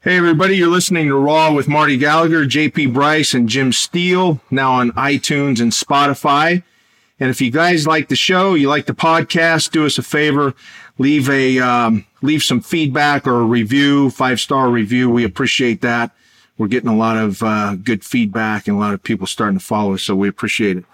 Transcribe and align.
Hey, 0.00 0.16
everybody, 0.16 0.56
you're 0.56 0.68
listening 0.68 1.08
to 1.08 1.16
Raw 1.16 1.52
with 1.52 1.66
Marty 1.66 1.96
Gallagher, 1.96 2.44
JP 2.44 2.94
Bryce, 2.94 3.34
and 3.34 3.48
Jim 3.48 3.72
Steele, 3.72 4.40
now 4.48 4.74
on 4.74 4.92
iTunes 4.92 5.60
and 5.60 5.72
Spotify. 5.72 6.62
And 7.18 7.30
if 7.30 7.40
you 7.40 7.50
guys 7.50 7.84
like 7.84 8.08
the 8.08 8.14
show, 8.14 8.54
you 8.54 8.68
like 8.68 8.86
the 8.86 8.94
podcast, 8.94 9.72
do 9.72 9.84
us 9.84 9.98
a 9.98 10.04
favor, 10.04 10.54
leave 10.98 11.28
a, 11.28 11.58
um, 11.58 12.06
leave 12.22 12.44
some 12.44 12.60
feedback 12.60 13.26
or 13.26 13.40
a 13.40 13.44
review, 13.44 14.10
five 14.10 14.38
star 14.38 14.70
review. 14.70 15.10
We 15.10 15.24
appreciate 15.24 15.80
that. 15.80 16.12
We're 16.58 16.68
getting 16.68 16.90
a 16.90 16.96
lot 16.96 17.16
of, 17.16 17.42
uh, 17.42 17.74
good 17.74 18.04
feedback 18.04 18.68
and 18.68 18.76
a 18.76 18.80
lot 18.80 18.94
of 18.94 19.02
people 19.02 19.26
starting 19.26 19.58
to 19.58 19.64
follow 19.64 19.94
us. 19.94 20.04
So 20.04 20.14
we 20.14 20.28
appreciate 20.28 20.76
it. 20.76 20.84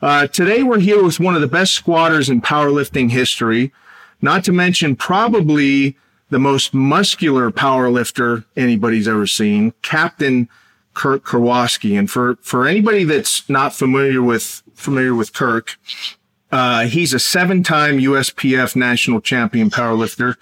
Uh, 0.00 0.26
today 0.26 0.62
we're 0.62 0.80
here 0.80 1.04
with 1.04 1.20
one 1.20 1.34
of 1.34 1.42
the 1.42 1.48
best 1.48 1.74
squatters 1.74 2.30
in 2.30 2.40
powerlifting 2.40 3.10
history, 3.10 3.74
not 4.22 4.42
to 4.44 4.52
mention 4.52 4.96
probably 4.96 5.98
the 6.30 6.38
most 6.38 6.74
muscular 6.74 7.50
power 7.50 7.90
lifter 7.90 8.44
anybody's 8.56 9.08
ever 9.08 9.26
seen, 9.26 9.72
Captain 9.82 10.48
Kirk 10.94 11.24
Karwoski. 11.24 11.98
And 11.98 12.10
for, 12.10 12.36
for 12.42 12.66
anybody 12.66 13.04
that's 13.04 13.48
not 13.48 13.74
familiar 13.74 14.22
with, 14.22 14.62
familiar 14.74 15.14
with 15.14 15.32
Kirk, 15.32 15.78
uh, 16.50 16.86
he's 16.86 17.12
a 17.12 17.18
seven-time 17.18 17.98
USPF 17.98 18.74
national 18.74 19.20
champion 19.20 19.70
powerlifter, 19.70 20.36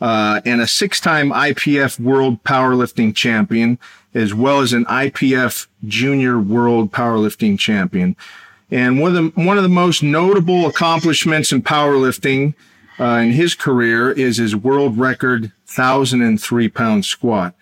uh, 0.00 0.40
and 0.44 0.60
a 0.60 0.66
six-time 0.66 1.30
IPF 1.30 1.98
world 1.98 2.42
powerlifting 2.44 3.14
champion, 3.14 3.78
as 4.14 4.34
well 4.34 4.60
as 4.60 4.72
an 4.72 4.84
IPF 4.84 5.66
junior 5.86 6.38
world 6.38 6.92
powerlifting 6.92 7.58
champion. 7.58 8.16
And 8.70 9.00
one 9.00 9.16
of 9.16 9.34
the, 9.34 9.40
one 9.40 9.56
of 9.56 9.62
the 9.62 9.68
most 9.68 10.02
notable 10.02 10.66
accomplishments 10.66 11.52
in 11.52 11.62
powerlifting 11.62 12.54
uh, 12.98 13.04
in 13.04 13.32
his 13.32 13.54
career 13.54 14.10
is 14.10 14.38
his 14.38 14.56
world 14.56 14.98
record 14.98 15.52
1,003 15.74 16.68
pound 16.68 17.04
squat. 17.04 17.54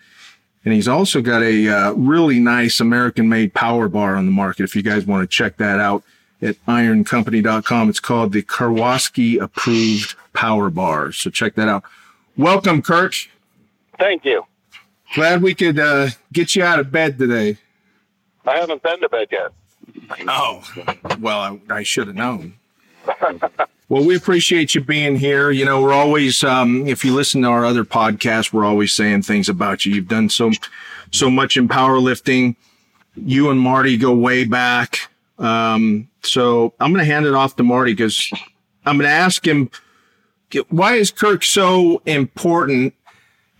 And 0.63 0.73
he's 0.73 0.87
also 0.87 1.21
got 1.21 1.43
a 1.43 1.67
uh, 1.67 1.91
really 1.93 2.39
nice 2.39 2.79
American 2.79 3.29
made 3.29 3.53
power 3.53 3.87
bar 3.87 4.15
on 4.15 4.25
the 4.25 4.31
market. 4.31 4.63
If 4.63 4.75
you 4.75 4.81
guys 4.81 5.05
want 5.05 5.21
to 5.21 5.27
check 5.27 5.57
that 5.57 5.79
out 5.79 6.03
at 6.41 6.55
ironcompany.com, 6.65 7.89
it's 7.89 7.99
called 7.99 8.31
the 8.33 8.41
Karwoski 8.41 9.39
approved 9.39 10.15
power 10.33 10.69
bar. 10.69 11.11
So 11.11 11.29
check 11.29 11.53
that 11.55 11.67
out. 11.67 11.83
Welcome, 12.35 12.81
Kirk. 12.81 13.13
Thank 13.99 14.25
you. 14.25 14.43
Glad 15.13 15.43
we 15.43 15.53
could 15.53 15.79
uh, 15.79 16.09
get 16.33 16.55
you 16.55 16.63
out 16.63 16.79
of 16.79 16.91
bed 16.91 17.19
today. 17.19 17.57
I 18.45 18.57
haven't 18.57 18.81
been 18.81 18.99
to 19.01 19.09
bed 19.09 19.27
yet. 19.31 19.51
Oh, 20.27 20.63
well, 21.19 21.39
I, 21.39 21.59
I 21.69 21.83
should 21.83 22.07
have 22.07 22.15
known. 22.15 22.55
Well, 23.87 24.03
we 24.03 24.15
appreciate 24.15 24.73
you 24.73 24.81
being 24.81 25.15
here. 25.15 25.51
You 25.51 25.63
know, 25.63 25.79
we're 25.79 25.93
always, 25.93 26.43
um, 26.43 26.87
if 26.87 27.05
you 27.05 27.13
listen 27.13 27.43
to 27.43 27.49
our 27.49 27.63
other 27.63 27.83
podcasts, 27.83 28.51
we're 28.51 28.65
always 28.65 28.91
saying 28.93 29.21
things 29.21 29.47
about 29.47 29.85
you. 29.85 29.93
You've 29.93 30.07
done 30.07 30.29
so, 30.29 30.51
so 31.11 31.29
much 31.29 31.55
in 31.55 31.67
powerlifting. 31.67 32.55
You 33.15 33.51
and 33.51 33.59
Marty 33.59 33.95
go 33.97 34.15
way 34.15 34.43
back. 34.43 35.11
Um, 35.37 36.09
so 36.23 36.73
I'm 36.79 36.93
going 36.93 37.05
to 37.05 37.11
hand 37.11 37.27
it 37.27 37.35
off 37.35 37.57
to 37.57 37.63
Marty 37.63 37.93
because 37.93 38.31
I'm 38.87 38.97
going 38.97 39.07
to 39.07 39.15
ask 39.15 39.45
him, 39.45 39.69
why 40.69 40.95
is 40.95 41.11
Kirk 41.11 41.43
so 41.43 42.01
important 42.07 42.95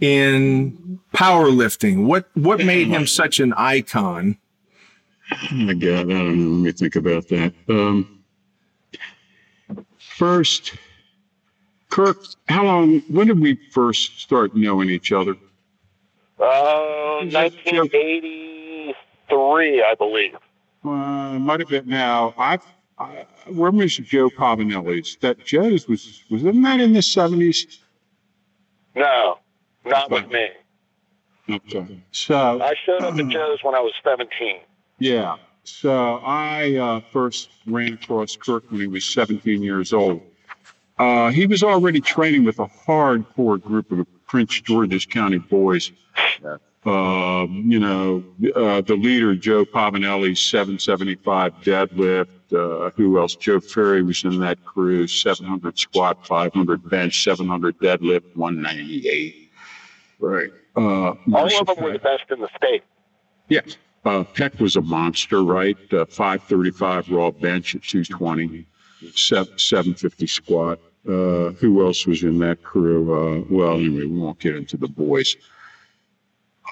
in 0.01 0.99
powerlifting? 1.13 2.05
What, 2.05 2.29
what 2.33 2.65
made 2.65 2.87
him 2.87 3.05
such 3.05 3.39
an 3.39 3.53
icon? 3.53 4.37
Oh 5.31 5.55
my 5.55 5.73
God, 5.73 6.11
I 6.11 6.13
don't 6.13 6.39
know. 6.39 6.57
Let 6.57 6.65
me 6.65 6.71
think 6.71 6.95
about 6.95 7.27
that. 7.27 7.53
Um, 7.69 8.14
first, 10.17 10.73
Kirk, 11.89 12.17
how 12.47 12.66
long, 12.66 13.02
when 13.09 13.27
did 13.27 13.39
we 13.39 13.55
first 13.71 14.19
start 14.19 14.55
knowing 14.55 14.89
each 14.89 15.11
other? 15.11 15.35
Uh, 16.39 17.21
1983, 17.31 19.83
I 19.83 19.95
believe. 19.97 20.36
Uh, 20.83 21.39
might 21.39 21.59
have 21.59 21.69
been 21.69 21.88
now. 21.88 22.33
I've, 22.38 22.63
I, 22.97 23.25
where 23.47 23.71
was 23.71 23.98
Joe 23.98 24.30
Pavanelli's? 24.30 25.17
That 25.21 25.43
Joe's 25.45 25.87
was, 25.87 26.23
was 26.30 26.43
not 26.43 26.53
that 26.64 26.80
in 26.80 26.93
the 26.93 26.99
70s? 26.99 27.80
No, 28.95 29.39
not 29.86 30.11
with 30.11 30.30
me. 30.30 30.49
Okay. 31.49 31.99
So 32.11 32.61
I 32.61 32.76
showed 32.86 33.02
up 33.02 33.17
at 33.17 33.27
Joe's 33.27 33.64
when 33.64 33.76
I 33.76 33.80
was 33.80 33.93
17. 34.03 34.59
Yeah. 34.99 35.37
So 35.65 36.17
I 36.23 36.76
uh, 36.76 37.02
first 37.11 37.49
ran 37.65 37.93
across 37.93 38.36
Kirk 38.37 38.70
when 38.70 38.81
he 38.81 38.87
was 38.87 39.03
17 39.05 39.61
years 39.61 39.93
old. 39.93 40.21
Uh, 40.98 41.30
he 41.30 41.45
was 41.45 41.64
already 41.64 41.99
training 41.99 42.45
with 42.45 42.59
a 42.59 42.67
hardcore 42.67 43.61
group 43.61 43.92
of 43.92 44.08
Prince 44.27 44.61
George's 44.61 45.05
County 45.05 45.39
boys. 45.39 45.92
Uh, 46.86 47.48
you 47.49 47.80
know, 47.80 48.23
uh, 48.55 48.80
the 48.81 48.95
leader, 48.95 49.36
Joe 49.36 49.65
Pavanelli, 49.65 50.37
775 50.37 51.53
deadlift. 51.61 52.27
Uh, 52.53 52.92
who 52.95 53.20
else? 53.20 53.36
Joe 53.36 53.59
Ferry 53.59 54.03
was 54.03 54.23
in 54.23 54.39
that 54.42 54.64
crew, 54.64 55.08
700 55.08 55.80
squat, 55.80 56.26
500 56.27 56.87
bench, 56.87 57.23
700 57.23 57.80
deadlift, 57.80 58.36
198. 58.36 59.52
Right. 60.20 60.52
Uh, 60.77 60.80
All 60.80 61.59
of 61.59 61.67
them 61.67 61.83
were 61.83 61.92
the 61.92 61.99
best 61.99 62.26
in 62.30 62.39
the 62.39 62.49
state. 62.55 62.83
Yes. 63.49 63.77
Uh, 64.05 64.23
Peck 64.23 64.60
was 64.60 64.76
a 64.76 64.82
monster, 64.82 65.43
right? 65.43 65.77
Uh, 65.92 66.05
535 66.05 67.10
raw 67.10 67.32
bench 67.32 67.76
at 67.76 67.82
220, 67.82 68.66
750 69.16 70.27
squat. 70.27 70.80
Uh, 71.08 71.52
who 71.60 71.86
else 71.86 72.05
was 72.05 72.23
in 72.23 72.38
that 72.39 72.61
crew? 72.64 73.14
Uh, 73.14 73.45
well, 73.49 73.76
anyway, 73.76 74.05
we 74.05 74.20
won't 74.20 74.39
get 74.39 74.55
into 74.55 74.77
the 74.77 74.88
boys. 74.88 75.36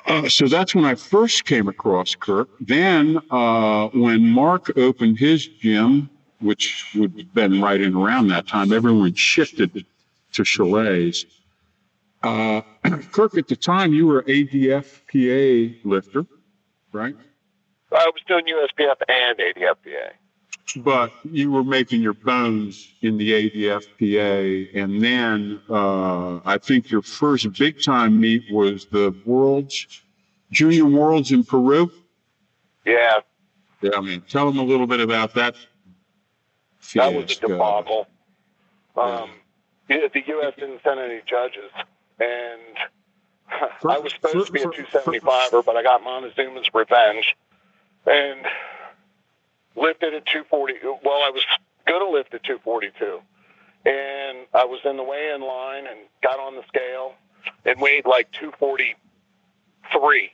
Uh, 0.05 0.27
so 0.29 0.47
that's 0.47 0.75
when 0.75 0.85
I 0.85 0.95
first 0.95 1.45
came 1.45 1.67
across 1.67 2.13
Kirk. 2.15 2.49
Then, 2.59 3.19
uh, 3.31 3.87
when 3.89 4.23
Mark 4.27 4.75
opened 4.77 5.17
his 5.17 5.47
gym, 5.47 6.09
which 6.39 6.93
would 6.95 7.17
have 7.17 7.33
been 7.33 7.61
right 7.61 7.79
in 7.79 7.95
around 7.95 8.27
that 8.27 8.47
time, 8.47 8.73
everyone 8.73 9.13
shifted 9.15 9.85
to 10.33 10.43
Chaillet's. 10.43 11.25
Kirk, 13.11 13.37
at 13.37 13.47
the 13.47 13.55
time, 13.55 13.93
you 13.93 14.07
were 14.07 14.23
ADFPA 14.23 15.79
lifter 15.83 16.25
right? 16.93 17.15
I 17.91 18.05
was 18.05 18.21
doing 18.27 18.45
USPF 18.45 18.95
and 19.07 19.37
ADFPA. 19.37 20.11
But 20.77 21.11
you 21.23 21.51
were 21.51 21.63
making 21.63 22.01
your 22.01 22.13
bones 22.13 22.93
in 23.01 23.17
the 23.17 23.31
ADFPA, 23.31 24.69
and 24.75 25.03
then 25.03 25.61
uh, 25.69 26.39
I 26.45 26.57
think 26.57 26.89
your 26.89 27.01
first 27.01 27.51
big 27.53 27.83
time 27.83 28.19
meet 28.19 28.43
was 28.51 28.85
the 28.85 29.13
Worlds, 29.25 30.01
Junior 30.51 30.85
Worlds 30.85 31.31
in 31.31 31.43
Peru. 31.43 31.91
Yeah. 32.85 33.19
Yeah, 33.81 33.91
I 33.97 34.01
mean, 34.01 34.21
tell 34.21 34.47
them 34.47 34.57
a 34.57 34.63
little 34.63 34.87
bit 34.87 35.01
about 35.01 35.33
that. 35.35 35.55
That 36.95 37.13
was 37.13 37.37
a 37.37 37.41
debacle. 37.41 38.07
Um, 38.95 39.31
yeah. 39.89 40.07
The 40.13 40.21
U.S. 40.27 40.53
didn't 40.57 40.79
send 40.83 40.99
any 40.99 41.21
judges, 41.27 41.71
and 42.19 42.61
for, 43.81 43.91
I 43.91 43.99
was 43.99 44.13
supposed 44.13 44.37
for, 44.37 44.45
to 44.45 44.51
be 44.51 44.61
a 44.61 44.67
275er, 44.67 45.65
but 45.65 45.75
I 45.75 45.83
got 45.83 46.03
Montezuma's 46.03 46.69
revenge 46.73 47.35
and 48.05 48.45
lifted 49.75 50.13
at 50.13 50.25
240. 50.25 50.75
Well, 50.83 51.23
I 51.23 51.29
was 51.29 51.43
going 51.87 52.01
to 52.01 52.09
lift 52.09 52.33
at 52.33 52.43
242. 52.43 53.21
And 53.85 54.47
I 54.53 54.63
was 54.65 54.81
in 54.85 54.95
the 54.97 55.03
weigh 55.03 55.31
in 55.35 55.41
line 55.41 55.87
and 55.87 55.99
got 56.21 56.39
on 56.39 56.55
the 56.55 56.63
scale 56.67 57.15
and 57.65 57.81
weighed 57.81 58.05
like 58.05 58.31
243. 58.31 60.31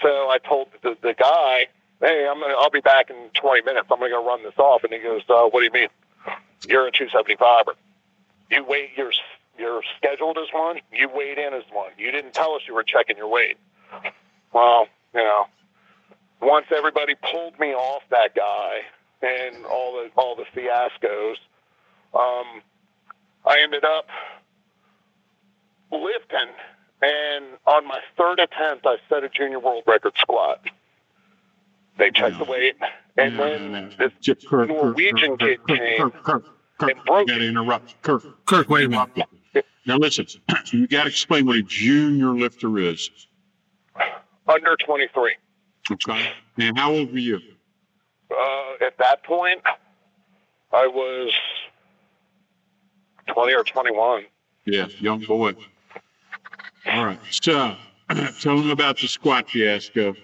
So 0.00 0.08
I 0.08 0.38
told 0.38 0.68
the, 0.82 0.96
the 1.02 1.14
guy, 1.14 1.66
hey, 2.00 2.28
I'm 2.30 2.38
gonna, 2.40 2.54
I'll 2.54 2.70
be 2.70 2.80
back 2.80 3.10
in 3.10 3.16
20 3.34 3.62
minutes. 3.62 3.88
I'm 3.90 3.98
going 3.98 4.12
to 4.12 4.16
go 4.16 4.24
run 4.24 4.44
this 4.44 4.56
off. 4.58 4.84
And 4.84 4.92
he 4.92 5.00
goes, 5.00 5.22
uh, 5.28 5.48
what 5.48 5.58
do 5.60 5.64
you 5.64 5.72
mean? 5.72 5.88
You're 6.68 6.86
a 6.86 6.92
275er. 6.92 7.74
You 8.50 8.64
weigh, 8.64 8.92
you're 8.96 9.12
you're 9.58 9.82
scheduled 9.96 10.38
as 10.38 10.48
one. 10.52 10.78
You 10.92 11.08
weighed 11.12 11.38
in 11.38 11.54
as 11.54 11.64
one. 11.72 11.90
You 11.98 12.10
didn't 12.12 12.34
tell 12.34 12.54
us 12.54 12.62
you 12.66 12.74
were 12.74 12.84
checking 12.84 13.16
your 13.16 13.28
weight. 13.28 13.56
Well, 14.52 14.86
you 15.14 15.20
know, 15.20 15.46
once 16.40 16.66
everybody 16.74 17.14
pulled 17.30 17.58
me 17.58 17.74
off 17.74 18.02
that 18.10 18.34
guy 18.34 18.80
and 19.22 19.64
all 19.66 19.92
the 19.94 20.10
all 20.16 20.36
the 20.36 20.44
fiascos, 20.54 21.36
um, 22.14 22.62
I 23.44 23.60
ended 23.62 23.84
up 23.84 24.06
lifting, 25.90 26.52
and 27.02 27.44
on 27.66 27.86
my 27.86 28.00
third 28.16 28.38
attempt, 28.40 28.86
I 28.86 28.96
set 29.08 29.24
a 29.24 29.28
junior 29.28 29.58
world 29.58 29.84
record 29.86 30.12
squat. 30.18 30.60
They 31.98 32.10
checked 32.12 32.38
the 32.38 32.44
weight, 32.44 32.76
and 33.16 33.38
then 33.38 33.92
this 33.98 34.12
Norwegian 34.52 35.36
kid 35.36 35.66
came 35.66 36.12
and 36.12 36.12
broke. 37.04 37.26
Got 37.26 37.26
to 37.26 37.48
interrupt, 37.48 38.00
Kirk. 38.02 38.22
Kirk, 38.46 38.68
wait 38.68 38.86
a 38.86 38.88
minute. 38.88 39.26
Now 39.88 39.96
listen, 39.96 40.26
you 40.66 40.86
got 40.86 41.04
to 41.04 41.08
explain 41.08 41.46
what 41.46 41.56
a 41.56 41.62
junior 41.62 42.28
lifter 42.28 42.78
is. 42.78 43.10
Under 44.46 44.76
23. 44.84 45.34
Okay. 45.90 46.30
And 46.58 46.78
how 46.78 46.92
old 46.92 47.10
were 47.10 47.18
you? 47.18 47.40
Uh, 48.30 48.84
at 48.86 48.96
that 48.98 49.24
point, 49.24 49.62
I 50.72 50.86
was 50.86 51.32
20 53.28 53.54
or 53.54 53.64
21. 53.64 54.26
Yeah, 54.66 54.88
young 55.00 55.20
boy. 55.20 55.54
All 56.86 57.06
right. 57.06 57.20
So 57.30 57.74
Tell 58.40 58.56
them 58.56 58.70
about 58.70 58.98
the 58.98 59.08
squat 59.08 59.50
fiasco. 59.50 60.14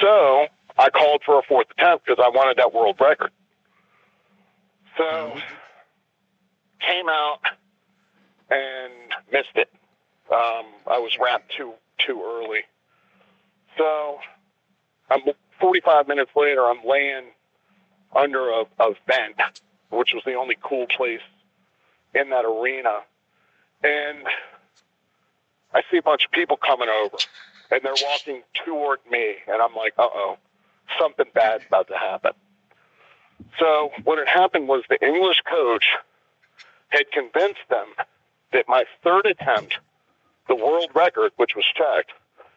So 0.00 0.46
I 0.78 0.90
called 0.90 1.22
for 1.24 1.38
a 1.38 1.42
fourth 1.42 1.68
attempt 1.78 2.06
because 2.06 2.22
I 2.22 2.28
wanted 2.28 2.58
that 2.58 2.72
world 2.72 2.96
record. 3.00 3.30
So 4.98 5.34
came 6.80 7.08
out 7.08 7.38
and 8.52 8.92
missed 9.32 9.56
it. 9.56 9.68
Um, 10.30 10.66
I 10.86 10.98
was 10.98 11.16
wrapped 11.20 11.52
too 11.56 11.72
too 12.06 12.22
early. 12.24 12.60
So 13.78 14.18
I'm 15.10 15.20
45 15.60 16.08
minutes 16.08 16.30
later. 16.36 16.66
I'm 16.66 16.84
laying 16.86 17.24
under 18.14 18.50
a, 18.50 18.64
a 18.78 18.94
vent, 19.06 19.40
which 19.90 20.12
was 20.12 20.22
the 20.24 20.34
only 20.34 20.56
cool 20.62 20.86
place 20.86 21.20
in 22.14 22.30
that 22.30 22.44
arena, 22.44 23.00
and 23.82 24.18
I 25.72 25.82
see 25.90 25.96
a 25.96 26.02
bunch 26.02 26.26
of 26.26 26.30
people 26.30 26.58
coming 26.58 26.88
over, 26.88 27.16
and 27.70 27.80
they're 27.82 27.94
walking 28.04 28.42
toward 28.66 28.98
me, 29.10 29.36
and 29.46 29.62
I'm 29.62 29.74
like, 29.74 29.94
uh 29.98 30.08
oh, 30.12 30.36
something 31.00 31.26
bad's 31.34 31.64
about 31.66 31.88
to 31.88 31.96
happen. 31.96 32.32
So 33.58 33.90
what 34.04 34.18
had 34.18 34.28
happened 34.28 34.68
was 34.68 34.82
the 34.88 35.04
English 35.04 35.42
coach 35.48 35.86
had 36.90 37.10
convinced 37.10 37.60
them 37.70 37.86
third 39.02 39.26
attempt, 39.26 39.78
the 40.48 40.54
world 40.54 40.90
record, 40.94 41.32
which 41.36 41.52
was 41.54 41.64
checked, 41.74 42.12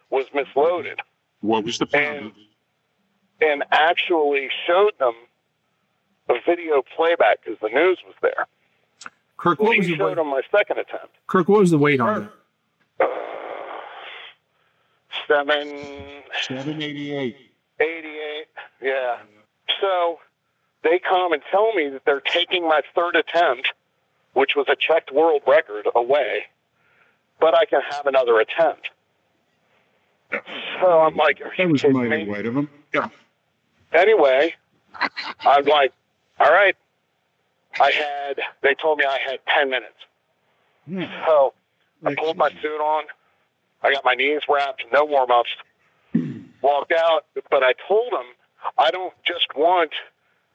was 0.10 0.26
misloaded. 0.34 1.00
What 1.42 1.64
was 1.64 1.78
the 1.78 1.86
problem? 1.86 2.34
And, 3.42 3.52
and 3.52 3.64
actually 3.72 4.50
showed 4.66 4.94
them 5.00 5.14
a 6.30 6.36
video 6.46 6.82
playback 6.96 7.44
because 7.44 7.60
the 7.62 7.70
news 7.70 8.00
was 8.06 8.16
there. 8.22 8.48
Kirk, 9.38 9.60
what 9.60 9.78
was 9.78 9.88
showed 9.88 10.00
weight? 10.00 10.16
them 10.16 10.28
my 10.28 10.42
second 10.52 10.80
attempt. 10.80 11.14
Kirk, 11.28 11.48
what 11.50 11.60
was 11.60 11.72
the 11.72 11.78
weight 11.78 12.00
on 12.00 12.24
it? 12.24 12.30
Seven, 15.28 15.68
788. 16.48 17.36
88, 17.80 18.46
yeah. 18.82 19.18
So 19.82 20.20
they 20.84 21.00
come 21.00 21.34
and 21.34 21.42
tell 21.52 21.74
me 21.74 21.90
that 21.90 22.04
they're 22.06 22.22
taking 22.22 22.64
my 22.68 22.82
third 22.94 23.16
attempt, 23.16 23.74
which 24.36 24.52
was 24.56 24.68
a 24.70 24.76
checked 24.76 25.12
world 25.12 25.42
record, 25.48 25.88
away, 25.96 26.44
but 27.40 27.56
I 27.56 27.66
can 27.66 27.82
have 27.90 28.06
another 28.06 28.40
attempt. 28.40 28.90
So 30.82 31.00
I'm 31.02 31.16
like, 31.16 31.42
are 31.42 31.54
That 31.58 31.72
was 31.72 31.84
mighty 31.84 32.30
white 32.30 32.46
of 32.46 32.54
them. 32.54 32.70
Yeah. 32.94 33.10
Anyway, 33.94 34.54
I'm 35.40 35.66
like, 35.66 35.94
all 36.40 36.52
right. 36.52 36.76
I 37.80 37.92
had, 37.92 38.40
they 38.62 38.76
told 38.76 39.00
me 39.00 39.06
I 39.06 39.20
had 39.26 39.40
10 39.54 39.70
minutes. 39.70 39.94
Yeah. 40.88 41.26
So 41.26 41.54
I 42.06 42.16
pulled 42.16 42.38
my 42.38 42.50
suit 42.62 42.82
on. 42.82 43.06
I 43.84 43.94
got 43.94 44.04
my 44.04 44.16
knees 44.16 44.42
wrapped, 44.50 44.84
no 44.92 45.06
warm 45.06 45.32
ups. 45.32 45.50
Walked 46.62 46.94
out, 46.94 47.26
but 47.52 47.64
I 47.64 47.74
told 47.88 48.12
them 48.12 48.26
I 48.78 48.92
don't 48.92 49.14
just 49.26 49.48
want 49.56 49.92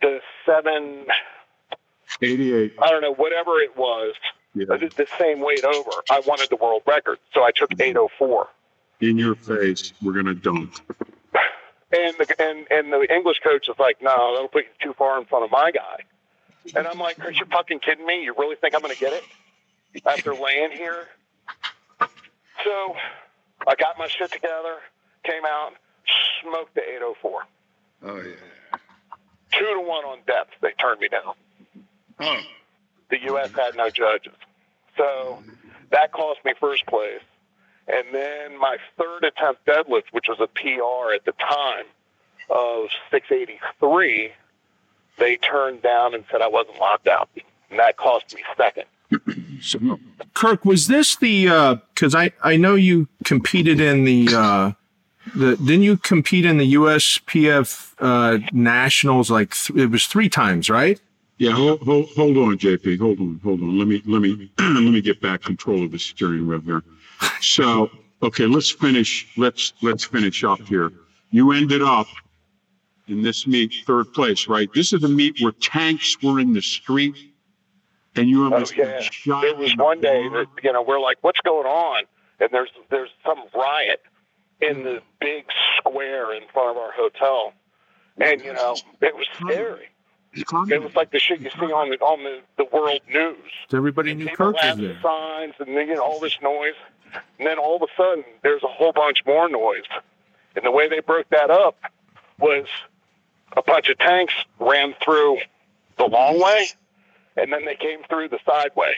the 0.02 0.20
seven, 0.44 1.06
88. 2.22 2.74
I 2.80 2.90
don't 2.90 3.02
know, 3.02 3.14
whatever 3.14 3.58
it 3.60 3.76
was, 3.76 4.14
Yeah. 4.54 4.66
the, 4.66 4.90
the 4.96 5.06
same 5.18 5.40
weight 5.40 5.64
over. 5.64 5.90
I 6.10 6.20
wanted 6.26 6.50
the 6.50 6.56
world 6.56 6.82
record, 6.86 7.18
so 7.32 7.42
I 7.42 7.50
took 7.50 7.70
mm-hmm. 7.70 7.82
804. 7.82 8.48
In 9.00 9.16
your 9.16 9.34
face, 9.34 9.92
we're 10.02 10.12
going 10.12 10.26
to 10.26 10.34
dunk. 10.34 10.74
And 11.92 12.14
the 12.18 12.40
and, 12.40 12.66
and 12.70 12.92
the 12.92 13.12
English 13.12 13.40
coach 13.42 13.68
is 13.68 13.74
like, 13.78 14.00
no, 14.00 14.32
that'll 14.34 14.48
put 14.48 14.64
you 14.64 14.70
too 14.90 14.94
far 14.94 15.18
in 15.18 15.24
front 15.26 15.44
of 15.44 15.50
my 15.50 15.72
guy. 15.72 16.04
And 16.76 16.86
I'm 16.86 16.98
like, 16.98 17.18
are 17.24 17.32
you 17.32 17.44
fucking 17.50 17.80
kidding 17.80 18.06
me? 18.06 18.22
You 18.22 18.34
really 18.38 18.56
think 18.56 18.74
I'm 18.74 18.82
going 18.82 18.94
to 18.94 19.00
get 19.00 19.12
it 19.12 19.24
after 20.06 20.34
laying 20.34 20.70
here? 20.70 21.06
So 22.64 22.94
I 23.66 23.74
got 23.76 23.98
my 23.98 24.06
shit 24.06 24.30
together, 24.30 24.76
came 25.24 25.44
out, 25.44 25.72
smoked 26.42 26.74
the 26.74 26.82
804. 26.82 27.42
Oh, 28.02 28.16
yeah. 28.16 28.78
Two 29.52 29.64
to 29.74 29.80
one 29.80 30.04
on 30.04 30.18
depth. 30.26 30.50
They 30.60 30.72
turned 30.72 31.00
me 31.00 31.08
down. 31.08 31.34
The 32.20 33.20
U.S. 33.24 33.50
had 33.52 33.76
no 33.76 33.90
judges. 33.90 34.34
So 34.96 35.42
that 35.90 36.12
cost 36.12 36.44
me 36.44 36.52
first 36.60 36.86
place. 36.86 37.22
And 37.88 38.06
then 38.12 38.58
my 38.58 38.76
third 38.98 39.24
attempt 39.24 39.66
deadlift, 39.66 40.12
which 40.12 40.26
was 40.28 40.38
a 40.40 40.46
PR 40.46 41.14
at 41.14 41.24
the 41.24 41.32
time 41.32 41.86
of 42.48 42.88
683, 43.10 44.32
they 45.18 45.36
turned 45.36 45.82
down 45.82 46.14
and 46.14 46.24
said 46.30 46.40
I 46.40 46.48
wasn't 46.48 46.78
locked 46.78 47.08
out. 47.08 47.28
And 47.70 47.78
that 47.78 47.96
cost 47.96 48.34
me 48.34 48.42
second. 48.56 48.84
So, 49.62 50.00
Kirk, 50.32 50.64
was 50.64 50.86
this 50.86 51.16
the 51.16 51.78
because 51.94 52.14
I 52.14 52.32
I 52.42 52.56
know 52.56 52.76
you 52.76 53.08
competed 53.24 53.78
in 53.78 54.04
the 54.04 54.28
uh, 54.34 54.72
the 55.34 55.56
didn't 55.56 55.82
you 55.82 55.98
compete 55.98 56.46
in 56.46 56.56
the 56.56 56.74
USPF 56.74 57.92
uh, 57.98 58.38
nationals 58.52 59.30
like 59.30 59.54
th- 59.54 59.78
it 59.78 59.90
was 59.90 60.06
three 60.06 60.30
times 60.30 60.70
right? 60.70 60.98
Yeah, 61.40 61.52
hold, 61.52 61.80
hold, 61.80 62.06
hold 62.10 62.36
on, 62.36 62.58
JP. 62.58 62.98
Hold 62.98 63.18
on, 63.18 63.40
hold 63.42 63.62
on. 63.62 63.78
Let 63.78 63.88
me 63.88 64.02
let 64.06 64.20
me 64.20 64.52
let 64.58 64.92
me 64.92 65.00
get 65.00 65.22
back 65.22 65.40
control 65.40 65.84
of 65.84 65.90
the 65.90 65.98
steering 65.98 66.46
wheel 66.46 66.60
here. 66.60 66.82
So, 67.40 67.90
okay, 68.22 68.44
let's 68.44 68.70
finish. 68.70 69.26
Let's 69.38 69.72
let's 69.80 70.04
finish 70.04 70.44
up 70.44 70.60
here. 70.60 70.92
You 71.30 71.52
ended 71.52 71.80
up 71.80 72.08
in 73.08 73.22
this 73.22 73.46
meet 73.46 73.72
third 73.86 74.12
place, 74.12 74.48
right? 74.48 74.68
This 74.74 74.92
is 74.92 75.00
the 75.00 75.08
meet 75.08 75.40
where 75.40 75.52
tanks 75.52 76.14
were 76.22 76.40
in 76.40 76.52
the 76.52 76.60
street, 76.60 77.16
and 78.16 78.28
you 78.28 78.42
Oh, 78.42 78.52
almost 78.52 78.76
yeah. 78.76 79.00
There 79.24 79.56
was 79.56 79.74
one 79.78 80.02
day 80.02 80.28
that, 80.28 80.46
you 80.62 80.72
know, 80.74 80.82
we're 80.82 81.00
like, 81.00 81.16
what's 81.22 81.40
going 81.40 81.66
on? 81.66 82.04
And 82.38 82.50
there's 82.52 82.70
there's 82.90 83.08
some 83.24 83.38
riot 83.54 84.02
in 84.60 84.84
the 84.84 85.00
big 85.22 85.46
square 85.78 86.34
in 86.34 86.42
front 86.52 86.76
of 86.76 86.82
our 86.82 86.92
hotel. 86.92 87.54
And, 88.18 88.42
you 88.42 88.52
know, 88.52 88.76
it 89.00 89.16
was 89.16 89.26
scary. 89.40 89.88
It 90.32 90.82
was 90.82 90.94
like 90.94 91.10
the 91.10 91.18
shit 91.18 91.40
you 91.40 91.50
see 91.50 91.72
on 91.72 91.90
the 91.90 91.96
on 91.98 92.22
the, 92.22 92.40
the 92.56 92.64
world 92.72 93.00
news. 93.08 93.36
So 93.68 93.76
everybody 93.76 94.14
knew 94.14 94.26
People 94.28 94.52
Kirk 94.52 94.62
was 94.62 94.76
there. 94.78 95.00
signs 95.02 95.54
and 95.58 95.68
you 95.68 95.94
know 95.94 96.02
all 96.02 96.20
this 96.20 96.38
noise, 96.40 96.74
and 97.38 97.46
then 97.46 97.58
all 97.58 97.76
of 97.76 97.82
a 97.82 97.86
sudden 97.96 98.24
there's 98.42 98.62
a 98.62 98.68
whole 98.68 98.92
bunch 98.92 99.24
more 99.26 99.48
noise. 99.48 99.84
And 100.54 100.64
the 100.64 100.70
way 100.70 100.88
they 100.88 101.00
broke 101.00 101.28
that 101.30 101.50
up 101.50 101.76
was 102.38 102.66
a 103.56 103.62
bunch 103.62 103.88
of 103.88 103.98
tanks 103.98 104.34
ran 104.58 104.94
through 105.04 105.38
the 105.98 106.04
long 106.06 106.40
way, 106.40 106.68
and 107.36 107.52
then 107.52 107.64
they 107.64 107.76
came 107.76 108.02
through 108.08 108.28
the 108.28 108.38
side 108.46 108.70
way, 108.76 108.94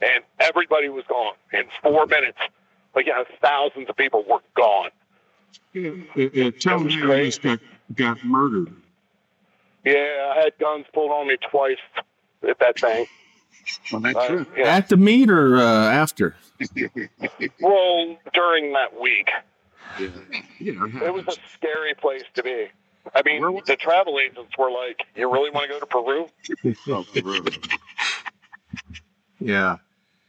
and 0.00 0.22
everybody 0.38 0.88
was 0.88 1.04
gone 1.08 1.34
in 1.52 1.64
four 1.82 2.06
minutes. 2.06 2.38
Like 2.94 3.06
you 3.06 3.12
know, 3.12 3.24
thousands 3.42 3.88
of 3.88 3.96
people 3.96 4.24
were 4.28 4.40
gone. 4.56 4.90
Yeah, 5.72 5.90
it, 6.14 6.60
tell 6.60 6.78
was 6.78 6.94
me 6.94 6.94
you 6.94 7.10
almost 7.10 7.40
crazy. 7.42 7.60
got, 7.96 8.16
got 8.16 8.24
murdered. 8.24 8.74
Yeah, 9.84 10.32
I 10.36 10.40
had 10.42 10.52
guns 10.58 10.86
pulled 10.92 11.10
on 11.10 11.28
me 11.28 11.36
twice 11.50 11.76
at 12.48 12.58
that 12.58 12.78
thing. 12.78 13.06
Well, 13.92 14.00
that's 14.00 14.16
Uh, 14.16 14.44
yeah. 14.56 14.76
At 14.76 14.88
the 14.88 14.96
meet 14.96 15.28
or 15.28 15.58
uh, 15.58 15.90
after? 15.90 16.36
Well, 17.60 18.16
during 18.32 18.72
that 18.72 18.98
week. 18.98 19.28
Yeah, 20.00 20.08
yeah, 20.58 21.04
It 21.04 21.12
was 21.12 21.26
a 21.28 21.36
scary 21.52 21.92
place 21.94 22.22
to 22.34 22.42
be. 22.42 22.68
I 23.14 23.22
mean, 23.26 23.42
the 23.66 23.76
travel 23.76 24.18
agents 24.20 24.56
were 24.56 24.70
like, 24.70 25.02
"You 25.14 25.30
really 25.30 25.50
want 25.50 25.70
to 25.70 25.74
go 25.74 25.80
to 25.80 25.86
Peru?" 25.86 26.28
Yeah, 29.40 29.76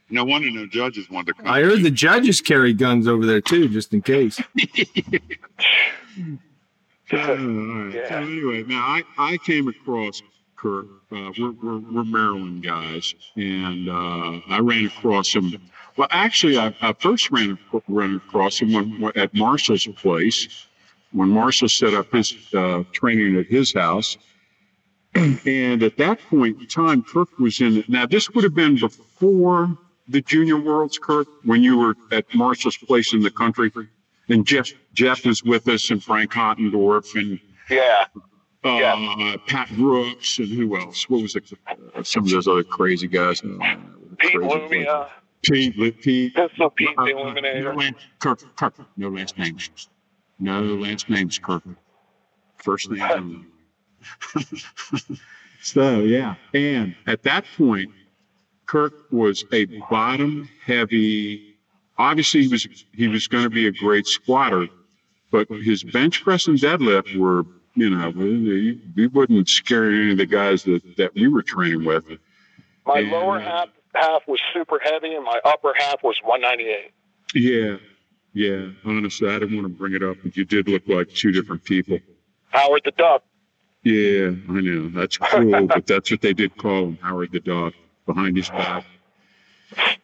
No 0.10 0.24
wonder 0.25 0.51
no 0.51 0.65
judges 0.68 1.10
wanted 1.10 1.27
to 1.38 1.44
come. 1.44 1.48
I 1.51 1.62
heard 1.62 1.82
the 1.82 1.91
judges 1.91 2.41
carry 2.41 2.74
guns 2.74 3.08
over 3.08 3.25
there 3.25 3.41
too, 3.41 3.70
just 3.70 3.94
in 3.94 4.01
case. 4.01 4.39
Uh. 7.12 7.89
Yeah. 7.89 8.10
So 8.10 8.16
anyway, 8.16 8.63
now 8.63 8.82
I, 8.82 9.04
I 9.18 9.38
came 9.38 9.68
across 9.68 10.22
Kirk. 10.56 10.86
Uh, 11.12 11.32
we're, 11.38 11.51
we're, 11.51 11.80
we're 11.80 12.04
Maryland 12.04 12.63
guys, 12.63 13.16
and 13.36 13.89
uh, 13.89 14.39
I 14.50 14.60
ran 14.60 14.86
across 14.86 15.34
him. 15.34 15.54
Well, 15.98 16.08
actually, 16.12 16.58
I, 16.58 16.74
I 16.82 16.94
first 16.94 17.32
ran, 17.32 17.58
ran 17.88 18.16
across 18.16 18.60
him 18.60 18.74
when, 18.74 19.12
at 19.16 19.34
Marshall's 19.34 19.88
place 19.88 20.68
when 21.12 21.30
Marshall 21.30 21.70
set 21.70 21.94
up 21.94 22.12
his 22.12 22.36
uh, 22.54 22.84
training 22.92 23.38
at 23.38 23.48
his 23.48 23.74
house. 23.74 24.18
And 25.16 25.82
at 25.82 25.98
that 25.98 26.20
point 26.30 26.62
in 26.62 26.68
time, 26.68 27.04
Kirk 27.04 27.39
was 27.39 27.62
in 27.62 27.78
it. 27.78 27.89
Now, 27.89 28.06
this 28.06 28.30
would 28.30 28.44
have 28.44 28.54
been 28.54 28.78
before 28.80 29.75
the 30.08 30.22
Junior 30.22 30.58
Worlds, 30.58 31.00
Kirk, 31.00 31.28
when 31.44 31.63
you 31.63 31.78
were 31.78 31.96
at 32.12 32.25
Marshall's 32.36 32.78
place 32.78 33.13
in 33.13 33.22
the 33.22 33.32
country. 33.32 33.72
And 34.29 34.45
Jeff 34.45 34.71
Jeff 34.93 35.25
was 35.25 35.43
with 35.43 35.67
us, 35.67 35.89
and 35.89 36.03
Frank 36.03 36.31
Hottendorf, 36.31 37.15
and 37.19 37.39
Yeah, 37.69 38.05
uh, 38.63 38.69
Yeah. 38.69 39.36
Pat 39.48 39.69
Brooks, 39.75 40.38
and 40.39 40.50
who 40.50 40.77
else? 40.77 41.09
What 41.09 41.21
was 41.24 41.36
it? 41.36 41.51
Uh, 41.67 42.03
some 42.03 42.24
of 42.24 42.29
those 42.29 42.48
other 42.48 42.63
crazy 42.63 43.07
guys. 43.07 43.41
Uh, 43.43 43.75
Pete 44.17 44.36
Lumia, 44.36 45.09
Pete, 45.43 46.01
Pete. 46.01 46.36
Pistol 46.36 46.69
Pete 46.71 46.89
uh, 46.98 47.05
the 47.05 47.12
Illuminator. 47.12 47.74
no, 47.74 47.91
Kirk, 48.19 48.55
Kirk, 48.55 48.75
no 48.98 49.09
last 49.09 49.38
names. 49.38 49.89
No 50.39 50.62
last 50.62 51.09
names, 51.09 51.39
Kirk. 51.39 51.63
First 52.57 52.91
name 52.91 53.48
so 55.62 56.00
yeah, 56.00 56.36
and 56.53 56.95
at 57.07 57.24
that 57.24 57.45
point, 57.57 57.91
Kirk 58.65 58.93
was 59.12 59.43
a 59.51 59.65
bottom-heavy 59.89 61.49
obviously 62.00 62.44
he 62.44 62.48
was 62.48 62.68
he 62.96 63.08
was 63.08 63.27
going 63.27 63.44
to 63.44 63.50
be 63.50 63.68
a 63.68 63.72
great 63.72 64.08
squatter, 64.08 64.68
but 65.29 65.48
his 65.50 65.84
bench 65.84 66.24
press 66.24 66.48
and 66.48 66.58
deadlift 66.58 67.15
were 67.15 67.46
you 67.75 67.89
know 67.91 68.12
he, 68.12 68.82
he 68.96 69.08
wouldn't 69.08 69.48
scare 69.48 69.91
any 69.91 70.13
of 70.13 70.18
the 70.18 70.25
guys 70.25 70.63
that 70.63 70.82
that 70.98 71.13
we 71.13 71.27
were 71.27 71.44
training 71.44 71.86
with. 71.86 72.06
My 72.86 73.00
and, 73.00 73.12
lower 73.12 73.38
uh, 73.38 73.41
half 73.41 73.70
half 73.94 74.27
was 74.27 74.39
super 74.53 74.79
heavy, 74.82 75.13
and 75.13 75.24
my 75.24 75.39
upper 75.46 75.74
half 75.77 76.01
was 76.03 76.18
198. 76.24 76.91
Yeah, 77.36 77.77
yeah. 78.34 78.72
Honestly, 78.86 79.29
I 79.29 79.39
didn't 79.39 79.56
want 79.56 79.68
to 79.68 79.77
bring 79.77 79.94
it 79.94 80.03
up, 80.03 80.18
but 80.24 80.36
you 80.36 80.46
did 80.46 80.68
look 80.68 80.88
like 80.88 81.10
two 81.10 81.32
different 81.32 81.63
people. 81.63 82.00
Howard 82.50 82.82
the 82.86 82.91
Duck. 82.91 83.24
Yeah, 83.84 84.32
I 84.50 84.62
know. 84.62 84.89
That's 84.89 85.18
cool, 85.18 85.68
but 85.68 85.86
that's 85.86 86.12
what 86.12 86.22
they 86.22 86.34
did 86.34 86.58
call 86.58 86.86
him, 86.86 86.98
Howard 87.01 87.32
the 87.32 87.39
Duck, 87.39 87.74
behind 88.06 88.36
his 88.36 88.50
back. 88.50 88.84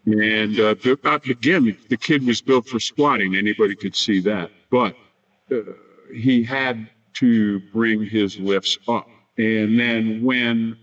And 0.06 0.60
uh, 0.60 0.76
uh, 1.04 1.20
again, 1.30 1.78
the 1.90 1.98
kid 1.98 2.26
was 2.26 2.42
built 2.42 2.68
for 2.68 2.80
squatting. 2.80 3.36
Anybody 3.36 3.76
could 3.76 3.96
see 3.96 4.20
that. 4.22 4.52
But 4.70 4.96
uh, 5.52 5.62
he 6.14 6.44
had 6.44 6.90
to 7.16 7.60
bring 7.72 8.06
his 8.06 8.38
lifts 8.38 8.78
up. 8.88 9.08
And 9.38 9.80
then 9.80 10.24
when 10.24 10.78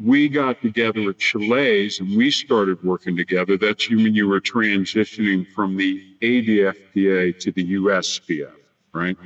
we 0.00 0.28
got 0.28 0.60
together 0.62 1.10
at 1.10 1.18
Chaillet's 1.18 2.00
and 2.00 2.16
we 2.16 2.30
started 2.30 2.82
working 2.82 3.16
together, 3.16 3.56
that's 3.56 3.88
when 3.88 4.14
you 4.14 4.28
were 4.28 4.40
transitioning 4.40 5.46
from 5.54 5.76
the 5.76 6.02
ADFPA 6.20 7.38
to 7.40 7.52
the 7.52 7.74
USPF, 7.74 8.52
right? 8.92 9.16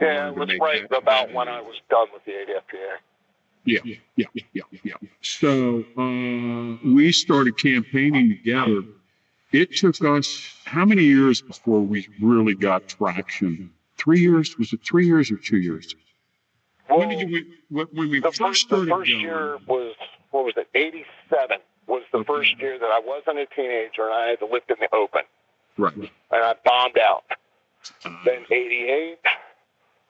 Yeah, 0.00 0.28
it 0.28 0.34
was 0.34 0.50
right 0.60 0.86
about 0.90 1.32
when 1.32 1.48
I 1.48 1.60
was 1.60 1.76
done 1.88 2.06
with 2.12 2.24
the 2.24 2.32
ADFPA. 2.32 2.98
Yeah, 3.64 3.78
yeah, 4.16 4.26
yeah, 4.52 4.62
yeah. 4.82 4.94
So 5.22 5.84
uh, 5.96 6.76
we 6.84 7.12
started 7.12 7.56
campaigning 7.56 8.28
together. 8.30 8.82
It 9.52 9.74
took 9.76 10.02
us 10.04 10.54
how 10.64 10.84
many 10.84 11.04
years 11.04 11.40
before 11.40 11.80
we 11.80 12.08
really 12.20 12.54
got 12.54 12.88
traction? 12.88 13.70
Three 13.96 14.20
years? 14.20 14.58
Was 14.58 14.72
it 14.72 14.80
three 14.84 15.06
years 15.06 15.30
or 15.30 15.36
two 15.36 15.58
years? 15.58 15.94
Well, 16.90 16.98
when 16.98 17.08
did 17.08 17.30
you 17.30 17.44
when, 17.70 17.86
when 17.92 18.10
we 18.10 18.20
first, 18.20 18.38
first 18.38 18.60
started? 18.62 18.88
The 18.88 18.90
first 18.90 19.10
going, 19.10 19.20
year 19.20 19.58
was 19.66 19.94
what 20.30 20.44
was 20.44 20.54
it? 20.56 20.68
Eighty 20.74 21.04
seven 21.30 21.58
was 21.86 22.02
the 22.12 22.18
okay. 22.18 22.26
first 22.26 22.58
year 22.58 22.78
that 22.78 22.90
I 22.90 23.00
wasn't 23.04 23.38
a 23.38 23.46
teenager 23.46 24.04
and 24.04 24.14
I 24.14 24.26
had 24.26 24.40
to 24.40 24.46
lift 24.46 24.70
in 24.70 24.76
the 24.80 24.94
open. 24.94 25.22
Right. 25.78 25.94
And 25.96 26.10
I 26.30 26.54
bombed 26.64 26.98
out. 26.98 27.24
Uh, 28.04 28.10
then 28.24 28.44
eighty 28.50 28.88
eight, 28.88 29.18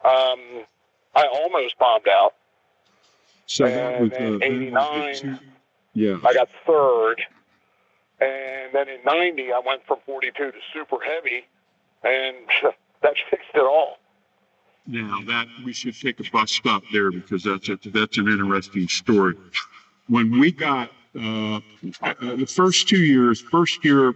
um, 0.04 0.64
I 1.14 1.26
almost 1.32 1.78
bombed 1.78 2.08
out. 2.08 2.34
So 3.46 3.64
that 3.66 4.00
was 4.00 4.10
then 4.10 4.34
uh, 4.34 4.44
89, 4.44 5.40
yeah. 5.94 6.16
I 6.24 6.34
got 6.34 6.48
third. 6.66 7.22
And 8.20 8.72
then 8.72 8.88
in 8.88 9.04
90, 9.04 9.52
I 9.52 9.60
went 9.64 9.82
from 9.86 9.98
42 10.06 10.32
to 10.32 10.58
super 10.72 10.96
heavy, 11.04 11.44
and 12.02 12.36
that 13.02 13.14
fixed 13.30 13.48
it 13.54 13.60
all. 13.60 13.98
Now 14.86 15.20
that 15.26 15.46
we 15.64 15.72
should 15.72 15.98
take 15.98 16.20
a 16.20 16.30
bus 16.30 16.52
stop 16.52 16.82
there 16.92 17.10
because 17.10 17.42
that's 17.44 17.68
a, 17.70 17.78
that's 17.86 18.18
an 18.18 18.28
interesting 18.28 18.86
story. 18.88 19.34
When 20.08 20.38
we 20.38 20.52
got 20.52 20.90
uh, 21.18 21.56
uh, 22.02 22.14
the 22.20 22.46
first 22.46 22.86
two 22.86 22.98
years, 22.98 23.40
first 23.40 23.82
year, 23.82 24.12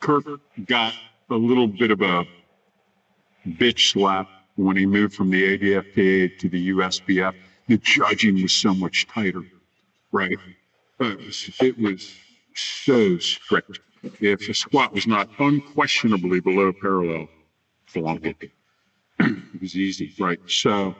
Kirk 0.00 0.24
got 0.66 0.92
a 1.30 1.34
little 1.34 1.66
bit 1.66 1.90
of 1.90 2.02
a 2.02 2.26
bitch 3.48 3.92
slap 3.92 4.28
when 4.56 4.76
he 4.76 4.84
moved 4.84 5.14
from 5.14 5.30
the 5.30 5.58
ADFPA 5.58 6.38
to 6.38 6.48
the 6.50 6.70
USPF 6.70 7.34
the 7.68 7.78
judging 7.78 8.42
was 8.42 8.52
so 8.52 8.74
much 8.74 9.06
tighter, 9.06 9.42
right? 10.12 10.38
It 11.00 11.18
was, 11.18 11.50
it 11.60 11.78
was 11.78 12.14
so 12.54 13.18
strict. 13.18 13.80
If 14.20 14.48
a 14.48 14.54
squat 14.54 14.92
was 14.92 15.06
not 15.06 15.28
unquestionably 15.38 16.40
below 16.40 16.72
parallel, 16.72 17.28
flunk 17.86 18.26
it. 18.26 18.50
it 19.20 19.60
was 19.60 19.76
easy, 19.76 20.12
right? 20.18 20.38
So 20.46 20.94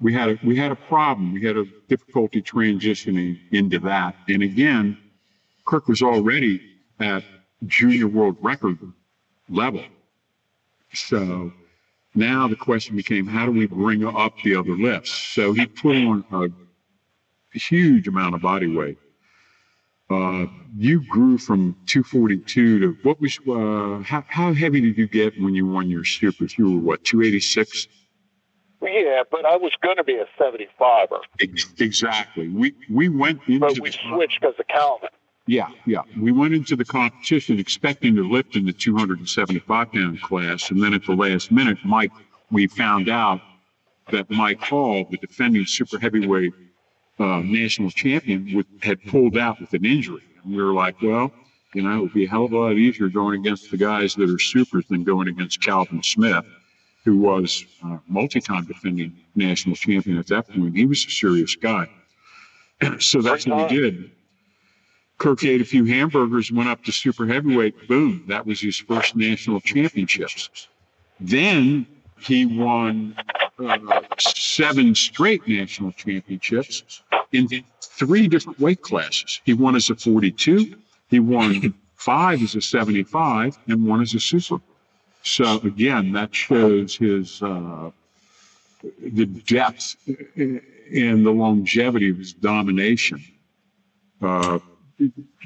we 0.00 0.12
had 0.12 0.30
a, 0.30 0.38
we 0.44 0.56
had 0.56 0.72
a 0.72 0.76
problem. 0.76 1.32
We 1.32 1.44
had 1.44 1.56
a 1.56 1.64
difficulty 1.88 2.42
transitioning 2.42 3.38
into 3.52 3.78
that. 3.80 4.14
And 4.28 4.42
again, 4.42 4.98
Kirk 5.64 5.88
was 5.88 6.02
already 6.02 6.60
at 6.98 7.24
junior 7.66 8.08
world 8.08 8.36
record 8.40 8.78
level. 9.48 9.84
So 10.92 11.52
now 12.14 12.48
the 12.48 12.56
question 12.56 12.96
became, 12.96 13.26
how 13.26 13.46
do 13.46 13.52
we 13.52 13.66
bring 13.66 14.04
up 14.04 14.34
the 14.42 14.56
other 14.56 14.76
lifts? 14.76 15.12
So 15.12 15.52
he 15.52 15.66
put 15.66 15.96
on 15.96 16.24
a 16.32 17.58
huge 17.58 18.08
amount 18.08 18.34
of 18.34 18.42
body 18.42 18.66
weight. 18.66 18.98
Uh, 20.10 20.46
you 20.76 21.06
grew 21.08 21.38
from 21.38 21.76
242 21.86 22.78
to 22.80 22.96
what 23.04 23.20
was, 23.20 23.38
uh, 23.48 24.02
how, 24.02 24.24
how 24.26 24.52
heavy 24.52 24.80
did 24.80 24.98
you 24.98 25.06
get 25.06 25.40
when 25.40 25.54
you 25.54 25.66
won 25.66 25.88
your 25.88 26.04
supers? 26.04 26.58
You 26.58 26.72
were 26.72 26.80
what, 26.80 27.04
286? 27.04 27.86
Yeah, 28.82 29.22
but 29.30 29.44
I 29.44 29.56
was 29.56 29.72
going 29.82 29.98
to 29.98 30.04
be 30.04 30.14
a 30.14 30.26
75er. 30.40 31.20
Exactly. 31.78 32.48
We 32.48 32.74
we 32.88 33.08
went 33.08 33.42
into. 33.46 33.60
But 33.60 33.78
we 33.78 33.90
switched 33.90 34.40
because 34.40 34.54
of 34.58 34.66
Calvin. 34.68 35.10
Yeah, 35.50 35.70
yeah. 35.84 36.02
We 36.16 36.30
went 36.30 36.54
into 36.54 36.76
the 36.76 36.84
competition 36.84 37.58
expecting 37.58 38.14
to 38.14 38.22
lift 38.22 38.54
in 38.54 38.66
the 38.66 38.72
275 38.72 39.92
pound 39.92 40.22
class. 40.22 40.70
And 40.70 40.80
then 40.80 40.94
at 40.94 41.04
the 41.04 41.12
last 41.12 41.50
minute, 41.50 41.78
Mike, 41.84 42.12
we 42.52 42.68
found 42.68 43.08
out 43.08 43.40
that 44.12 44.30
Mike 44.30 44.60
Hall, 44.60 45.08
the 45.10 45.16
defending 45.16 45.66
super 45.66 45.98
heavyweight 45.98 46.52
uh, 47.18 47.40
national 47.40 47.90
champion, 47.90 48.64
had 48.80 49.02
pulled 49.06 49.36
out 49.36 49.60
with 49.60 49.74
an 49.74 49.84
injury. 49.84 50.22
And 50.44 50.54
we 50.54 50.62
were 50.62 50.72
like, 50.72 51.02
well, 51.02 51.32
you 51.74 51.82
know, 51.82 51.96
it 51.96 52.00
would 52.00 52.14
be 52.14 52.26
a 52.26 52.28
hell 52.28 52.44
of 52.44 52.52
a 52.52 52.56
lot 52.56 52.76
easier 52.76 53.08
going 53.08 53.40
against 53.40 53.72
the 53.72 53.76
guys 53.76 54.14
that 54.14 54.30
are 54.30 54.38
supers 54.38 54.84
than 54.88 55.02
going 55.02 55.26
against 55.26 55.60
Calvin 55.60 56.04
Smith, 56.04 56.44
who 57.04 57.18
was 57.18 57.64
uh, 57.84 57.98
multi-time 58.06 58.66
defending 58.66 59.16
national 59.34 59.74
champion 59.74 60.16
at 60.16 60.28
that 60.28 60.48
point. 60.48 60.76
He 60.76 60.86
was 60.86 61.04
a 61.04 61.10
serious 61.10 61.56
guy. 61.56 61.88
so 63.00 63.20
that's 63.20 63.48
what 63.48 63.68
we 63.68 63.76
did. 63.76 64.12
Kirk 65.20 65.44
ate 65.44 65.60
a 65.60 65.66
few 65.66 65.84
hamburgers, 65.84 66.50
went 66.50 66.70
up 66.70 66.82
to 66.84 66.92
super 66.92 67.26
heavyweight. 67.26 67.86
Boom, 67.86 68.24
that 68.28 68.46
was 68.46 68.58
his 68.58 68.78
first 68.78 69.14
national 69.14 69.60
championships. 69.60 70.66
Then 71.20 71.86
he 72.18 72.46
won 72.46 73.14
uh, 73.58 74.00
seven 74.18 74.94
straight 74.94 75.46
national 75.46 75.92
championships 75.92 77.02
in 77.32 77.48
three 77.82 78.28
different 78.28 78.58
weight 78.58 78.80
classes. 78.80 79.42
He 79.44 79.52
won 79.52 79.76
as 79.76 79.90
a 79.90 79.94
42, 79.94 80.74
he 81.10 81.20
won 81.20 81.74
five 81.96 82.42
as 82.42 82.54
a 82.54 82.62
75, 82.62 83.58
and 83.68 83.86
one 83.86 84.00
as 84.00 84.14
a 84.14 84.20
super. 84.20 84.58
So 85.22 85.60
again, 85.60 86.12
that 86.12 86.34
shows 86.34 86.96
his 86.96 87.42
uh, 87.42 87.90
the 89.02 89.26
depth 89.26 89.96
and 90.36 91.26
the 91.26 91.30
longevity 91.30 92.08
of 92.08 92.16
his 92.16 92.32
domination. 92.32 93.22
Uh, 94.22 94.58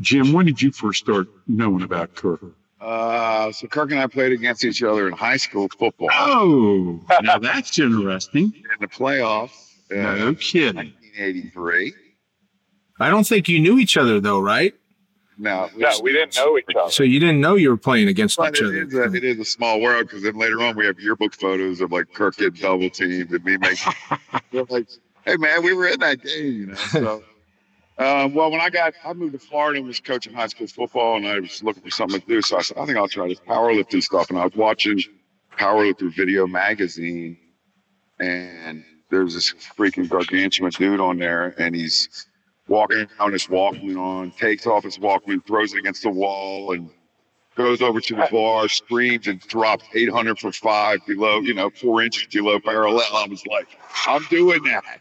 Jim, 0.01 0.33
when 0.33 0.47
did 0.47 0.61
you 0.61 0.73
first 0.73 1.01
start 1.01 1.29
knowing 1.47 1.83
about 1.83 2.15
Kirk? 2.15 2.41
Uh, 2.81 3.51
so 3.53 3.67
Kirk 3.67 3.91
and 3.93 4.01
I 4.01 4.07
played 4.07 4.33
against 4.33 4.65
each 4.65 4.83
other 4.83 5.07
in 5.07 5.15
high 5.15 5.39
school 5.39 5.69
football. 5.79 6.11
Oh, 6.13 7.01
now 7.23 7.39
that's 7.39 7.79
interesting. 7.79 8.45
In 8.75 8.81
the 8.81 8.89
playoffs. 8.89 9.53
Uh, 9.91 10.17
no 10.17 10.35
kidding. 10.35 10.93
1983. 11.17 11.95
I 13.01 13.09
don't 13.09 13.27
think 13.27 13.49
you 13.49 13.61
knew 13.61 13.79
each 13.79 13.97
other 13.97 14.21
though, 14.21 14.39
right? 14.39 14.75
No, 15.37 15.69
no, 15.77 15.91
we 16.03 16.13
didn't 16.13 16.37
know 16.37 16.59
each 16.59 16.65
other. 16.79 16.91
So 16.91 17.03
you 17.03 17.19
didn't 17.19 17.41
know 17.41 17.57
you 17.57 17.71
were 17.71 17.77
playing 17.77 18.09
against 18.09 18.37
but 18.37 18.55
each 18.55 18.63
it 18.63 18.67
other. 18.67 18.83
Is 18.83 18.95
a, 18.95 19.17
it 19.17 19.25
is 19.25 19.41
a 19.41 19.45
small 19.45 19.81
world 19.81 20.07
because 20.07 20.23
then 20.23 20.37
later 20.37 20.61
on 20.63 20.77
we 20.77 20.87
have 20.87 21.01
yearbook 21.01 21.35
photos 21.35 21.81
of 21.81 21.91
like 21.91 22.13
Kirk 22.13 22.37
getting 22.37 22.61
double 22.61 22.91
teamed 22.91 23.31
and 23.31 23.45
me 23.45 23.57
making. 23.57 23.93
like, 24.69 24.89
hey 25.25 25.37
man, 25.37 25.65
we 25.65 25.73
were 25.73 25.89
in 25.89 26.01
that 26.01 26.23
game, 26.23 26.53
you 26.53 26.67
know. 26.67 26.75
So 26.75 27.25
uh, 27.99 28.29
well, 28.33 28.51
when 28.51 28.61
I 28.61 28.71
got, 28.71 28.95
I 29.05 29.13
moved 29.13 29.33
to 29.35 29.39
Florida 29.39 29.79
and 29.79 29.87
was 29.87 30.01
coaching 30.01 30.35
high 30.35 30.49
school 30.49 30.67
football, 30.67 31.17
and 31.17 31.27
I 31.27 31.39
was 31.39 31.63
looking 31.63 31.83
for 31.83 31.91
something 31.91 32.21
to 32.21 32.27
do. 32.27 32.43
So 32.43 32.59
I 32.59 32.63
said, 32.63 32.79
I 32.79 32.87
think 32.87 32.99
I'll 32.99 33.09
try 33.09 33.29
this 33.29 33.41
powerlifting 33.41 34.03
stuff. 34.03 34.31
And 34.31 34.39
I 34.39 34.45
was 34.45 34.57
watching 34.57 35.01
Powerlifter 35.57 36.15
Video 36.15 36.47
Magazine, 36.47 37.37
and 38.19 38.85
there's 39.11 39.35
this 39.35 39.55
freaking 39.79 40.09
gargantuan 40.09 40.71
dude 40.71 41.01
on 41.01 41.19
there, 41.19 41.55
and 41.59 41.75
he's 41.75 42.27
walking 42.67 43.07
on 43.21 43.33
his 43.33 43.47
Walkman 43.47 43.97
on, 43.97 44.33
takes 44.33 44.67
off 44.67 44.85
his 44.85 44.99
Walkman, 44.99 45.47
throws 45.47 45.73
it 45.75 45.79
against 45.79 46.03
the 46.03 46.11
wall, 46.11 46.73
and 46.73 46.91
goes 47.55 47.81
over 47.83 48.01
to 48.01 48.15
the 48.17 48.29
bar, 48.33 48.69
screams, 48.69 49.29
and 49.29 49.41
drops 49.41 49.85
800 49.95 50.39
for 50.39 50.51
five 50.51 50.99
below, 51.07 51.41
you 51.41 51.55
know, 51.55 51.71
four 51.71 52.03
inches 52.03 52.27
below 52.27 52.59
parallel. 52.59 53.07
I 53.15 53.27
was 53.29 53.47
like, 53.47 53.69
I'm 54.07 54.25
doing 54.25 54.63
that. 54.65 54.99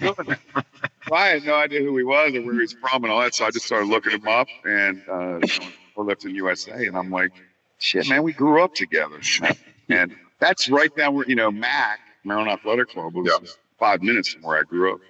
doing 0.00 0.14
that. 0.26 0.66
I 1.12 1.28
had 1.28 1.44
no 1.44 1.54
idea 1.54 1.80
who 1.80 1.96
he 1.96 2.04
was 2.04 2.34
or 2.34 2.42
where 2.42 2.60
he's 2.60 2.72
from 2.72 3.04
and 3.04 3.12
all 3.12 3.20
that. 3.20 3.34
So 3.34 3.44
I 3.44 3.50
just 3.50 3.66
started 3.66 3.88
looking 3.88 4.12
him 4.12 4.26
up 4.26 4.48
and 4.64 5.02
uh, 5.08 5.38
you 5.42 5.60
know, 5.96 6.02
lived 6.02 6.24
in 6.24 6.34
USA. 6.34 6.86
And 6.86 6.96
I'm 6.96 7.10
like, 7.10 7.32
shit, 7.78 8.08
man, 8.08 8.22
we 8.22 8.32
grew 8.32 8.62
up 8.62 8.74
together. 8.74 9.20
and 9.88 10.14
that's 10.38 10.68
right 10.68 10.94
down 10.96 11.14
where, 11.14 11.26
you 11.28 11.36
know, 11.36 11.50
Mac, 11.50 12.00
Maryland 12.24 12.50
Athletic 12.50 12.88
Club, 12.90 13.14
was 13.14 13.26
yeah. 13.26 13.48
five 13.78 14.02
minutes 14.02 14.28
from 14.28 14.42
where 14.42 14.58
I 14.58 14.62
grew 14.62 14.94
up. 14.94 15.00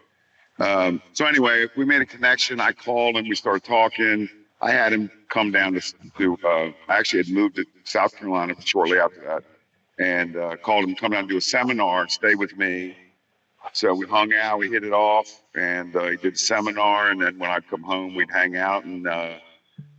Um, 0.58 1.02
so 1.12 1.26
anyway, 1.26 1.66
we 1.76 1.84
made 1.84 2.00
a 2.00 2.06
connection. 2.06 2.60
I 2.60 2.72
called 2.72 3.16
him. 3.16 3.28
We 3.28 3.34
started 3.34 3.64
talking. 3.64 4.28
I 4.60 4.70
had 4.70 4.92
him 4.92 5.10
come 5.28 5.50
down 5.50 5.74
to, 5.74 5.80
to 6.18 6.38
uh, 6.44 6.72
I 6.88 6.98
actually 6.98 7.24
had 7.24 7.28
moved 7.28 7.56
to 7.56 7.64
South 7.84 8.16
Carolina 8.16 8.54
shortly 8.64 8.98
after 8.98 9.20
that 9.22 9.42
and 9.98 10.36
uh, 10.36 10.56
called 10.56 10.84
him 10.84 10.94
to 10.94 11.00
come 11.00 11.12
down 11.12 11.20
and 11.20 11.28
do 11.28 11.36
a 11.36 11.40
seminar 11.40 12.02
and 12.02 12.10
stay 12.10 12.34
with 12.34 12.56
me. 12.56 12.96
So 13.72 13.94
we 13.94 14.06
hung 14.06 14.32
out, 14.32 14.58
we 14.58 14.68
hit 14.68 14.84
it 14.84 14.92
off, 14.92 15.42
and 15.54 15.94
uh, 15.96 16.10
he 16.10 16.16
did 16.16 16.34
a 16.34 16.38
seminar. 16.38 17.10
And 17.10 17.20
then 17.20 17.38
when 17.38 17.50
I'd 17.50 17.68
come 17.68 17.82
home, 17.82 18.14
we'd 18.14 18.30
hang 18.30 18.56
out. 18.56 18.84
And 18.84 19.06
uh, 19.06 19.34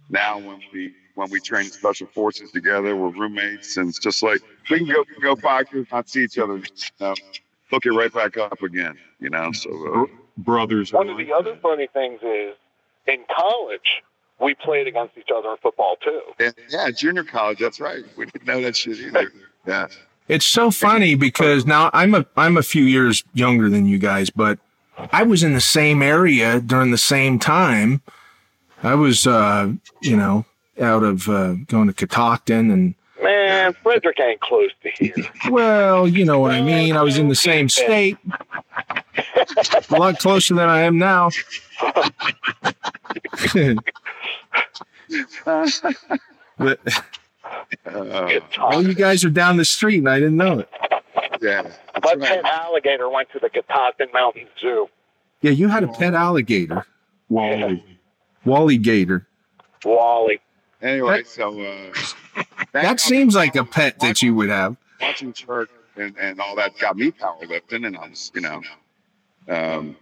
now 0.09 0.37
when 0.39 0.61
we 0.73 0.93
when 1.15 1.29
we 1.29 1.39
train 1.39 1.65
special 1.65 2.07
forces 2.07 2.51
together, 2.51 2.95
we're 2.95 3.09
roommates, 3.09 3.77
and 3.77 3.89
it's 3.89 3.99
just 3.99 4.21
like 4.21 4.41
we 4.69 4.79
can 4.79 4.87
go 4.87 5.03
go 5.21 5.35
five 5.35 5.65
years 5.73 5.87
not 5.91 6.09
see 6.09 6.23
each 6.23 6.37
other, 6.37 6.57
you 6.57 6.63
know, 6.99 7.15
hook 7.69 7.85
it 7.85 7.91
right 7.91 8.13
back 8.13 8.37
up 8.37 8.61
again, 8.61 8.97
you 9.19 9.29
know. 9.29 9.51
So 9.51 10.03
uh, 10.03 10.05
brothers. 10.37 10.93
One 10.93 11.09
of 11.09 11.17
the 11.17 11.33
other 11.33 11.57
funny 11.61 11.87
things 11.93 12.19
is 12.21 12.55
in 13.07 13.23
college 13.35 14.03
we 14.39 14.53
played 14.55 14.87
against 14.87 15.17
each 15.17 15.29
other 15.35 15.51
in 15.51 15.57
football 15.57 15.95
too. 16.03 16.21
Yeah, 16.39 16.51
yeah, 16.69 16.91
junior 16.91 17.23
college. 17.23 17.59
That's 17.59 17.79
right. 17.79 18.03
We 18.17 18.25
didn't 18.25 18.45
know 18.45 18.61
that 18.61 18.75
shit 18.75 18.99
either. 18.99 19.31
Yeah. 19.67 19.87
It's 20.27 20.45
so 20.45 20.71
funny 20.71 21.15
because 21.15 21.65
now 21.65 21.89
I'm 21.93 22.15
a 22.15 22.25
I'm 22.35 22.57
a 22.57 22.63
few 22.63 22.83
years 22.83 23.23
younger 23.33 23.69
than 23.69 23.85
you 23.85 23.99
guys, 23.99 24.29
but 24.29 24.57
I 25.11 25.23
was 25.23 25.43
in 25.43 25.53
the 25.53 25.61
same 25.61 26.01
area 26.01 26.59
during 26.59 26.91
the 26.91 26.97
same 26.97 27.37
time. 27.37 28.01
I 28.81 28.95
was, 28.95 29.27
uh, 29.27 29.71
you 30.01 30.15
know, 30.15 30.45
out 30.79 31.03
of 31.03 31.29
uh, 31.29 31.53
going 31.67 31.87
to 31.87 31.93
Catoctin 31.93 32.71
and. 32.71 32.95
Man, 33.21 33.73
Frederick 33.81 34.19
ain't 34.19 34.41
close 34.41 34.71
to 34.83 34.89
here. 34.91 35.13
Well, 35.49 36.07
you 36.07 36.25
know 36.25 36.39
what 36.39 36.51
I 36.51 36.61
mean. 36.61 36.97
I 36.97 37.01
was 37.01 37.17
in 37.17 37.29
the 37.29 37.35
same 37.35 37.69
state, 37.69 38.17
a 39.15 39.83
lot 39.89 40.19
closer 40.19 40.53
than 40.53 40.67
I 40.67 40.81
am 40.81 40.97
now. 40.97 41.31
but, 46.57 46.79
Uh, 47.85 48.39
well, 48.59 48.83
you 48.83 48.93
guys 48.93 49.23
are 49.25 49.29
down 49.29 49.57
the 49.57 49.65
street, 49.65 49.99
and 49.99 50.09
I 50.09 50.19
didn't 50.19 50.37
know 50.37 50.59
it. 50.59 50.69
yeah. 51.41 51.61
My 52.03 52.15
That's 52.15 52.25
pet 52.25 52.45
alligator 52.45 53.09
went 53.09 53.29
to 53.31 53.39
the 53.39 53.49
Catoctin 53.49 54.07
Mountain 54.13 54.47
Zoo. 54.59 54.87
Yeah, 55.41 55.51
you 55.51 55.67
had 55.67 55.83
a 55.83 55.87
pet 55.87 56.13
alligator, 56.13 56.85
Wally. 57.29 57.83
Wally 58.45 58.77
Gator. 58.77 59.27
Wally. 59.83 60.39
Anyway, 60.81 61.23
so 61.23 61.61
uh, 61.61 61.93
That 62.73 62.99
seems 62.99 63.35
like 63.35 63.55
a 63.55 63.63
pet 63.63 63.99
that 63.99 64.21
you 64.21 64.35
would 64.35 64.49
have. 64.49 64.75
watching 65.01 65.33
Turk 65.33 65.69
and, 65.95 66.15
and 66.19 66.39
all 66.39 66.55
that 66.55 66.77
got 66.77 66.97
me 66.97 67.11
powerlifting, 67.11 67.85
and 67.87 67.97
I 67.97 68.09
was, 68.09 68.31
you 68.35 68.41
know, 68.41 68.61
um, 69.47 69.95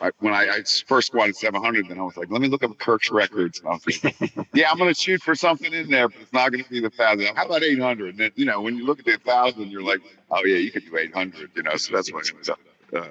I, 0.00 0.10
when 0.18 0.34
I, 0.34 0.48
I 0.48 0.62
first 0.86 1.08
squatted 1.08 1.36
700, 1.36 1.88
then 1.88 1.98
I 1.98 2.02
was 2.02 2.16
like, 2.16 2.30
let 2.30 2.40
me 2.40 2.48
look 2.48 2.64
up 2.64 2.76
Kirk's 2.78 3.10
records. 3.10 3.60
And 3.60 3.68
I 3.68 3.72
was 3.72 4.04
like, 4.04 4.48
yeah, 4.54 4.70
I'm 4.70 4.78
going 4.78 4.92
to 4.92 5.00
shoot 5.00 5.22
for 5.22 5.34
something 5.34 5.72
in 5.72 5.88
there, 5.88 6.08
but 6.08 6.20
it's 6.20 6.32
not 6.32 6.50
going 6.50 6.64
to 6.64 6.70
be 6.70 6.80
the 6.80 6.90
thousand. 6.90 7.34
How 7.36 7.46
about 7.46 7.62
800? 7.62 8.10
And 8.10 8.18
then, 8.18 8.30
you 8.34 8.44
know, 8.44 8.60
when 8.60 8.76
you 8.76 8.84
look 8.84 8.98
at 8.98 9.04
the 9.04 9.18
thousand, 9.18 9.70
you're 9.70 9.82
like, 9.82 10.00
oh 10.30 10.44
yeah, 10.44 10.56
you 10.56 10.72
could 10.72 10.84
do 10.84 10.96
800. 10.96 11.50
You 11.54 11.62
know, 11.62 11.76
so 11.76 11.94
that's 11.94 12.12
why 12.12 12.20
it 12.20 12.36
was. 12.36 12.50
Uh, 12.50 13.06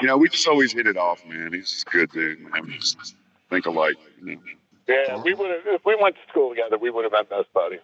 you 0.00 0.06
know, 0.06 0.16
we 0.16 0.28
just 0.28 0.46
always 0.46 0.72
hit 0.72 0.86
it 0.86 0.96
off, 0.96 1.24
man. 1.26 1.52
He's 1.52 1.70
just 1.70 1.88
a 1.88 1.90
good 1.90 2.10
dude, 2.12 2.40
man. 2.40 2.66
We 2.66 2.78
just 2.78 3.16
think 3.50 3.66
alike. 3.66 3.96
You 4.24 4.36
know? 4.36 4.42
Yeah, 4.88 5.22
we 5.22 5.34
would 5.34 5.50
have 5.50 5.60
if 5.66 5.84
we 5.84 5.96
went 6.00 6.16
to 6.16 6.22
school 6.30 6.50
together, 6.50 6.78
we 6.78 6.90
would 6.90 7.04
have 7.04 7.12
been 7.12 7.38
best 7.38 7.52
buddies. 7.52 7.80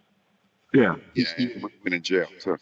Yeah. 0.73 0.97
Yeah, 1.15 1.27
he's 1.37 1.53
been 1.85 1.93
in 1.93 2.03
jail. 2.03 2.27
So 2.39 2.57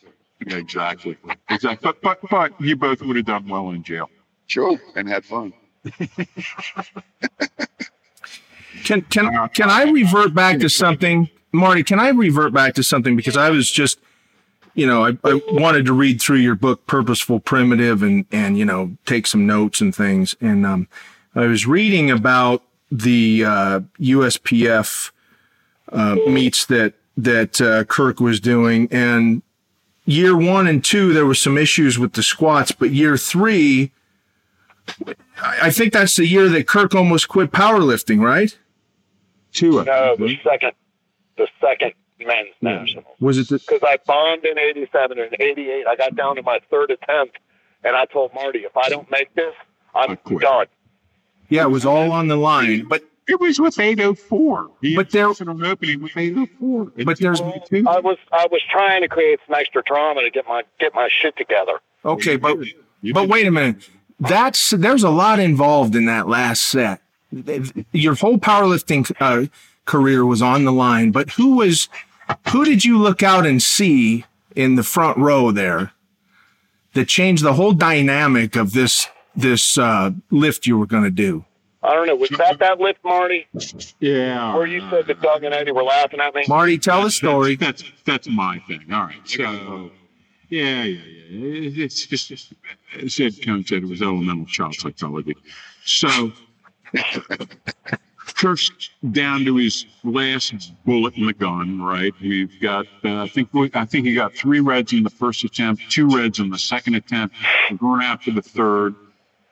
Yeah, 0.46 0.56
exactly. 0.56 1.16
Exactly. 1.48 1.78
But, 1.82 2.02
but 2.02 2.30
but 2.30 2.60
you 2.60 2.76
both 2.76 3.00
would 3.02 3.16
have 3.16 3.24
done 3.24 3.48
well 3.48 3.70
in 3.70 3.82
jail. 3.82 4.10
sure, 4.46 4.78
and 4.96 5.08
had 5.08 5.24
fun. 5.24 5.52
Can 8.84 9.02
can 9.02 9.48
can 9.48 9.70
I 9.70 9.90
revert 9.90 10.34
back 10.34 10.60
to 10.60 10.68
something, 10.68 11.30
Marty? 11.52 11.82
Can 11.82 11.98
I 11.98 12.08
revert 12.10 12.52
back 12.52 12.74
to 12.74 12.82
something 12.82 13.16
because 13.16 13.36
I 13.36 13.50
was 13.50 13.70
just, 13.70 13.98
you 14.74 14.86
know, 14.86 15.06
I, 15.06 15.16
I 15.24 15.40
wanted 15.52 15.86
to 15.86 15.92
read 15.92 16.20
through 16.20 16.38
your 16.38 16.54
book, 16.54 16.86
Purposeful 16.86 17.40
Primitive, 17.40 18.02
and 18.02 18.26
and 18.30 18.58
you 18.58 18.64
know 18.64 18.96
take 19.06 19.26
some 19.26 19.46
notes 19.46 19.80
and 19.80 19.94
things, 19.94 20.36
and 20.40 20.66
um, 20.66 20.88
I 21.34 21.46
was 21.46 21.66
reading 21.66 22.10
about 22.10 22.62
the 22.90 23.44
uh, 23.44 23.80
USPF 24.00 25.10
uh, 25.90 26.16
meets 26.26 26.66
that 26.66 26.94
that 27.16 27.60
uh, 27.60 27.84
Kirk 27.84 28.20
was 28.20 28.38
doing, 28.38 28.86
and 28.90 29.42
year 30.04 30.36
one 30.36 30.66
and 30.66 30.84
two 30.84 31.14
there 31.14 31.26
were 31.26 31.34
some 31.34 31.56
issues 31.56 31.98
with 31.98 32.12
the 32.12 32.22
squats, 32.22 32.70
but 32.70 32.90
year 32.90 33.16
three. 33.16 33.92
I 35.40 35.56
I 35.62 35.70
think 35.70 35.92
that's 35.92 36.16
the 36.16 36.26
year 36.26 36.48
that 36.48 36.66
Kirk 36.66 36.94
almost 36.94 37.28
quit 37.28 37.50
powerlifting, 37.52 38.20
right? 38.20 38.56
Two 39.52 39.78
of 39.78 39.86
No, 39.86 40.16
the 40.16 40.36
second, 40.42 40.72
the 41.36 41.46
second 41.60 41.92
men's 42.20 42.48
national. 42.60 43.04
Was 43.20 43.38
it 43.38 43.48
the, 43.48 43.58
Because 43.58 43.80
I 43.82 43.98
bombed 44.06 44.44
in 44.44 44.58
'87 44.58 45.18
and 45.18 45.34
'88. 45.38 45.86
I 45.86 45.96
got 45.96 46.16
down 46.16 46.36
to 46.36 46.42
my 46.42 46.58
third 46.70 46.90
attempt, 46.90 47.38
and 47.82 47.96
I 47.96 48.04
told 48.06 48.34
Marty, 48.34 48.60
if 48.60 48.76
I 48.76 48.88
don't 48.88 49.10
make 49.10 49.34
this, 49.34 49.54
I'm 49.94 50.18
done. 50.40 50.66
Yeah, 51.48 51.64
it 51.64 51.70
was 51.70 51.84
all 51.86 52.10
on 52.12 52.28
the 52.28 52.36
line. 52.36 52.86
But 52.88 53.02
It 53.26 53.40
was 53.40 53.58
with 53.58 53.78
804. 53.78 54.70
He 54.82 54.94
But 54.96 55.06
but 55.06 55.12
there- 55.12 55.32
there, 55.32 55.50
an 55.50 55.64
opening 55.64 56.02
with 56.02 56.14
804. 56.14 56.92
But 57.06 57.18
there's- 57.18 57.40
I 57.40 57.98
was 58.00 58.18
I 58.32 58.46
was 58.50 58.60
trying 58.70 59.00
to 59.02 59.08
create 59.08 59.40
some 59.46 59.54
extra 59.54 59.82
drama 59.82 60.20
to 60.22 60.30
get 60.30 60.46
my 60.46 60.62
get 60.78 60.94
my 60.94 61.08
shit 61.08 61.34
together. 61.36 61.80
okay, 62.04 62.36
but 62.36 62.58
You 63.00 63.14
but 63.14 63.28
wait 63.28 63.46
a 63.46 63.50
minute. 63.50 63.88
That's 64.20 64.70
there's 64.70 65.02
a 65.02 65.10
lot 65.10 65.38
involved 65.38 65.94
in 65.96 66.06
that 66.06 66.28
last 66.28 66.62
set. 66.62 67.00
Your 67.92 68.14
whole 68.14 68.38
powerlifting 68.38 69.10
uh, 69.20 69.46
career 69.86 70.24
was 70.24 70.40
on 70.40 70.64
the 70.64 70.72
line. 70.72 71.10
But 71.10 71.30
who 71.30 71.56
was 71.56 71.88
who 72.52 72.64
did 72.64 72.84
you 72.84 72.98
look 72.98 73.22
out 73.22 73.44
and 73.46 73.62
see 73.62 74.24
in 74.54 74.76
the 74.76 74.82
front 74.84 75.18
row 75.18 75.50
there 75.50 75.92
that 76.92 77.08
changed 77.08 77.42
the 77.44 77.54
whole 77.54 77.72
dynamic 77.72 78.54
of 78.56 78.72
this 78.72 79.08
this 79.34 79.76
uh, 79.76 80.12
lift 80.30 80.66
you 80.66 80.78
were 80.78 80.86
going 80.86 81.02
to 81.04 81.10
do? 81.10 81.44
I 81.82 81.92
don't 81.92 82.06
know. 82.06 82.16
Was 82.16 82.30
that 82.30 82.60
that 82.60 82.80
lift, 82.80 83.04
Marty, 83.04 83.46
Yeah. 84.00 84.54
where 84.56 84.64
you 84.66 84.80
said 84.88 85.06
that 85.06 85.20
Doug 85.20 85.44
and 85.44 85.52
Eddie 85.52 85.72
were 85.72 85.82
laughing 85.82 86.18
at 86.18 86.34
me? 86.34 86.44
Marty, 86.48 86.78
tell 86.78 87.02
the 87.02 87.10
story. 87.10 87.56
That's, 87.56 87.82
that's 87.82 87.92
that's 88.06 88.28
my 88.28 88.58
thing. 88.68 88.86
All 88.90 89.02
right. 89.02 89.16
So 89.24 89.90
yeah, 90.54 90.84
yeah, 90.84 91.70
yeah. 91.70 91.84
It's 91.84 92.06
just, 92.06 92.28
just 92.28 92.52
as 93.02 93.20
Ed 93.20 93.34
Coan 93.44 93.66
said, 93.66 93.82
it 93.82 93.88
was 93.88 94.02
elemental 94.02 94.46
child 94.46 94.74
psychology. 94.74 95.36
So 95.84 96.32
Kirk's 98.36 98.70
down 99.10 99.44
to 99.44 99.56
his 99.56 99.86
last 100.04 100.72
bullet 100.84 101.14
in 101.16 101.26
the 101.26 101.32
gun, 101.32 101.82
right? 101.82 102.12
We've 102.20 102.60
got, 102.60 102.86
uh, 103.04 103.22
I 103.22 103.28
think, 103.28 103.52
we, 103.52 103.70
I 103.74 103.84
think 103.84 104.06
he 104.06 104.14
got 104.14 104.34
three 104.34 104.60
reds 104.60 104.92
in 104.92 105.02
the 105.02 105.10
first 105.10 105.44
attempt, 105.44 105.82
two 105.90 106.08
reds 106.08 106.38
in 106.38 106.50
the 106.50 106.58
second 106.58 106.94
attempt. 106.94 107.34
Going 107.78 108.02
after 108.02 108.30
the 108.30 108.42
third. 108.42 108.94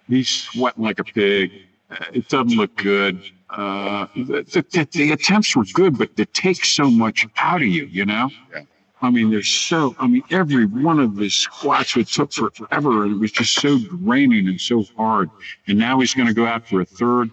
He's 0.09 0.29
sweating 0.29 0.85
like 0.85 0.99
a 0.99 1.05
pig. 1.05 1.51
Uh, 1.91 1.97
It 2.13 2.29
doesn't 2.29 2.57
look 2.57 2.77
good. 2.77 3.23
Uh, 3.51 4.07
the, 4.17 4.65
the, 4.73 4.89
the 4.93 5.13
attempts 5.13 5.55
were 5.57 5.65
good, 5.75 5.99
but 5.99 6.17
they 6.17 6.25
take 6.27 6.65
so 6.65 6.91
much 6.91 7.27
out 7.37 7.61
of 7.63 7.69
you, 7.69 7.85
you 7.87 8.05
know? 8.05 8.31
Yeah. 8.53 8.63
I 9.03 9.11
mean, 9.11 9.31
there's 9.31 9.49
so, 9.49 9.97
I 9.99 10.07
mean, 10.07 10.23
every 10.31 10.65
one 10.65 11.01
of 11.01 11.17
his 11.17 11.35
squats, 11.35 11.97
it 11.97 12.07
took 12.07 12.33
forever 12.33 13.05
and 13.05 13.17
it 13.17 13.19
was 13.19 13.33
just 13.33 13.55
so 13.55 13.79
draining 13.79 14.47
and 14.47 14.61
so 14.61 14.85
hard. 14.97 15.29
And 15.67 15.77
now 15.79 15.99
he's 16.01 16.15
going 16.15 16.29
to 16.29 16.35
go 16.35 16.47
out 16.47 16.69
for 16.69 16.81
a 16.81 16.85
third. 16.85 17.31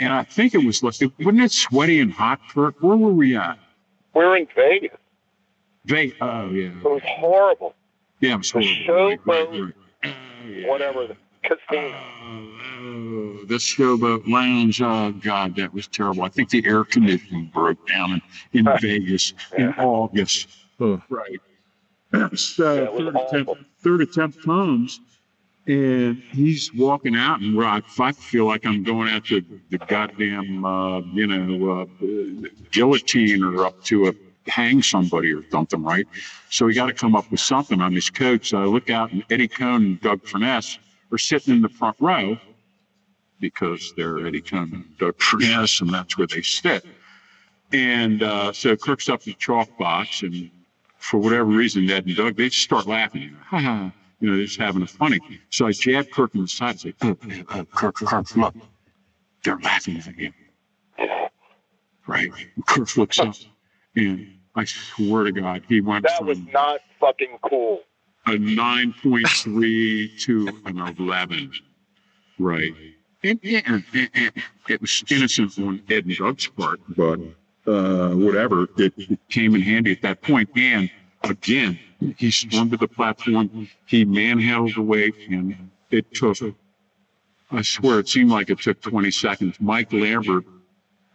And 0.00 0.12
I 0.12 0.24
think 0.24 0.54
it 0.54 0.64
was, 0.64 0.82
wasn't 0.82 1.12
it 1.18 1.52
sweaty 1.52 2.00
and 2.00 2.12
hot, 2.12 2.40
Kirk? 2.52 2.74
Where 2.80 2.96
were 2.96 3.12
we 3.12 3.36
at? 3.36 3.58
We're 4.14 4.36
in 4.36 4.48
Vegas. 4.56 4.98
Vegas. 5.84 6.16
oh, 6.20 6.50
yeah. 6.50 6.68
It 6.70 6.82
was 6.82 7.02
horrible. 7.04 7.74
Yeah, 8.18 8.34
it 8.34 8.38
was 8.38 8.52
The 8.52 8.84
horrible. 8.86 9.22
Right, 9.24 9.48
right, 9.48 9.48
showboat, 9.48 9.62
right. 9.62 9.74
Oh, 10.04 10.48
yeah. 10.48 10.68
Whatever 10.68 11.06
the 11.06 11.16
casino. 11.42 11.96
Oh, 12.22 12.60
oh, 12.80 13.44
the 13.46 13.56
showboat 13.56 14.26
lounge. 14.26 14.82
Oh 14.82 15.12
God, 15.12 15.56
that 15.56 15.72
was 15.72 15.86
terrible. 15.86 16.22
I 16.22 16.28
think 16.28 16.50
the 16.50 16.66
air 16.66 16.84
conditioning 16.84 17.50
broke 17.52 17.86
down 17.88 18.20
in, 18.52 18.66
in 18.66 18.68
Vegas 18.80 19.34
in 19.56 19.72
August. 19.74 20.48
Ugh. 20.80 21.02
Right. 21.08 21.40
So 22.34 22.84
it 22.84 22.92
third 22.96 23.16
attempt, 23.16 23.50
awful. 23.50 23.58
third 23.78 24.00
attempt 24.00 24.42
comes, 24.42 25.00
and 25.68 26.20
he's 26.32 26.74
walking 26.74 27.14
out, 27.14 27.40
and 27.40 27.62
I, 27.62 27.82
I 28.00 28.10
feel 28.10 28.46
like 28.46 28.66
I'm 28.66 28.82
going 28.82 29.08
out 29.08 29.26
to 29.26 29.44
the 29.70 29.78
goddamn, 29.78 30.64
uh, 30.64 31.00
you 31.12 31.28
know, 31.28 31.82
uh, 31.82 32.48
guillotine 32.72 33.44
or 33.44 33.64
up 33.64 33.84
to 33.84 34.08
a 34.08 34.14
hang 34.48 34.82
somebody 34.82 35.32
or 35.32 35.48
something, 35.50 35.82
right? 35.84 36.06
So 36.48 36.66
he 36.66 36.74
got 36.74 36.86
to 36.86 36.92
come 36.92 37.14
up 37.14 37.30
with 37.30 37.40
something 37.40 37.80
on 37.80 37.92
his 37.92 38.10
coat. 38.10 38.44
So 38.44 38.60
I 38.60 38.64
look 38.64 38.90
out, 38.90 39.12
and 39.12 39.24
Eddie 39.30 39.48
Coan 39.48 39.76
and 39.76 40.00
Doug 40.00 40.22
Furnas 40.22 40.78
are 41.12 41.18
sitting 41.18 41.54
in 41.54 41.62
the 41.62 41.68
front 41.68 41.96
row 42.00 42.36
because 43.38 43.92
they're 43.96 44.26
Eddie 44.26 44.42
Coan 44.42 44.72
and 44.72 44.98
Doug 44.98 45.16
Furnas, 45.18 45.80
and 45.80 45.90
that's 45.90 46.18
where 46.18 46.26
they 46.26 46.42
sit. 46.42 46.84
And 47.72 48.22
uh, 48.22 48.52
so 48.52 48.76
Kirk's 48.76 49.08
up 49.08 49.26
in 49.26 49.32
the 49.32 49.38
chalk 49.38 49.78
box, 49.78 50.22
and 50.22 50.50
for 51.00 51.18
whatever 51.18 51.46
reason, 51.46 51.86
Ned 51.86 52.06
and 52.06 52.16
Doug, 52.16 52.36
they 52.36 52.50
just 52.50 52.62
start 52.62 52.86
laughing. 52.86 53.34
Ha 53.46 53.58
ha. 53.58 53.92
You 54.20 54.28
know, 54.28 54.36
they're 54.36 54.44
just 54.44 54.60
having 54.60 54.82
a 54.82 54.86
funny. 54.86 55.18
So 55.48 55.66
I 55.66 55.72
jab 55.72 56.10
Kirk 56.10 56.34
in 56.34 56.42
the 56.42 56.48
side 56.48 56.70
and 56.70 56.80
say, 56.80 56.94
oh, 57.02 57.16
oh, 57.22 57.44
oh 57.54 57.64
Kirk, 57.64 57.96
Kirk, 57.96 58.36
look, 58.36 58.54
they're 59.42 59.58
laughing 59.58 59.96
at 59.96 60.16
you. 60.18 60.32
Right. 62.06 62.30
Kirk 62.66 62.96
looks 62.98 63.18
up, 63.18 63.34
and 63.96 64.38
I 64.54 64.64
swear 64.64 65.24
to 65.24 65.32
God, 65.32 65.62
he 65.68 65.80
went 65.80 66.04
that 66.04 66.24
was 66.24 66.38
not 66.52 66.80
fucking 66.98 67.38
cool. 67.42 67.80
a 68.26 68.32
9.3 68.32 70.20
to 70.20 70.48
an 70.66 70.78
11. 70.78 71.52
Right. 72.38 72.74
And, 73.22 73.40
and, 73.42 73.84
and, 73.94 74.10
and 74.14 74.32
it 74.68 74.80
was 74.80 75.02
innocent 75.10 75.58
on 75.58 75.82
Ed 75.88 76.06
and 76.06 76.16
Doug's 76.16 76.46
part, 76.48 76.80
but 76.94 77.20
uh, 77.70 78.14
whatever, 78.14 78.64
it, 78.78 78.92
it 78.96 79.18
came 79.28 79.54
in 79.54 79.60
handy 79.62 79.92
at 79.92 80.02
that 80.02 80.22
point. 80.22 80.48
And 80.56 80.90
again, 81.24 81.78
he 82.16 82.30
swung 82.30 82.70
to 82.70 82.76
the 82.76 82.88
platform, 82.88 83.68
he 83.86 84.04
manhandled 84.04 84.74
the 84.74 84.82
weight, 84.82 85.14
and 85.30 85.70
it 85.90 86.12
took, 86.14 86.38
I 87.50 87.62
swear, 87.62 87.98
it 87.98 88.08
seemed 88.08 88.30
like 88.30 88.50
it 88.50 88.58
took 88.60 88.80
20 88.80 89.10
seconds. 89.10 89.56
Mike 89.60 89.92
Lambert, 89.92 90.44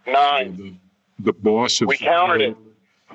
Nine. 0.08 0.56
the, 0.58 0.76
the 1.20 1.34
boss 1.34 1.82
of 1.82 1.88
We 1.88 1.98
counted 1.98 2.41
it. 2.41 2.58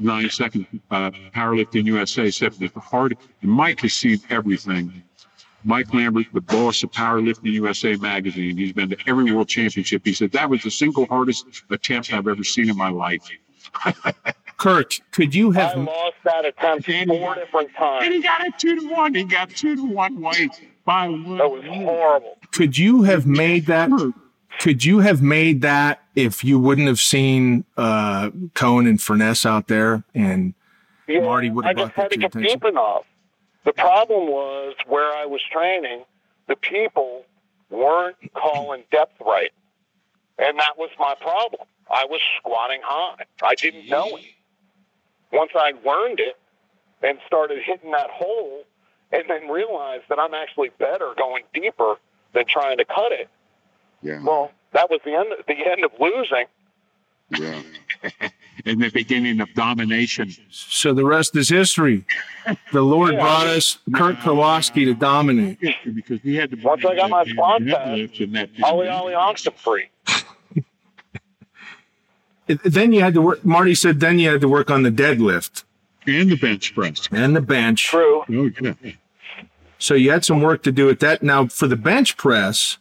nine 0.00 0.28
second 0.30 0.66
uh, 0.90 1.10
powerlifting 1.34 1.84
USA 1.84 2.30
said 2.30 2.52
that 2.54 2.74
the 2.74 2.80
hard 2.80 3.16
and 3.42 3.50
Mike 3.50 3.80
has 3.80 3.92
seen 3.92 4.18
everything. 4.30 5.02
Mike 5.64 5.92
Lambert, 5.92 6.26
the 6.32 6.40
boss 6.40 6.82
of 6.82 6.90
Powerlifting 6.90 7.52
USA 7.52 7.94
magazine, 7.96 8.56
he's 8.56 8.72
been 8.72 8.88
to 8.90 8.96
every 9.06 9.30
world 9.32 9.48
championship. 9.48 10.02
He 10.04 10.12
said 10.12 10.32
that 10.32 10.48
was 10.48 10.62
the 10.62 10.70
single 10.70 11.06
hardest 11.06 11.46
attempt 11.70 12.12
I've 12.12 12.26
ever 12.28 12.44
seen 12.44 12.70
in 12.70 12.76
my 12.76 12.88
life. 12.90 13.22
Kirk, 14.56 14.92
could 15.12 15.34
you 15.34 15.52
I 15.56 15.60
have 15.60 15.78
lost 15.78 16.16
that 16.24 16.44
attempt 16.44 16.86
four 17.08 17.34
different 17.34 17.74
times? 17.74 18.04
And 18.04 18.14
he 18.14 18.22
got 18.22 18.44
it 18.44 18.58
two 18.58 18.78
to 18.80 18.88
one. 18.90 19.14
He 19.14 19.24
got 19.24 19.50
two 19.50 19.74
to 19.76 19.84
one 19.86 20.20
white 20.20 20.60
by 20.84 21.08
one. 21.08 21.38
That 21.38 21.50
was 21.50 21.64
horrible. 21.64 22.36
could 22.52 22.76
you 22.76 23.02
have 23.04 23.26
made 23.26 23.66
that 23.66 23.90
could 24.58 24.84
you 24.84 24.98
have 24.98 25.22
made 25.22 25.62
that 25.62 26.02
if 26.14 26.44
you 26.44 26.58
wouldn't 26.58 26.88
have 26.88 26.98
seen 27.00 27.64
uh 27.78 28.30
Coan 28.54 28.86
and 28.88 28.98
Furnas 28.98 29.46
out 29.46 29.68
there 29.68 30.04
and 30.14 30.52
Yeah, 31.06 31.20
Marty 31.20 31.48
would 31.48 31.64
I 31.64 31.68
have 31.68 31.76
just 31.78 31.94
brought 31.94 32.02
had 32.02 32.04
that 32.04 32.10
to 32.10 32.16
to 32.16 32.20
get 32.20 32.34
attention. 32.36 32.58
deep 32.60 32.64
enough. 32.66 33.04
The 33.64 33.72
problem 33.72 34.28
was 34.28 34.74
where 34.86 35.12
I 35.12 35.26
was 35.26 35.40
training, 35.52 36.04
the 36.48 36.56
people 36.56 37.24
weren't 37.68 38.16
calling 38.34 38.84
depth 38.90 39.20
right. 39.24 39.52
And 40.38 40.58
that 40.58 40.78
was 40.78 40.90
my 40.98 41.14
problem. 41.20 41.66
I 41.90 42.06
was 42.06 42.20
squatting 42.38 42.80
high. 42.82 43.24
I 43.42 43.54
didn't 43.54 43.88
know 43.88 44.16
it. 44.16 44.24
Once 45.32 45.52
I 45.54 45.72
learned 45.84 46.20
it 46.20 46.38
and 47.02 47.18
started 47.26 47.58
hitting 47.62 47.90
that 47.92 48.10
hole 48.10 48.64
and 49.12 49.24
then 49.28 49.48
realized 49.48 50.04
that 50.08 50.18
I'm 50.18 50.34
actually 50.34 50.70
better 50.78 51.12
going 51.16 51.44
deeper 51.52 51.96
than 52.32 52.46
trying 52.46 52.78
to 52.78 52.84
cut 52.84 53.12
it. 53.12 53.28
Yeah. 54.02 54.22
Well, 54.22 54.52
that 54.72 54.90
was 54.90 55.00
the 55.04 55.14
end 55.14 55.28
the 55.46 55.70
end 55.70 55.84
of 55.84 55.92
losing. 56.00 56.46
Yeah. 57.30 58.30
And 58.66 58.80
the 58.82 58.90
beginning 58.90 59.40
of 59.40 59.52
domination. 59.54 60.30
so 60.50 60.92
the 60.92 61.04
rest 61.04 61.34
is 61.36 61.48
history. 61.48 62.04
The 62.72 62.82
Lord 62.82 63.14
Yeah. 63.14 63.20
brought 63.20 63.46
us 63.46 63.78
Kirk 63.94 64.16
Karwoski 64.18 64.84
to 64.86 64.94
dominate. 64.94 65.58
Because 65.94 66.20
he 66.22 66.34
had 66.36 66.50
to. 66.50 66.56
Once 66.56 66.84
I 66.84 66.94
got 66.96 67.10
my 67.10 67.24
that- 67.24 67.30
squat 67.30 67.64
that 67.64 67.70
test, 67.84 67.90
lift 67.98 68.20
and 68.20 68.34
that- 68.36 68.50
Ollie 68.62 68.88
Ollie 68.88 69.14
oxen 69.14 69.52
free. 69.56 69.86
Then 72.64 72.92
you 72.92 73.00
had 73.00 73.14
to 73.14 73.22
work 73.22 73.44
Marty 73.44 73.74
said 73.76 74.00
then 74.00 74.18
you 74.18 74.28
had 74.28 74.40
to 74.40 74.48
work 74.48 74.70
on 74.70 74.82
the 74.82 74.90
deadlift 74.90 75.62
And 76.06 76.30
the 76.30 76.36
bench 76.36 76.74
press. 76.74 77.08
and 77.12 77.36
the 77.36 77.40
bench. 77.40 77.84
True. 77.84 78.24
Oh, 78.28 78.50
yeah. 78.60 78.72
So 79.78 79.94
you 79.94 80.10
had 80.10 80.24
some 80.24 80.40
work 80.40 80.62
to 80.64 80.72
do 80.72 80.86
with 80.86 80.98
that. 81.00 81.22
Now 81.22 81.46
for 81.46 81.68
the 81.68 81.76
bench 81.76 82.16
press, 82.16 82.78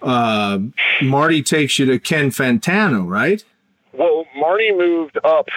uh, 0.00 0.58
Marty 1.02 1.42
takes 1.42 1.78
you 1.78 1.86
to 1.86 1.98
Ken 1.98 2.30
Fantano, 2.30 3.04
right? 3.06 3.42
Well, 3.96 4.26
Marty 4.36 4.72
moved 4.72 5.18
up 5.22 5.48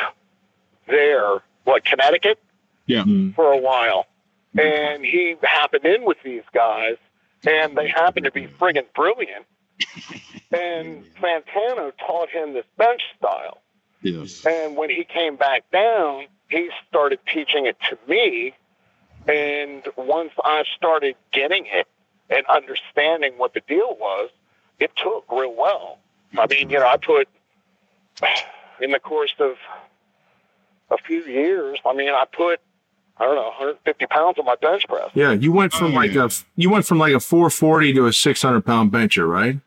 there, 0.88 1.42
what, 1.64 1.84
Connecticut, 1.84 2.40
Yeah. 2.86 3.02
Mm-hmm. 3.02 3.32
for 3.32 3.52
a 3.52 3.58
while. 3.58 4.06
Mm-hmm. 4.56 4.60
And 4.60 5.06
he 5.06 5.36
happened 5.44 5.86
in 5.86 6.06
with 6.06 6.18
these 6.24 6.44
guys, 6.54 6.98
and 7.46 7.78
they 7.78 7.88
happened 7.88 8.26
to 8.26 8.32
be 8.32 8.44
mm-hmm. 8.44 8.64
friggin' 8.64 8.94
brilliant. 8.94 9.46
And 10.52 11.04
Fantano 11.22 11.92
taught 11.98 12.30
him 12.30 12.54
this 12.54 12.66
bench 12.78 13.02
style. 13.18 13.62
Yes. 14.02 14.46
And 14.46 14.78
when 14.78 14.90
he 14.90 15.04
came 15.04 15.36
back 15.36 15.70
down, 15.72 16.28
he 16.50 16.70
started 16.88 17.20
teaching 17.32 17.66
it 17.66 17.78
to 17.90 17.98
me. 18.08 18.54
And 19.28 19.84
once 19.98 20.32
I 20.44 20.64
started 20.76 21.16
getting 21.34 21.66
it 21.66 21.88
and 22.30 22.46
understanding 22.46 23.34
what 23.38 23.54
the 23.54 23.62
deal 23.68 23.98
was, 24.00 24.30
it 24.80 24.92
took 24.96 25.26
real 25.30 25.54
well. 25.54 25.98
I 26.38 26.48
mean, 26.48 26.70
you 26.70 26.80
know, 26.80 26.88
I 26.88 26.98
put 26.98 27.28
in 28.82 28.92
the 28.92 29.00
course 29.00 29.34
of 29.40 29.56
a 30.92 30.98
few 31.06 31.22
years, 31.24 31.80
I 31.86 31.94
mean, 31.94 32.10
I 32.10 32.24
put, 32.32 32.60
I 33.18 33.26
don't 33.26 33.36
know, 33.36 33.44
150 33.44 34.06
pounds 34.08 34.38
on 34.40 34.46
my 34.46 34.56
bench 34.62 34.88
press. 34.88 35.10
Yeah, 35.14 35.32
you 35.34 35.52
went 35.52 35.74
from 35.74 35.92
Oh, 35.92 35.96
like 35.96 36.14
yeah. 36.14 36.26
a 36.26 36.30
you 36.56 36.70
went 36.70 36.86
from 36.86 36.98
like 37.00 37.14
a 37.14 37.20
440 37.20 37.94
to 37.94 38.06
a 38.08 38.14
600 38.14 38.62
pound 38.66 38.92
bencher, 38.92 39.28
right? 39.28 39.60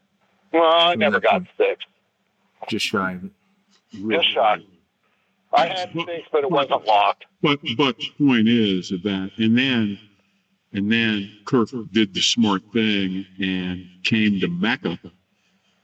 Well, 0.52 0.62
I 0.72 0.94
never 0.94 1.20
got 1.20 1.42
six. 1.56 1.84
Just 2.68 2.86
shy 2.86 3.12
of 3.12 3.24
it. 3.24 3.30
Just 4.08 4.32
shy. 4.34 4.58
I 5.52 5.66
had 5.66 5.90
six, 5.92 6.28
but 6.30 6.44
it 6.44 6.50
wasn't 6.50 6.84
locked. 6.86 7.24
But 7.42 7.58
but 7.76 7.96
the 7.98 8.24
point 8.24 8.48
is 8.48 8.90
that 8.90 9.30
and 9.36 9.58
then 9.58 9.98
and 10.72 10.90
then 10.90 11.30
Kirk 11.44 11.70
did 11.92 12.14
the 12.14 12.20
smart 12.20 12.62
thing 12.72 13.26
and 13.40 13.84
came 14.04 14.38
to 14.40 14.48
Mecca 14.48 14.98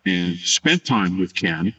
and 0.05 0.37
spent 0.37 0.85
time 0.85 1.19
with 1.19 1.35
Ken. 1.35 1.75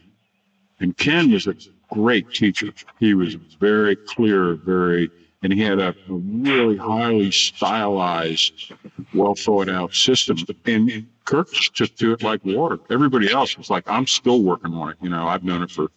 And 0.80 0.96
Ken 0.96 1.30
was 1.32 1.46
a 1.46 1.54
great 1.92 2.32
teacher. 2.32 2.72
He 3.00 3.14
was 3.14 3.34
very 3.34 3.96
clear, 3.96 4.54
very 4.54 5.10
and 5.42 5.52
he 5.52 5.62
had 5.62 5.78
a, 5.78 5.88
a 5.90 6.12
really 6.12 6.76
highly 6.76 7.30
stylized, 7.30 8.72
well 9.14 9.34
thought 9.34 9.68
out 9.68 9.94
system. 9.94 10.36
And 10.66 11.06
Kirk 11.24 11.52
just 11.52 11.76
took 11.76 11.96
to 11.96 12.12
it 12.12 12.22
like 12.22 12.44
water. 12.44 12.78
Everybody 12.90 13.30
else 13.30 13.56
was 13.56 13.70
like, 13.70 13.84
I'm 13.88 14.06
still 14.06 14.42
working 14.42 14.74
on 14.74 14.90
it. 14.90 14.96
You 15.00 15.10
know, 15.10 15.28
I've 15.28 15.44
known 15.44 15.62
it 15.62 15.70
for 15.70 15.88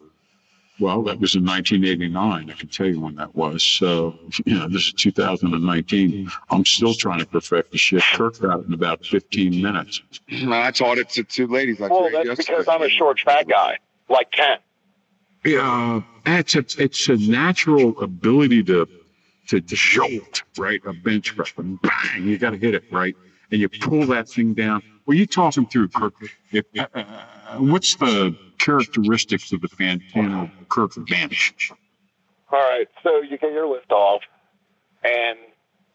well, 0.80 1.04
that 1.04 1.20
was 1.20 1.36
in 1.36 1.46
1989. 1.46 2.50
I 2.50 2.54
can 2.54 2.67
tell 2.67 2.88
you 2.88 3.00
when 3.00 3.15
that 3.15 3.36
was. 3.36 3.62
So, 3.62 4.17
you 4.46 4.58
know, 4.58 4.67
this 4.67 4.88
is 4.88 4.94
2019. 4.94 6.32
I'm 6.50 6.65
still 6.65 6.96
trying 6.96 7.20
to 7.20 7.26
perfect 7.28 7.72
the 7.72 7.78
shit. 7.78 8.02
Kirk 8.02 8.39
got 8.39 8.62
it 8.62 8.67
in 8.67 8.74
about 8.74 9.06
15 9.06 9.62
minutes. 9.62 10.02
I 10.48 10.72
taught 10.72 10.98
it 10.98 11.10
to 11.10 11.24
two 11.24 11.46
ladies. 11.46 11.80
I 11.82 11.88
Well, 11.88 12.10
that's 12.12 12.26
yesterday. 12.26 12.58
because 12.58 12.67
I'm 12.67 12.82
a 12.82 12.89
short, 12.89 13.20
fat 13.20 13.48
guy, 13.48 13.78
like 14.10 14.32
Ken. 14.32 14.58
Yeah, 15.44 16.02
it's 16.26 16.56
a, 16.56 16.66
it's 16.78 17.10
a 17.10 17.18
natural 17.18 18.00
ability 18.02 18.64
to 18.64 18.88
to 19.48 19.60
jolt, 19.62 20.44
right? 20.58 20.82
A 20.86 20.94
bench 20.94 21.36
press, 21.36 21.52
and 21.58 21.82
bang, 21.82 22.28
you 22.28 22.38
got 22.38 22.52
to 22.52 22.58
hit 22.58 22.76
it 22.76 22.84
right, 22.92 23.16
and 23.52 23.60
you 23.60 23.68
pull 23.68 24.06
that 24.08 24.30
thing 24.30 24.54
down. 24.54 24.82
Well, 25.06 25.18
you 25.18 25.26
talk 25.26 25.58
him 25.58 25.66
through, 25.66 25.90
Kirk. 25.90 26.14
If, 26.52 26.66
uh, 26.78 26.86
uh, 26.94 27.58
what's 27.58 27.96
the 27.96 28.38
characteristics 28.60 29.52
of 29.52 29.62
the 29.62 29.68
Fantano 29.68 30.50
Kirk 30.70 30.94
bench? 31.10 31.72
All 32.52 32.60
right, 32.60 32.88
so 33.02 33.22
you 33.22 33.38
get 33.38 33.52
your 33.52 33.68
lift 33.68 33.92
off, 33.92 34.22
and 35.04 35.38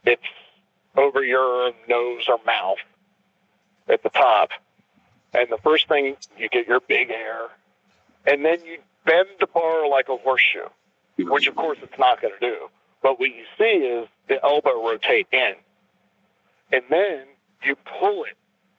it's 0.05 0.23
over 0.97 1.23
your 1.25 1.73
nose 1.89 2.25
or 2.29 2.39
mouth 2.45 2.79
at 3.89 4.03
the 4.03 4.11
top. 4.11 4.51
And 5.33 5.49
the 5.51 5.59
first 5.59 5.87
thing, 5.89 6.17
you 6.37 6.49
get 6.49 6.67
your 6.67 6.81
big 6.81 7.11
air, 7.11 7.47
and 8.27 8.45
then 8.45 8.65
you 8.65 8.79
bend 9.07 9.29
the 9.41 9.47
bar 9.47 9.89
like 9.89 10.09
a 10.09 10.17
horseshoe, 10.17 10.69
which 11.19 11.47
of 11.47 11.57
course 11.57 11.79
it's 11.83 11.99
not 11.99 12.21
going 12.21 12.35
to 12.39 12.51
do. 12.51 12.57
But 13.03 13.19
what 13.19 13.31
you 13.31 13.45
see 13.59 13.65
is 13.65 14.09
the 14.29 14.43
elbow 14.45 14.87
rotate 14.87 15.29
in, 15.33 15.55
and 16.73 16.83
then 16.91 17.25
you 17.65 17.77
pull 17.99 18.25
it 18.25 18.37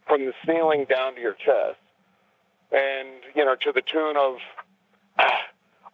from 0.08 0.26
the 0.26 0.34
ceiling 0.46 0.86
down 0.90 1.16
to 1.16 1.22
your 1.22 1.34
chest, 1.34 1.78
and 2.72 3.08
you 3.36 3.44
know 3.46 3.56
to 3.56 3.72
the 3.72 3.82
tune 3.82 4.18
of. 4.18 4.38
ah, 5.18 5.42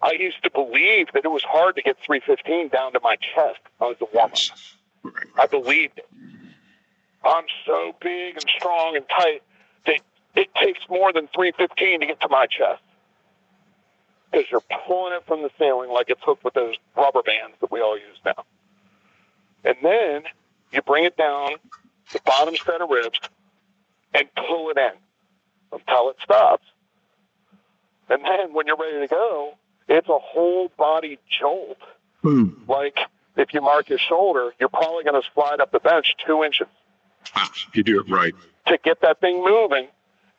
I 0.02 0.12
used 0.20 0.44
to 0.44 0.52
believe 0.52 1.08
that 1.14 1.24
it 1.24 1.32
was 1.32 1.44
hard 1.44 1.78
to 1.78 1.82
get 1.82 1.98
315 2.06 2.68
down 2.68 2.92
to 2.92 3.00
my 3.02 3.16
chest 3.16 3.60
as 3.82 3.96
a 4.02 4.06
warm 4.14 4.32
up. 4.34 5.14
I 5.40 5.48
believed 5.48 6.00
it. 6.00 6.08
I'm 7.24 7.46
so 7.66 7.96
big 8.02 8.36
and 8.36 8.46
strong 8.58 8.98
and 8.98 9.06
tight 9.08 9.44
that 9.86 10.02
it 10.36 10.54
takes 10.56 10.82
more 10.90 11.14
than 11.14 11.30
315 11.34 12.02
to 12.02 12.06
get 12.06 12.20
to 12.20 12.28
my 12.30 12.48
chest. 12.48 12.82
Because 14.34 14.50
you're 14.52 14.64
pulling 14.88 15.14
it 15.14 15.24
from 15.28 15.44
the 15.44 15.52
ceiling 15.60 15.92
like 15.92 16.10
it's 16.10 16.22
hooked 16.26 16.44
with 16.44 16.56
those 16.56 16.74
rubber 16.98 17.22
bands 17.22 17.56
that 17.62 17.72
we 17.72 17.82
all 17.82 17.96
use 17.96 18.18
now. 18.26 18.44
And 19.64 19.76
then 19.84 20.24
you 20.72 20.82
bring 20.82 21.04
it 21.06 21.16
down 21.16 21.52
the 22.12 22.20
bottom 22.26 22.56
set 22.66 22.82
of 22.82 22.90
ribs 22.90 23.20
and 24.14 24.28
pull 24.36 24.72
it 24.72 24.78
in 24.78 24.92
until 25.72 26.10
it 26.10 26.16
stops. 26.24 26.66
And 28.10 28.24
then 28.26 28.54
when 28.54 28.66
you're 28.68 28.76
ready 28.78 29.00
to 29.00 29.08
go, 29.08 29.54
it's 29.88 30.10
a 30.10 30.18
whole 30.20 30.72
body 30.78 31.20
jolt. 31.40 31.78
Boom. 32.24 32.64
Like 32.68 32.98
if 33.38 33.54
you 33.54 33.62
mark 33.62 33.88
your 33.90 34.00
shoulder, 34.00 34.52
you're 34.60 34.68
probably 34.70 35.04
going 35.04 35.22
to 35.22 35.28
slide 35.36 35.60
up 35.62 35.72
the 35.72 35.80
bench 35.80 36.16
two 36.26 36.44
inches 36.44 36.68
Ah, 37.36 37.50
you 37.74 37.84
do 37.84 38.00
it 38.02 38.10
right. 38.10 38.34
to 38.68 38.78
get 38.84 39.00
that 39.02 39.22
thing 39.22 39.44
moving. 39.44 39.88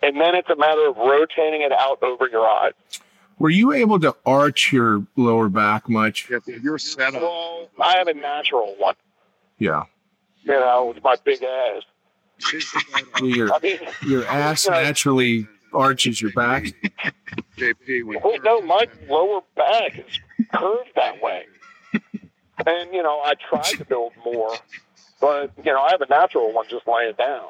And 0.02 0.20
then 0.20 0.34
it's 0.34 0.50
a 0.50 0.56
matter 0.56 0.86
of 0.88 0.96
rotating 0.96 1.62
it 1.62 1.72
out 1.72 2.02
over 2.02 2.28
your 2.28 2.46
eyes. 2.46 2.72
Were 3.38 3.50
you 3.50 3.72
able 3.72 3.98
to 4.00 4.14
arch 4.24 4.72
your 4.72 5.06
lower 5.16 5.48
back 5.48 5.88
much? 5.88 6.30
Yeah, 6.30 6.38
you're 6.62 6.78
set 6.78 7.14
up. 7.14 7.22
I 7.80 7.96
have 7.96 8.08
a 8.08 8.14
natural 8.14 8.74
one. 8.78 8.94
Yeah. 9.58 9.84
You 10.42 10.52
know, 10.52 10.92
with 10.94 11.02
my 11.02 11.16
big 11.24 11.42
ass. 11.42 11.82
Your 13.22 13.52
I 13.54 13.58
mean, 13.60 13.78
your 14.02 14.26
ass 14.26 14.64
you 14.66 14.70
know, 14.72 14.82
naturally 14.82 15.48
arches 15.72 16.20
your 16.20 16.32
back. 16.32 16.64
JP, 17.56 18.04
when 18.04 18.20
Well, 18.22 18.38
no, 18.44 18.60
my 18.60 18.86
lower 19.08 19.40
back 19.56 19.98
is 19.98 20.20
curved 20.52 20.90
that 20.96 21.22
way. 21.22 21.44
And, 22.66 22.92
you 22.92 23.02
know, 23.02 23.20
I 23.20 23.34
tried 23.34 23.78
to 23.78 23.84
build 23.84 24.12
more, 24.24 24.54
but, 25.20 25.50
you 25.64 25.72
know, 25.72 25.80
I 25.80 25.90
have 25.90 26.00
a 26.00 26.06
natural 26.08 26.52
one 26.52 26.66
just 26.68 26.86
laying 26.86 27.14
down. 27.14 27.48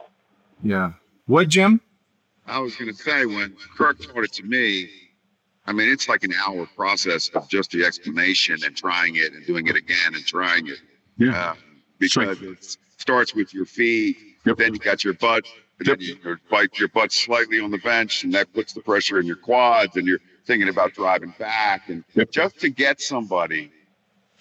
Yeah. 0.63 0.93
What, 1.27 1.49
Jim? 1.49 1.81
I 2.47 2.59
was 2.61 2.75
going 2.77 2.91
to 2.91 2.97
say, 2.97 3.27
when 3.27 3.55
Kirk 3.77 4.01
taught 4.01 4.25
it 4.25 4.33
to 4.35 4.43
me, 4.43 4.89
I 5.67 5.73
mean, 5.73 5.89
it's 5.89 6.09
like 6.09 6.25
an 6.25 6.35
hour 6.35 6.67
process 6.77 7.29
of 7.31 7.49
just 7.49 7.71
the 7.71 7.85
explanation 7.85 8.57
and 8.65 8.77
trying 8.77 9.17
it 9.17 9.33
and 9.33 9.47
doing 9.47 9.67
it 9.67 9.77
again 9.77 10.15
and 10.15 10.25
trying 10.27 10.67
it. 10.67 10.79
Yeah. 11.17 11.51
Uh, 11.51 11.55
because 11.99 12.43
it 12.43 12.77
starts 12.99 13.35
with 13.35 13.55
your 13.55 13.65
feet, 13.65 14.17
Yep. 14.45 14.59
then 14.59 14.75
you 14.75 14.79
got 14.79 15.05
your 15.05 15.15
butt, 15.15 15.45
and 15.79 15.89
then 15.89 15.97
you, 16.01 16.19
your, 16.23 16.39
your 16.75 16.89
butt 16.89 17.13
slightly 17.13 17.61
on 17.61 17.71
the 17.71 17.79
bench, 17.79 18.25
and 18.25 18.35
that 18.35 18.53
puts 18.53 18.75
the 18.75 18.83
pressure 18.83 19.19
in 19.19 19.27
your 19.27 19.37
quads, 19.37 19.97
and 19.97 20.07
you're 20.07 20.21
thinking 20.45 20.69
about 20.69 20.93
driving 20.93 21.33
back. 21.39 21.89
And 21.89 22.05
Yep. 22.15 22.31
just 22.31 22.61
to 22.61 22.69
get 22.69 23.01
somebody 23.01 23.73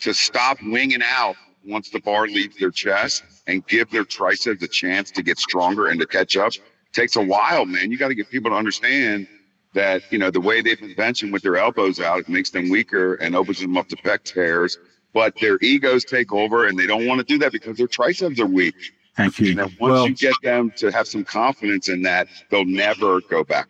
to 0.02 0.14
stop 0.14 0.58
winging 0.62 1.02
out 1.02 1.36
once 1.66 1.90
the 1.90 2.02
bar 2.02 2.28
leaves 2.28 2.58
their 2.58 2.72
chest 2.72 3.24
and 3.48 3.66
give 3.68 3.90
their 3.92 4.04
triceps 4.04 4.62
a 4.62 4.68
chance 4.68 5.10
to 5.12 5.24
get 5.24 5.38
stronger 5.38 5.88
and 5.88 6.00
to 6.02 6.06
catch 6.06 6.36
up 6.36 6.52
takes 6.92 7.16
a 7.16 7.22
while, 7.22 7.66
man. 7.66 7.92
You 7.92 7.98
got 7.98 8.10
to 8.10 8.16
get 8.16 8.30
people 8.30 8.52
to 8.52 8.58
understand 8.58 9.28
that, 9.74 10.04
you 10.12 10.18
know, 10.18 10.30
the 10.32 10.42
way 10.42 10.62
they've 10.62 10.80
been 10.80 10.96
benching 10.96 11.32
with 11.32 11.42
their 11.44 11.58
elbows 11.58 12.00
out, 12.00 12.20
it 12.20 12.30
makes 12.30 12.50
them 12.52 12.70
weaker 12.70 13.16
and 13.16 13.36
opens 13.36 13.60
them 13.60 13.76
up 13.78 13.88
to 13.90 13.96
pec 13.98 14.24
tears. 14.24 14.78
But 15.14 15.36
their 15.40 15.58
egos 15.62 16.04
take 16.06 16.32
over 16.34 16.66
and 16.68 16.78
they 16.78 16.88
don't 16.88 17.06
want 17.06 17.20
to 17.20 17.24
do 17.26 17.38
that 17.40 17.52
because 17.52 17.78
their 17.78 17.88
triceps 17.88 18.40
are 18.40 18.46
weak. 18.48 18.76
Thank 19.16 19.38
And 19.38 19.48
you. 19.48 19.54
then 19.56 19.66
once 19.80 19.80
Well- 19.80 20.08
you 20.08 20.16
get 20.16 20.34
them 20.42 20.72
to 20.78 20.92
have 20.92 21.08
some 21.08 21.24
confidence 21.24 21.88
in 21.88 22.02
that, 22.02 22.28
they'll 22.50 22.66
never 22.66 23.22
go 23.22 23.44
back. 23.44 23.70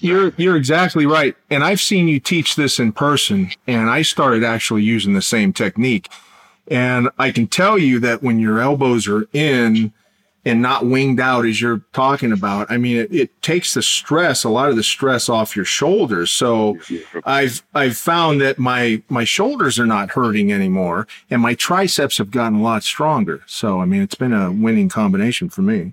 You're 0.00 0.32
you're 0.38 0.56
exactly 0.56 1.04
right. 1.04 1.36
And 1.50 1.62
I've 1.62 1.80
seen 1.80 2.08
you 2.08 2.18
teach 2.20 2.56
this 2.56 2.78
in 2.78 2.92
person 2.92 3.50
and 3.66 3.90
I 3.90 4.00
started 4.00 4.44
actually 4.44 4.82
using 4.82 5.12
the 5.12 5.20
same 5.22 5.52
technique. 5.52 6.08
And 6.68 7.10
I 7.18 7.32
can 7.32 7.48
tell 7.48 7.76
you 7.76 7.98
that 8.00 8.22
when 8.22 8.38
your 8.38 8.60
elbows 8.60 9.06
are 9.08 9.26
in 9.34 9.92
and 10.44 10.60
not 10.60 10.86
winged 10.86 11.20
out 11.20 11.46
as 11.46 11.60
you're 11.60 11.82
talking 11.92 12.32
about, 12.32 12.70
I 12.70 12.76
mean 12.76 12.96
it, 12.96 13.12
it 13.12 13.42
takes 13.42 13.74
the 13.74 13.82
stress, 13.82 14.44
a 14.44 14.48
lot 14.48 14.70
of 14.70 14.76
the 14.76 14.82
stress 14.82 15.28
off 15.28 15.54
your 15.54 15.64
shoulders. 15.64 16.30
So 16.30 16.78
I've 17.24 17.62
I've 17.74 17.96
found 17.96 18.40
that 18.40 18.58
my 18.58 19.02
my 19.08 19.24
shoulders 19.24 19.78
are 19.78 19.86
not 19.86 20.10
hurting 20.10 20.52
anymore 20.52 21.06
and 21.30 21.40
my 21.40 21.54
triceps 21.54 22.18
have 22.18 22.30
gotten 22.30 22.58
a 22.58 22.62
lot 22.62 22.82
stronger. 22.82 23.42
So 23.46 23.80
I 23.80 23.84
mean 23.84 24.02
it's 24.02 24.14
been 24.14 24.32
a 24.32 24.50
winning 24.50 24.88
combination 24.88 25.48
for 25.48 25.62
me. 25.62 25.92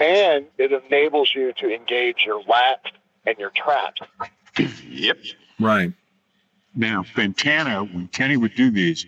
And 0.00 0.46
it 0.58 0.72
enables 0.72 1.32
you 1.34 1.52
to 1.58 1.72
engage 1.72 2.24
your 2.26 2.42
lat 2.48 2.80
and 3.26 3.38
your 3.38 3.50
traps. 3.50 4.00
Yep. 4.88 5.18
Right. 5.60 5.92
Now, 6.74 7.02
Fantano, 7.02 7.92
when 7.92 8.08
Kenny 8.08 8.36
would 8.36 8.54
do 8.54 8.70
these, 8.70 9.06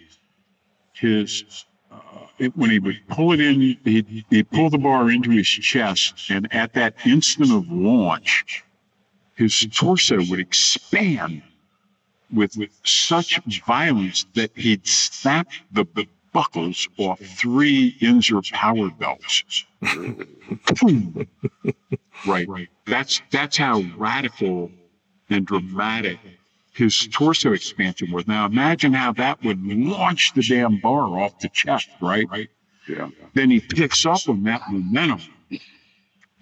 his 0.92 1.64
uh, 1.90 2.26
it, 2.38 2.57
when 2.57 2.70
he 2.70 2.79
would 2.79 3.01
pull 3.09 3.33
it 3.33 3.40
in, 3.40 3.77
he'd, 3.85 4.25
he'd 4.31 4.51
pull 4.51 4.70
the 4.70 4.79
bar 4.79 5.11
into 5.11 5.31
his 5.31 5.49
chest, 5.49 6.31
and 6.31 6.53
at 6.55 6.75
that 6.75 6.94
instant 7.07 7.53
of 7.53 7.70
launch, 7.70 8.64
his 9.35 9.66
torso 9.75 10.16
would 10.31 10.40
expand 10.40 11.42
with, 12.33 12.57
with 12.57 12.70
such 12.85 13.40
violence 13.66 14.27
that 14.35 14.51
he'd 14.57 14.87
snap 14.87 15.49
the, 15.72 15.87
the 15.94 16.07
buckles 16.33 16.88
off 16.99 17.18
three 17.20 17.96
Inzer 18.01 18.42
power 18.53 18.90
belts. 18.90 19.64
Right. 22.27 22.68
That's 22.87 23.22
that's 23.31 23.57
how 23.57 23.83
radical 23.96 24.70
and 25.31 25.46
dramatic 25.46 26.18
his 26.77 27.09
torso 27.09 27.53
expansion 27.53 28.12
was. 28.12 28.27
Now 28.27 28.47
imagine 28.47 28.93
how 28.93 29.12
that 29.15 29.43
would 29.43 29.65
launch 29.65 30.33
the 30.35 30.43
damn 30.43 30.79
bar 30.79 31.19
off 31.19 31.39
the 31.41 31.49
chest, 31.49 31.89
right? 32.01 32.29
Right. 32.31 32.49
Yeah. 32.89 33.09
Then 33.35 33.51
he 33.51 33.61
picks 33.61 34.07
up 34.07 34.29
on 34.29 34.45
that 34.45 34.62
momentum 34.71 35.33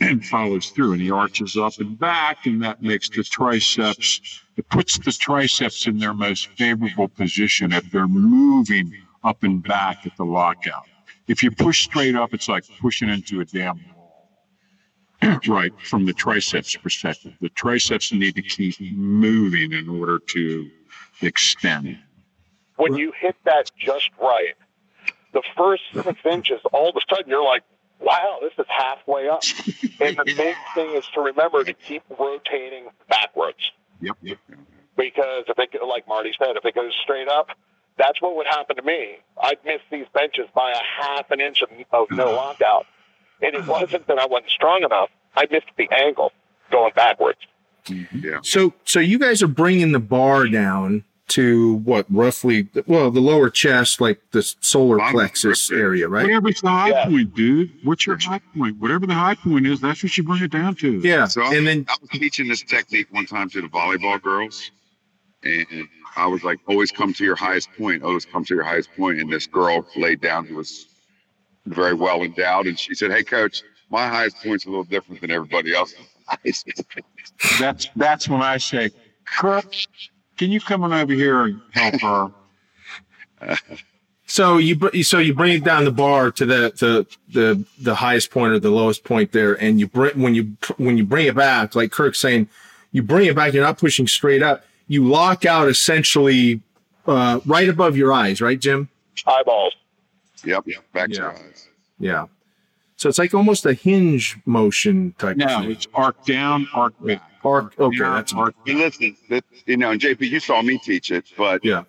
and 0.01 0.27
follows 0.27 0.71
through 0.71 0.93
and 0.93 1.01
he 1.01 1.11
arches 1.11 1.57
up 1.57 1.79
and 1.79 1.99
back 1.99 2.47
and 2.47 2.63
that 2.63 2.83
makes 2.83 3.09
the 3.09 3.23
triceps 3.23 4.43
it 4.57 4.69
puts 4.69 4.99
the 4.99 5.13
triceps 5.13 5.87
in 5.87 5.99
their 5.99 6.15
most 6.15 6.47
favorable 6.49 7.09
position 7.09 7.73
if 7.73 7.91
they're 7.91 8.07
moving 8.07 8.93
up 9.25 9.43
and 9.43 9.63
back 9.63 10.07
at 10.07 10.17
the 10.17 10.25
lockout. 10.25 10.85
If 11.27 11.43
you 11.43 11.51
push 11.51 11.85
straight 11.85 12.15
up, 12.15 12.35
it's 12.35 12.49
like 12.49 12.65
pushing 12.81 13.09
into 13.09 13.41
a 13.41 13.45
damn. 13.45 13.81
right, 15.49 15.73
from 15.81 16.07
the 16.07 16.13
triceps 16.13 16.77
perspective. 16.77 17.35
The 17.41 17.49
triceps 17.51 18.13
need 18.13 18.35
to 18.37 18.43
keep 18.43 18.81
moving 18.81 19.73
in 19.73 19.89
order 19.89 20.19
to 20.19 20.71
extend. 21.23 21.99
When 22.77 22.95
you 22.95 23.13
hit 23.19 23.37
that 23.45 23.71
just 23.79 24.11
right, 24.21 24.55
the 25.33 25.43
first 25.57 25.83
six 25.93 26.19
inches, 26.25 26.61
all 26.73 26.89
of 26.89 26.97
a 26.97 27.15
sudden 27.15 27.31
you're 27.31 27.45
like, 27.45 27.63
wow, 28.01 28.39
this 28.41 28.53
is 28.59 28.67
halfway 28.69 29.29
up. 29.29 29.43
And 30.01 30.17
the 30.17 30.25
big 30.37 30.57
thing 30.75 30.91
is 30.95 31.05
to 31.15 31.21
remember 31.21 31.65
to 31.65 31.73
keep 31.73 32.03
rotating 32.19 32.89
backwards. 33.09 33.59
Yep, 34.01 34.17
yep. 34.23 34.39
because 34.97 35.45
if 35.49 35.59
it, 35.59 35.83
like 35.87 36.07
Marty 36.09 36.33
said, 36.39 36.57
if 36.57 36.65
it 36.65 36.75
goes 36.75 36.93
straight 37.03 37.29
up, 37.29 37.49
that's 37.97 38.21
what 38.21 38.37
would 38.37 38.47
happen 38.47 38.77
to 38.77 38.83
me. 38.83 39.19
I'd 39.41 39.59
miss 39.65 39.81
these 39.91 40.07
benches 40.13 40.47
by 40.55 40.73
a 40.73 41.05
half 41.05 41.31
an 41.31 41.41
inch 41.41 41.63
of, 41.63 41.71
of 41.93 42.11
no 42.11 42.33
lockout. 42.33 42.87
And 43.45 43.55
it 43.55 43.67
wasn't 43.67 44.07
that 44.07 44.19
I 44.19 44.27
wasn't 44.27 44.51
strong 44.51 44.83
enough. 44.83 45.11
I 45.37 45.47
missed 45.51 45.67
the 45.77 45.89
angle 45.93 46.33
going 46.71 46.93
backwards. 46.97 47.39
Mm-hmm. 47.87 48.19
Yeah. 48.27 48.39
So, 48.43 48.73
so 48.85 48.99
you 49.01 49.19
guys 49.19 49.43
are 49.43 49.47
bringing 49.49 49.93
the 49.93 49.99
bar 50.01 50.47
down 50.49 51.05
to 51.29 51.75
what 51.85 52.07
roughly? 52.11 52.69
Well, 52.87 53.11
the 53.11 53.21
lower 53.21 53.51
chest, 53.51 54.01
like 54.01 54.21
the 54.31 54.43
solar 54.61 54.99
Bottom 54.99 55.15
plexus 55.15 55.71
rib 55.71 55.77
cage. 55.79 55.83
area, 55.83 56.09
right? 56.09 56.23
Whatever's 56.25 56.61
the 56.61 56.69
high 56.71 56.91
Yeah. 56.91 57.05
point, 57.07 57.35
dude. 57.35 57.71
What's 57.83 58.07
your 58.07 58.17
high 58.19 58.41
point? 58.57 58.79
Whatever 58.79 59.07
the 59.07 59.15
high 59.15 59.35
point 59.35 59.67
is, 59.67 59.81
that's 59.81 60.03
what 60.03 60.17
you 60.17 60.23
bring 60.25 60.43
it 60.43 60.51
down 60.51 60.75
to. 60.77 61.01
Yeah, 61.01 61.27
So 61.27 61.43
I, 61.43 61.55
and 61.55 61.67
then 61.67 61.85
I 61.89 61.97
was 62.01 62.11
teaching 62.11 62.49
this 62.49 62.63
technique 62.63 63.09
one 63.11 63.27
time 63.27 63.49
to 63.51 63.61
the 63.61 63.69
volleyball 63.69 64.21
girls, 64.23 64.71
and 65.43 65.67
I 66.17 66.27
was 66.27 66.45
like, 66.45 66.61
"Always 66.69 66.91
come 66.91 67.13
to 67.15 67.25
your 67.25 67.37
highest 67.37 67.71
point. 67.77 68.03
Always 68.03 68.25
come 68.25 68.45
to 68.45 68.55
your 68.55 68.65
highest 68.65 68.91
point." 68.97 69.19
And 69.21 69.31
this 69.31 69.47
girl 69.47 69.87
laid 69.97 70.21
down 70.21 70.47
who 70.47 70.57
was 70.57 70.87
very 71.67 71.95
well 71.95 72.23
endowed, 72.23 72.67
and 72.67 72.79
she 72.79 72.95
said, 72.95 73.11
"Hey, 73.11 73.23
coach, 73.23 73.63
my 73.91 74.09
highest 74.09 74.37
point's 74.43 74.67
a 74.67 74.69
little 74.69 74.85
different 74.85 75.21
than 75.21 75.31
everybody 75.31 75.75
else's." 75.75 75.99
That's 77.59 77.89
that's 77.97 78.29
when 78.29 78.41
I 78.41 78.57
say, 78.57 78.91
Kirk, 79.27 79.75
can 80.39 80.51
you 80.51 80.61
come 80.61 80.83
on 80.83 80.93
over 80.93 81.13
here 81.13 81.43
and 81.43 81.61
help 81.73 82.01
her? 83.41 83.57
so 84.27 84.59
you 84.59 85.03
so 85.03 85.19
you 85.19 85.35
bring 85.35 85.53
it 85.53 85.65
down 85.65 85.85
the 85.85 85.91
bar 85.91 86.31
to 86.33 86.47
the 86.47 86.73
the 86.79 87.07
the 87.33 87.65
the 87.81 87.95
highest 87.95 88.31
point 88.31 88.53
or 88.53 88.59
the 88.59 88.71
lowest 88.71 89.05
point 89.05 89.33
there, 89.33 89.55
and 89.55 89.81
you 89.81 89.87
bring 89.87 90.21
when 90.21 90.35
you 90.35 90.57
when 90.79 90.97
you 90.97 91.05
bring 91.05 91.27
it 91.27 91.35
back, 91.35 91.75
like 91.75 91.93
Kirk's 91.93 92.19
saying, 92.19 92.49
you 92.93 93.03
bring 93.03 93.27
it 93.27 93.37
back. 93.37 93.53
You're 93.53 93.65
not 93.65 93.79
pushing 93.79 94.07
straight 94.07 94.43
up. 94.43 94.65
You 94.87 95.07
lock 95.07 95.45
out 95.45 95.69
essentially 95.69 96.63
uh, 97.07 97.41
right 97.45 97.69
above 97.69 97.97
your 97.97 98.13
eyes, 98.13 98.41
right, 98.41 98.59
Jim? 98.59 98.89
Eyeballs. 99.27 99.75
Yep. 100.45 100.65
Back 100.93 101.11
to 101.11 101.15
Yeah. 101.15 101.21
your 101.21 101.33
eyes. 101.33 101.69
Yeah. 101.99 102.27
So 102.97 103.09
it's 103.09 103.19
like 103.19 103.35
almost 103.35 103.67
a 103.67 103.75
hinge 103.75 104.37
motion 104.47 105.15
type. 105.19 105.37
No, 105.37 105.47
of 105.47 105.63
thing. 105.63 105.71
it's 105.73 105.87
arc 105.95 106.25
down, 106.25 106.69
arc 106.75 106.95
back. 107.05 107.23
Arc. 107.45 107.79
Okay, 107.79 107.99
down, 107.99 108.15
that's 108.15 108.33
arc 108.33 108.55
And 108.67 108.79
listen, 108.79 109.17
that, 109.29 109.45
you 109.67 109.77
know, 109.77 109.91
and 109.91 110.01
JP, 110.01 110.21
you 110.31 110.41
saw 110.41 110.63
me 110.63 110.79
teach 110.79 111.11
it, 111.11 111.25
but 111.37 111.63
yeah. 111.65 111.83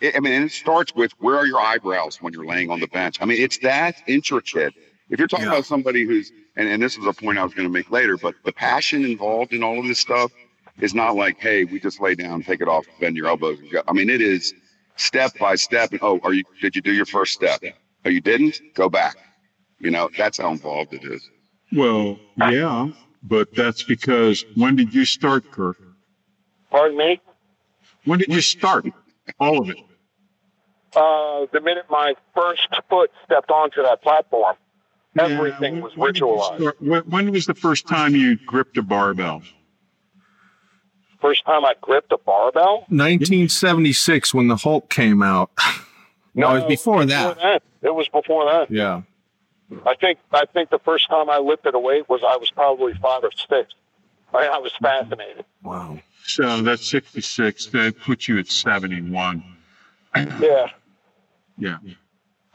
it, 0.00 0.16
I 0.16 0.20
mean, 0.20 0.32
and 0.32 0.44
it 0.46 0.52
starts 0.52 0.94
with 0.94 1.12
where 1.18 1.36
are 1.36 1.44
your 1.46 1.60
eyebrows 1.60 2.22
when 2.22 2.32
you're 2.32 2.46
laying 2.46 2.70
on 2.70 2.80
the 2.80 2.86
bench? 2.86 3.18
I 3.20 3.26
mean, 3.26 3.42
it's 3.42 3.58
that 3.58 3.96
intricate. 4.06 4.72
If 5.10 5.18
you're 5.18 5.28
talking 5.28 5.44
Yeah. 5.46 5.52
about 5.52 5.66
somebody 5.66 6.04
who's, 6.06 6.32
and, 6.56 6.66
and 6.68 6.82
this 6.82 6.96
is 6.96 7.04
a 7.04 7.12
point 7.12 7.36
I 7.38 7.44
was 7.44 7.52
going 7.52 7.68
to 7.68 7.72
make 7.72 7.90
later, 7.90 8.16
but 8.16 8.34
the 8.44 8.52
passion 8.52 9.04
involved 9.04 9.52
in 9.52 9.62
all 9.62 9.78
of 9.78 9.86
this 9.86 9.98
stuff 9.98 10.32
is 10.80 10.94
not 10.94 11.14
like, 11.16 11.38
hey, 11.38 11.64
we 11.64 11.78
just 11.78 12.00
lay 12.00 12.14
down, 12.14 12.42
take 12.42 12.62
it 12.62 12.68
off, 12.68 12.86
bend 12.98 13.16
your 13.16 13.26
elbows. 13.26 13.58
And 13.58 13.70
go. 13.70 13.82
I 13.86 13.92
mean, 13.92 14.08
it 14.08 14.22
is 14.22 14.54
step 14.96 15.36
by 15.38 15.56
step. 15.56 15.90
And 15.92 16.00
oh, 16.02 16.20
are 16.22 16.32
you? 16.32 16.44
Did 16.62 16.74
you 16.74 16.80
do 16.80 16.92
your 16.92 17.04
first 17.06 17.34
step? 17.34 17.60
Oh, 18.04 18.08
you 18.08 18.20
didn't? 18.20 18.60
Go 18.74 18.88
back. 18.88 19.16
You 19.78 19.90
know, 19.90 20.10
that's 20.16 20.38
how 20.38 20.50
involved 20.50 20.92
it 20.94 21.04
is. 21.04 21.28
Well, 21.72 22.18
yeah, 22.36 22.88
but 23.22 23.54
that's 23.54 23.82
because 23.82 24.44
when 24.56 24.76
did 24.76 24.94
you 24.94 25.04
start, 25.04 25.50
Kirk? 25.50 25.76
Pardon 26.70 26.98
me? 26.98 27.20
When 28.04 28.18
did 28.18 28.28
you 28.28 28.40
start? 28.40 28.86
All 29.38 29.60
of 29.60 29.70
it. 29.70 29.78
Uh, 30.94 31.46
the 31.52 31.60
minute 31.62 31.84
my 31.88 32.14
first 32.34 32.68
foot 32.90 33.10
stepped 33.24 33.50
onto 33.50 33.82
that 33.82 34.02
platform, 34.02 34.56
everything 35.18 35.76
Yeah, 35.76 35.80
was 35.82 35.96
when 35.96 36.12
ritualized. 36.12 36.56
start- 36.58 36.82
When, 36.82 37.02
when 37.04 37.30
was 37.32 37.46
the 37.46 37.54
first 37.54 37.86
time 37.86 38.14
you 38.14 38.36
gripped 38.36 38.76
a 38.76 38.82
barbell? 38.82 39.42
first 41.20 41.44
time 41.46 41.64
I 41.64 41.74
gripped 41.80 42.10
a 42.12 42.18
barbell? 42.18 42.84
1976 42.88 44.34
when 44.34 44.48
the 44.48 44.56
Hulk 44.56 44.90
came 44.90 45.22
out. 45.22 45.50
no, 46.34 46.50
it 46.56 46.60
was 46.60 46.64
before 46.64 47.04
that. 47.04 47.34
before 47.34 47.42
that. 47.42 47.62
It 47.82 47.94
was 47.94 48.08
before 48.08 48.44
that. 48.46 48.70
Yeah. 48.70 49.02
I 49.86 49.94
think 49.94 50.18
I 50.32 50.44
think 50.46 50.70
the 50.70 50.78
first 50.78 51.08
time 51.08 51.30
I 51.30 51.38
lifted 51.38 51.74
a 51.74 51.78
weight 51.78 52.08
was 52.08 52.22
I 52.26 52.36
was 52.36 52.50
probably 52.50 52.94
five 52.94 53.24
or 53.24 53.30
six. 53.32 53.74
I, 54.34 54.46
I 54.46 54.58
was 54.58 54.72
fascinated. 54.80 55.44
Wow. 55.62 55.98
So 56.24 56.62
that's 56.62 56.86
66. 56.88 57.66
That 57.66 57.98
puts 58.00 58.28
you 58.28 58.38
at 58.38 58.46
71. 58.46 59.42
Yeah. 60.14 60.68
Yeah. 61.58 61.76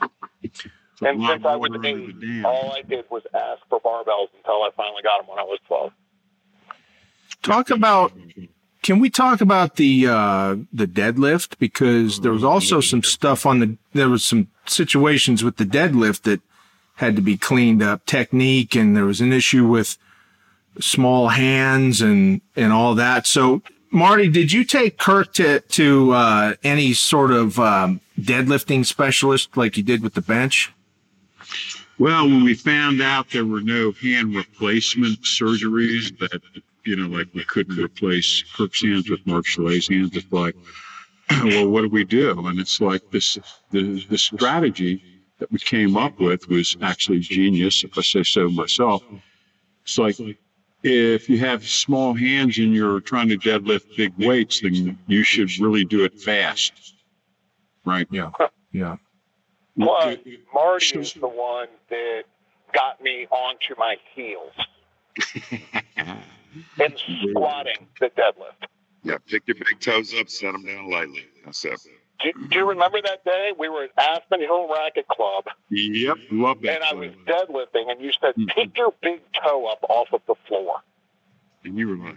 and 0.02 0.52
since 1.02 1.46
I 1.46 1.56
was 1.56 1.70
eight, 1.84 2.46
all 2.46 2.72
I 2.72 2.82
did 2.82 3.06
was 3.10 3.24
ask 3.34 3.62
for 3.70 3.80
barbells 3.80 4.30
until 4.38 4.64
I 4.64 4.70
finally 4.76 5.04
got 5.04 5.20
them 5.20 5.30
when 5.30 5.40
I 5.40 5.44
was 5.44 5.60
12. 5.68 5.92
Talk 7.44 7.70
about. 7.70 8.14
Can 8.84 9.00
we 9.00 9.10
talk 9.10 9.42
about 9.42 9.76
the 9.76 10.08
uh, 10.08 10.56
the 10.72 10.88
deadlift 10.88 11.58
because 11.60 12.22
there 12.22 12.32
was 12.32 12.44
also 12.44 12.80
some 12.80 13.04
stuff 13.04 13.46
on 13.46 13.60
the 13.60 13.78
there 13.94 14.10
was 14.10 14.24
some 14.24 14.48
situations 14.66 15.44
with 15.44 15.58
the 15.58 15.66
deadlift 15.66 16.22
that 16.24 16.42
had 16.96 17.16
to 17.16 17.22
be 17.22 17.38
cleaned 17.38 17.82
up 17.84 18.06
technique 18.06 18.76
and 18.76 18.96
there 18.96 19.06
was 19.06 19.22
an 19.22 19.32
issue 19.34 19.66
with 19.66 19.98
small 20.80 21.30
hands 21.30 22.02
and 22.02 22.42
and 22.56 22.72
all 22.72 22.96
that. 22.96 23.28
So 23.28 23.62
Marty, 23.92 24.30
did 24.30 24.52
you 24.52 24.64
take 24.64 24.98
Kirk 24.98 25.34
to 25.34 25.60
to 25.60 26.12
uh, 26.12 26.54
any 26.64 26.94
sort 26.94 27.32
of 27.32 27.60
um, 27.60 28.02
deadlifting 28.20 28.86
specialist 28.86 29.56
like 29.56 29.78
you 29.78 29.84
did 29.84 30.04
with 30.04 30.14
the 30.14 30.22
bench? 30.22 30.72
Well, 32.00 32.26
when 32.26 32.44
we 32.44 32.54
found 32.54 33.02
out 33.02 33.32
there 33.32 33.46
were 33.46 33.62
no 33.62 33.92
hand 33.92 34.36
replacement 34.36 35.22
surgeries 35.24 36.18
that 36.20 36.42
you 36.88 36.96
know, 36.96 37.08
like 37.08 37.28
we 37.34 37.44
couldn't 37.44 37.78
replace 37.78 38.44
Kirk's 38.56 38.82
hands 38.82 39.10
with 39.10 39.26
Mark 39.28 39.46
Chaillet's 39.46 39.90
hands. 39.90 40.16
It's 40.16 40.32
like, 40.32 40.56
well, 41.44 41.68
what 41.68 41.82
do 41.82 41.90
we 41.90 42.06
do? 42.06 42.48
And 42.48 42.60
it's 42.60 42.80
like 42.80 43.02
this, 43.12 43.38
the, 43.72 44.04
the 44.10 44.18
strategy 44.18 45.04
that 45.40 45.52
we 45.52 45.60
came 45.60 45.98
up 45.98 46.18
with 46.20 46.48
was 46.48 46.78
actually 46.82 47.20
genius, 47.20 47.84
if 47.84 47.98
I 47.98 48.02
say 48.02 48.24
so 48.24 48.50
myself. 48.50 49.04
It's 49.84 49.98
like, 49.98 50.18
if 50.84 51.30
you 51.30 51.38
have 51.40 51.68
small 51.68 52.14
hands 52.14 52.58
and 52.58 52.74
you're 52.74 53.02
trying 53.02 53.30
to 53.30 53.38
deadlift 53.38 53.98
big 53.98 54.14
weights, 54.18 54.62
then 54.62 54.98
you 55.08 55.24
should 55.24 55.50
really 55.60 55.84
do 55.84 56.06
it 56.06 56.20
fast. 56.20 56.96
Right? 57.84 58.08
Yeah. 58.10 58.32
Yeah. 58.72 58.96
Well, 59.76 60.16
Marty 60.54 61.00
is 61.00 61.14
the 61.14 61.28
one 61.28 61.68
that 61.90 62.24
got 62.74 63.02
me 63.02 63.28
onto 63.30 63.76
my 63.78 63.98
heels. 64.16 64.54
and 66.92 67.30
squatting 67.30 67.88
the 68.00 68.08
deadlift. 68.08 68.68
Yeah, 69.04 69.18
pick 69.28 69.44
your 69.48 69.56
big 69.56 69.80
toes 69.80 70.14
up, 70.20 70.30
set 70.30 70.52
them 70.54 70.66
down 70.66 70.90
lightly. 70.90 71.26
That's 71.46 71.64
it. 71.66 71.80
Do, 72.24 72.48
do, 72.50 72.60
you 72.60 72.68
remember 72.68 73.00
that 73.02 73.24
day 73.24 73.52
we 73.58 73.70
were 73.70 73.84
at 73.84 73.92
Aspen 73.98 74.42
Hill 74.42 74.68
Racket 74.68 75.08
Club? 75.08 75.46
Yep, 75.70 76.18
love 76.32 76.62
that. 76.62 76.82
And 76.82 76.84
I 76.84 76.94
was 76.94 77.12
deadlifting, 77.28 77.92
and 77.92 78.02
you 78.02 78.12
said, 78.20 78.32
mm-hmm. 78.32 78.46
"Pick 78.48 78.78
your 78.78 78.94
big 79.02 79.22
toe 79.44 79.68
up 79.68 79.84
off 79.88 80.08
of 80.14 80.22
the 80.28 80.34
floor." 80.48 80.78
And 81.64 81.78
you 81.78 81.90
were 81.90 81.98
like, 81.98 82.16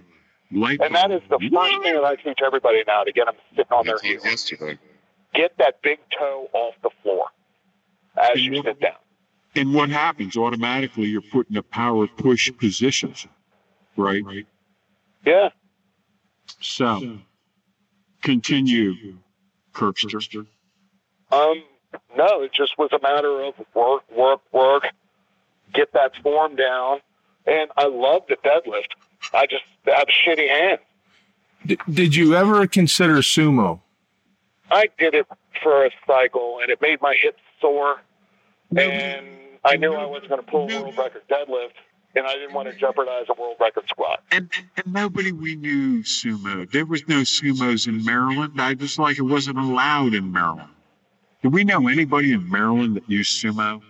"Light." 0.51 0.81
And 0.83 0.95
that 0.95 1.11
is 1.11 1.21
the 1.29 1.39
first 1.39 1.83
thing 1.83 1.95
that 1.95 2.05
I 2.05 2.17
teach 2.17 2.39
everybody 2.45 2.83
now 2.87 3.05
to 3.05 3.13
get 3.13 3.27
them 3.27 3.35
sitting 3.51 3.73
on 3.73 3.87
their 3.87 3.99
heels. 3.99 4.25
Yesterday. 4.25 4.79
Get 5.35 5.57
that 5.59 5.83
big 5.83 5.99
toe 6.19 6.49
off 6.55 6.75
the 6.83 6.91
floor 7.03 7.27
as 8.17 8.31
and 8.35 8.41
you 8.41 8.53
what, 8.55 8.65
sit 8.65 8.81
down. 8.81 8.97
And 9.55 9.75
what 9.75 9.91
happens 9.91 10.37
automatically? 10.37 11.09
You're 11.09 11.21
put 11.21 11.51
in 11.51 11.57
a 11.59 11.63
power 11.63 12.07
push 12.07 12.51
position 12.59 13.15
right? 14.01 14.25
right? 14.25 14.47
Yeah. 15.25 15.51
So, 16.61 17.19
continue, 18.23 18.95
Kirkster. 19.73 20.47
Um, 21.33 21.63
no, 22.17 22.43
it 22.43 22.53
just 22.53 22.77
was 22.79 22.91
a 22.93 23.01
matter 23.01 23.41
of 23.43 23.55
work, 23.75 24.03
work, 24.11 24.41
work, 24.53 24.85
get 25.73 25.93
that 25.93 26.13
form 26.23 26.57
down, 26.57 27.01
and 27.47 27.71
I 27.77 27.87
love 27.87 28.23
the 28.29 28.37
deadlift. 28.37 28.89
I 29.33 29.47
just 29.47 29.65
have 29.87 30.09
shitty 30.09 30.49
hands. 30.49 30.81
D- 31.67 31.79
did 31.91 32.15
you 32.15 32.35
ever 32.35 32.67
consider 32.67 33.17
sumo? 33.17 33.81
I 34.71 34.89
did 34.99 35.15
it 35.15 35.27
for 35.63 35.85
a 35.85 35.91
cycle, 36.07 36.59
and 36.63 36.71
it 36.71 36.81
made 36.81 37.01
my 37.01 37.15
hips 37.21 37.41
sore, 37.61 38.01
and 38.77 39.27
I 39.65 39.77
knew 39.77 39.93
I 39.93 40.07
wasn't 40.07 40.31
going 40.31 40.43
to 40.43 40.51
pull 40.51 40.71
a 40.71 40.83
world 40.83 40.97
record 40.97 41.23
deadlift 41.29 41.73
and 42.15 42.27
I 42.27 42.35
didn't 42.35 42.55
want 42.55 42.69
to 42.69 42.77
jeopardize 42.77 43.27
a 43.29 43.41
world 43.41 43.57
record 43.61 43.85
squat. 43.89 44.23
And, 44.31 44.51
and 44.77 44.93
nobody 44.93 45.33
we 45.33 45.57
knew 45.57 46.03
sumo. 46.03 46.71
There 46.71 46.87
was 46.87 47.07
no 47.09 47.21
sumos 47.21 47.87
in 47.87 48.05
Maryland. 48.05 48.61
I 48.61 48.75
just 48.75 48.99
like 48.99 49.19
it 49.19 49.23
wasn't 49.23 49.59
allowed 49.59 50.15
in 50.15 50.33
Maryland. 50.33 50.71
Did 51.43 51.53
we 51.53 51.65
know 51.65 51.89
anybody 51.89 52.33
in 52.33 52.51
Maryland 52.51 52.97
that 52.97 53.09
used 53.09 53.43
sumo? 53.43 53.81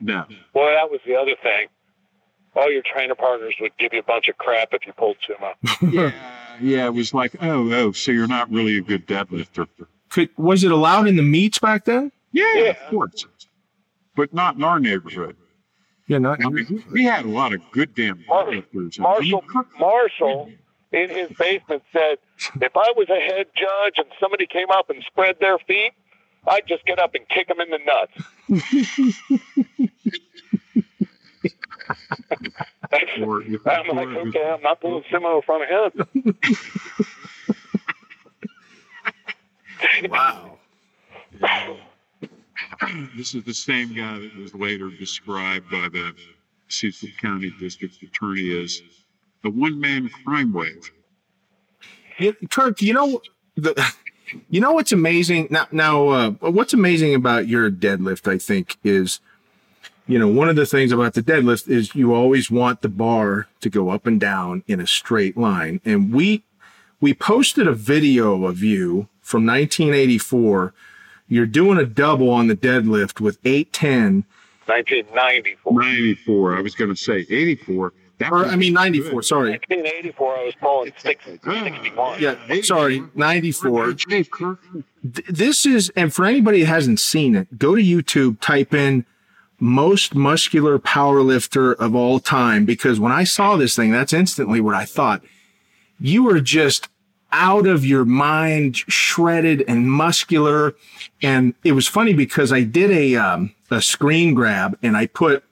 No. 0.00 0.24
Well, 0.54 0.74
that 0.74 0.90
was 0.90 1.00
the 1.06 1.14
other 1.14 1.34
thing. 1.42 1.68
All 2.56 2.70
your 2.70 2.82
trainer 2.82 3.14
partners 3.14 3.54
would 3.60 3.76
give 3.78 3.92
you 3.92 3.98
a 3.98 4.04
bunch 4.04 4.28
of 4.28 4.38
crap 4.38 4.68
if 4.72 4.86
you 4.86 4.92
pulled 4.92 5.16
sumo. 5.28 5.54
yeah, 5.92 6.12
yeah. 6.60 6.86
It 6.86 6.94
was 6.94 7.12
like, 7.12 7.34
oh, 7.42 7.72
oh, 7.72 7.92
so 7.92 8.12
you're 8.12 8.28
not 8.28 8.50
really 8.50 8.78
a 8.78 8.80
good 8.80 9.06
deadlifter. 9.08 9.66
Could, 10.08 10.30
was 10.36 10.62
it 10.62 10.70
allowed 10.70 11.08
in 11.08 11.16
the 11.16 11.22
meets 11.22 11.58
back 11.58 11.84
then? 11.84 12.12
Yeah, 12.30 12.54
yeah, 12.54 12.70
of 12.70 12.90
course. 12.90 13.26
But 14.14 14.32
not 14.32 14.54
in 14.54 14.62
our 14.62 14.78
neighborhood. 14.78 15.36
Yeah, 16.06 16.18
not. 16.18 16.44
I 16.44 16.50
mean, 16.50 16.84
we 16.92 17.04
had 17.04 17.24
a 17.24 17.28
lot 17.28 17.54
of 17.54 17.62
good 17.70 17.94
damn 17.94 18.22
characters. 18.24 18.98
Marshall, 18.98 19.42
Marshall, 19.78 20.50
in 20.92 21.08
his 21.08 21.30
basement 21.38 21.82
said, 21.92 22.18
if 22.60 22.76
I 22.76 22.92
was 22.96 23.08
a 23.08 23.18
head 23.20 23.46
judge 23.56 23.94
and 23.96 24.06
somebody 24.20 24.46
came 24.46 24.70
up 24.70 24.90
and 24.90 25.02
spread 25.04 25.36
their 25.40 25.58
feet, 25.58 25.92
I'd 26.46 26.66
just 26.68 26.84
get 26.84 26.98
up 26.98 27.14
and 27.14 27.26
kick 27.28 27.48
them 27.48 27.58
in 27.60 27.70
the 27.70 27.78
nuts. 27.78 28.12
or 33.22 33.42
I'm 33.66 33.88
like, 33.96 34.08
okay, 34.08 34.44
I'm 34.44 34.62
not 34.62 34.80
pulling 34.80 35.04
sumo 35.04 35.36
in 35.40 35.42
front 35.42 35.64
of 35.64 35.94
him. 35.94 36.06
wow. 40.10 40.58
Yeah. 41.40 41.76
this 43.16 43.34
is 43.34 43.44
the 43.44 43.54
same 43.54 43.94
guy 43.94 44.18
that 44.18 44.36
was 44.36 44.54
later 44.54 44.90
described 44.90 45.70
by 45.70 45.88
the 45.90 46.14
Cecil 46.68 47.10
County 47.20 47.52
District 47.60 48.02
Attorney 48.02 48.62
as 48.62 48.82
the 49.42 49.50
one-man 49.50 50.10
crime 50.24 50.52
wave. 50.52 50.90
Kirk, 52.50 52.80
you 52.80 52.94
know 52.94 53.20
the, 53.56 53.92
you 54.48 54.60
know 54.60 54.72
what's 54.72 54.92
amazing 54.92 55.48
now? 55.50 55.66
Now, 55.70 56.08
uh, 56.08 56.30
what's 56.40 56.72
amazing 56.72 57.14
about 57.14 57.48
your 57.48 57.70
deadlift, 57.70 58.30
I 58.30 58.38
think, 58.38 58.76
is 58.84 59.20
you 60.06 60.18
know 60.18 60.28
one 60.28 60.48
of 60.48 60.56
the 60.56 60.66
things 60.66 60.92
about 60.92 61.14
the 61.14 61.22
deadlift 61.22 61.68
is 61.68 61.94
you 61.94 62.14
always 62.14 62.50
want 62.50 62.82
the 62.82 62.88
bar 62.88 63.48
to 63.60 63.70
go 63.70 63.90
up 63.90 64.06
and 64.06 64.20
down 64.20 64.62
in 64.66 64.80
a 64.80 64.86
straight 64.86 65.36
line, 65.36 65.80
and 65.84 66.12
we 66.12 66.44
we 67.00 67.14
posted 67.14 67.66
a 67.66 67.72
video 67.72 68.44
of 68.44 68.62
you 68.62 69.08
from 69.20 69.44
1984 69.44 70.72
you're 71.28 71.46
doing 71.46 71.78
a 71.78 71.86
double 71.86 72.30
on 72.30 72.46
the 72.46 72.56
deadlift 72.56 73.20
with 73.20 73.38
810. 73.44 74.24
1994. 74.66 75.82
94. 75.82 76.56
I 76.56 76.60
was 76.60 76.74
going 76.74 76.90
to 76.90 76.96
say 76.96 77.26
84. 77.28 77.92
That 78.18 78.30
or, 78.30 78.46
I 78.46 78.54
mean, 78.54 78.74
94, 78.74 79.10
good. 79.10 79.24
sorry. 79.24 79.50
1984, 79.50 80.38
I 80.38 80.44
was 80.44 80.54
pulling 80.60 80.92
61. 80.96 81.98
Uh, 81.98 82.16
yeah, 82.20 82.62
sorry, 82.62 83.02
94. 83.14 83.96
This 85.02 85.66
is, 85.66 85.90
and 85.96 86.14
for 86.14 86.24
anybody 86.24 86.60
that 86.60 86.66
hasn't 86.66 87.00
seen 87.00 87.34
it, 87.34 87.58
go 87.58 87.74
to 87.74 87.82
YouTube, 87.82 88.40
type 88.40 88.72
in 88.72 89.04
most 89.58 90.14
muscular 90.14 90.78
power 90.78 91.22
lifter 91.22 91.72
of 91.72 91.94
all 91.96 92.20
time, 92.20 92.64
because 92.64 93.00
when 93.00 93.10
I 93.10 93.24
saw 93.24 93.56
this 93.56 93.74
thing, 93.74 93.90
that's 93.90 94.12
instantly 94.12 94.60
what 94.60 94.74
I 94.74 94.84
thought. 94.84 95.22
You 95.98 96.22
were 96.24 96.40
just 96.40 96.88
out 97.34 97.66
of 97.66 97.84
your 97.84 98.04
mind, 98.04 98.76
shredded 98.76 99.64
and 99.66 99.90
muscular. 99.90 100.74
And 101.22 101.54
it 101.64 101.72
was 101.72 101.88
funny 101.88 102.14
because 102.14 102.52
I 102.52 102.62
did 102.62 102.90
a, 102.90 103.16
um, 103.16 103.54
a 103.70 103.82
screen 103.82 104.34
grab 104.34 104.78
and 104.82 104.96
I 104.96 105.06
put 105.06 105.44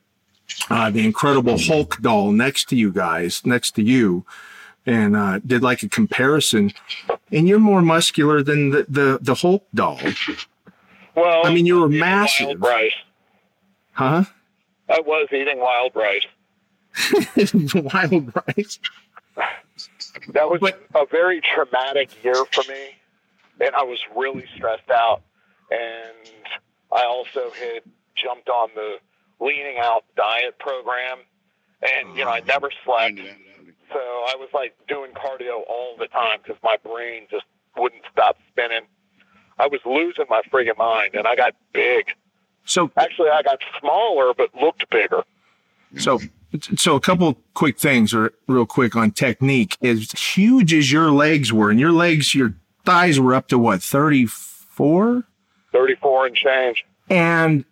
uh, 0.71 0.91
the 0.91 1.05
Incredible 1.05 1.59
Hulk 1.59 1.99
doll 2.01 2.31
next 2.31 2.69
to 2.69 2.77
you 2.77 2.93
guys, 2.93 3.45
next 3.45 3.73
to 3.73 3.83
you, 3.83 4.25
and 4.87 5.17
uh, 5.17 5.41
did 5.41 5.63
like 5.63 5.83
a 5.83 5.89
comparison. 5.89 6.73
And 7.33 7.49
you're 7.49 7.59
more 7.59 7.83
muscular 7.83 8.43
than 8.43 8.71
the, 8.71 8.87
the, 8.89 9.19
the 9.21 9.35
Hulk 9.35 9.67
doll. 9.75 10.01
Well, 11.15 11.45
I 11.45 11.53
mean, 11.53 11.67
you 11.67 11.81
were 11.81 11.89
massive. 11.89 12.47
Wild 12.47 12.63
rice. 12.63 12.93
Huh? 13.93 14.25
I 14.89 15.01
was 15.01 15.29
eating 15.33 15.59
wild 15.59 15.93
rice. 15.95 16.27
wild 17.75 18.33
rice. 18.47 18.79
That 20.29 20.49
was 20.49 20.61
but, 20.61 20.83
a 20.95 21.07
very 21.07 21.41
traumatic 21.41 22.11
year 22.25 22.45
for 22.53 22.63
me, 22.71 22.97
and 23.61 23.75
I 23.75 23.83
was 23.83 23.99
really 24.17 24.45
stressed 24.57 24.91
out. 24.91 25.23
And 25.71 26.31
I 26.93 27.05
also 27.05 27.51
had 27.51 27.83
jumped 28.15 28.49
on 28.49 28.69
the 28.75 28.99
leaning 29.41 29.79
out 29.79 30.05
diet 30.17 30.59
program, 30.59 31.19
and 31.83 32.17
you 32.17 32.25
know 32.25 32.31
I 32.31 32.41
never 32.41 32.71
slept 32.85 33.19
So 33.93 33.99
I 33.99 34.37
was 34.39 34.49
like 34.55 34.75
doing 34.89 35.13
cardio 35.13 35.63
all 35.69 35.97
the 35.99 36.07
time 36.09 36.39
because 36.43 36.61
my 36.63 36.77
brain 36.85 37.27
just 37.31 37.45
wouldn't 37.77 38.03
stop 38.13 38.37
spinning. 38.51 38.83
I 39.59 39.67
was 39.67 39.81
losing 39.85 40.27
my 40.29 40.43
friggin' 40.53 40.79
mind, 40.79 41.15
and 41.15 41.27
I 41.27 41.37
got 41.37 41.55
big. 41.73 42.07
So 42.65 42.91
actually, 42.97 43.31
I 43.31 43.43
got 43.43 43.61
smaller 43.81 44.35
but 44.35 44.55
looked 44.55 44.89
bigger. 44.91 45.25
So, 45.99 46.21
so 46.77 46.97
a 46.97 47.01
couple 47.01 47.39
quick 47.55 47.79
things, 47.79 48.13
or 48.13 48.33
real 48.47 48.67
quick 48.67 48.95
on 48.97 49.11
technique. 49.11 49.77
As 49.83 50.11
huge 50.13 50.75
as 50.75 50.93
your 50.93 51.11
legs 51.11 51.53
were, 51.53 51.71
and 51.71 51.81
your 51.81 51.93
legs, 51.93 52.35
your 52.35 52.55
thighs 52.85 53.19
were 53.19 53.35
up 53.35 53.49
to 53.49 53.59
what 53.59 53.83
thirty 53.83 54.27
four. 54.27 55.25
34 55.73 56.27
and 56.27 56.37
change. 56.37 56.85
And 57.09 57.65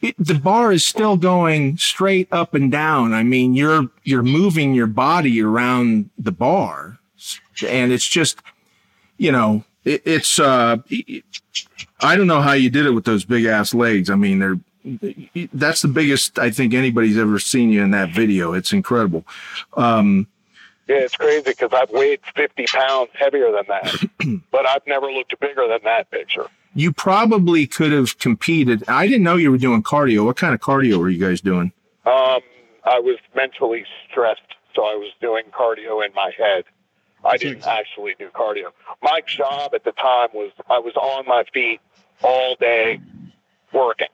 it, 0.00 0.14
the 0.18 0.34
bar 0.34 0.70
is 0.70 0.84
still 0.84 1.16
going 1.16 1.76
straight 1.78 2.28
up 2.30 2.54
and 2.54 2.70
down. 2.70 3.14
I 3.14 3.22
mean, 3.22 3.54
you're 3.54 3.88
you're 4.04 4.22
moving 4.22 4.74
your 4.74 4.86
body 4.86 5.42
around 5.42 6.10
the 6.18 6.32
bar, 6.32 6.98
and 7.66 7.90
it's 7.90 8.06
just, 8.06 8.40
you 9.16 9.32
know, 9.32 9.64
it, 9.84 10.02
it's. 10.04 10.38
uh 10.38 10.78
I 12.00 12.14
don't 12.14 12.28
know 12.28 12.40
how 12.40 12.52
you 12.52 12.70
did 12.70 12.86
it 12.86 12.92
with 12.92 13.04
those 13.04 13.24
big 13.24 13.44
ass 13.44 13.74
legs. 13.74 14.08
I 14.08 14.14
mean, 14.14 14.38
they're 14.38 14.60
that's 15.52 15.82
the 15.82 15.88
biggest 15.88 16.38
I 16.38 16.50
think 16.50 16.74
anybody's 16.74 17.18
ever 17.18 17.38
seen 17.38 17.70
you 17.70 17.82
in 17.82 17.90
that 17.92 18.10
video. 18.10 18.52
It's 18.52 18.72
incredible. 18.72 19.26
Um, 19.74 20.26
yeah, 20.88 20.96
it's 20.96 21.16
crazy 21.16 21.42
because 21.44 21.70
I've 21.72 21.90
weighed 21.90 22.20
50 22.34 22.64
pounds 22.66 23.10
heavier 23.12 23.52
than 23.52 23.64
that, 23.68 24.40
but 24.50 24.66
I've 24.66 24.86
never 24.86 25.10
looked 25.10 25.38
bigger 25.38 25.68
than 25.68 25.80
that 25.84 26.10
picture 26.10 26.46
you 26.78 26.92
probably 26.92 27.66
could 27.66 27.90
have 27.90 28.18
competed. 28.18 28.84
I 28.88 29.06
didn't 29.06 29.24
know 29.24 29.34
you 29.34 29.50
were 29.50 29.58
doing 29.58 29.82
cardio. 29.82 30.24
What 30.24 30.36
kind 30.36 30.54
of 30.54 30.60
cardio 30.60 30.98
were 30.98 31.08
you 31.08 31.18
guys 31.18 31.40
doing? 31.40 31.72
Um, 32.06 32.40
I 32.84 33.00
was 33.00 33.18
mentally 33.34 33.84
stressed, 34.08 34.40
so 34.74 34.82
I 34.84 34.94
was 34.94 35.12
doing 35.20 35.44
cardio 35.50 36.06
in 36.06 36.14
my 36.14 36.30
head. 36.38 36.64
I 37.24 37.36
didn't 37.36 37.66
actually 37.66 38.14
do 38.18 38.28
cardio. 38.28 38.66
My 39.02 39.20
job 39.26 39.74
at 39.74 39.82
the 39.82 39.90
time 39.92 40.28
was 40.32 40.52
I 40.70 40.78
was 40.78 40.94
on 40.94 41.26
my 41.26 41.42
feet 41.52 41.80
all 42.22 42.54
day 42.60 43.00
working. 43.72 44.06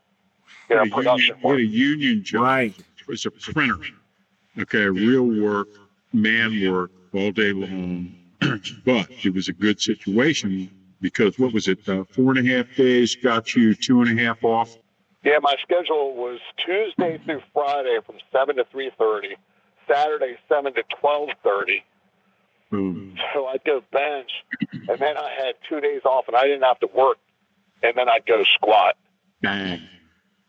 You 0.70 0.76
know, 0.76 0.86
production 0.86 1.36
union, 1.42 1.60
a 1.60 1.70
union 1.70 2.24
job. 2.24 2.42
Right. 2.42 2.74
Was 3.06 3.26
a 3.26 3.30
printer. 3.30 3.78
Okay, 4.58 4.86
real 4.86 5.24
work, 5.24 5.68
man 6.14 6.70
work 6.70 6.90
all 7.12 7.32
day 7.32 7.52
long. 7.52 8.14
but 8.84 9.08
it 9.22 9.34
was 9.34 9.48
a 9.48 9.52
good 9.52 9.80
situation 9.80 10.70
because 11.02 11.38
what 11.38 11.52
was 11.52 11.68
it? 11.68 11.86
Uh, 11.86 12.04
four 12.04 12.34
and 12.34 12.48
a 12.48 12.56
half 12.56 12.74
days 12.76 13.14
got 13.14 13.54
you 13.54 13.74
two 13.74 14.00
and 14.00 14.18
a 14.18 14.22
half 14.22 14.42
off. 14.42 14.78
Yeah, 15.22 15.38
my 15.42 15.54
schedule 15.62 16.14
was 16.14 16.40
Tuesday 16.64 17.18
through 17.24 17.42
Friday 17.52 17.98
from 18.06 18.16
seven 18.32 18.56
to 18.56 18.64
three 18.70 18.90
thirty, 18.98 19.36
Saturday 19.86 20.36
seven 20.48 20.72
to 20.74 20.82
twelve 21.00 21.28
thirty. 21.42 21.84
So 22.70 23.46
I'd 23.46 23.62
go 23.64 23.82
bench, 23.92 24.30
and 24.88 24.98
then 24.98 25.16
I 25.16 25.30
had 25.38 25.54
two 25.68 25.80
days 25.80 26.00
off, 26.04 26.26
and 26.26 26.36
I 26.36 26.44
didn't 26.44 26.62
have 26.62 26.80
to 26.80 26.88
work, 26.92 27.18
and 27.82 27.92
then 27.96 28.08
I'd 28.08 28.26
go 28.26 28.42
squat. 28.54 28.96
Dang. 29.42 29.80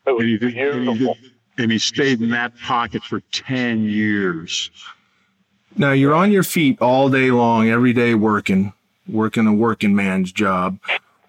It 0.06 0.12
was 0.12 0.20
and 0.20 0.28
he, 0.28 0.38
did, 0.38 0.54
beautiful. 0.54 0.88
And 0.88 0.98
he, 0.98 1.06
did, 1.06 1.32
and 1.58 1.72
he 1.72 1.78
stayed 1.78 2.20
in 2.20 2.30
that 2.30 2.58
pocket 2.60 3.02
for 3.02 3.20
ten 3.32 3.84
years. 3.84 4.70
Now 5.76 5.92
you're 5.92 6.14
on 6.14 6.32
your 6.32 6.42
feet 6.42 6.80
all 6.80 7.08
day 7.08 7.30
long, 7.30 7.68
every 7.68 7.92
day 7.92 8.14
working 8.14 8.72
working 9.08 9.46
a 9.46 9.52
working 9.52 9.94
man's 9.94 10.32
job. 10.32 10.78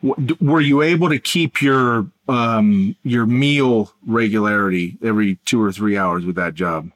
Were 0.01 0.61
you 0.61 0.81
able 0.81 1.09
to 1.09 1.19
keep 1.19 1.61
your 1.61 2.07
um, 2.27 2.95
your 3.03 3.25
meal 3.25 3.91
regularity 4.05 4.97
every 5.03 5.35
two 5.45 5.61
or 5.61 5.71
three 5.71 5.97
hours 5.97 6.25
with 6.25 6.35
that 6.35 6.53
job? 6.53 6.91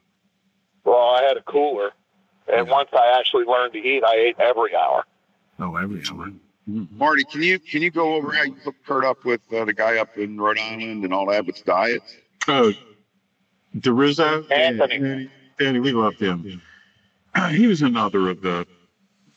Well, 0.84 0.98
I 0.98 1.22
had 1.22 1.36
a 1.36 1.42
cooler, 1.42 1.90
and 2.52 2.68
once 2.68 2.90
I 2.92 3.18
actually 3.18 3.44
learned 3.44 3.72
to 3.74 3.78
eat, 3.78 4.04
I 4.04 4.14
ate 4.14 4.36
every 4.38 4.74
hour. 4.76 5.04
Oh, 5.58 5.76
every 5.76 6.02
hour. 6.10 6.30
Mm-hmm. 6.68 6.96
Marty, 6.96 7.24
can 7.24 7.42
you 7.42 7.58
can 7.58 7.82
you 7.82 7.90
go 7.90 8.14
over 8.14 8.32
how 8.32 8.44
you 8.44 8.54
hooked 8.54 8.86
Kirk 8.86 9.04
up 9.04 9.24
with 9.24 9.40
uh, 9.52 9.64
the 9.64 9.72
guy 9.72 9.98
up 9.98 10.16
in 10.16 10.40
Rhode 10.40 10.58
Island 10.58 11.04
and 11.04 11.12
all 11.12 11.26
that 11.26 11.44
with 11.44 11.64
diet? 11.64 12.02
Oh, 12.46 12.72
DeRizzo, 13.76 14.50
Anthony, 14.50 14.98
Danny, 14.98 15.30
Danny 15.58 15.80
we 15.80 15.92
loved 15.92 16.20
him. 16.20 16.62
He 17.50 17.66
was 17.66 17.80
another 17.80 18.28
of 18.28 18.42
the 18.42 18.66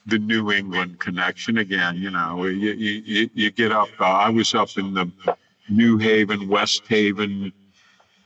the 0.05 0.19
New 0.19 0.51
England 0.51 0.99
connection 0.99 1.57
again. 1.57 1.95
You 1.95 2.11
know, 2.11 2.45
you 2.45 2.71
you, 2.71 3.29
you 3.33 3.51
get 3.51 3.71
up. 3.71 3.87
Uh, 3.99 4.03
I 4.03 4.29
was 4.29 4.53
up 4.53 4.77
in 4.77 4.93
the 4.93 5.09
New 5.69 5.97
Haven, 5.97 6.47
West 6.47 6.83
Haven, 6.87 7.51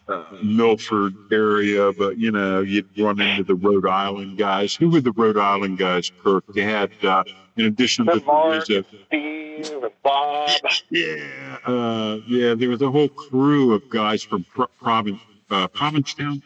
uh, 0.10 0.26
Milford 0.44 1.14
area, 1.32 1.92
but 1.94 2.18
you 2.18 2.32
know, 2.32 2.62
you'd 2.62 2.90
run 2.98 3.20
into 3.22 3.44
the 3.44 3.56
Rhode 3.56 3.88
Island 3.88 4.38
guys. 4.38 4.76
Who 4.76 4.90
were 4.90 5.02
the 5.02 5.12
Rhode 5.12 5.38
Island 5.38 5.78
guys, 5.78 6.12
Kirk? 6.24 6.46
They 6.54 6.62
had, 6.62 6.92
uh, 7.04 7.24
in 7.58 7.66
addition 7.66 8.06
to 8.08 8.22
Mark, 8.26 8.64
Steve, 8.66 8.86
and 9.12 9.92
Bob. 10.04 10.50
Yeah, 10.90 11.58
uh, 11.66 12.20
yeah. 12.28 12.56
There 12.56 12.70
was 12.70 12.82
a 12.82 12.90
whole 12.92 13.10
crew 13.10 13.74
of 13.74 13.88
guys 13.90 14.24
from 14.24 14.46
Pro- 14.46 14.68
Province, 14.82 15.20
uh, 15.50 15.68
Provincetown. 15.68 16.42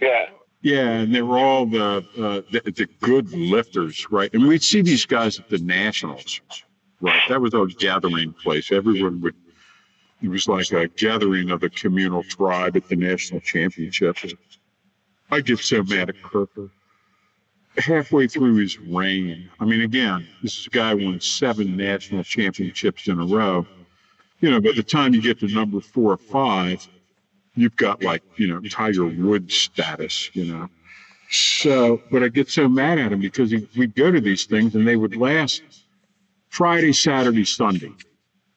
Yeah. 0.00 0.26
Yeah, 0.62 0.88
and 0.88 1.14
they 1.14 1.20
were 1.20 1.36
all 1.36 1.66
the, 1.66 1.98
uh, 2.16 2.40
the, 2.50 2.62
the 2.64 2.88
good 3.02 3.30
lifters, 3.32 4.10
right? 4.10 4.32
And 4.32 4.48
we'd 4.48 4.62
see 4.62 4.80
these 4.80 5.04
guys 5.04 5.38
at 5.38 5.50
the 5.50 5.58
nationals, 5.58 6.40
right? 7.02 7.20
That 7.28 7.42
was 7.42 7.52
our 7.52 7.66
gathering 7.66 8.32
place. 8.32 8.72
Everyone 8.72 9.20
would. 9.20 9.34
It 10.24 10.30
was 10.30 10.48
like 10.48 10.72
a 10.72 10.88
gathering 10.88 11.50
of 11.50 11.60
the 11.60 11.68
communal 11.68 12.22
tribe 12.22 12.78
at 12.78 12.88
the 12.88 12.96
national 12.96 13.40
championships. 13.40 14.24
I 15.30 15.42
get 15.42 15.58
so 15.58 15.82
mad 15.82 16.08
at 16.08 16.22
Kirk. 16.22 16.48
Halfway 17.76 18.26
through 18.28 18.54
his 18.54 18.78
reign, 18.78 19.50
I 19.60 19.66
mean, 19.66 19.82
again, 19.82 20.26
this 20.42 20.66
guy 20.68 20.94
won 20.94 21.20
seven 21.20 21.76
national 21.76 22.24
championships 22.24 23.06
in 23.06 23.20
a 23.20 23.26
row. 23.26 23.66
You 24.40 24.50
know, 24.50 24.62
by 24.62 24.72
the 24.72 24.82
time 24.82 25.12
you 25.12 25.20
get 25.20 25.40
to 25.40 25.48
number 25.48 25.82
four 25.82 26.12
or 26.12 26.16
five, 26.16 26.88
you've 27.54 27.76
got 27.76 28.02
like, 28.02 28.22
you 28.36 28.46
know, 28.46 28.62
Tiger 28.70 29.04
Woods 29.04 29.54
status, 29.54 30.34
you 30.34 30.46
know. 30.46 30.70
So, 31.30 32.00
but 32.10 32.22
I 32.22 32.28
get 32.28 32.48
so 32.48 32.66
mad 32.66 32.98
at 32.98 33.12
him 33.12 33.20
because 33.20 33.50
he, 33.50 33.68
we'd 33.76 33.94
go 33.94 34.10
to 34.10 34.22
these 34.22 34.46
things 34.46 34.74
and 34.74 34.88
they 34.88 34.96
would 34.96 35.16
last 35.16 35.62
Friday, 36.48 36.94
Saturday, 36.94 37.44
Sunday. 37.44 37.92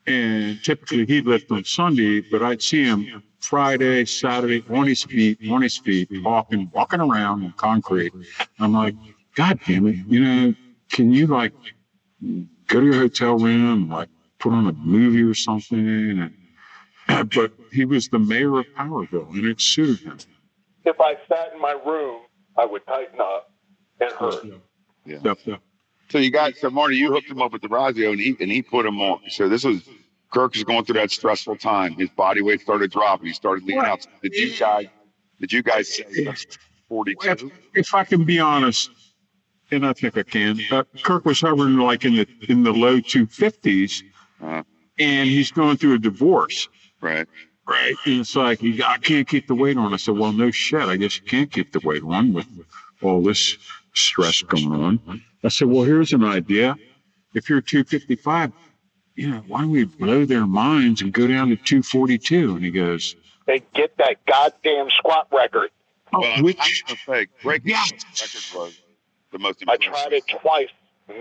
And 0.07 0.63
typically 0.63 1.05
he'd 1.05 1.25
lift 1.25 1.51
on 1.51 1.63
Sunday, 1.65 2.21
but 2.21 2.41
I'd 2.41 2.61
see 2.61 2.83
him 2.83 3.23
Friday, 3.39 4.05
Saturday 4.05 4.63
on 4.69 4.87
his 4.87 5.03
feet, 5.03 5.39
on 5.49 5.61
his 5.61 5.77
feet, 5.77 6.09
walking, 6.23 6.69
walking 6.73 7.01
around 7.01 7.43
on 7.43 7.53
concrete. 7.57 8.13
I'm 8.59 8.73
like, 8.73 8.95
God 9.35 9.59
damn 9.67 9.87
it, 9.87 9.97
you 10.07 10.19
know, 10.23 10.53
can 10.89 11.13
you 11.13 11.27
like 11.27 11.53
go 12.67 12.79
to 12.79 12.85
your 12.85 12.95
hotel 12.95 13.37
room, 13.37 13.89
like 13.89 14.09
put 14.39 14.53
on 14.53 14.67
a 14.67 14.73
movie 14.73 15.23
or 15.23 15.33
something 15.33 16.19
and 16.19 16.33
but 17.35 17.51
he 17.71 17.85
was 17.85 18.07
the 18.09 18.19
mayor 18.19 18.59
of 18.59 18.65
Powerville, 18.77 19.29
and 19.31 19.45
it 19.45 19.61
suited 19.61 19.99
him. 19.99 20.17
If 20.85 20.99
I 20.99 21.15
sat 21.29 21.53
in 21.53 21.61
my 21.61 21.71
room, 21.85 22.21
I 22.57 22.65
would 22.65 22.85
tighten 22.85 23.19
up 23.19 23.51
and 23.99 24.11
hurt. 24.13 24.45
Yeah. 25.05 25.17
yeah. 25.23 25.33
yeah. 25.45 25.57
So 26.09 26.17
you 26.17 26.31
got 26.31 26.55
so 26.55 26.69
Marty, 26.69 26.95
you 26.95 27.11
hooked 27.11 27.29
him 27.29 27.41
up 27.41 27.51
with 27.51 27.61
the 27.61 27.67
DeRizzo, 27.67 28.11
and 28.11 28.19
he 28.19 28.35
and 28.39 28.51
he 28.51 28.61
put 28.61 28.85
him 28.85 28.99
on. 29.01 29.19
So 29.29 29.49
this 29.49 29.63
was 29.63 29.81
Kirk 30.31 30.55
is 30.55 30.63
going 30.63 30.85
through 30.85 30.95
that 30.95 31.11
stressful 31.11 31.57
time. 31.57 31.93
His 31.93 32.09
body 32.09 32.41
weight 32.41 32.61
started 32.61 32.91
dropping. 32.91 33.27
He 33.27 33.33
started 33.33 33.65
leaning 33.65 33.83
out. 33.83 34.05
Did 34.21 34.33
you 34.33 34.55
guys? 34.57 34.87
Did 35.39 35.53
you 35.53 35.63
guys 35.63 35.95
say 35.95 36.33
forty-two? 36.87 37.29
If, 37.29 37.43
if 37.73 37.93
I 37.93 38.03
can 38.03 38.23
be 38.23 38.39
honest, 38.39 38.89
and 39.71 39.85
I 39.85 39.93
think 39.93 40.17
I 40.17 40.23
can, 40.23 40.59
uh, 40.71 40.83
Kirk 41.03 41.25
was 41.25 41.41
hovering 41.41 41.77
like 41.77 42.05
in 42.05 42.15
the 42.15 42.27
in 42.49 42.63
the 42.63 42.71
low 42.71 42.99
two 42.99 43.27
fifties, 43.27 44.03
uh-huh. 44.41 44.63
and 44.97 45.29
he's 45.29 45.51
going 45.51 45.77
through 45.77 45.95
a 45.95 45.99
divorce. 45.99 46.69
Right. 47.01 47.27
Right. 47.67 47.95
And 48.05 48.21
it's 48.21 48.33
like, 48.33 48.61
I 48.63 48.97
can't 48.97 49.27
keep 49.27 49.47
the 49.47 49.53
weight 49.53 49.75
on. 49.75 49.93
I 49.93 49.97
said, 49.97 50.17
well, 50.17 50.31
no 50.31 50.51
shit. 50.51 50.81
I 50.83 50.95
guess 50.95 51.19
you 51.19 51.25
can't 51.25 51.51
keep 51.51 51.73
the 51.73 51.81
weight 51.81 52.01
on 52.01 52.31
with 52.31 52.47
all 53.01 53.21
this 53.21 53.57
stress 53.97 54.41
going 54.41 54.71
on. 54.71 55.21
I 55.43 55.49
said, 55.49 55.67
well, 55.67 55.83
here's 55.83 56.13
an 56.13 56.23
idea. 56.23 56.75
If 57.33 57.49
you're 57.49 57.61
255, 57.61 58.51
you 59.15 59.29
know, 59.29 59.43
why 59.47 59.61
don't 59.61 59.71
we 59.71 59.85
blow 59.85 60.25
their 60.25 60.45
minds 60.45 61.01
and 61.01 61.13
go 61.13 61.27
down 61.27 61.49
to 61.49 61.55
242? 61.55 62.55
And 62.55 62.63
he 62.63 62.71
goes, 62.71 63.15
they 63.45 63.63
get 63.73 63.95
that 63.97 64.25
goddamn 64.25 64.89
squat 64.91 65.27
record. 65.31 65.69
Oh, 66.13 66.21
well, 66.21 66.43
which, 66.43 66.83
I'm 66.87 66.95
say, 67.05 67.27
breaking 67.43 67.71
yeah. 67.71 67.83
record 67.83 68.41
was 68.55 68.81
the 69.31 69.39
most 69.39 69.61
impressive. 69.61 69.93
I 69.93 69.97
tried 70.01 70.13
it 70.13 70.23
twice 70.27 70.69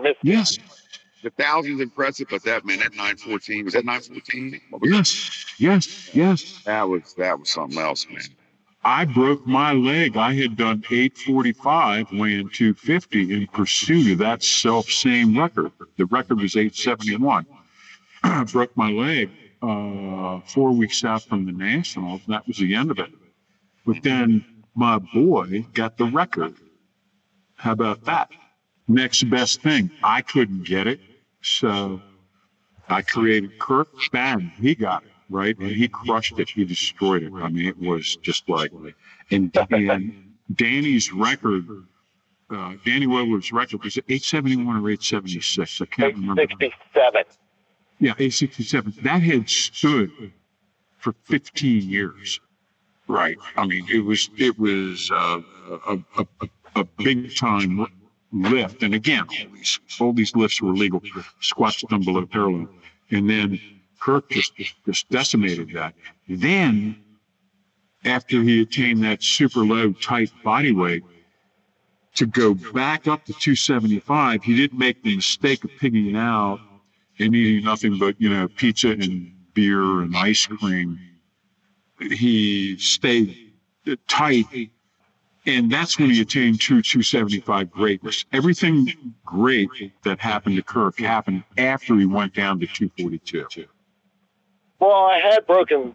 missed 0.01 0.19
yes. 0.23 0.57
it. 0.57 0.63
Yes 0.65 0.87
the 1.27 1.31
thousand's 1.31 1.81
impressive, 1.81 2.29
but 2.31 2.45
that 2.45 2.65
man, 2.65 2.79
that 2.79 2.95
nine 2.95 3.17
fourteen 3.17 3.65
was 3.65 3.75
that 3.75 3.85
nine 3.85 4.01
fourteen? 4.01 4.61
Yes, 4.83 5.55
yes, 5.59 6.15
yes. 6.15 6.63
That 6.65 6.89
was 6.89 7.15
that 7.15 7.41
was 7.41 7.51
something 7.51 7.79
else, 7.79 8.07
man. 8.09 8.23
I 8.87 9.05
broke 9.05 9.45
my 9.45 9.73
leg. 9.73 10.17
I 10.17 10.33
had 10.35 10.57
done 10.57 10.85
845, 10.89 12.13
weighing 12.13 12.49
250 12.49 13.35
in 13.35 13.49
pursuit 13.49 14.13
of 14.13 14.19
that 14.19 14.45
self 14.45 14.89
same 14.89 15.37
record. 15.37 15.73
The 15.97 16.07
record 16.07 16.41
was 16.41 16.55
871. 16.55 17.47
I 18.23 18.45
broke 18.45 18.77
my 18.77 18.91
leg 18.91 19.31
uh, 19.61 20.39
four 20.47 20.71
weeks 20.71 21.05
out 21.05 21.25
from 21.25 21.47
the 21.47 21.51
Nationals. 21.51 22.21
That 22.29 22.47
was 22.47 22.59
the 22.59 22.77
end 22.77 22.93
of 22.93 23.01
it. 23.01 23.11
But 23.85 24.05
then 24.05 24.45
my 24.77 24.99
boy 24.99 25.67
got 25.75 25.99
the 25.99 26.05
record. 26.05 26.55
How 27.57 27.73
about 27.73 28.05
that? 28.05 28.31
Next 28.87 29.25
best 29.25 29.63
thing. 29.63 29.91
I 30.05 30.23
couldn't 30.23 30.63
get 30.63 30.87
it. 30.87 31.01
So 31.43 32.01
I 32.89 33.03
created 33.03 33.59
Kirk. 33.59 33.89
Bang. 34.13 34.53
He 34.61 34.77
got 34.77 35.03
it. 35.03 35.11
Right. 35.29 35.59
And 35.59 35.71
he 35.71 35.89
crushed 35.89 36.39
it. 36.39 36.51
He 36.51 36.65
destroyed 36.65 37.25
it. 37.25 37.33
I 37.35 37.49
mean, 37.49 37.67
it 37.67 37.79
was 37.79 38.17
just 38.17 38.49
like, 38.49 38.73
and, 39.31 39.57
and 39.71 40.35
Danny's 40.55 41.13
record, 41.13 41.67
uh, 42.51 42.75
Danny 42.85 43.07
Willer's 43.07 43.53
record 43.53 43.83
was 43.83 43.97
871 43.97 44.77
or 44.77 44.91
876. 44.91 45.81
I 45.81 45.87
can't 45.87 46.15
remember. 46.15 46.43
867. 46.43 47.25
Yeah, 47.99 48.11
867. 48.13 48.95
That 49.03 49.23
had 49.23 49.49
stood 49.49 50.11
for 50.99 51.15
15 51.25 51.89
years. 51.89 52.41
Right. 53.09 53.37
I 53.57 53.67
mean, 53.67 53.87
it 53.89 54.01
was 54.01 54.31
it 54.37 54.59
was 54.59 55.11
uh, 55.13 55.41
a, 55.87 55.99
a, 56.19 56.27
a, 56.41 56.49
a 56.81 56.85
big 56.99 57.37
time 57.37 57.87
lift. 58.33 58.83
And 58.83 58.95
again, 58.95 59.27
all 59.29 59.49
these 59.55 59.81
all 60.01 60.13
these 60.13 60.35
lifts 60.35 60.61
were 60.61 60.73
legal. 60.73 61.01
Squats 61.41 61.83
down 61.83 62.03
below 62.03 62.27
parallel. 62.27 62.69
And 63.11 63.31
then 63.31 63.61
Kirk 64.07 64.31
just 64.31 64.53
just 64.87 65.09
decimated 65.11 65.73
that. 65.73 65.93
Then 66.29 66.97
after 68.05 68.41
he 68.41 68.63
attained 68.63 69.03
that 69.03 69.21
super 69.21 69.65
low 69.65 69.93
tight 69.95 70.31
body 70.45 70.71
weight, 70.71 71.03
to 72.15 72.25
go 72.25 72.55
back 72.55 73.09
up 73.09 73.25
to 73.25 73.33
275, 73.33 74.45
he 74.45 74.57
didn't 74.57 74.79
make 74.79 75.03
the 75.03 75.17
mistake 75.17 75.65
of 75.65 75.71
pigging 75.81 76.17
out 76.17 76.61
and 77.19 77.35
eating 77.35 77.65
nothing 77.65 77.99
but, 77.99 78.15
you 78.21 78.29
know, 78.29 78.47
pizza 78.47 78.91
and 78.91 79.33
beer 79.55 80.01
and 80.03 80.17
ice 80.17 80.47
cream. 80.47 81.01
He 81.99 82.79
stayed 82.79 83.37
tight. 84.07 84.71
And 85.47 85.71
that's 85.71 85.99
when 85.99 86.11
he 86.11 86.21
attained 86.21 86.61
true 86.61 86.81
275 86.81 87.73
greatness. 87.73 88.25
Everything 88.33 88.93
great 89.25 89.69
that 90.05 90.21
happened 90.21 90.57
to 90.57 90.63
Kirk 90.63 91.01
happened 91.01 91.43
after 91.59 91.97
he 91.97 92.07
went 92.07 92.35
down 92.35 92.61
to 92.61 92.67
242. 92.67 93.67
Well, 94.79 94.91
I 94.93 95.19
had 95.19 95.47
broken 95.47 95.95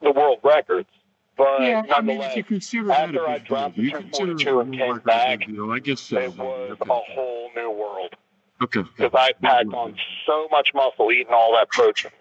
the 0.00 0.12
world 0.12 0.38
records, 0.42 0.88
but 1.36 1.60
yeah, 1.62 1.82
I 1.94 2.00
mean, 2.00 2.18
nonetheless, 2.18 2.30
if 2.32 2.36
you 2.36 2.44
consider 2.44 2.92
after 2.92 3.12
that 3.12 3.20
a 3.22 3.28
I 3.28 3.38
big 3.38 3.46
dropped 3.46 3.76
deal, 3.76 3.84
the 3.84 3.90
you 3.90 3.90
consider 3.90 4.34
242 4.34 4.60
and 4.60 4.74
came 4.78 4.98
back, 5.04 5.46
deal. 5.46 5.70
I 5.72 5.78
guess 5.78 6.00
so. 6.00 6.18
it 6.18 6.36
was 6.36 6.70
Okay. 6.80 6.90
a 6.90 6.94
whole 7.14 7.50
new 7.54 7.70
world 7.70 8.14
Okay. 8.62 8.82
because 8.96 9.12
I 9.14 9.32
packed 9.42 9.72
on 9.74 9.96
so 10.26 10.48
much 10.50 10.70
muscle 10.74 11.10
eating 11.12 11.32
all 11.32 11.52
that 11.54 11.68
protein. 11.70 12.12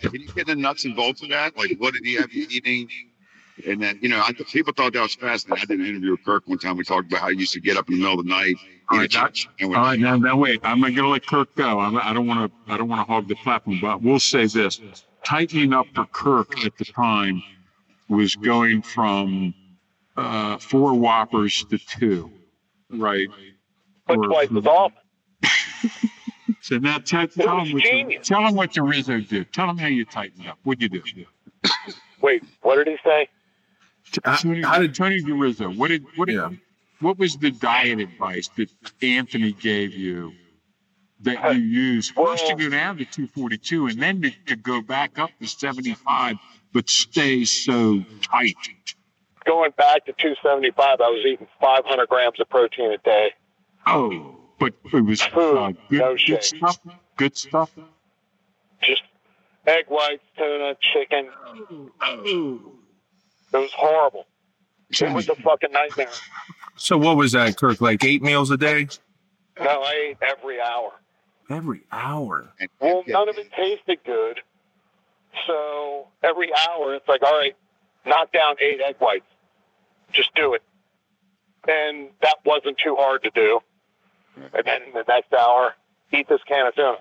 Can 0.00 0.12
you 0.14 0.26
get 0.28 0.46
the 0.48 0.56
nuts 0.56 0.84
and 0.84 0.96
bolts 0.96 1.22
of 1.22 1.28
that? 1.30 1.56
Like, 1.56 1.76
what 1.78 1.94
did 1.94 2.04
he 2.04 2.14
have 2.16 2.32
you 2.32 2.46
eating? 2.50 2.88
And 3.66 3.80
then, 3.80 3.98
you 4.02 4.08
know, 4.08 4.18
I, 4.20 4.32
people 4.32 4.72
thought 4.72 4.94
that 4.94 5.02
was 5.02 5.14
fascinating. 5.14 5.62
I 5.62 5.66
did 5.66 5.78
an 5.80 5.86
interview 5.86 6.12
with 6.12 6.24
Kirk 6.24 6.48
one 6.48 6.58
time. 6.58 6.76
We 6.76 6.84
talked 6.84 7.06
about 7.08 7.20
how 7.20 7.28
he 7.28 7.38
used 7.38 7.52
to 7.52 7.60
get 7.60 7.76
up 7.76 7.88
in 7.88 7.96
the 7.96 8.00
middle 8.00 8.18
of 8.18 8.24
the 8.26 8.30
night. 8.30 8.56
All 8.90 9.00
eat 9.02 9.14
a 9.14 9.18
that- 9.20 9.46
All 9.62 9.70
right, 9.70 10.00
now, 10.00 10.16
now 10.16 10.36
wait. 10.36 10.58
I'm 10.64 10.80
going 10.80 10.94
to 10.96 11.06
let 11.06 11.24
Kirk 11.26 11.54
go. 11.54 11.78
I'm, 11.78 11.96
I 11.98 12.12
don't 12.12 12.26
want 12.26 12.50
to. 12.50 12.72
I 12.72 12.76
don't 12.78 12.88
want 12.88 13.06
to 13.06 13.12
hog 13.12 13.28
the 13.28 13.36
platform, 13.36 13.78
but 13.80 14.02
we'll 14.02 14.18
say 14.18 14.46
this: 14.46 14.80
tightening 15.24 15.72
up 15.72 15.86
for 15.94 16.04
Kirk 16.06 16.64
at 16.64 16.76
the 16.78 16.84
time 16.84 17.42
was 18.08 18.34
going 18.36 18.82
from 18.82 19.54
uh, 20.16 20.58
four 20.58 20.94
whoppers 20.94 21.64
to 21.70 21.78
two, 21.78 22.30
right? 22.90 23.28
But 24.06 24.18
Or- 24.18 24.26
twice 24.26 24.48
as 24.56 24.66
often. 24.66 24.98
So 26.60 26.78
now 26.78 26.98
tell, 26.98 27.26
tell 27.26 27.58
him 27.60 27.72
what 27.72 27.82
the, 27.82 27.90
genius. 27.90 28.28
tell 28.28 28.46
him 28.46 28.54
what 28.54 28.72
the 28.72 28.82
Rizzo 28.82 29.18
do. 29.20 29.42
Tell 29.44 29.68
him 29.68 29.78
how 29.78 29.88
you 29.88 30.04
tighten 30.04 30.46
up. 30.46 30.58
What'd 30.62 30.80
you 30.80 30.88
do? 31.00 31.24
Wait, 32.20 32.44
what 32.60 32.76
did 32.76 32.86
he 32.86 32.96
say? 33.04 33.28
Uh, 34.24 34.36
Tony, 34.36 34.62
how 34.62 34.78
did- 34.78 34.94
Tony 34.94 35.20
DeRizzo? 35.22 35.76
What 35.76 35.88
did 35.88 36.04
what 36.14 36.26
did, 36.28 36.36
Yeah. 36.36 36.50
what 37.00 37.18
was 37.18 37.36
the 37.36 37.50
diet 37.50 37.98
advice 37.98 38.48
that 38.56 38.70
Anthony 39.02 39.52
gave 39.52 39.92
you 39.92 40.32
that 41.22 41.54
you 41.54 41.60
use 41.60 42.10
first 42.10 42.46
to 42.46 42.54
go 42.54 42.68
down 42.68 42.98
to 42.98 43.04
242 43.04 43.86
and 43.86 44.02
then 44.02 44.22
to, 44.22 44.30
to 44.46 44.56
go 44.56 44.80
back 44.80 45.18
up 45.18 45.30
to 45.40 45.46
75, 45.46 46.36
but 46.72 46.88
stay 46.88 47.44
so 47.44 48.04
tight? 48.22 48.56
Going 49.44 49.72
back 49.76 50.04
to 50.06 50.12
275, 50.12 51.00
I 51.00 51.08
was 51.08 51.24
eating 51.26 51.48
500 51.60 52.08
grams 52.08 52.40
of 52.40 52.48
protein 52.48 52.92
a 52.92 52.98
day. 52.98 53.30
Oh, 53.86 54.36
but 54.58 54.74
it 54.92 55.00
was 55.04 55.20
uh, 55.22 55.72
good, 55.88 56.00
no 56.00 56.16
good 56.26 56.44
stuff. 56.44 56.78
Good 57.16 57.36
stuff. 57.36 57.70
Just 58.82 59.02
egg 59.66 59.86
whites, 59.88 60.22
tuna, 60.36 60.76
chicken. 60.92 61.28
Oh, 62.00 62.60
It 63.52 63.56
was 63.56 63.72
horrible. 63.72 64.26
It 64.90 65.12
was 65.12 65.28
a 65.28 65.34
fucking 65.36 65.72
nightmare. 65.72 66.08
So 66.76 66.96
what 66.98 67.16
was 67.16 67.32
that, 67.32 67.56
Kirk? 67.56 67.80
Like 67.80 68.04
eight 68.04 68.22
meals 68.22 68.50
a 68.50 68.56
day? 68.56 68.88
No, 69.58 69.82
I 69.82 70.10
ate 70.10 70.16
every 70.22 70.60
hour. 70.60 70.92
Every 71.50 71.82
hour. 71.92 72.48
and- 72.60 72.68
Well, 72.80 73.04
none 73.06 73.28
of 73.28 73.36
it 73.38 73.50
tasted 73.52 73.98
good. 74.04 74.40
So 75.46 76.08
every 76.22 76.50
hour, 76.68 76.94
it's 76.94 77.08
like, 77.08 77.22
all 77.22 77.32
right, 77.38 77.56
knock 78.06 78.32
down 78.32 78.56
eight 78.60 78.80
egg 78.80 78.96
whites. 78.98 79.24
Just 80.12 80.34
do 80.34 80.54
it. 80.54 80.62
And 81.68 82.10
that 82.22 82.36
wasn't 82.44 82.78
too 82.78 82.96
hard 82.96 83.22
to 83.22 83.30
do. 83.30 83.60
And 84.54 84.64
then 84.64 84.80
the 84.94 85.04
next 85.08 85.32
hour, 85.32 85.74
eat 86.12 86.28
this 86.28 86.40
can 86.46 86.66
of 86.66 86.74
tuna. 86.74 86.98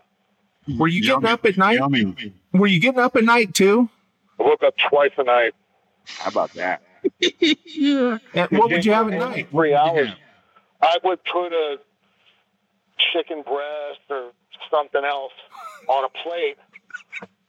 Were 0.78 0.88
you 0.88 1.02
getting 1.02 1.22
Yummy. 1.24 1.30
up 1.30 1.46
at 1.46 1.58
night? 1.58 1.78
Yummy. 1.80 2.34
Were 2.54 2.68
you 2.68 2.80
getting 2.80 3.00
up 3.00 3.16
at 3.16 3.24
night 3.24 3.54
too? 3.54 3.90
I 4.40 4.44
woke 4.44 4.64
up 4.64 4.76
twice 4.78 5.12
a 5.18 5.24
night. 5.24 5.54
How 6.06 6.30
about 6.30 6.54
that? 6.54 6.82
And 8.34 8.50
what 8.52 8.70
would 8.70 8.86
you 8.86 8.92
have 8.94 9.12
at 9.12 9.18
night? 9.20 9.48
Three 9.50 9.74
hours. 9.74 10.10
I 10.82 10.98
would 11.04 11.24
put 11.24 11.52
a 11.52 11.78
chicken 13.14 13.44
breast 13.44 14.02
or 14.10 14.32
something 14.70 15.04
else 15.04 15.34
on 15.88 16.06
a 16.06 16.10
plate. 16.10 16.58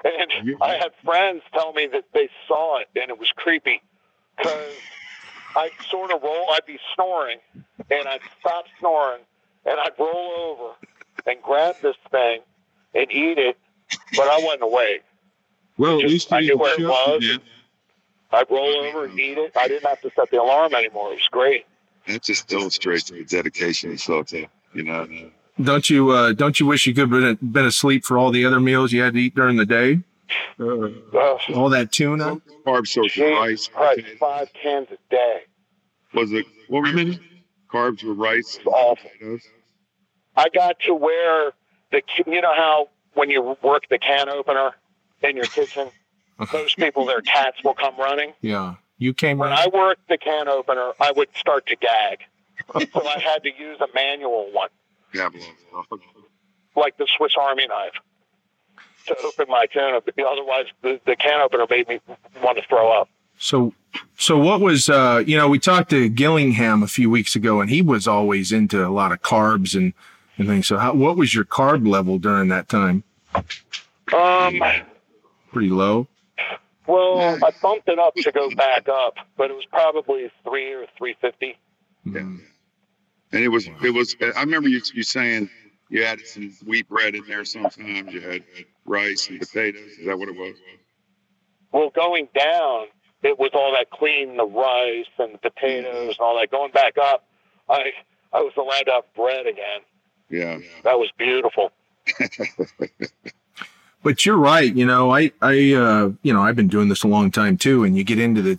And 0.05 0.57
I 0.61 0.75
had 0.75 0.93
friends 1.05 1.43
tell 1.53 1.73
me 1.73 1.87
that 1.93 2.05
they 2.13 2.29
saw 2.49 2.81
it 2.81 2.89
and 3.01 3.11
it 3.11 3.19
was 3.19 3.31
creepy 3.37 3.81
because 4.37 4.73
I'd 5.57 5.71
sort 5.89 6.11
of 6.13 6.23
roll, 6.23 6.47
I'd 6.51 6.67
be 6.67 6.79
snoring 6.95 7.39
and 7.55 8.09
I'd 8.09 8.21
stop 8.41 8.65
snoring 8.81 9.23
and 9.65 9.79
I'd 9.79 9.93
roll 9.99 10.33
over 10.37 10.75
and 11.27 11.41
grab 11.43 11.77
this 11.83 11.97
thing 12.11 12.41
and 12.95 13.11
eat 13.13 13.39
it, 13.39 13.57
but 14.17 14.27
I 14.29 14.41
wasn't 14.43 14.63
awake. 14.63 15.05
Well, 15.79 16.01
at 16.01 16.09
least 16.09 16.33
I 16.33 16.41
knew 16.41 16.59
where 16.59 16.81
it 16.81 16.85
was. 16.85 17.39
I'd 18.33 18.51
roll 18.51 18.87
over 18.87 19.05
and 19.05 19.19
eat 19.19 19.39
it. 19.39 19.57
I 19.57 19.69
didn't 19.69 19.87
have 19.87 20.01
to 20.01 20.11
set 20.17 20.31
the 20.31 20.41
alarm 20.41 20.75
anymore. 20.75 21.13
It 21.13 21.17
was 21.17 21.29
great. 21.31 21.67
That 22.09 22.23
just 22.23 22.53
illustrates 22.53 23.11
the 23.11 23.25
dedication. 23.25 23.97
So, 23.99 24.25
you 24.75 24.83
know, 24.83 25.07
Don't 25.61 25.89
you 25.91 26.11
uh, 26.11 26.33
don't 26.33 26.59
you 26.59 26.67
wish 26.67 26.87
you 26.87 26.95
could 26.95 27.11
have 27.13 27.39
been, 27.41 27.53
been 27.53 27.67
asleep 27.67 28.05
for 28.05 28.17
all 28.19 28.31
the 28.31 28.45
other 28.45 28.61
meals 28.61 28.93
you 28.93 29.03
had 29.03 29.15
to 29.15 29.21
eat 29.21 29.35
during 29.35 29.57
the 29.57 29.67
day? 29.67 30.01
Uh, 30.59 30.87
Ugh. 31.19 31.41
All 31.55 31.69
that 31.71 31.93
tuna? 31.93 32.41
carb 32.67 32.87
sources, 32.87 33.19
rice. 33.21 33.67
Jesus 33.67 33.69
Christ, 33.69 34.07
five 34.19 34.49
cans 34.55 34.89
a 34.91 34.97
day. 35.11 35.41
Was 36.15 36.33
it, 36.33 36.47
what 36.69 36.81
were 36.83 36.87
how 36.89 36.99
your 36.99 37.15
carbs 37.71 38.03
were 38.05 38.15
rice? 38.15 38.57
and 38.59 38.67
Awful. 38.69 39.11
potatoes? 39.11 39.43
I 40.37 40.49
got 40.49 40.77
to 40.87 40.95
where 40.95 41.53
the 41.91 42.03
you 42.27 42.41
know 42.41 42.55
how 42.55 42.89
when 43.15 43.29
you 43.31 43.57
work 43.63 43.83
the 43.91 43.99
can 43.99 44.29
opener 44.31 44.71
in 45.23 45.37
your 45.37 45.45
kitchen, 45.45 45.89
most 46.53 46.77
people 46.79 47.05
their 47.05 47.21
cats 47.21 47.63
will 47.63 47.75
come 47.75 47.97
running. 47.99 48.33
Yeah. 48.41 48.77
You 48.97 49.13
came 49.13 49.37
When 49.39 49.51
around. 49.51 49.59
I 49.75 49.77
worked 49.77 50.09
the 50.09 50.17
can 50.17 50.49
opener, 50.49 50.93
I 51.01 51.13
would 51.13 51.29
start 51.37 51.67
to 51.67 51.77
gag, 51.77 52.21
so 52.93 53.07
I 53.07 53.19
had 53.19 53.43
to 53.43 53.51
use 53.59 53.79
a 53.81 53.89
manual 53.95 54.49
one, 54.53 54.69
Yeah, 55.15 55.29
well, 55.73 55.87
like 56.77 56.97
the 56.97 57.07
Swiss 57.17 57.35
Army 57.39 57.67
knife, 57.67 57.93
to 59.07 59.17
open 59.25 59.47
my 59.49 59.67
can. 59.67 60.01
But 60.05 60.15
Otherwise, 60.25 60.67
the, 60.83 61.01
the 61.07 61.17
can 61.17 61.41
opener 61.41 61.67
made 61.69 61.89
me 61.89 62.01
want 62.43 62.59
to 62.59 62.65
throw 62.69 62.93
up. 62.93 63.09
So, 63.39 63.75
so 64.17 64.39
what 64.39 64.61
was, 64.61 64.89
uh, 64.89 65.23
you 65.27 65.37
know, 65.37 65.49
we 65.49 65.59
talked 65.59 65.91
to 65.91 66.09
Gillingham 66.09 66.83
a 66.83 66.87
few 66.87 67.11
weeks 67.11 67.35
ago 67.35 67.61
and 67.61 67.69
he 67.69 67.83
was 67.83 68.07
always 68.07 68.53
into 68.53 68.87
a 68.87 68.91
lot 68.91 69.11
of 69.11 69.21
carbs 69.23 69.75
and, 69.75 69.93
and 70.39 70.47
things. 70.47 70.69
So 70.69 70.79
how, 70.79 70.95
what 70.95 71.17
was 71.17 71.35
your 71.35 71.45
carb 71.45 71.87
level 71.89 72.19
during 72.19 72.49
that 72.49 72.69
time? 72.69 73.03
Um, 74.15 74.61
Pretty 75.53 75.71
low. 75.71 76.07
well, 76.87 77.39
I 77.45 77.51
bumped 77.61 77.89
it 77.89 77.99
up 77.99 78.15
to 78.17 78.31
go 78.31 78.51
back 78.51 78.89
up, 78.89 79.17
but 79.37 79.51
it 79.51 79.55
was 79.55 79.67
probably 79.67 80.31
three 80.45 80.73
or 80.73 80.87
three 80.97 81.17
fifty. 81.21 81.59
Mm. 82.07 82.41
And 83.33 83.43
it 83.43 83.49
was, 83.49 83.69
it 83.83 83.91
was, 83.91 84.15
I 84.37 84.41
remember 84.41 84.69
you, 84.69 84.81
you 84.93 85.03
saying 85.03 85.49
you 85.89 86.05
added 86.05 86.27
some 86.27 86.55
wheat 86.67 86.89
bread 86.89 87.15
in 87.15 87.25
there 87.27 87.45
sometimes. 87.45 88.13
You 88.13 88.21
had 88.21 88.45
rice 88.85 89.29
and 89.29 89.41
potatoes. 89.41 89.93
Is 89.99 90.07
that 90.07 90.19
what 90.19 90.29
it 90.29 90.37
was? 90.37 90.57
Well, 91.73 91.91
going 91.91 92.29
down, 92.35 92.87
it 93.23 93.39
was 93.39 93.51
all 93.55 93.73
that 93.73 93.91
clean, 93.91 94.37
the 94.37 94.45
rice 94.45 95.07
and 95.19 95.35
the 95.35 95.39
potatoes 95.39 96.17
and 96.19 96.21
all 96.21 96.39
that. 96.39 96.51
Going 96.51 96.73
back 96.73 96.99
up, 96.99 97.25
I 97.69 97.93
I 98.33 98.41
was 98.41 98.53
allowed 98.57 98.85
to 98.87 98.93
have 98.93 99.15
bread 99.15 99.47
again. 99.47 99.81
Yeah. 100.29 100.59
That 100.85 100.99
was 100.99 101.11
beautiful. 101.19 101.73
But 104.03 104.27
you're 104.27 104.37
right. 104.37 104.75
You 104.75 104.85
know, 104.85 105.15
I, 105.15 105.31
I, 105.41 105.73
uh, 105.75 106.11
you 106.23 106.33
know, 106.33 106.43
I've 106.43 106.57
been 106.57 106.69
doing 106.69 106.89
this 106.89 107.05
a 107.05 107.09
long 107.09 107.31
time 107.31 107.57
too. 107.57 107.85
And 107.85 107.97
you 107.97 108.05
get 108.05 108.19
into 108.19 108.43
the, 108.43 108.59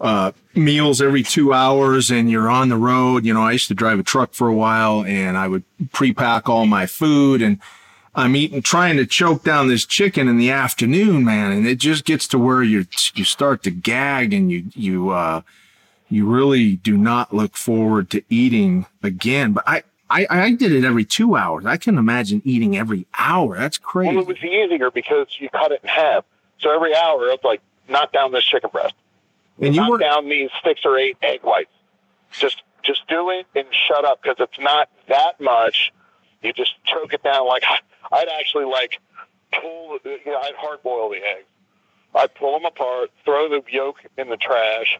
uh, 0.00 0.32
meals 0.54 1.00
every 1.00 1.22
two 1.22 1.52
hours 1.52 2.10
and 2.10 2.30
you're 2.30 2.48
on 2.48 2.68
the 2.68 2.76
road. 2.76 3.24
You 3.24 3.34
know, 3.34 3.42
I 3.42 3.52
used 3.52 3.68
to 3.68 3.74
drive 3.74 3.98
a 3.98 4.02
truck 4.02 4.34
for 4.34 4.48
a 4.48 4.54
while 4.54 5.04
and 5.04 5.36
I 5.36 5.48
would 5.48 5.64
pre-pack 5.92 6.48
all 6.48 6.66
my 6.66 6.86
food 6.86 7.42
and 7.42 7.58
I'm 8.14 8.34
eating, 8.34 8.62
trying 8.62 8.96
to 8.96 9.06
choke 9.06 9.44
down 9.44 9.68
this 9.68 9.84
chicken 9.84 10.28
in 10.28 10.38
the 10.38 10.50
afternoon, 10.50 11.24
man. 11.24 11.52
And 11.52 11.66
it 11.66 11.78
just 11.78 12.04
gets 12.04 12.26
to 12.28 12.38
where 12.38 12.62
you, 12.62 12.86
you 13.14 13.24
start 13.24 13.62
to 13.62 13.70
gag 13.70 14.32
and 14.32 14.50
you, 14.50 14.64
you, 14.74 15.10
uh, 15.10 15.42
you 16.10 16.26
really 16.26 16.76
do 16.76 16.96
not 16.96 17.34
look 17.34 17.56
forward 17.56 18.10
to 18.10 18.22
eating 18.28 18.86
again. 19.02 19.52
But 19.52 19.64
I, 19.68 19.82
I, 20.10 20.26
I 20.30 20.52
did 20.52 20.72
it 20.72 20.84
every 20.84 21.04
two 21.04 21.36
hours. 21.36 21.66
I 21.66 21.76
can 21.76 21.98
imagine 21.98 22.42
eating 22.44 22.76
every 22.76 23.06
hour. 23.18 23.56
That's 23.56 23.78
crazy. 23.78 24.14
Well, 24.14 24.22
it 24.22 24.28
was 24.28 24.42
easier 24.42 24.90
because 24.90 25.26
you 25.38 25.48
cut 25.50 25.70
it 25.70 25.80
in 25.82 25.88
half. 25.88 26.24
So 26.58 26.74
every 26.74 26.94
hour, 26.94 27.28
it's 27.28 27.44
like 27.44 27.60
knock 27.88 28.12
down 28.12 28.32
this 28.32 28.44
chicken 28.44 28.70
breast, 28.72 28.94
and 29.60 29.74
you 29.74 29.88
were 29.88 29.98
down 29.98 30.28
these 30.28 30.50
six 30.64 30.82
or 30.84 30.98
eight 30.98 31.16
egg 31.22 31.40
whites. 31.42 31.70
Just 32.32 32.62
just 32.82 33.06
do 33.08 33.30
it 33.30 33.46
and 33.54 33.66
shut 33.72 34.04
up 34.04 34.22
because 34.22 34.36
it's 34.38 34.58
not 34.58 34.88
that 35.08 35.40
much. 35.40 35.92
You 36.42 36.52
just 36.52 36.72
choke 36.84 37.12
it 37.12 37.22
down. 37.22 37.46
Like 37.46 37.64
I'd 38.12 38.28
actually 38.38 38.64
like 38.64 39.00
pull. 39.52 39.98
You 40.04 40.18
know, 40.26 40.38
I'd 40.38 40.54
hard 40.56 40.82
boil 40.82 41.10
the 41.10 41.16
eggs. 41.16 41.46
I'd 42.14 42.34
pull 42.34 42.58
them 42.58 42.64
apart, 42.64 43.10
throw 43.24 43.48
the 43.48 43.62
yolk 43.70 43.96
in 44.16 44.28
the 44.28 44.36
trash, 44.36 44.98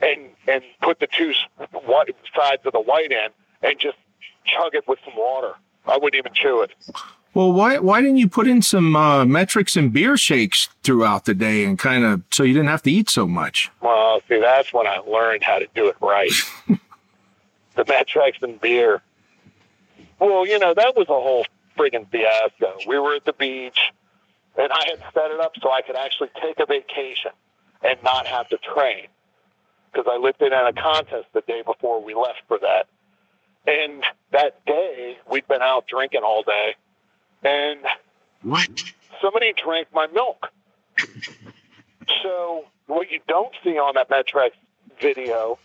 and 0.00 0.30
and 0.46 0.62
put 0.82 1.00
the 1.00 1.06
two 1.06 1.32
sides 2.34 2.62
of 2.64 2.72
the 2.72 2.80
white 2.80 3.12
in, 3.12 3.28
and 3.62 3.78
just 3.78 3.96
chug 4.44 4.74
it 4.74 4.86
with 4.86 4.98
some 5.04 5.16
water. 5.16 5.54
I 5.86 5.96
wouldn't 5.96 6.14
even 6.14 6.32
chew 6.32 6.62
it. 6.62 6.72
Well, 7.34 7.52
why 7.52 7.78
why 7.78 8.00
didn't 8.00 8.18
you 8.18 8.28
put 8.28 8.46
in 8.46 8.62
some 8.62 8.94
uh, 8.94 9.24
Met-Rx 9.24 9.76
and 9.76 9.92
beer 9.92 10.16
shakes 10.16 10.68
throughout 10.84 11.24
the 11.24 11.34
day 11.34 11.64
and 11.64 11.76
kind 11.76 12.04
of 12.04 12.22
so 12.30 12.44
you 12.44 12.54
didn't 12.54 12.68
have 12.68 12.82
to 12.82 12.90
eat 12.90 13.10
so 13.10 13.26
much? 13.26 13.70
Well, 13.80 14.20
see, 14.28 14.40
that's 14.40 14.72
when 14.72 14.86
I 14.86 14.98
learned 14.98 15.42
how 15.42 15.58
to 15.58 15.66
do 15.74 15.88
it 15.88 15.96
right. 16.00 16.30
the 16.68 17.84
Met-Rx 17.86 18.38
and 18.42 18.60
beer. 18.60 19.02
Well, 20.20 20.46
you 20.46 20.60
know 20.60 20.74
that 20.74 20.94
was 20.96 21.08
a 21.08 21.12
whole 21.12 21.44
friggin' 21.76 22.08
fiasco. 22.10 22.78
We 22.86 22.98
were 23.00 23.16
at 23.16 23.24
the 23.24 23.32
beach, 23.32 23.78
and 24.56 24.70
I 24.70 24.84
had 24.90 25.00
set 25.12 25.32
it 25.32 25.40
up 25.40 25.52
so 25.60 25.72
I 25.72 25.82
could 25.82 25.96
actually 25.96 26.30
take 26.40 26.60
a 26.60 26.66
vacation 26.66 27.32
and 27.82 28.00
not 28.04 28.26
have 28.26 28.48
to 28.50 28.58
train 28.58 29.08
because 29.92 30.10
I 30.10 30.18
lifted 30.18 30.52
in 30.52 30.66
a 30.66 30.72
contest 30.72 31.26
the 31.32 31.42
day 31.42 31.62
before 31.64 32.02
we 32.02 32.14
left 32.14 32.42
for 32.48 32.58
that. 32.60 32.86
And 33.66 34.04
that 34.32 34.64
day, 34.66 35.18
we'd 35.30 35.46
been 35.48 35.62
out 35.62 35.86
drinking 35.86 36.22
all 36.22 36.42
day, 36.42 36.74
and 37.44 37.80
what? 38.42 38.68
Somebody 39.20 39.52
drank 39.62 39.88
my 39.94 40.06
milk. 40.08 40.48
so 42.22 42.64
what 42.86 43.10
you 43.10 43.20
don't 43.28 43.54
see 43.62 43.78
on 43.78 43.94
that 43.94 44.10
Met-Rx 44.10 44.54
video 45.00 45.58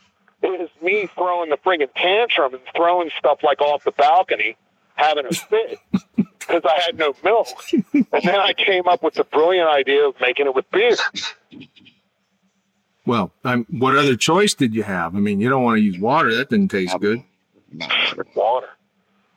is 0.43 0.69
me 0.81 1.09
throwing 1.15 1.49
the 1.49 1.57
friggin' 1.57 1.89
tantrum 1.95 2.53
and 2.53 2.63
throwing 2.75 3.09
stuff 3.17 3.39
like 3.43 3.59
off 3.61 3.83
the 3.83 3.91
balcony, 3.91 4.55
having 4.95 5.25
a 5.25 5.31
fit 5.31 5.79
because 6.39 6.63
I 6.65 6.81
had 6.85 6.97
no 6.97 7.13
milk. 7.23 7.47
And 7.93 8.23
then 8.23 8.39
I 8.39 8.53
came 8.53 8.87
up 8.87 9.03
with 9.03 9.15
the 9.15 9.23
brilliant 9.23 9.69
idea 9.69 10.07
of 10.07 10.15
making 10.21 10.47
it 10.47 10.55
with 10.55 10.69
beer. 10.71 10.95
Well, 13.05 13.31
I'm, 13.43 13.65
what 13.69 13.97
other 13.97 14.15
choice 14.15 14.53
did 14.53 14.73
you 14.73 14.83
have? 14.83 15.15
I 15.15 15.19
mean, 15.19 15.39
you 15.39 15.49
don't 15.49 15.63
want 15.63 15.77
to 15.77 15.81
use 15.81 15.99
water. 15.99 16.33
That 16.35 16.49
didn't 16.49 16.69
taste 16.69 16.97
good. 16.99 17.23
Water. 18.35 18.67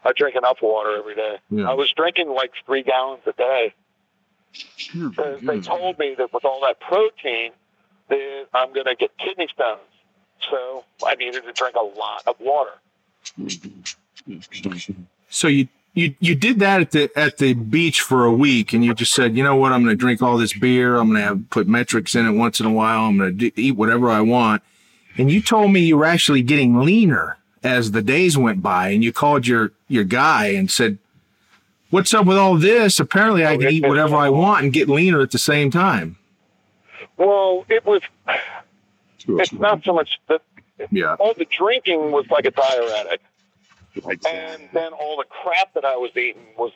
I 0.04 0.12
drink 0.12 0.36
enough 0.36 0.58
water 0.62 0.96
every 0.96 1.14
day. 1.14 1.38
Yeah. 1.50 1.70
I 1.70 1.74
was 1.74 1.92
drinking 1.92 2.28
like 2.30 2.52
three 2.66 2.82
gallons 2.82 3.22
a 3.26 3.32
day. 3.32 3.74
Oh, 4.96 5.08
because 5.08 5.40
they 5.42 5.60
told 5.60 5.98
me 5.98 6.14
that 6.18 6.32
with 6.32 6.44
all 6.44 6.60
that 6.62 6.80
protein, 6.80 7.52
that 8.08 8.46
I'm 8.52 8.72
going 8.72 8.86
to 8.86 8.94
get 8.94 9.16
kidney 9.18 9.48
stones. 9.54 9.80
So 10.50 10.84
I 11.06 11.14
needed 11.14 11.44
to 11.44 11.52
drink 11.52 11.76
a 11.76 11.84
lot 11.84 12.22
of 12.26 12.38
water. 12.40 12.72
So 15.30 15.48
you 15.48 15.68
you 15.94 16.14
you 16.20 16.34
did 16.34 16.58
that 16.58 16.80
at 16.80 16.90
the 16.90 17.10
at 17.16 17.38
the 17.38 17.54
beach 17.54 18.00
for 18.00 18.24
a 18.24 18.32
week, 18.32 18.72
and 18.72 18.84
you 18.84 18.94
just 18.94 19.14
said, 19.14 19.36
you 19.36 19.44
know 19.44 19.56
what, 19.56 19.72
I'm 19.72 19.84
going 19.84 19.96
to 19.96 20.00
drink 20.00 20.20
all 20.20 20.36
this 20.36 20.52
beer. 20.52 20.96
I'm 20.96 21.08
going 21.08 21.20
to 21.20 21.26
have 21.26 21.50
put 21.50 21.68
Met-Rx 21.68 22.14
in 22.14 22.26
it 22.26 22.32
once 22.32 22.60
in 22.60 22.66
a 22.66 22.72
while. 22.72 23.04
I'm 23.04 23.18
going 23.18 23.38
to 23.38 23.60
eat 23.60 23.76
whatever 23.76 24.10
I 24.10 24.20
want. 24.20 24.62
And 25.16 25.30
you 25.30 25.42
told 25.42 25.72
me 25.72 25.80
you 25.80 25.98
were 25.98 26.06
actually 26.06 26.42
getting 26.42 26.80
leaner 26.80 27.38
as 27.62 27.92
the 27.92 28.02
days 28.02 28.36
went 28.36 28.62
by 28.62 28.88
and 28.88 29.04
you 29.04 29.12
called 29.12 29.46
your 29.46 29.72
your 29.88 30.04
guy 30.04 30.48
and 30.48 30.70
said 30.70 30.98
what's 31.90 32.12
up 32.14 32.26
with 32.26 32.36
all 32.36 32.56
this? 32.56 32.98
Apparently 32.98 33.46
i 33.46 33.56
can 33.56 33.70
eat 33.70 33.86
whatever 33.86 34.16
i 34.16 34.28
want 34.28 34.64
and 34.64 34.72
get 34.72 34.88
leaner 34.88 35.20
at 35.20 35.30
the 35.30 35.38
same 35.38 35.70
time. 35.70 36.16
Well 37.16 37.64
it 37.68 37.84
was 37.84 38.02
it's 39.28 39.52
not 39.52 39.84
so 39.84 39.94
much 39.94 40.20
that 40.28 40.42
yeah. 40.90 41.14
all 41.20 41.34
the 41.34 41.44
drinking 41.44 42.10
was 42.10 42.26
like 42.28 42.44
a 42.44 42.50
diuretic. 42.50 43.20
And 44.26 44.68
then 44.72 44.92
all 44.92 45.16
the 45.16 45.26
crap 45.28 45.74
that 45.74 45.84
i 45.84 45.96
was 45.96 46.10
eating 46.16 46.46
was 46.56 46.72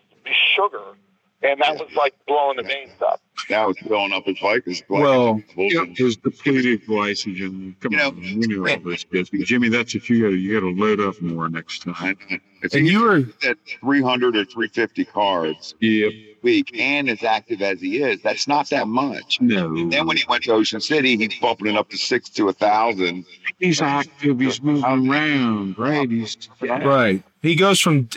sugar 0.55 0.97
and 1.43 1.61
that 1.61 1.74
was 1.74 1.93
like 1.95 2.14
blowing 2.26 2.57
the 2.57 2.62
veins 2.62 2.91
up. 3.01 3.20
That 3.49 3.66
was 3.66 3.76
blowing 3.78 4.12
up 4.12 4.24
his 4.24 4.39
bike. 4.41 4.64
His 4.64 4.82
well, 4.89 5.41
it 5.57 6.03
was 6.03 6.16
depleted 6.16 6.87
glycogen. 6.87 7.78
Come 7.80 7.93
you 7.93 8.01
on, 8.01 8.16
know, 8.16 8.22
we 8.22 8.47
knew 8.47 8.68
all 8.68 8.78
this, 8.80 9.05
Jimmy. 9.45 9.68
That's 9.68 9.95
if 9.95 10.09
you 10.09 10.22
got 10.22 10.28
you 10.28 10.55
got 10.55 10.66
to 10.66 10.72
load 10.72 11.01
up 11.01 11.20
more 11.20 11.49
next 11.49 11.82
time. 11.82 12.16
If 12.62 12.74
and 12.74 12.87
you 12.87 13.03
were 13.03 13.24
at 13.49 13.59
300 13.80 14.37
or 14.37 14.45
350 14.45 15.05
carbs 15.05 15.74
yep. 15.80 16.12
Week 16.43 16.78
and 16.78 17.09
as 17.09 17.22
active 17.22 17.62
as 17.62 17.80
he 17.80 18.03
is, 18.03 18.20
that's 18.22 18.49
not 18.49 18.68
that 18.70 18.89
much. 18.89 19.41
No. 19.41 19.74
And 19.76 19.93
then 19.93 20.07
when 20.07 20.16
he 20.16 20.24
went 20.28 20.45
to 20.45 20.53
Ocean 20.53 20.80
City, 20.80 21.16
he's 21.16 21.39
bumping 21.39 21.68
it 21.68 21.76
up 21.76 21.91
to 21.91 21.97
six 21.97 22.28
to 22.30 22.49
a 22.49 22.53
thousand. 22.53 23.24
He's 23.59 23.80
active. 23.80 24.41
He's 24.41 24.62
moving 24.62 24.84
around, 24.84 25.78
right? 25.78 26.11
He's 26.11 26.37
yeah. 26.62 26.78
right. 26.82 27.22
He 27.43 27.55
goes 27.55 27.80
from 27.80 28.09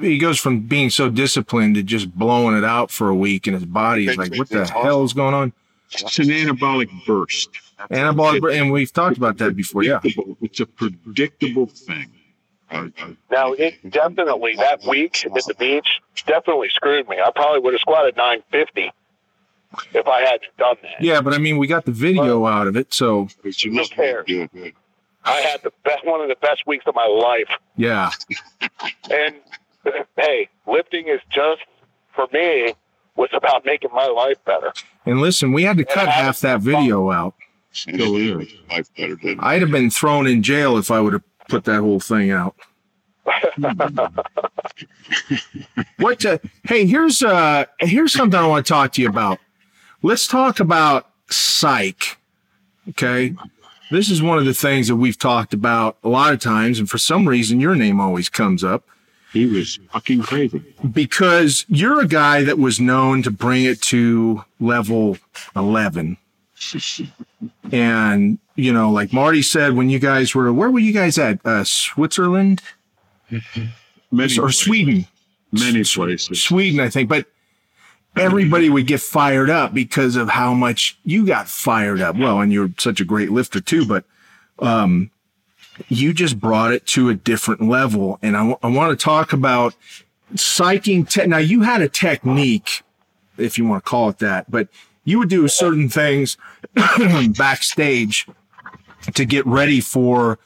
he 0.00 0.18
goes 0.18 0.38
from 0.38 0.60
being 0.60 0.90
so 0.90 1.08
disciplined 1.08 1.74
to 1.74 1.82
just 1.82 2.12
blowing 2.16 2.56
it 2.56 2.64
out 2.64 2.90
for 2.90 3.08
a 3.08 3.14
week, 3.14 3.46
and 3.46 3.54
his 3.54 3.64
body 3.64 4.06
is 4.06 4.16
like, 4.16 4.34
"What 4.36 4.48
the 4.48 4.66
hell 4.66 5.04
is 5.04 5.12
going 5.12 5.34
on?" 5.34 5.52
It's 5.90 6.18
an 6.18 6.26
anabolic 6.26 6.90
burst. 7.06 7.50
Anabolic, 7.90 8.58
and 8.58 8.72
we've 8.72 8.92
talked 8.92 9.16
about 9.16 9.38
that 9.38 9.56
before. 9.56 9.82
Yeah, 9.82 10.00
it's 10.40 10.60
a 10.60 10.66
predictable 10.66 11.66
thing. 11.66 12.10
Now, 13.30 13.52
it 13.52 13.90
definitely 13.90 14.56
that 14.56 14.84
week 14.84 15.24
at 15.24 15.32
the 15.32 15.54
beach 15.58 16.00
definitely 16.26 16.68
screwed 16.70 17.08
me. 17.08 17.18
I 17.24 17.30
probably 17.30 17.60
would 17.60 17.74
have 17.74 17.80
squatted 17.80 18.16
950 18.16 18.92
if 19.94 20.06
I 20.06 20.20
hadn't 20.20 20.56
done 20.58 20.76
that. 20.82 21.00
Yeah, 21.00 21.20
but 21.20 21.34
I 21.34 21.38
mean, 21.38 21.58
we 21.58 21.66
got 21.66 21.84
the 21.84 21.92
video 21.92 22.40
but, 22.40 22.46
out 22.46 22.66
of 22.66 22.76
it, 22.76 22.92
so 22.92 23.28
who 23.42 23.84
cares? 23.86 24.26
I 25.24 25.40
had 25.40 25.62
the 25.62 25.72
best 25.84 26.04
one 26.04 26.20
of 26.20 26.28
the 26.28 26.36
best 26.40 26.66
weeks 26.66 26.84
of 26.86 26.94
my 26.94 27.06
life. 27.06 27.48
Yeah. 27.76 28.10
and 29.10 29.36
hey, 30.16 30.48
lifting 30.66 31.08
is 31.08 31.20
just 31.30 31.62
for 32.14 32.26
me 32.32 32.74
was 33.16 33.30
about 33.32 33.64
making 33.64 33.90
my 33.92 34.06
life 34.06 34.36
better. 34.44 34.72
And 35.04 35.20
listen, 35.20 35.52
we 35.52 35.62
had 35.62 35.78
to 35.78 35.84
cut 35.84 36.08
half 36.08 36.40
that 36.40 36.60
video 36.60 37.10
out. 37.10 37.34
Still 37.72 38.16
is. 38.16 38.52
Life 38.70 38.88
better, 38.96 39.18
I'd 39.40 39.62
have 39.62 39.70
been 39.70 39.90
thrown 39.90 40.26
in 40.26 40.42
jail 40.42 40.76
if 40.78 40.90
I 40.90 41.00
would 41.00 41.12
have 41.14 41.22
put 41.48 41.64
that 41.64 41.80
whole 41.80 42.00
thing 42.00 42.30
out. 42.30 42.54
what? 45.98 46.24
Uh, 46.24 46.38
hey, 46.64 46.86
here's 46.86 47.22
uh, 47.22 47.64
here's 47.80 48.12
something 48.12 48.38
I 48.38 48.46
want 48.46 48.64
to 48.66 48.72
talk 48.72 48.92
to 48.92 49.02
you 49.02 49.08
about. 49.08 49.38
Let's 50.02 50.26
talk 50.26 50.60
about 50.60 51.10
psych. 51.28 52.18
Okay, 52.90 53.34
this 53.90 54.10
is 54.10 54.22
one 54.22 54.38
of 54.38 54.44
the 54.44 54.54
things 54.54 54.88
that 54.88 54.96
we've 54.96 55.18
talked 55.18 55.52
about 55.54 55.96
a 56.04 56.08
lot 56.08 56.32
of 56.32 56.40
times, 56.40 56.78
and 56.78 56.88
for 56.88 56.98
some 56.98 57.28
reason, 57.28 57.60
your 57.60 57.74
name 57.74 58.00
always 58.00 58.28
comes 58.28 58.62
up. 58.62 58.84
He 59.32 59.46
was 59.46 59.78
fucking 59.92 60.22
crazy. 60.22 60.62
Because 60.92 61.66
you're 61.68 62.00
a 62.00 62.08
guy 62.08 62.42
that 62.44 62.58
was 62.58 62.80
known 62.80 63.22
to 63.22 63.30
bring 63.30 63.64
it 63.64 63.82
to 63.82 64.44
level 64.60 65.18
11. 65.54 66.16
and, 67.72 68.38
you 68.54 68.72
know, 68.72 68.90
like 68.90 69.12
Marty 69.12 69.42
said, 69.42 69.74
when 69.76 69.90
you 69.90 69.98
guys 69.98 70.34
were, 70.34 70.52
where 70.52 70.70
were 70.70 70.78
you 70.78 70.92
guys 70.92 71.18
at? 71.18 71.44
Uh, 71.44 71.64
Switzerland? 71.64 72.62
Many 74.10 74.38
or 74.38 74.50
Sweden? 74.50 75.06
Many 75.52 75.84
places. 75.84 76.42
Sweden, 76.42 76.80
I 76.80 76.88
think. 76.88 77.08
But 77.08 77.26
everybody 78.16 78.70
would 78.70 78.86
get 78.86 79.00
fired 79.00 79.50
up 79.50 79.74
because 79.74 80.16
of 80.16 80.28
how 80.28 80.54
much 80.54 80.98
you 81.04 81.26
got 81.26 81.48
fired 81.48 82.00
up. 82.00 82.16
Well, 82.16 82.40
and 82.40 82.52
you're 82.52 82.70
such 82.78 83.00
a 83.00 83.04
great 83.04 83.30
lifter 83.30 83.60
too, 83.60 83.86
but, 83.86 84.04
um, 84.58 85.10
you 85.88 86.14
just 86.14 86.40
brought 86.40 86.72
it 86.72 86.86
to 86.86 87.10
a 87.10 87.14
different 87.14 87.60
level. 87.60 88.18
And 88.22 88.34
I, 88.36 88.40
w- 88.40 88.58
I 88.62 88.68
want 88.68 88.98
to 88.98 89.04
talk 89.04 89.32
about 89.32 89.74
psyching. 90.34 91.08
Te- 91.08 91.26
now 91.26 91.38
you 91.38 91.62
had 91.62 91.82
a 91.82 91.88
technique, 91.88 92.82
if 93.36 93.58
you 93.58 93.66
want 93.66 93.84
to 93.84 93.88
call 93.90 94.08
it 94.08 94.18
that, 94.18 94.50
but 94.50 94.68
you 95.06 95.18
would 95.20 95.30
do 95.30 95.48
certain 95.48 95.88
things 95.88 96.36
backstage 97.38 98.26
to 99.14 99.24
get 99.24 99.46
ready 99.46 99.80
for 99.80 100.38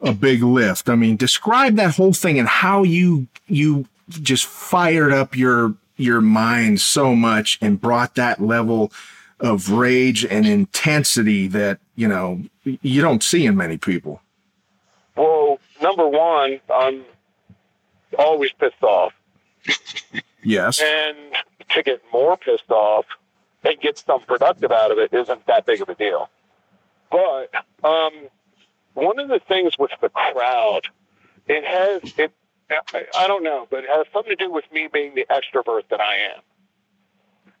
a 0.00 0.12
big 0.12 0.42
lift. 0.42 0.88
I 0.88 0.94
mean, 0.94 1.16
describe 1.16 1.74
that 1.76 1.96
whole 1.96 2.12
thing 2.12 2.38
and 2.38 2.46
how 2.46 2.84
you, 2.84 3.26
you 3.48 3.86
just 4.08 4.46
fired 4.46 5.12
up 5.12 5.36
your 5.36 5.74
your 5.96 6.20
mind 6.20 6.78
so 6.78 7.16
much 7.16 7.58
and 7.62 7.80
brought 7.80 8.16
that 8.16 8.38
level 8.38 8.92
of 9.40 9.70
rage 9.70 10.26
and 10.26 10.46
intensity 10.46 11.46
that, 11.48 11.78
you 11.94 12.06
know, 12.06 12.42
you 12.64 13.00
don't 13.00 13.22
see 13.22 13.46
in 13.46 13.56
many 13.56 13.78
people? 13.78 14.20
Well, 15.16 15.58
number 15.80 16.06
one, 16.06 16.60
I'm 16.72 17.02
always 18.18 18.52
pissed 18.52 18.82
off. 18.82 19.14
yes. 20.42 20.80
And 20.82 21.16
to 21.70 21.82
get 21.82 22.02
more 22.12 22.36
pissed 22.36 22.70
off 22.70 23.06
and 23.64 23.80
get 23.80 23.98
some 23.98 24.22
productive 24.22 24.70
out 24.70 24.90
of 24.90 24.98
it 24.98 25.12
isn't 25.12 25.46
that 25.46 25.66
big 25.66 25.80
of 25.80 25.88
a 25.88 25.94
deal. 25.94 26.28
But 27.10 27.50
um, 27.84 28.12
one 28.94 29.18
of 29.18 29.28
the 29.28 29.40
things 29.40 29.78
with 29.78 29.90
the 30.00 30.08
crowd, 30.08 30.82
it 31.48 31.64
has 31.64 32.12
it. 32.18 32.32
I, 32.92 33.06
I 33.16 33.26
don't 33.28 33.44
know, 33.44 33.66
but 33.70 33.84
it 33.84 33.90
has 33.90 34.06
something 34.12 34.36
to 34.36 34.44
do 34.44 34.50
with 34.50 34.64
me 34.72 34.88
being 34.92 35.14
the 35.14 35.26
extrovert 35.30 35.82
that 35.90 36.00
I 36.00 36.16
am. 36.34 36.42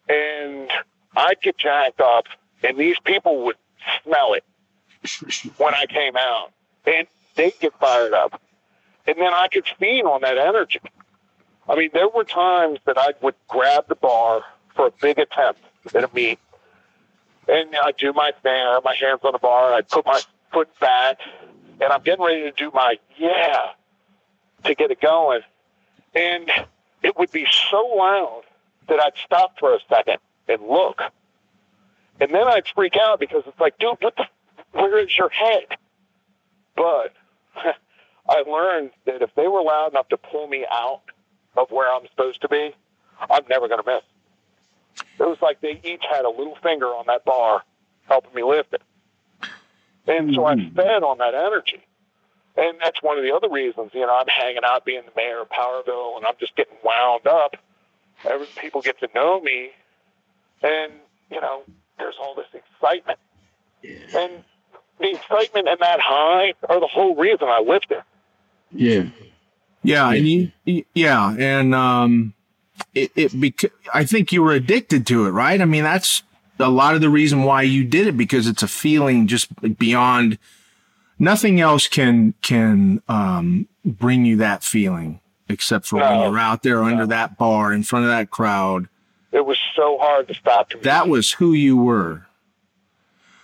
And 0.08 0.70
I'd 1.16 1.40
get 1.40 1.56
jacked 1.56 2.00
up, 2.00 2.26
and 2.64 2.76
these 2.76 2.98
people 3.04 3.44
would 3.44 3.56
smell 4.02 4.34
it 4.34 4.44
when 5.58 5.74
I 5.74 5.86
came 5.86 6.16
out, 6.16 6.50
and 6.84 7.06
they'd 7.36 7.58
get 7.60 7.72
fired 7.78 8.14
up, 8.14 8.40
and 9.06 9.16
then 9.16 9.32
I 9.32 9.48
could 9.48 9.66
feed 9.78 10.02
on 10.02 10.22
that 10.22 10.38
energy. 10.38 10.80
I 11.68 11.76
mean, 11.76 11.90
there 11.92 12.08
were 12.08 12.24
times 12.24 12.78
that 12.86 12.98
I 12.98 13.14
would 13.22 13.34
grab 13.48 13.86
the 13.88 13.94
bar 13.94 14.42
for 14.74 14.88
a 14.88 14.92
big 15.00 15.18
attempt 15.18 15.60
at 15.94 16.04
a 16.04 16.10
meet, 16.14 16.38
and 17.48 17.74
I'd 17.76 17.96
do 17.96 18.12
my 18.12 18.32
thing. 18.42 18.52
I 18.52 18.74
have 18.74 18.84
my 18.84 18.94
hands 18.94 19.20
on 19.22 19.32
the 19.32 19.38
bar. 19.38 19.72
I'd 19.74 19.88
put 19.88 20.06
my 20.06 20.20
foot 20.52 20.68
back, 20.80 21.18
and 21.80 21.92
I'm 21.92 22.02
getting 22.02 22.24
ready 22.24 22.42
to 22.42 22.52
do 22.52 22.70
my 22.72 22.98
yeah 23.18 23.72
to 24.64 24.74
get 24.74 24.90
it 24.90 25.00
going, 25.00 25.42
and 26.14 26.50
it 27.02 27.16
would 27.16 27.30
be 27.30 27.46
so 27.70 27.86
loud 27.96 28.42
that 28.88 29.00
I'd 29.00 29.16
stop 29.24 29.58
for 29.58 29.74
a 29.74 29.78
second 29.88 30.18
and 30.48 30.62
look. 30.62 31.02
And 32.20 32.32
then 32.32 32.46
I'd 32.46 32.66
freak 32.74 32.96
out 32.96 33.20
because 33.20 33.42
it's 33.46 33.60
like, 33.60 33.78
dude, 33.78 33.96
what 34.00 34.16
the, 34.16 34.26
where 34.72 34.98
is 34.98 35.16
your 35.16 35.28
head? 35.28 35.66
But 36.74 37.12
I 38.28 38.42
learned 38.42 38.90
that 39.04 39.22
if 39.22 39.34
they 39.34 39.48
were 39.48 39.62
loud 39.62 39.92
enough 39.92 40.08
to 40.08 40.16
pull 40.16 40.46
me 40.46 40.64
out 40.70 41.02
of 41.56 41.70
where 41.70 41.92
I'm 41.92 42.06
supposed 42.08 42.40
to 42.42 42.48
be, 42.48 42.74
I'm 43.30 43.44
never 43.48 43.68
going 43.68 43.82
to 43.82 43.90
miss. 43.90 44.02
It 45.18 45.26
was 45.26 45.38
like 45.40 45.60
they 45.60 45.80
each 45.82 46.02
had 46.10 46.24
a 46.24 46.30
little 46.30 46.56
finger 46.62 46.86
on 46.86 47.04
that 47.06 47.24
bar 47.24 47.62
helping 48.08 48.34
me 48.34 48.42
lift 48.42 48.74
it. 48.74 48.82
And 50.06 50.34
so 50.34 50.44
I 50.44 50.54
hmm. 50.54 50.74
fed 50.74 51.02
on 51.02 51.18
that 51.18 51.34
energy. 51.34 51.84
And 52.56 52.78
that's 52.82 53.02
one 53.02 53.18
of 53.18 53.24
the 53.24 53.34
other 53.34 53.50
reasons, 53.50 53.90
you 53.92 54.00
know, 54.00 54.16
I'm 54.16 54.28
hanging 54.28 54.62
out 54.64 54.84
being 54.84 55.02
the 55.04 55.12
mayor 55.14 55.42
of 55.42 55.50
Powerville 55.50 56.16
and 56.16 56.24
I'm 56.24 56.34
just 56.40 56.56
getting 56.56 56.76
wound 56.82 57.26
up. 57.26 57.56
Every, 58.24 58.46
people 58.56 58.80
get 58.80 58.98
to 59.00 59.08
know 59.14 59.40
me 59.40 59.72
and, 60.62 60.92
you 61.30 61.40
know, 61.40 61.62
there's 61.98 62.14
all 62.18 62.34
this 62.34 62.46
excitement. 62.54 63.18
Yeah. 63.82 64.18
And 64.18 64.44
the 64.98 65.10
excitement 65.10 65.68
and 65.68 65.78
that 65.80 66.00
high 66.00 66.54
are 66.68 66.80
the 66.80 66.86
whole 66.86 67.14
reason 67.14 67.48
I 67.48 67.60
lived 67.60 67.86
there. 67.90 68.04
Yeah. 68.72 69.04
Yeah, 69.82 70.10
and 70.10 70.26
you, 70.26 70.84
yeah, 70.94 71.36
and 71.38 71.72
um, 71.72 72.34
it, 72.96 73.12
it 73.14 73.32
beca- 73.32 73.70
I 73.92 74.04
think 74.04 74.32
you 74.32 74.42
were 74.42 74.52
addicted 74.52 75.06
to 75.08 75.26
it, 75.26 75.30
right? 75.30 75.60
I 75.60 75.64
mean, 75.64 75.84
that's 75.84 76.22
a 76.58 76.70
lot 76.70 76.94
of 76.94 77.00
the 77.00 77.10
reason 77.10 77.44
why 77.44 77.62
you 77.62 77.84
did 77.84 78.06
it 78.06 78.16
because 78.16 78.46
it's 78.46 78.62
a 78.62 78.68
feeling 78.68 79.26
just 79.26 79.48
beyond. 79.78 80.38
Nothing 81.18 81.60
else 81.60 81.88
can 81.88 82.34
can 82.42 83.02
um, 83.08 83.68
bring 83.84 84.24
you 84.24 84.36
that 84.36 84.62
feeling 84.62 85.20
except 85.48 85.86
for 85.86 85.98
no, 85.98 86.10
when 86.10 86.20
you're 86.20 86.38
out 86.38 86.62
there 86.62 86.82
no. 86.82 86.84
under 86.84 87.06
that 87.06 87.38
bar 87.38 87.72
in 87.72 87.82
front 87.82 88.04
of 88.04 88.10
that 88.10 88.30
crowd 88.30 88.88
it 89.36 89.44
was 89.44 89.58
so 89.74 89.98
hard 89.98 90.28
to 90.28 90.34
stop. 90.34 90.70
To 90.70 90.78
that 90.78 91.08
was 91.08 91.32
who 91.32 91.52
you 91.52 91.76
were. 91.76 92.26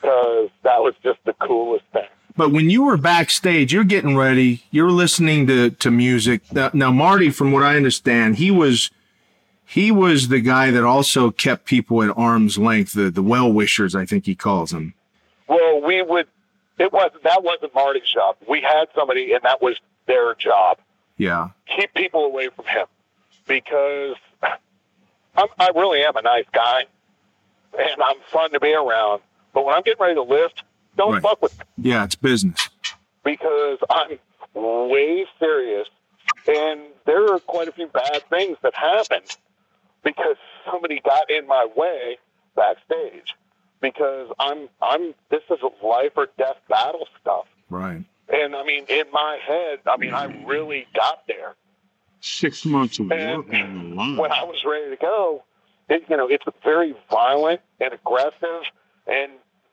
Because 0.00 0.48
that 0.62 0.82
was 0.82 0.94
just 1.02 1.18
the 1.24 1.34
coolest 1.34 1.84
thing. 1.92 2.06
But 2.34 2.50
when 2.50 2.70
you 2.70 2.84
were 2.84 2.96
backstage, 2.96 3.74
you're 3.74 3.84
getting 3.84 4.16
ready, 4.16 4.64
you're 4.70 4.90
listening 4.90 5.46
to, 5.48 5.70
to 5.70 5.90
music. 5.90 6.50
Now, 6.50 6.70
now, 6.72 6.90
Marty, 6.90 7.28
from 7.28 7.52
what 7.52 7.62
I 7.62 7.76
understand, 7.76 8.36
he 8.36 8.50
was 8.50 8.90
he 9.72 9.90
was 9.90 10.28
the 10.28 10.40
guy 10.40 10.70
that 10.70 10.84
also 10.84 11.30
kept 11.30 11.64
people 11.64 12.02
at 12.02 12.10
arm's 12.14 12.58
length, 12.58 12.92
the 12.92 13.10
the 13.10 13.22
well 13.22 13.50
wishers, 13.50 13.94
I 13.94 14.04
think 14.04 14.26
he 14.26 14.34
calls 14.34 14.70
them. 14.70 14.92
Well, 15.48 15.80
we 15.80 16.02
would. 16.02 16.26
It 16.78 16.92
wasn't 16.92 17.22
that 17.22 17.42
wasn't 17.42 17.74
Marty's 17.74 18.02
job. 18.12 18.36
We 18.46 18.60
had 18.60 18.88
somebody, 18.94 19.32
and 19.32 19.42
that 19.44 19.62
was 19.62 19.80
their 20.06 20.34
job. 20.34 20.76
Yeah. 21.16 21.50
Keep 21.74 21.94
people 21.94 22.26
away 22.26 22.50
from 22.54 22.66
him 22.66 22.84
because 23.48 24.16
I'm, 25.36 25.48
I 25.58 25.70
really 25.74 26.02
am 26.02 26.16
a 26.16 26.22
nice 26.22 26.44
guy, 26.52 26.84
and 27.78 28.02
I'm 28.02 28.16
fun 28.30 28.50
to 28.52 28.60
be 28.60 28.74
around. 28.74 29.22
But 29.54 29.64
when 29.64 29.74
I'm 29.74 29.82
getting 29.82 30.02
ready 30.02 30.16
to 30.16 30.22
lift, 30.22 30.64
don't 30.98 31.14
right. 31.14 31.22
fuck 31.22 31.40
with 31.40 31.58
me. 31.58 31.64
Yeah, 31.78 32.04
it's 32.04 32.14
business. 32.14 32.68
Because 33.24 33.78
I'm 33.88 34.18
way 34.54 35.24
serious, 35.38 35.88
and 36.46 36.82
there 37.06 37.32
are 37.32 37.38
quite 37.40 37.68
a 37.68 37.72
few 37.72 37.86
bad 37.86 38.22
things 38.28 38.58
that 38.62 38.74
happened 38.74 39.34
because 40.02 40.36
somebody 40.70 41.00
got 41.04 41.30
in 41.30 41.46
my 41.46 41.66
way 41.76 42.18
backstage. 42.56 43.34
Because 43.80 44.30
I'm, 44.38 44.68
I'm. 44.80 45.12
This 45.30 45.42
is 45.50 45.58
a 45.60 45.86
life 45.86 46.12
or 46.16 46.28
death 46.38 46.58
battle 46.68 47.08
stuff. 47.20 47.46
Right. 47.68 48.04
And 48.28 48.54
I 48.54 48.64
mean, 48.64 48.84
in 48.88 49.04
my 49.12 49.38
head, 49.44 49.80
I 49.86 49.96
mean, 49.96 50.14
I 50.14 50.26
really 50.46 50.86
got 50.94 51.26
there 51.26 51.56
six 52.20 52.64
months 52.64 52.98
of 52.98 53.10
and 53.10 53.38
work 53.38 53.52
on 53.52 53.90
the 53.90 53.94
line. 53.96 54.16
When 54.16 54.32
I 54.32 54.44
was 54.44 54.64
ready 54.64 54.90
to 54.90 54.96
go, 54.96 55.42
it, 55.88 56.04
you 56.08 56.16
know, 56.16 56.28
it's 56.28 56.44
very 56.62 56.94
violent 57.10 57.60
and 57.80 57.92
aggressive, 57.92 58.62
and 59.06 59.32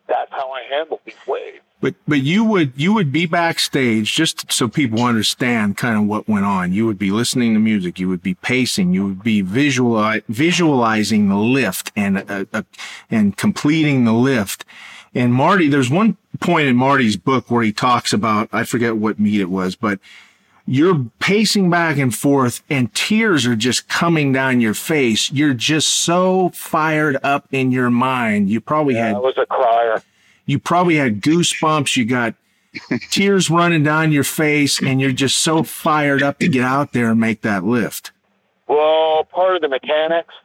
that's 0.09 0.31
how 0.31 0.51
I 0.51 0.63
handle 0.63 0.99
these 1.05 1.15
waves. 1.27 1.59
But 1.81 1.95
but 2.07 2.21
you 2.21 2.43
would 2.43 2.73
you 2.75 2.93
would 2.93 3.11
be 3.11 3.25
backstage 3.25 4.13
just 4.13 4.51
so 4.51 4.67
people 4.67 5.01
understand 5.01 5.77
kind 5.77 5.97
of 5.97 6.05
what 6.05 6.27
went 6.27 6.45
on. 6.45 6.73
You 6.73 6.85
would 6.87 6.99
be 6.99 7.11
listening 7.11 7.53
to 7.53 7.59
music. 7.59 7.99
You 7.99 8.09
would 8.09 8.21
be 8.21 8.33
pacing. 8.33 8.93
You 8.93 9.07
would 9.07 9.23
be 9.23 9.41
visuali- 9.41 10.23
visualizing 10.27 11.29
the 11.29 11.37
lift 11.37 11.93
and 11.95 12.29
uh, 12.29 12.45
uh, 12.51 12.63
and 13.09 13.37
completing 13.37 14.03
the 14.03 14.11
lift. 14.11 14.65
And 15.15 15.33
Marty, 15.33 15.69
there's 15.69 15.89
one 15.89 16.17
point 16.41 16.67
in 16.67 16.75
Marty's 16.75 17.15
book 17.15 17.49
where 17.49 17.63
he 17.63 17.71
talks 17.71 18.11
about 18.11 18.49
I 18.51 18.65
forget 18.65 18.97
what 18.97 19.17
meet 19.17 19.39
it 19.39 19.49
was, 19.49 19.77
but 19.77 19.99
you're 20.69 21.07
pacing 21.17 21.67
back 21.67 21.97
and 21.97 22.15
forth 22.15 22.61
and 22.69 22.93
tears 22.93 23.47
are 23.47 23.55
just 23.55 23.89
coming 23.89 24.31
down 24.31 24.61
your 24.61 24.75
face. 24.75 25.31
You're 25.31 25.55
just 25.55 25.89
so 25.89 26.49
fired 26.49 27.17
up 27.23 27.47
in 27.51 27.71
your 27.71 27.89
mind. 27.89 28.51
You 28.51 28.61
probably 28.61 28.93
yeah, 28.93 29.07
had, 29.07 29.15
I 29.15 29.19
was 29.19 29.37
a 29.39 29.47
crier. 29.47 30.03
You 30.45 30.59
probably 30.59 30.97
had 30.97 31.21
goosebumps. 31.21 31.97
You 31.97 32.05
got 32.05 32.35
tears 33.09 33.49
running 33.49 33.81
down 33.81 34.11
your 34.11 34.23
face 34.23 34.79
and 34.79 35.01
you're 35.01 35.11
just 35.11 35.39
so 35.39 35.63
fired 35.63 36.21
up 36.21 36.37
to 36.37 36.47
get 36.47 36.63
out 36.63 36.93
there 36.93 37.09
and 37.09 37.19
make 37.19 37.41
that 37.41 37.63
lift. 37.63 38.11
Well, 38.67 39.23
part 39.23 39.55
of 39.55 39.63
the 39.63 39.69
mechanics 39.69 40.35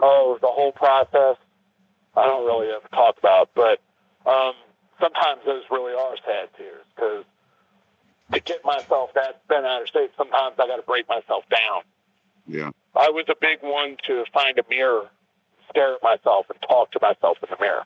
of 0.00 0.42
the 0.42 0.48
whole 0.48 0.72
process, 0.72 1.36
I 2.14 2.26
don't 2.26 2.44
really 2.44 2.68
ever 2.68 2.86
talk 2.88 3.16
about, 3.16 3.48
but 3.54 3.80
um, 4.30 4.52
sometimes 5.00 5.40
those 5.46 5.62
really 5.70 5.94
are 5.94 6.16
sad 6.26 6.50
tears 6.58 6.84
because 6.94 7.24
to 8.32 8.40
get 8.40 8.64
myself 8.64 9.12
that 9.14 9.46
bent 9.48 9.66
out 9.66 9.82
of 9.82 9.88
shape, 9.88 10.12
sometimes 10.16 10.56
I 10.58 10.66
got 10.66 10.76
to 10.76 10.82
break 10.82 11.08
myself 11.08 11.44
down. 11.50 11.82
Yeah. 12.46 12.70
I 12.96 13.10
was 13.10 13.26
a 13.28 13.34
big 13.40 13.58
one 13.62 13.96
to 14.06 14.24
find 14.32 14.58
a 14.58 14.64
mirror, 14.68 15.08
stare 15.70 15.94
at 15.94 16.02
myself, 16.02 16.46
and 16.50 16.58
talk 16.62 16.92
to 16.92 16.98
myself 17.00 17.38
in 17.42 17.48
the 17.50 17.56
mirror. 17.60 17.84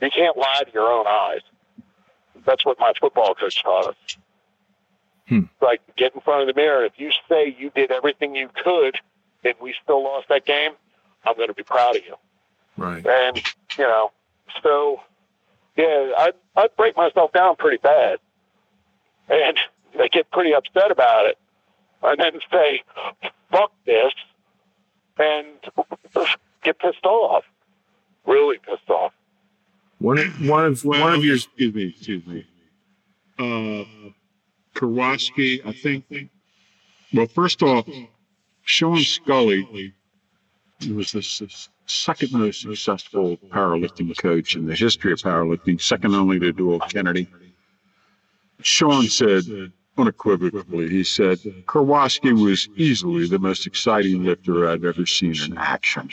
You 0.00 0.10
can't 0.10 0.36
lie 0.36 0.62
to 0.66 0.72
your 0.72 0.90
own 0.90 1.06
eyes. 1.06 1.40
That's 2.44 2.64
what 2.64 2.78
my 2.78 2.92
football 3.00 3.34
coach 3.34 3.62
taught 3.62 3.88
us. 3.88 4.18
Hmm. 5.28 5.42
Like, 5.60 5.80
get 5.96 6.14
in 6.14 6.20
front 6.20 6.48
of 6.48 6.54
the 6.54 6.60
mirror. 6.60 6.84
If 6.84 6.94
you 6.96 7.10
say 7.28 7.54
you 7.56 7.70
did 7.70 7.92
everything 7.92 8.34
you 8.34 8.48
could 8.64 8.96
and 9.44 9.54
we 9.60 9.74
still 9.82 10.02
lost 10.02 10.28
that 10.28 10.44
game, 10.44 10.72
I'm 11.24 11.36
going 11.36 11.48
to 11.48 11.54
be 11.54 11.62
proud 11.62 11.96
of 11.96 12.04
you. 12.04 12.16
Right. 12.76 13.06
And, 13.06 13.36
you 13.78 13.84
know, 13.84 14.10
so, 14.62 15.00
yeah, 15.76 16.12
I'd, 16.18 16.32
I'd 16.56 16.76
break 16.76 16.96
myself 16.96 17.32
down 17.32 17.56
pretty 17.56 17.78
bad 17.78 18.18
and 19.28 19.56
they 19.98 20.08
get 20.08 20.30
pretty 20.30 20.54
upset 20.54 20.90
about 20.90 21.26
it, 21.26 21.38
and 22.02 22.18
then 22.18 22.40
say, 22.50 22.82
"Fuck 23.50 23.72
this," 23.84 24.12
and 25.18 25.46
get 26.62 26.78
pissed 26.78 27.04
off, 27.04 27.44
really 28.26 28.58
pissed 28.58 28.88
off. 28.88 29.12
One 29.98 30.18
of 30.18 30.48
one 30.48 30.64
of 30.66 30.84
well, 30.84 31.00
one 31.00 31.14
of 31.14 31.24
your 31.24 31.36
excuse 31.36 31.74
me, 31.74 31.88
excuse 31.88 32.26
me. 32.26 32.46
Uh, 33.38 33.84
Kowalski, 34.74 35.62
I 35.64 35.72
think. 35.72 36.04
Well, 37.12 37.26
first 37.26 37.62
off, 37.62 37.86
Sean 38.62 38.98
Scully 39.00 39.94
was 40.90 41.12
the 41.12 41.22
second 41.86 42.32
most 42.32 42.62
successful 42.62 43.36
powerlifting 43.48 44.16
coach 44.18 44.56
in 44.56 44.66
the 44.66 44.74
history 44.74 45.12
of 45.12 45.20
powerlifting, 45.20 45.80
second 45.80 46.14
only 46.14 46.38
to 46.40 46.52
Doyle 46.52 46.80
Kennedy. 46.80 47.28
Sean 48.64 49.06
said 49.08 49.44
unequivocally, 49.98 50.88
he 50.88 51.04
said, 51.04 51.38
Karwoski 51.66 52.32
was 52.32 52.68
easily 52.76 53.26
the 53.28 53.38
most 53.38 53.66
exciting 53.66 54.24
lifter 54.24 54.68
I've 54.68 54.84
ever 54.84 55.06
seen 55.06 55.34
in 55.42 55.56
action. 55.58 56.08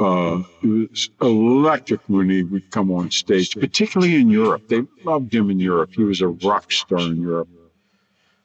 Uh, 0.00 0.42
it 0.62 0.90
was 0.90 1.10
electric 1.20 2.00
when 2.08 2.30
he 2.30 2.44
would 2.44 2.70
come 2.70 2.92
on 2.92 3.10
stage, 3.10 3.52
particularly 3.54 4.14
in 4.14 4.30
Europe. 4.30 4.68
They 4.68 4.82
loved 5.04 5.34
him 5.34 5.50
in 5.50 5.58
Europe. 5.58 5.90
He 5.92 6.04
was 6.04 6.20
a 6.20 6.28
rock 6.28 6.70
star 6.70 7.00
in 7.00 7.20
Europe. 7.20 7.48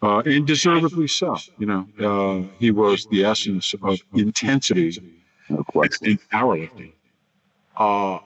Uh, 0.02 0.22
and 0.26 0.46
deservedly 0.46 1.08
so. 1.08 1.38
You 1.60 1.68
know, 1.68 1.88
uh, 2.00 2.48
he 2.60 2.72
was 2.72 3.06
the 3.06 3.24
essence 3.24 3.74
of 3.84 4.00
intensity 4.14 4.98
in 5.48 5.64
powerlifting. 5.64 6.92
Uh, 7.78 8.20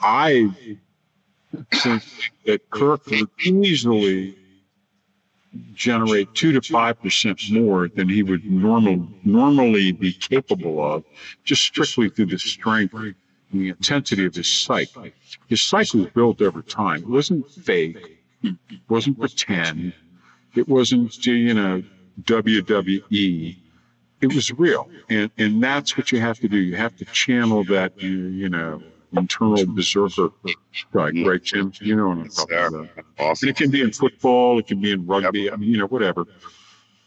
I 0.00 0.50
think 1.72 2.02
that 2.46 2.70
Kirk 2.70 3.06
would 3.06 3.28
easily 3.40 4.36
generate 5.74 6.34
two 6.34 6.52
to 6.52 6.62
five 6.62 7.00
percent 7.00 7.40
more 7.50 7.88
than 7.88 8.08
he 8.08 8.22
would 8.22 8.44
normal 8.44 9.06
normally 9.24 9.92
be 9.92 10.12
capable 10.12 10.82
of, 10.82 11.04
just 11.44 11.62
strictly 11.62 12.08
through 12.08 12.26
the 12.26 12.38
strength 12.38 12.94
and 12.94 13.14
the 13.52 13.68
intensity 13.68 14.24
of 14.24 14.34
his 14.34 14.48
psyche. 14.48 15.12
His 15.48 15.60
psyche 15.60 15.98
was 15.98 16.10
built 16.10 16.40
over 16.40 16.62
time. 16.62 17.02
It 17.02 17.08
wasn't 17.08 17.50
fake. 17.50 18.18
It 18.42 18.56
wasn't 18.88 19.18
pretend. 19.20 19.92
It 20.54 20.68
wasn't 20.68 21.24
you 21.26 21.54
know 21.54 21.82
WWE. 22.22 23.56
It 24.20 24.34
was 24.34 24.52
real, 24.52 24.88
and 25.10 25.30
and 25.36 25.62
that's 25.62 25.96
what 25.96 26.12
you 26.12 26.20
have 26.20 26.38
to 26.40 26.48
do. 26.48 26.56
You 26.56 26.76
have 26.76 26.96
to 26.96 27.04
channel 27.06 27.64
that 27.64 28.00
you 28.00 28.10
you 28.10 28.48
know 28.48 28.82
internal 29.12 29.64
berserker 29.66 30.28
strike, 30.72 31.14
right, 31.24 31.42
Jim? 31.42 31.72
You 31.80 31.96
know 31.96 32.08
what 32.08 32.18
I'm 32.18 32.28
talking 32.28 32.56
about. 32.56 32.88
Awesome. 33.18 33.48
And 33.48 33.56
it 33.56 33.60
can 33.60 33.70
be 33.70 33.82
in 33.82 33.92
football, 33.92 34.58
it 34.58 34.66
can 34.66 34.80
be 34.80 34.92
in 34.92 35.06
rugby, 35.06 35.42
yep. 35.42 35.54
I 35.54 35.56
mean, 35.56 35.70
you 35.70 35.78
know, 35.78 35.86
whatever. 35.86 36.26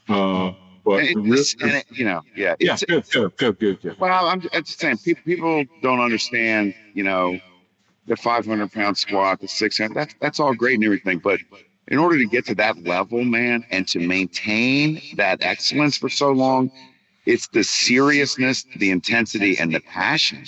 Uh, 0.07 0.51
but 0.83 1.03
it, 1.03 1.15
and 1.15 1.71
it, 1.71 1.85
you 1.91 2.05
know, 2.05 2.21
yeah, 2.35 2.55
yeah, 2.59 2.77
good, 2.87 3.09
good, 3.09 3.35
good, 3.37 3.59
good, 3.59 3.81
good. 3.81 3.99
Well, 3.99 4.27
I'm, 4.27 4.43
I'm 4.53 4.63
just 4.63 4.79
saying, 4.79 4.99
people, 4.99 5.23
people 5.23 5.65
don't 5.81 5.99
understand, 5.99 6.75
you 6.93 7.03
know, 7.03 7.39
the 8.05 8.15
500 8.15 8.71
pound 8.71 8.97
squat, 8.97 9.41
the 9.41 9.47
600. 9.47 9.95
That's 9.95 10.15
that's 10.21 10.39
all 10.39 10.53
great 10.53 10.75
and 10.75 10.83
everything, 10.83 11.17
but 11.19 11.39
in 11.87 11.97
order 11.97 12.17
to 12.17 12.25
get 12.25 12.45
to 12.47 12.55
that 12.55 12.83
level, 12.83 13.23
man, 13.23 13.65
and 13.71 13.87
to 13.89 13.99
maintain 13.99 15.01
that 15.15 15.43
excellence 15.43 15.97
for 15.97 16.09
so 16.09 16.31
long, 16.31 16.71
it's 17.25 17.47
the 17.47 17.63
seriousness, 17.63 18.65
the 18.77 18.91
intensity, 18.91 19.57
and 19.57 19.73
the 19.73 19.79
passion 19.81 20.43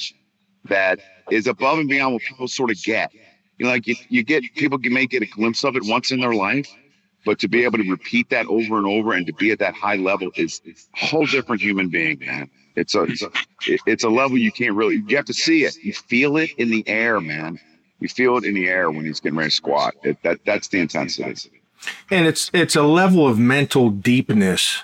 that 0.65 0.99
is 1.29 1.47
above 1.47 1.79
and 1.79 1.89
beyond 1.89 2.13
what 2.13 2.23
people 2.23 2.47
sort 2.47 2.71
of 2.71 2.81
get. 2.83 3.11
You 3.57 3.65
know, 3.65 3.71
like 3.71 3.87
you, 3.87 3.95
you 4.09 4.23
get 4.23 4.43
people 4.55 4.77
may 4.83 5.07
get 5.07 5.23
a 5.23 5.25
glimpse 5.25 5.63
of 5.63 5.75
it 5.75 5.83
once 5.85 6.11
in 6.11 6.19
their 6.19 6.33
life, 6.33 6.67
but 7.25 7.39
to 7.39 7.47
be 7.47 7.63
able 7.63 7.79
to 7.79 7.89
repeat 7.89 8.29
that 8.29 8.45
over 8.47 8.77
and 8.77 8.85
over 8.85 9.13
and 9.13 9.25
to 9.27 9.33
be 9.33 9.51
at 9.51 9.59
that 9.59 9.75
high 9.75 9.95
level 9.95 10.29
is 10.35 10.61
a 10.65 11.05
whole 11.05 11.25
different 11.25 11.61
human 11.61 11.89
being, 11.89 12.19
man. 12.19 12.49
It's 12.75 12.93
a, 12.93 13.03
it's 13.03 13.23
a, 13.23 13.31
it's 13.87 14.03
a 14.03 14.09
level 14.09 14.37
you 14.37 14.51
can't 14.51 14.75
really, 14.75 15.03
you 15.07 15.15
have 15.15 15.25
to 15.25 15.33
see 15.33 15.63
it. 15.63 15.75
You 15.77 15.93
feel 15.93 16.37
it 16.37 16.51
in 16.57 16.69
the 16.69 16.87
air, 16.87 17.19
man. 17.19 17.59
You 17.99 18.07
feel 18.07 18.37
it 18.37 18.43
in 18.43 18.53
the 18.53 18.67
air 18.67 18.91
when 18.91 19.05
he's 19.05 19.19
getting 19.19 19.37
ready 19.37 19.49
to 19.49 19.55
squat. 19.55 19.95
It, 20.03 20.21
that, 20.21 20.39
that's 20.45 20.67
the 20.67 20.79
intensity. 20.79 21.49
And 22.11 22.27
it's, 22.27 22.51
it's 22.53 22.75
a 22.75 22.83
level 22.83 23.27
of 23.27 23.39
mental 23.39 23.89
deepness 23.89 24.83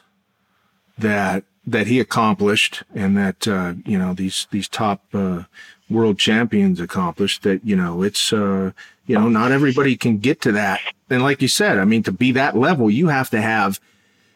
that, 0.98 1.44
that 1.68 1.86
he 1.86 2.00
accomplished 2.00 2.82
and 2.96 3.16
that, 3.16 3.48
uh, 3.48 3.76
you 3.86 4.00
know, 4.00 4.16
these, 4.16 4.48
these 4.50 4.68
top, 4.68 5.04
uh, 5.14 5.44
world 5.90 6.18
champions 6.18 6.80
accomplished 6.80 7.44
that, 7.44 7.64
you 7.66 7.76
know, 7.76 8.04
it's, 8.04 8.34
uh, 8.34 8.72
you 9.06 9.16
know, 9.16 9.28
not 9.28 9.52
everybody 9.52 9.96
can 9.96 10.18
get 10.18 10.42
to 10.42 10.52
that. 10.54 10.80
And 11.10 11.22
like 11.22 11.42
you 11.42 11.48
said, 11.48 11.78
I 11.78 11.86
mean, 11.86 12.04
to 12.04 12.12
be 12.12 12.32
that 12.32 12.58
level, 12.58 12.90
you 12.90 13.10
have 13.10 13.30
to 13.32 13.42
have, 13.42 13.80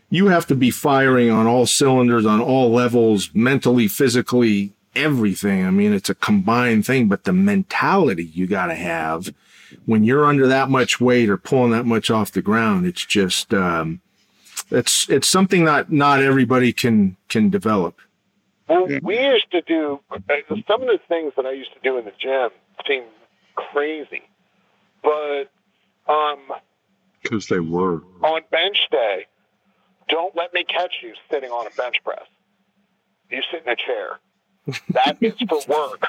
you 0.10 0.28
have 0.28 0.46
to 0.48 0.56
be 0.56 0.72
firing 0.72 1.30
on 1.30 1.48
all 1.48 1.66
cylinders, 1.66 2.26
on 2.26 2.42
all 2.42 2.72
levels, 2.72 3.30
mentally, 3.34 3.88
physically, 3.88 4.74
everything. 4.96 5.66
I 5.66 5.72
mean, 5.72 5.94
it's 5.94 6.10
a 6.10 6.16
combined 6.16 6.86
thing, 6.86 7.08
but 7.08 7.24
the 7.24 7.34
mentality 7.34 8.26
you 8.26 8.48
got 8.48 8.68
to 8.68 8.76
have 8.76 9.34
when 9.86 10.04
you're 10.04 10.26
under 10.26 10.48
that 10.48 10.70
much 10.70 11.00
weight 11.02 11.30
or 11.30 11.38
pulling 11.38 11.72
that 11.72 11.86
much 11.86 12.10
off 12.10 12.32
the 12.32 12.42
ground, 12.42 12.86
it's 12.86 13.06
just, 13.06 13.54
um, 13.54 14.02
it's, 14.70 15.10
it's 15.10 15.28
something 15.28 15.66
that 15.66 15.92
not 15.92 16.22
everybody 16.22 16.74
can, 16.74 17.16
can 17.30 17.50
develop. 17.50 18.00
Well, 18.68 18.92
yeah. 18.92 19.00
we 19.02 19.20
used 19.20 19.50
to 19.52 19.62
do 19.62 20.00
uh, 20.12 20.18
some 20.68 20.82
of 20.82 20.88
the 20.88 21.00
things 21.08 21.34
that 21.38 21.46
I 21.46 21.52
used 21.52 21.74
to 21.74 21.80
do 21.82 21.98
in 21.98 22.06
the 22.06 22.12
gym 22.20 22.50
seem 22.88 23.04
crazy, 23.56 24.24
but 25.02 25.46
um, 26.08 26.40
because 27.22 27.48
they 27.48 27.60
were 27.60 28.02
on 28.24 28.42
bench 28.52 28.78
day. 28.92 29.26
Don't 30.10 30.36
let 30.36 30.54
me 30.54 30.64
catch 30.64 30.96
you 31.04 31.14
sitting 31.30 31.50
on 31.50 31.68
a 31.68 31.70
bench 31.72 31.98
press. 32.04 32.24
You 33.30 33.42
sit 33.52 33.64
in 33.66 33.74
a 33.74 33.76
chair. 33.76 34.20
That 34.92 35.18
is 35.22 35.34
for 35.50 35.60
work, 35.68 36.02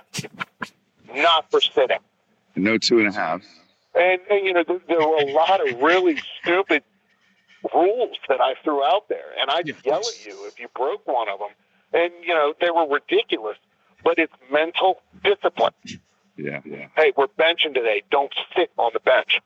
not 1.14 1.50
for 1.50 1.60
sitting. 1.60 1.98
No 2.54 2.78
two 2.78 2.98
and 2.98 3.08
a 3.08 3.12
half. 3.12 3.42
And, 3.94 4.20
and 4.30 4.46
you 4.46 4.52
know, 4.52 4.64
there, 4.66 4.80
there 4.86 4.98
were 5.00 5.16
a 5.16 5.32
lot 5.32 5.66
of 5.66 5.80
really 5.80 6.20
stupid 6.40 6.84
rules 7.74 8.16
that 8.28 8.40
I 8.40 8.54
threw 8.62 8.84
out 8.84 9.08
there, 9.08 9.32
and 9.40 9.50
I'd 9.50 9.68
yell 9.84 9.98
at 9.98 10.26
you 10.26 10.46
if 10.46 10.60
you 10.60 10.68
broke 10.76 11.06
one 11.06 11.28
of 11.28 11.40
them 11.40 11.48
and 11.92 12.12
you 12.22 12.34
know 12.34 12.54
they 12.60 12.70
were 12.70 12.86
ridiculous. 12.86 13.56
But 14.04 14.18
it's 14.18 14.32
mental 14.50 15.02
discipline. 15.24 15.72
Yeah, 16.36 16.60
yeah. 16.64 16.86
Hey, 16.96 17.12
we're 17.16 17.26
benching 17.26 17.74
today. 17.74 18.02
Don't 18.10 18.32
sit 18.56 18.70
on 18.78 18.92
the 18.94 19.00
bench. 19.00 19.40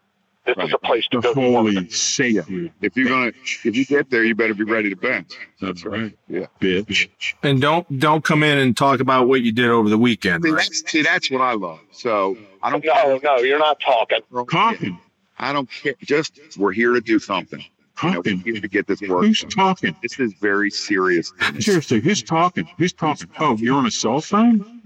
This 0.44 0.56
right. 0.56 0.66
is 0.66 0.74
a 0.74 0.78
place 0.78 1.06
to 1.12 1.20
the 1.20 1.32
go. 1.32 1.34
Holy 1.34 1.88
safety. 1.88 2.72
If 2.80 2.96
you're 2.96 3.08
gonna, 3.08 3.32
if 3.64 3.76
you 3.76 3.86
get 3.86 4.10
there, 4.10 4.24
you 4.24 4.34
better 4.34 4.54
be 4.54 4.64
ready 4.64 4.90
to 4.90 4.96
bench. 4.96 5.32
That's 5.60 5.84
right. 5.84 6.16
Yeah, 6.28 6.46
bitch. 6.60 7.08
And 7.42 7.60
don't 7.60 7.98
don't 7.98 8.24
come 8.24 8.42
in 8.42 8.58
and 8.58 8.76
talk 8.76 9.00
about 9.00 9.28
what 9.28 9.42
you 9.42 9.52
did 9.52 9.70
over 9.70 9.88
the 9.88 9.98
weekend. 9.98 10.42
See, 10.42 10.50
right? 10.50 10.56
that's, 10.58 10.90
see, 10.90 11.02
that's 11.02 11.30
what 11.30 11.40
I 11.40 11.54
love. 11.54 11.80
So 11.92 12.36
I 12.62 12.70
don't. 12.70 12.84
No, 12.84 13.20
no, 13.22 13.36
you're 13.38 13.60
not 13.60 13.80
talking. 13.80 14.20
Talking. 14.50 14.98
I 15.38 15.52
don't 15.52 15.70
care. 15.70 15.94
Just 16.02 16.40
we're 16.58 16.72
here 16.72 16.92
to 16.92 17.00
do 17.00 17.18
something 17.20 17.64
talking? 18.02 18.42
You 18.44 18.54
know, 18.54 18.60
to 18.60 18.68
get 18.68 18.86
this 18.86 19.00
work. 19.02 19.24
Who's 19.24 19.44
talking? 19.44 19.96
This 20.02 20.18
is 20.18 20.32
very 20.34 20.70
serious. 20.70 21.32
Seriously, 21.58 22.00
who's 22.00 22.22
talking? 22.22 22.68
Who's 22.78 22.92
talking? 22.92 23.28
Oh, 23.38 23.56
you're 23.56 23.76
on 23.76 23.86
a 23.86 23.90
cell 23.90 24.20
phone? 24.20 24.82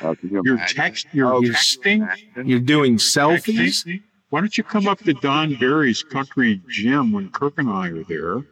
Uh, 0.00 0.14
you 0.22 0.42
you're 0.44 0.58
text. 0.66 1.06
You're, 1.12 1.32
oh, 1.32 1.40
you're 1.40 1.54
texting. 1.54 2.08
You're 2.44 2.60
doing 2.60 2.96
selfies. 2.96 4.00
Why 4.30 4.40
don't 4.40 4.56
you 4.56 4.64
come 4.64 4.88
up 4.88 4.98
to 5.00 5.12
Don 5.12 5.56
Barry's 5.56 6.02
country 6.02 6.62
gym 6.68 7.12
when 7.12 7.30
Kirk 7.30 7.54
and 7.58 7.68
I 7.68 7.88
are 7.88 8.04
there? 8.04 8.42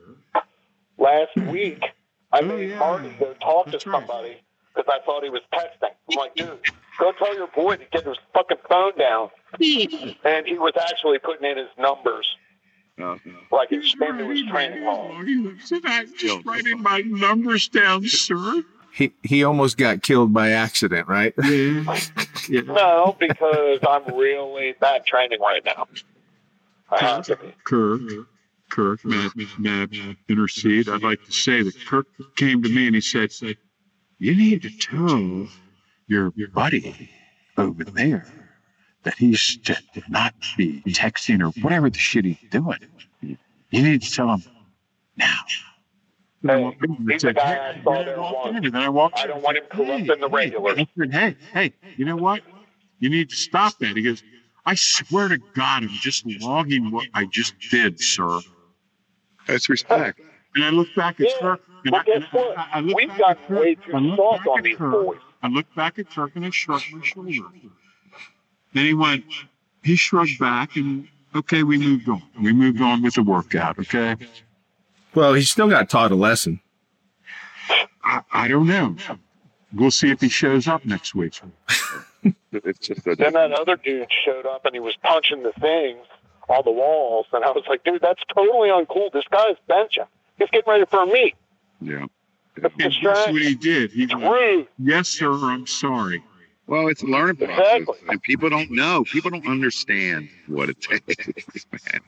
Last 0.98 1.34
week, 1.50 1.82
I 2.32 2.40
oh, 2.40 2.44
made 2.44 2.70
yeah. 2.70 2.78
Marty 2.78 3.10
go 3.18 3.32
talk 3.40 3.66
That's 3.70 3.84
to 3.84 3.90
somebody 3.90 4.36
because 4.74 4.86
right. 4.88 5.00
I 5.00 5.04
thought 5.06 5.24
he 5.24 5.30
was 5.30 5.40
texting. 5.54 5.90
I'm 6.10 6.16
like, 6.16 6.34
dude, 6.34 6.60
go 6.98 7.12
tell 7.12 7.34
your 7.34 7.46
boy 7.46 7.76
to 7.76 7.84
get 7.90 8.06
his 8.06 8.18
fucking 8.34 8.58
phone 8.68 8.98
down. 8.98 9.30
and 9.54 10.46
he 10.46 10.58
was 10.58 10.74
actually 10.78 11.18
putting 11.18 11.50
in 11.50 11.56
his 11.56 11.68
numbers 11.78 12.28
like 13.50 13.72
it's 13.72 13.94
been 13.94 14.18
to 14.18 14.28
his 14.28 14.42
training 14.44 14.82
hall. 14.84 15.12
He 15.24 15.36
looks 15.36 15.72
at 15.72 15.82
that, 15.82 16.06
just 16.16 16.44
writing 16.44 16.82
my 16.82 17.00
numbers 17.00 17.68
down, 17.68 18.06
sir. 18.06 18.62
He 18.92 19.12
he 19.22 19.44
almost 19.44 19.76
got 19.76 20.02
killed 20.02 20.32
by 20.32 20.50
accident, 20.50 21.08
right? 21.08 21.32
Yeah. 21.42 21.98
yeah. 22.48 22.60
No, 22.62 23.16
because 23.18 23.78
I'm 23.88 24.04
really 24.14 24.74
bad 24.80 25.06
training 25.06 25.40
right 25.40 25.64
now. 25.64 25.86
Kirk, 27.64 28.00
Kirk, 28.68 29.04
Matt, 29.04 29.32
Matt, 29.58 29.90
intercede. 30.28 30.88
I'd 30.88 31.02
like 31.02 31.24
to 31.24 31.32
say 31.32 31.62
that 31.62 31.74
Kirk 31.86 32.06
came 32.36 32.62
to 32.62 32.68
me 32.68 32.86
and 32.86 32.94
he 32.96 33.00
said, 33.00 33.30
"You 34.18 34.34
need 34.34 34.62
to 34.62 34.70
tell 34.76 35.48
your 36.08 36.32
buddy 36.52 37.10
over 37.56 37.84
there 37.84 38.39
that 39.02 39.14
he's 39.14 39.56
to 39.58 39.76
not 40.08 40.34
be 40.56 40.82
texting 40.82 41.42
or 41.42 41.50
whatever 41.62 41.90
the 41.90 41.98
shit 41.98 42.24
he's 42.24 42.36
doing. 42.50 42.78
You 43.22 43.82
need 43.82 44.02
to 44.02 44.10
tell 44.10 44.28
him 44.28 44.42
now. 45.16 45.38
Hey, 46.42 46.76
he's 47.08 47.22
the 47.22 47.34
guy 47.34 47.74
I 47.74 47.82
saw 47.82 48.04
there 48.04 48.20
once. 48.20 48.66
And 48.66 48.76
I 48.76 48.88
walked 48.88 49.18
I 49.18 49.26
don't 49.26 49.42
want 49.42 49.58
him 49.58 49.64
corrupting 49.70 50.20
the 50.20 50.28
regulars. 50.28 50.80
Hey, 51.10 51.36
hey, 51.52 51.72
you 51.96 52.04
know 52.04 52.16
what? 52.16 52.42
You 52.98 53.10
need 53.10 53.30
to 53.30 53.36
stop 53.36 53.78
that. 53.78 53.96
He 53.96 54.02
goes, 54.02 54.22
I 54.66 54.74
swear 54.74 55.28
to 55.28 55.38
God, 55.54 55.84
I'm 55.84 55.88
just 55.88 56.24
logging 56.26 56.90
what 56.90 57.06
I 57.14 57.24
just 57.26 57.54
did, 57.70 58.00
sir. 58.00 58.40
That's 59.46 59.68
respect. 59.68 60.20
And 60.54 60.64
I 60.64 60.70
look 60.70 60.88
back 60.94 61.20
at 61.20 61.28
yeah, 61.28 61.40
Turk. 61.40 61.60
And 61.84 61.94
I, 61.94 62.02
guess 62.04 62.22
what? 62.32 62.58
I, 62.58 62.68
I 62.74 62.82
We've 62.82 63.16
got 63.16 63.50
way 63.50 63.74
too 63.74 63.92
soft 64.16 64.46
on 64.46 64.62
these 64.62 64.76
boys. 64.78 65.18
I 65.42 65.48
look 65.48 65.66
back 65.74 65.98
at 65.98 66.10
Turk 66.10 66.32
and 66.34 66.44
I 66.44 66.50
shrug 66.50 66.82
my 66.92 67.02
shoulders. 67.02 67.40
Then 68.72 68.86
he 68.86 68.94
went, 68.94 69.24
he 69.82 69.96
shrugged 69.96 70.38
back 70.38 70.76
and 70.76 71.08
okay, 71.34 71.62
we 71.62 71.78
moved 71.78 72.08
on. 72.08 72.22
We 72.40 72.52
moved 72.52 72.80
on 72.80 73.02
with 73.02 73.14
the 73.14 73.22
workout, 73.22 73.78
okay? 73.78 74.16
Well, 75.14 75.34
he 75.34 75.42
still 75.42 75.68
got 75.68 75.88
taught 75.88 76.12
a 76.12 76.14
lesson. 76.14 76.60
I, 78.02 78.22
I 78.32 78.48
don't 78.48 78.66
know. 78.66 78.96
We'll 79.72 79.90
see 79.90 80.10
if 80.10 80.20
he 80.20 80.28
shows 80.28 80.66
up 80.66 80.84
next 80.84 81.14
week. 81.14 81.40
it's 82.52 82.78
just 82.78 83.06
a, 83.06 83.14
then 83.16 83.34
that 83.34 83.52
other 83.52 83.76
dude 83.76 84.08
showed 84.24 84.46
up 84.46 84.64
and 84.64 84.74
he 84.74 84.80
was 84.80 84.96
punching 85.02 85.42
the 85.42 85.52
things 85.52 86.06
on 86.48 86.62
the 86.64 86.70
walls, 86.72 87.26
and 87.32 87.44
I 87.44 87.50
was 87.52 87.62
like, 87.68 87.84
dude, 87.84 88.02
that's 88.02 88.22
totally 88.34 88.70
uncool. 88.70 89.12
This 89.12 89.24
guy's 89.30 89.56
benching. 89.68 90.06
He's 90.36 90.50
getting 90.50 90.68
ready 90.70 90.84
for 90.84 91.02
a 91.02 91.06
meet. 91.06 91.36
Yeah. 91.80 92.06
And 92.56 92.72
guess 92.76 93.26
what 93.28 93.42
he 93.42 93.54
did? 93.54 93.92
He 93.92 94.06
went, 94.06 94.24
Rude. 94.24 94.68
yes, 94.78 95.08
sir, 95.08 95.32
I'm 95.32 95.66
sorry. 95.66 96.22
Well, 96.70 96.86
it's 96.86 97.02
a 97.02 97.06
learning 97.06 97.34
process, 97.34 97.80
Exactly. 97.80 97.98
and 98.08 98.22
people 98.22 98.48
don't 98.48 98.70
know. 98.70 99.02
People 99.02 99.30
don't 99.32 99.46
understand 99.48 100.28
what 100.46 100.68
it 100.68 100.80
takes, 100.80 101.66
man. 101.72 102.00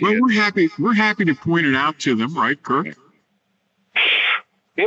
Well, 0.00 0.12
Yeah. 0.12 0.18
we're 0.22 0.32
happy. 0.34 0.68
We're 0.78 0.94
happy 0.94 1.24
to 1.24 1.34
point 1.34 1.66
it 1.66 1.74
out 1.74 1.98
to 2.00 2.14
them, 2.14 2.32
right, 2.38 2.60
Kirk? 2.62 2.86
Yeah. 4.76 4.84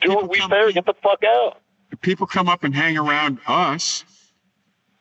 People 0.00 0.16
what 0.16 0.30
we 0.30 0.38
come- 0.38 0.50
say 0.50 0.72
get 0.72 0.86
the 0.86 0.94
fuck 1.02 1.24
out. 1.24 1.60
If 1.90 2.00
people 2.00 2.28
come 2.28 2.48
up 2.48 2.62
and 2.62 2.72
hang 2.74 2.96
around 2.96 3.38
us. 3.48 4.04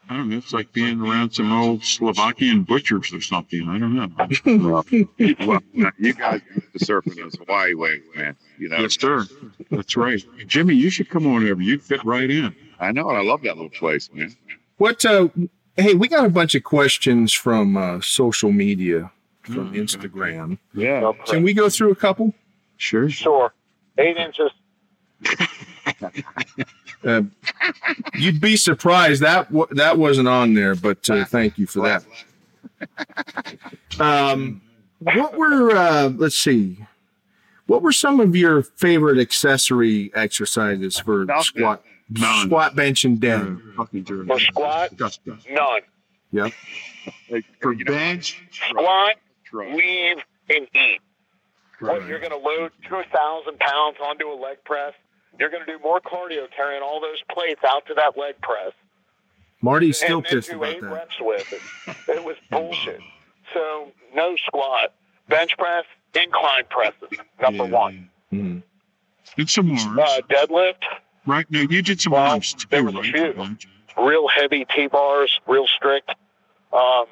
I 0.10 0.18
don't 0.18 0.30
know. 0.30 0.38
It's 0.38 0.52
like 0.52 0.74
being 0.74 1.00
around 1.00 1.32
some 1.32 1.52
old 1.52 1.84
Slovakian 1.86 2.64
butchers 2.64 3.14
or 3.14 3.22
something. 3.22 3.70
I 3.70 3.78
don't 3.80 3.96
know. 3.96 4.10
well, 5.46 5.64
you 5.98 6.14
guys 6.14 6.42
used 6.56 6.74
to 6.74 6.80
surfing 6.86 7.16
those 7.16 7.36
Hawaii 7.36 7.74
waves, 7.76 8.04
man. 8.16 8.36
You 8.60 8.70
know, 8.70 8.80
Yes, 8.80 9.00
sir. 9.00 9.26
That's 9.72 9.96
right. 9.96 10.22
Jimmy, 10.48 10.74
you 10.76 10.90
should 10.90 11.10
come 11.10 11.26
on 11.28 11.48
over. 11.48 11.62
You'd 11.62 11.82
fit 11.84 12.04
right 12.04 12.30
in. 12.30 12.54
I 12.84 12.92
know, 12.92 13.10
and 13.10 13.18
I 13.18 13.22
love 13.22 13.42
that 13.44 13.56
little 13.56 13.70
place, 13.70 14.10
man. 14.14 14.36
What? 14.78 15.04
Uh, 15.06 15.30
hey, 15.78 15.94
we 15.94 16.08
got 16.08 16.26
a 16.26 16.30
bunch 16.30 16.54
of 16.56 16.64
questions 16.64 17.32
from 17.34 17.78
uh, 17.78 18.02
social 18.02 18.52
media, 18.52 19.12
from 19.42 19.72
Mm, 19.74 19.76
Instagram. 19.84 20.58
Yeah. 20.74 21.00
No 21.00 21.14
Can 21.14 21.44
we 21.44 21.54
go 21.54 21.70
through 21.70 21.92
a 21.92 21.96
couple? 21.96 22.34
Sure. 22.78 23.10
Sure. 23.10 23.54
Eight 23.98 24.18
inches. 24.18 24.52
Uh, 27.06 27.22
you'd 28.16 28.40
be 28.40 28.56
surprised 28.56 29.22
that 29.22 29.46
w- 29.52 29.68
that 29.72 29.98
wasn't 29.98 30.26
on 30.26 30.54
there, 30.54 30.74
but 30.74 31.10
uh, 31.10 31.26
thank 31.26 31.58
you 31.58 31.68
for 31.68 31.82
that. 31.82 32.06
Um, 34.00 34.62
what 35.00 35.38
were 35.38 35.72
uh, 35.76 36.08
let's 36.16 36.38
see, 36.38 36.78
what 37.68 37.82
were 37.82 37.92
some 37.92 38.20
of 38.22 38.36
your 38.38 38.64
favorite 38.64 39.20
accessory 39.20 40.12
exercises 40.16 40.98
for 41.00 41.26
None. 41.26 41.44
squat, 41.44 41.84
None. 42.10 42.48
squat, 42.48 42.76
bench, 42.76 43.06
and 43.06 43.20
dead? 43.20 43.58
Fucking 43.78 44.04
dirty. 44.04 44.28
For 44.28 44.40
squat? 44.40 44.96
Dust, 44.98 45.24
dust. 45.26 45.48
None. 45.50 45.82
Yep. 46.32 46.52
Like, 47.30 47.46
For 47.62 47.74
you 47.74 47.84
know, 47.86 47.92
bench, 47.92 48.42
Squat, 48.52 49.16
truck, 49.46 49.68
leave, 49.70 50.18
and 50.50 50.68
eat. 50.76 51.00
What, 51.80 52.00
Right. 52.00 52.08
you're 52.08 52.20
going 52.20 52.32
to 52.32 52.38
load 52.38 52.72
2,000 52.88 53.60
pounds 53.60 53.98
onto 54.04 54.28
a 54.32 54.34
leg 54.36 54.58
press. 54.64 54.94
You're 55.40 55.50
going 55.50 55.66
to 55.66 55.72
do 55.72 55.80
more 55.84 56.00
cardio 56.00 56.48
carrying 56.56 56.82
all 56.82 57.02
those 57.02 57.22
plates 57.32 57.62
out 57.68 57.86
to 57.88 57.94
that 57.96 58.18
leg 58.18 58.36
press. 58.42 58.72
Marty's 59.62 59.98
still 59.98 60.18
and 60.18 60.26
then 60.26 60.32
pissed 60.34 60.50
do 60.52 60.58
about 60.58 60.70
eight 60.76 60.82
that. 60.82 60.92
reps 60.92 61.16
with 61.20 61.54
it. 61.54 61.62
It 62.10 62.24
was 62.24 62.36
bullshit. 62.52 63.00
So 63.54 63.92
no 64.14 64.36
squat, 64.46 64.94
bench 65.30 65.58
press, 65.58 65.86
incline 66.16 66.64
presses. 66.70 67.10
Number 67.42 67.64
Yeah. 67.66 67.70
one. 67.70 68.10
Mhm. 68.32 68.64
did 69.38 69.50
some 69.50 69.72
arms, 69.72 69.86
Uh, 70.00 70.22
deadlift, 70.30 70.84
right? 71.26 71.46
No, 71.50 71.62
you 71.62 71.82
did 71.82 72.02
some 72.02 72.14
well, 72.14 72.32
arms 72.32 72.56
there 72.70 72.84
was 72.84 72.96
a 72.96 73.02
few. 73.04 73.58
Real 73.98 74.28
heavy 74.28 74.66
T 74.66 74.88
bars, 74.88 75.40
real 75.48 75.68
strict. 75.68 76.10
Um, 76.72 77.06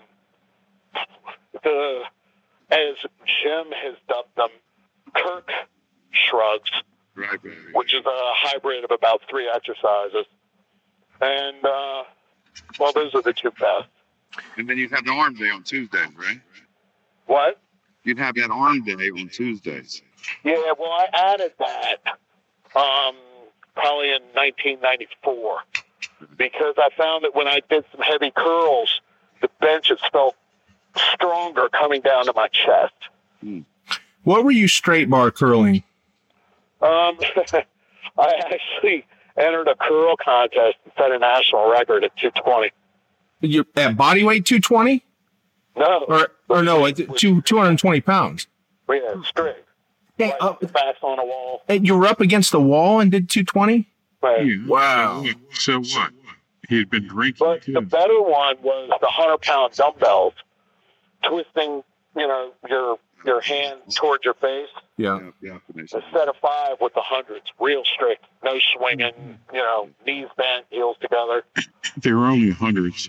the 1.63 2.01
as 2.71 2.95
Jim 3.25 3.71
has 3.71 3.95
dubbed 4.07 4.35
them, 4.35 4.49
Kirk 5.13 5.51
shrugs, 6.11 6.71
right, 7.15 7.39
which 7.73 7.93
is 7.93 8.05
a 8.05 8.19
hybrid 8.33 8.83
of 8.83 8.91
about 8.91 9.21
three 9.29 9.49
exercises. 9.53 10.25
And 11.21 11.63
uh, 11.63 12.03
well, 12.79 12.93
those 12.93 13.13
are 13.13 13.21
the 13.21 13.33
two 13.33 13.51
best. 13.51 13.87
And 14.57 14.69
then 14.69 14.77
you'd 14.77 14.91
have 14.91 15.05
the 15.05 15.11
arm 15.11 15.35
day 15.35 15.49
on 15.49 15.63
Tuesdays, 15.63 16.07
right? 16.17 16.39
What? 17.27 17.59
You'd 18.03 18.17
have 18.17 18.35
that 18.35 18.49
arm 18.49 18.83
day 18.83 18.93
on 18.93 19.29
Tuesdays. 19.29 20.01
Yeah, 20.43 20.71
well, 20.79 20.91
I 20.91 21.07
added 21.13 21.53
that 21.59 21.97
um, 22.75 23.15
probably 23.75 24.09
in 24.09 24.21
1994 24.33 25.59
because 26.37 26.75
I 26.77 26.89
found 26.97 27.23
that 27.23 27.35
when 27.35 27.47
I 27.47 27.61
did 27.69 27.85
some 27.91 28.01
heavy 28.01 28.31
curls, 28.35 29.01
the 29.41 29.49
benches 29.59 29.99
felt 30.11 30.35
stronger 31.13 31.69
coming 31.69 32.01
down 32.01 32.25
to 32.25 32.33
my 32.35 32.47
chest. 32.47 33.65
What 34.23 34.43
were 34.43 34.51
you 34.51 34.67
straight 34.67 35.09
bar 35.09 35.31
curling? 35.31 35.83
Um, 36.81 37.17
I 38.17 38.33
actually 38.51 39.05
entered 39.37 39.67
a 39.67 39.75
curl 39.75 40.15
contest 40.17 40.77
and 40.83 40.93
set 40.97 41.11
a 41.11 41.19
national 41.19 41.69
record 41.71 42.03
at 42.03 42.15
220. 42.17 42.71
You 43.41 43.65
at 43.75 43.97
body 43.97 44.23
weight 44.23 44.45
220 44.45 45.03
No, 45.75 46.05
or 46.07 46.27
or 46.49 46.61
no, 46.63 46.89
two 46.91 47.41
220 47.41 48.01
pounds. 48.01 48.47
we 48.87 48.97
had 48.97 49.23
strict. 50.29 50.41
Like, 50.41 50.63
uh, 50.63 50.67
backs 50.67 50.99
on 51.01 51.19
a 51.19 51.25
wall. 51.25 51.61
and 51.67 51.85
you 51.87 51.97
were 51.97 52.07
up 52.07 52.21
against 52.21 52.51
the 52.51 52.61
wall 52.61 52.99
and 52.99 53.11
did 53.11 53.29
220. 53.29 53.87
Right. 54.21 54.45
Yeah. 54.45 54.55
Wow. 54.67 55.25
So 55.53 55.79
what? 55.79 56.11
He 56.69 56.77
had 56.77 56.89
been 56.89 57.07
drinking 57.07 57.37
But 57.45 57.63
too. 57.63 57.73
the 57.73 57.81
better 57.81 58.21
one 58.21 58.55
was 58.61 58.89
the 58.89 59.07
100 59.07 59.41
pound 59.41 59.73
dumbbells, 59.73 60.33
twisting, 61.23 61.83
you 62.15 62.27
know, 62.27 62.51
your 62.69 62.97
your 63.23 63.39
hand 63.41 63.79
towards 63.93 64.25
your 64.25 64.33
face. 64.35 64.67
Yeah. 64.97 65.19
Yeah, 65.41 65.57
yeah. 65.75 65.83
A 65.83 66.01
set 66.11 66.27
of 66.27 66.35
five 66.41 66.77
with 66.81 66.93
the 66.95 67.01
hundreds, 67.03 67.45
real 67.59 67.83
strict, 67.83 68.25
no 68.43 68.57
swinging, 68.75 69.37
you 69.53 69.59
know, 69.59 69.89
knees 70.07 70.27
bent, 70.37 70.65
heels 70.71 70.95
together. 71.01 71.43
They 71.97 72.13
were 72.13 72.25
only 72.25 72.49
hundreds. 72.51 73.07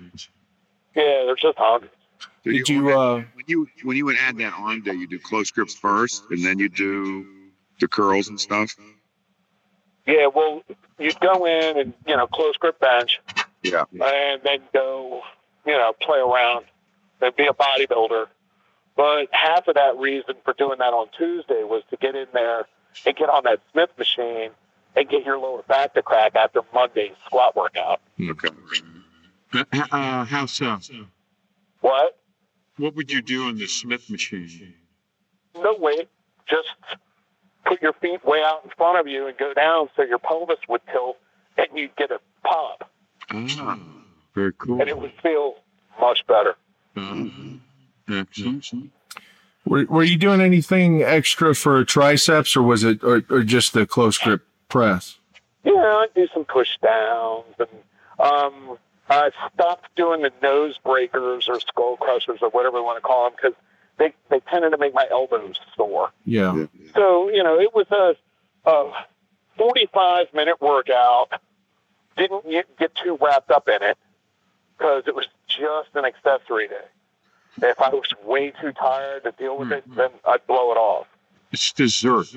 Yeah, 0.95 1.23
they're 1.25 1.37
just 1.37 1.57
hundreds. 1.57 1.95
So 2.45 2.51
Did 2.51 2.69
you 2.69 2.91
uh 2.91 3.17
when 3.35 3.45
you 3.47 3.69
when 3.85 3.97
you 3.97 4.05
would 4.05 4.17
add 4.17 4.37
that 4.39 4.53
arm 4.57 4.83
day, 4.83 4.95
you 4.95 5.07
do 5.07 5.19
close 5.19 5.51
grips 5.51 5.75
first, 5.75 6.25
and 6.31 6.45
then 6.45 6.59
you 6.59 6.69
do 6.69 7.27
the 7.81 7.89
curls 7.89 8.29
and 8.29 8.41
stuff. 8.41 8.75
Yeah, 10.07 10.27
well, 10.27 10.63
you'd 10.99 11.21
go 11.21 11.45
in 11.47 11.79
and 11.79 11.95
you 12.07 12.17
know 12.17 12.27
close 12.27 12.57
grip 12.57 12.81
bench, 12.81 13.21
Yeah. 13.63 13.85
and 13.93 14.43
then 14.43 14.59
go, 14.73 15.23
you 15.65 15.73
know, 15.73 15.93
play 16.01 16.19
around 16.19 16.65
and 17.21 17.35
be 17.37 17.47
a 17.47 17.53
bodybuilder. 17.53 18.27
But 18.97 19.29
half 19.33 19.69
of 19.69 19.75
that 19.77 19.97
reason 19.97 20.35
for 20.45 20.55
doing 20.55 20.79
that 20.79 20.93
on 20.93 21.09
Tuesday 21.17 21.63
was 21.63 21.83
to 21.91 21.97
get 21.97 22.15
in 22.17 22.27
there 22.35 22.67
and 23.07 23.17
get 23.17 23.29
on 23.29 23.45
that 23.45 23.61
Smith 23.73 23.91
machine 23.97 24.51
and 24.97 25.09
get 25.09 25.25
your 25.25 25.39
lower 25.39 25.63
back 25.63 25.95
to 25.95 26.03
crack 26.03 26.35
after 26.35 26.61
Monday's 26.75 27.13
squat 27.25 27.57
workout. 27.57 28.01
Okay. 28.21 28.49
Uh, 29.55 29.65
uh, 29.93 30.25
how 30.25 30.47
so? 30.47 30.79
What? 31.83 32.19
What 32.79 32.97
would 32.97 33.13
you 33.13 33.21
do 33.21 33.49
in 33.49 33.59
the 33.59 33.67
Smith 33.67 34.09
machine? 34.09 34.75
No 35.55 35.77
weight. 35.79 36.09
Just 36.49 36.69
put 37.67 37.83
your 37.83 37.93
feet 37.95 38.25
way 38.25 38.43
out 38.45 38.63
in 38.65 38.71
front 38.77 38.99
of 38.99 39.07
you 39.07 39.27
and 39.27 39.37
go 39.37 39.53
down 39.53 39.89
so 39.95 40.03
your 40.03 40.19
pelvis 40.19 40.59
would 40.69 40.81
tilt 40.91 41.19
and 41.59 41.67
you'd 41.75 41.95
get 41.97 42.11
a 42.11 42.19
pop. 42.43 42.91
Ah, 43.31 43.79
very 44.35 44.53
cool. 44.55 44.81
And 44.81 44.89
it 44.89 44.99
would 44.99 45.13
feel 45.23 45.57
much 46.01 46.27
better. 46.27 46.55
Uh, 46.97 47.27
excellent. 48.09 48.91
were, 49.65 49.85
were 49.87 50.03
you 50.03 50.17
doing 50.17 50.41
anything 50.41 51.03
extra 51.03 51.55
for 51.55 51.85
triceps 51.85 52.57
or 52.57 52.63
was 52.63 52.85
it 52.85 53.03
or, 53.03 53.23
or 53.29 53.43
just 53.43 53.73
the 53.73 53.87
close 53.87 54.19
grip 54.19 54.43
press? 54.69 55.19
Yeah, 55.65 55.73
I 55.75 56.07
do 56.15 56.27
some 56.33 56.45
push 56.45 56.69
downs 56.83 57.55
and 57.59 57.69
um, 58.19 58.79
Uh, 59.11 59.31
I 59.35 59.51
stopped 59.55 59.95
doing 59.97 60.23
the 60.23 60.33
nose 60.43 60.79
breakers 60.79 61.49
or 61.49 61.61
skull 61.61 61.97
crushers 61.97 62.39
or 62.43 62.51
whatever 62.51 62.79
you 62.79 62.85
want 62.85 62.99
to 62.99 63.03
call 63.03 63.25
them 63.25 63.33
because 63.37 63.55
they, 63.99 64.15
they 64.31 64.41
tended 64.41 64.73
to 64.73 64.79
make 64.79 64.95
my 64.95 65.07
elbows 65.11 65.59
sore. 65.77 66.11
Yeah. 66.25 66.55
Yeah. 66.55 66.67
So, 66.95 67.29
you 67.29 67.43
know, 67.43 67.59
it 67.61 67.75
was 67.75 67.87
a, 67.91 68.17
a 68.71 68.93
45 69.59 70.33
minute 70.35 70.61
workout. 70.61 71.29
Didn't 72.17 72.49
get, 72.49 72.79
get 72.79 72.95
too 72.95 73.19
wrapped 73.21 73.51
up 73.51 73.69
in 73.69 73.83
it 73.83 73.99
because 74.77 75.05
it 75.07 75.15
was 75.15 75.27
just 75.49 75.89
an 75.95 76.05
accessory 76.05 76.69
day. 76.69 76.77
If 77.63 77.81
I 77.81 77.91
was 77.91 78.09
way 78.25 78.51
too 78.51 78.73
tired 78.73 79.25
to 79.25 79.33
deal 79.33 79.59
with 79.59 79.69
hmm, 79.69 79.75
it, 79.75 79.85
hmm. 79.85 79.95
then 79.95 80.11
I'd 80.27 80.47
blow 80.47 80.73
it 80.73 80.77
off. 80.77 81.07
It's 81.53 81.73
dessert. 81.73 82.29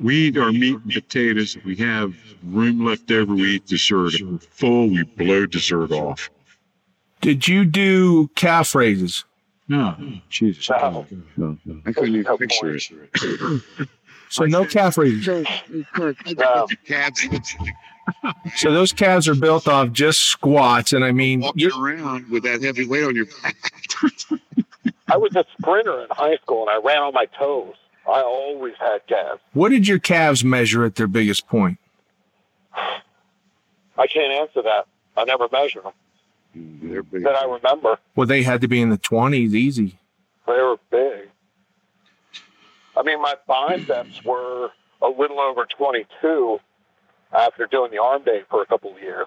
We 0.00 0.28
eat 0.28 0.36
our 0.36 0.52
meat 0.52 0.78
and 0.82 0.92
potatoes. 0.92 1.56
If 1.56 1.64
we 1.64 1.76
have 1.76 2.14
room 2.42 2.84
left 2.84 3.10
over, 3.10 3.34
we 3.34 3.56
eat 3.56 3.66
dessert. 3.66 4.14
If 4.14 4.22
we're 4.22 4.38
full, 4.38 4.88
we 4.88 5.02
blow 5.04 5.46
dessert 5.46 5.92
off. 5.92 6.30
Did 7.20 7.46
you 7.48 7.64
do 7.64 8.28
calf 8.34 8.74
raises? 8.74 9.24
No, 9.68 9.96
Jesus. 10.28 10.68
Oh, 10.70 11.06
no. 11.36 11.56
No. 11.64 11.80
I 11.86 11.92
couldn't 11.92 12.10
even 12.10 12.24
No 12.24 12.36
picture 12.36 12.74
it. 12.74 13.62
So 14.28 14.44
no 14.44 14.64
calf 14.66 14.98
raises. 14.98 15.26
No. 15.26 16.66
So 18.56 18.72
those 18.72 18.92
calves 18.92 19.28
are 19.28 19.34
built 19.34 19.66
off 19.66 19.90
just 19.92 20.20
squats, 20.22 20.92
and 20.92 21.02
I 21.04 21.12
mean, 21.12 21.40
walking 21.40 21.60
you 21.60 21.82
around 21.82 22.28
with 22.30 22.42
that 22.42 22.62
heavy 22.62 22.86
weight 22.86 23.04
on 23.04 23.16
your 23.16 23.26
back. 23.42 23.56
I 25.08 25.16
was 25.16 25.34
a 25.36 25.44
sprinter 25.58 26.02
in 26.02 26.08
high 26.10 26.36
school 26.36 26.68
and 26.68 26.70
I 26.70 26.76
ran 26.86 27.02
on 27.02 27.14
my 27.14 27.26
toes. 27.26 27.74
I 28.06 28.20
always 28.20 28.74
had 28.78 29.06
calves. 29.06 29.40
what 29.54 29.70
did 29.70 29.88
your 29.88 29.98
calves 29.98 30.44
measure 30.44 30.84
at 30.84 30.94
their 30.96 31.06
biggest 31.06 31.46
point? 31.48 31.78
I 33.96 34.06
can't 34.06 34.32
answer 34.32 34.62
that. 34.62 34.86
I 35.16 35.24
never 35.24 35.48
measured 35.52 35.84
them 35.84 35.92
They're 36.82 37.02
big. 37.02 37.22
that 37.24 37.36
I 37.36 37.44
remember. 37.44 37.98
Well, 38.16 38.26
they 38.26 38.42
had 38.42 38.60
to 38.62 38.68
be 38.68 38.80
in 38.80 38.90
the 38.90 38.98
twenties, 38.98 39.54
easy. 39.54 39.98
They 40.46 40.52
were 40.54 40.76
big. 40.90 41.28
I 42.96 43.02
mean, 43.02 43.20
my 43.22 43.34
biceps 43.46 44.22
were 44.24 44.70
a 45.02 45.08
little 45.08 45.40
over 45.40 45.64
22 45.66 46.58
after 47.32 47.66
doing 47.66 47.90
the 47.90 47.98
arm 48.02 48.22
day 48.24 48.42
for 48.50 48.62
a 48.62 48.66
couple 48.66 48.92
of 48.94 49.00
years. 49.00 49.26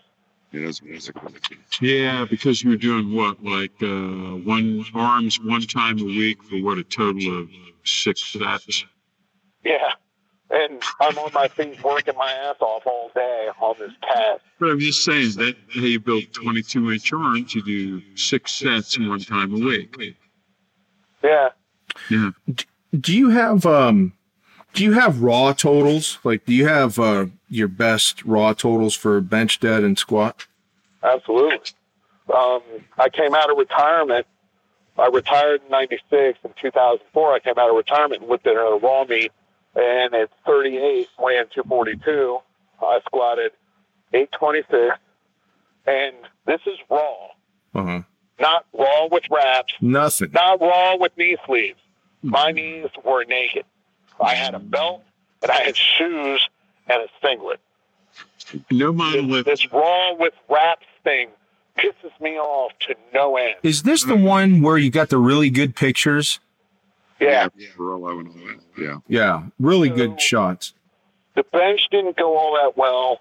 Yeah, 1.82 2.26
because 2.30 2.64
you 2.64 2.70
were 2.72 2.78
doing 2.78 3.14
what, 3.14 3.44
like 3.44 3.74
uh, 3.82 4.38
one 4.46 4.86
arms 4.94 5.40
one 5.42 5.62
time 5.62 6.00
a 6.00 6.06
week 6.06 6.42
for 6.44 6.58
what 6.62 6.78
a 6.78 6.84
total 6.84 7.42
of 7.42 7.50
six 7.84 8.26
sets. 8.26 8.86
Yeah, 9.64 9.92
and 10.50 10.82
I'm 11.02 11.18
on 11.18 11.32
my 11.34 11.48
feet 11.48 11.84
working 11.84 12.16
my 12.18 12.32
ass 12.32 12.56
off 12.62 12.88
all 12.88 13.12
day 13.14 13.50
on 13.60 13.76
this 13.80 13.92
test. 14.02 14.44
But 14.60 14.70
I'm 14.70 14.80
just 14.80 15.04
saying 15.04 15.32
that 15.34 15.56
hey, 15.70 15.88
you 15.88 16.00
build 16.00 16.32
22 16.34 16.92
inch 16.92 17.14
arms, 17.14 17.54
you 17.54 17.64
do 17.64 18.16
six 18.16 18.54
sets 18.54 18.98
one 18.98 19.20
time 19.20 19.54
a 19.54 19.58
week. 19.58 19.96
Yeah. 21.24 21.50
Yeah. 22.10 22.32
Do 23.00 23.16
you 23.16 23.30
have 23.30 23.66
um? 23.66 24.14
Do 24.78 24.84
you 24.84 24.94
have 24.94 25.22
raw 25.22 25.54
totals? 25.54 26.20
Like, 26.24 26.46
do 26.46 26.54
you 26.54 26.68
have 26.68 27.00
uh, 27.00 27.28
your 27.50 27.68
best 27.68 28.24
raw 28.24 28.54
totals 28.54 28.96
for 28.96 29.20
bench, 29.22 29.60
dead, 29.60 29.84
and 29.84 29.98
squat? 29.98 30.48
Absolutely. 31.04 31.72
Um, 32.34 32.62
I 32.98 33.10
came 33.12 33.34
out 33.34 33.52
of 33.52 33.58
retirement. 33.58 34.28
I 34.98 35.08
retired 35.08 35.62
in 35.64 35.72
'96. 35.72 36.40
In 36.44 36.54
2004, 36.62 37.34
I 37.34 37.40
came 37.40 37.54
out 37.58 37.70
of 37.70 37.76
retirement 37.76 38.22
and 38.22 38.30
looked 38.30 38.48
at 38.48 38.54
a 38.54 38.80
raw 38.82 39.04
meet 39.06 39.32
and 39.78 40.14
at 40.16 40.30
38, 40.46 41.08
weighing 41.20 41.46
242, 41.54 42.40
I 42.82 43.00
squatted 43.06 43.52
826. 44.14 44.98
And 45.86 46.16
this 46.46 46.62
is 46.66 46.78
raw. 46.90 47.28
Uh-huh. 47.76 48.02
Not 48.40 48.66
raw 48.74 49.08
with 49.12 49.24
wraps. 49.30 49.74
Nothing. 49.80 50.32
Not 50.32 50.60
raw 50.62 50.98
with 50.98 51.16
knee 51.18 51.38
sleeves. 51.46 51.80
My 52.24 52.52
knees 52.52 52.90
were 53.06 53.24
naked. 53.26 53.66
I 54.22 54.34
had 54.36 54.54
a 54.56 54.60
belt 54.60 55.04
and 55.42 55.52
I 55.52 55.62
had 55.62 55.76
shoes 55.78 56.48
and 56.88 57.02
a 57.04 57.08
singlet. 57.22 57.60
No 58.72 58.94
monolift. 58.94 59.46
This, 59.46 59.62
this 59.62 59.72
raw 59.74 60.14
with 60.16 60.34
wraps 60.50 60.86
thing 61.04 61.30
pisses 61.78 62.20
me 62.22 62.38
off 62.38 62.72
to 62.88 62.96
no 63.14 63.38
end. 63.38 63.56
Is 63.64 63.84
this 63.84 64.04
the 64.04 64.16
one 64.16 64.62
where 64.62 64.78
you 64.78 64.90
got 64.90 65.10
the 65.10 65.18
really 65.18 65.50
good 65.50 65.76
pictures? 65.76 66.40
Yeah. 67.20 67.50
Yeah. 67.56 67.68
Barolo 67.78 68.20
and 68.20 68.28
all 68.30 68.34
that. 68.48 68.60
Yeah. 68.78 68.98
Yeah, 69.08 69.44
really 69.60 69.90
So- 69.90 69.96
good 69.96 70.22
shots. 70.22 70.74
The 71.36 71.44
bench 71.44 71.82
didn't 71.92 72.18
go 72.18 72.36
all 72.36 72.56
that 72.56 72.76
well. 72.78 73.20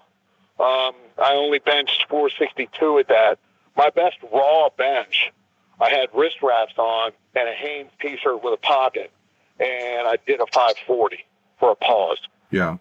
Um, 0.59 0.95
I 1.23 1.33
only 1.33 1.59
benched 1.59 2.05
462 2.09 2.97
at 2.99 3.07
that. 3.09 3.37
My 3.75 3.91
best 3.91 4.15
raw 4.33 4.69
bench, 4.75 5.31
I 5.79 5.91
had 5.91 6.09
wrist 6.15 6.37
wraps 6.41 6.73
on 6.79 7.11
and 7.35 7.47
a 7.47 7.51
Hanes 7.53 7.91
t-shirt 8.01 8.43
with 8.43 8.55
a 8.55 8.57
pocket, 8.57 9.11
and 9.59 10.07
I 10.07 10.17
did 10.25 10.39
a 10.39 10.45
540 10.47 11.25
for 11.59 11.71
a 11.71 11.75
pause. 11.75 12.19
Yeah. 12.51 12.77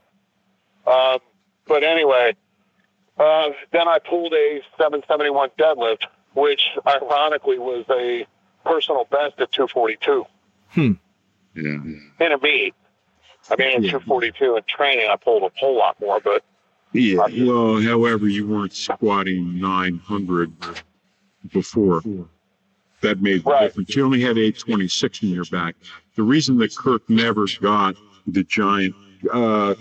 Um, 0.87 1.19
but 1.67 1.83
anyway, 1.83 2.35
uh, 3.19 3.51
then 3.73 3.89
I 3.89 3.99
pulled 3.99 4.33
a 4.35 4.61
771 4.79 5.51
deadlift, 5.59 6.05
which 6.35 6.63
ironically 6.87 7.59
was 7.59 7.85
a 7.91 8.27
personal 8.65 9.05
best 9.11 9.41
at 9.41 9.51
242 9.53 10.27
Hmm. 10.71 10.93
Yeah. 11.55 11.63
in 11.63 12.33
a 12.33 12.39
meet. 12.39 12.75
I 13.51 13.57
mean, 13.57 13.77
at 13.77 13.83
Yeah. 13.83 13.91
242 13.93 14.57
in 14.57 14.63
training, 14.69 15.09
I 15.09 15.17
pulled 15.17 15.43
a 15.45 15.51
whole 15.57 15.77
lot 15.77 15.99
more, 16.01 16.21
but 16.21 16.45
Yeah. 16.93 17.27
Well, 17.45 17.81
however, 17.83 18.29
you 18.29 18.47
weren't 18.47 18.73
squatting 18.73 19.61
900 19.61 20.53
before. 21.53 22.01
That 23.03 23.21
made 23.21 23.45
the 23.45 23.51
Right. 23.51 23.61
difference. 23.67 23.95
You 23.95 24.05
only 24.05 24.21
had 24.21 24.39
826 24.39 25.23
in 25.23 25.29
your 25.31 25.45
back. 25.47 25.75
The 26.17 26.23
reason 26.23 26.57
that 26.59 26.75
Kirk 26.75 27.09
never 27.09 27.47
got 27.61 27.95
the 28.27 28.43
giant, 28.43 28.95
uh, 29.33 29.75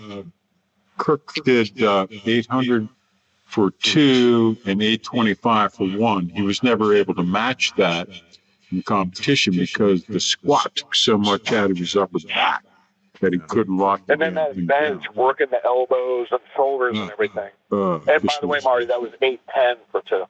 Kirk 0.98 1.32
did 1.44 1.82
uh, 1.82 2.06
800 2.24 2.88
for 3.44 3.70
two 3.70 4.56
and 4.66 4.82
825 4.82 5.72
for 5.74 5.88
one. 5.88 6.28
He 6.28 6.42
was 6.42 6.62
never 6.62 6.94
able 6.94 7.14
to 7.14 7.22
match 7.22 7.72
that 7.76 8.08
in 8.70 8.82
competition 8.82 9.54
because 9.56 10.04
the 10.04 10.20
squat 10.20 10.74
took 10.74 10.94
so 10.94 11.16
much 11.16 11.52
out 11.52 11.70
of 11.70 11.78
his 11.78 11.96
upper 11.96 12.18
back 12.28 12.64
that 13.20 13.32
he 13.32 13.38
couldn't 13.38 13.78
lock 13.78 14.04
the 14.06 14.12
and 14.12 14.22
then 14.22 14.34
that 14.34 14.66
bench 14.66 15.04
down. 15.04 15.14
working 15.14 15.46
the 15.50 15.64
elbows 15.64 16.26
and 16.30 16.40
shoulders 16.54 16.98
and 16.98 17.08
Uh, 17.08 17.12
everything. 17.12 17.50
Uh, 17.72 17.94
And 18.06 18.22
by 18.24 18.34
the 18.42 18.46
way, 18.46 18.58
Marty, 18.62 18.84
that 18.86 19.00
was 19.00 19.12
810 19.22 19.76
for 19.90 20.02
two. 20.02 20.24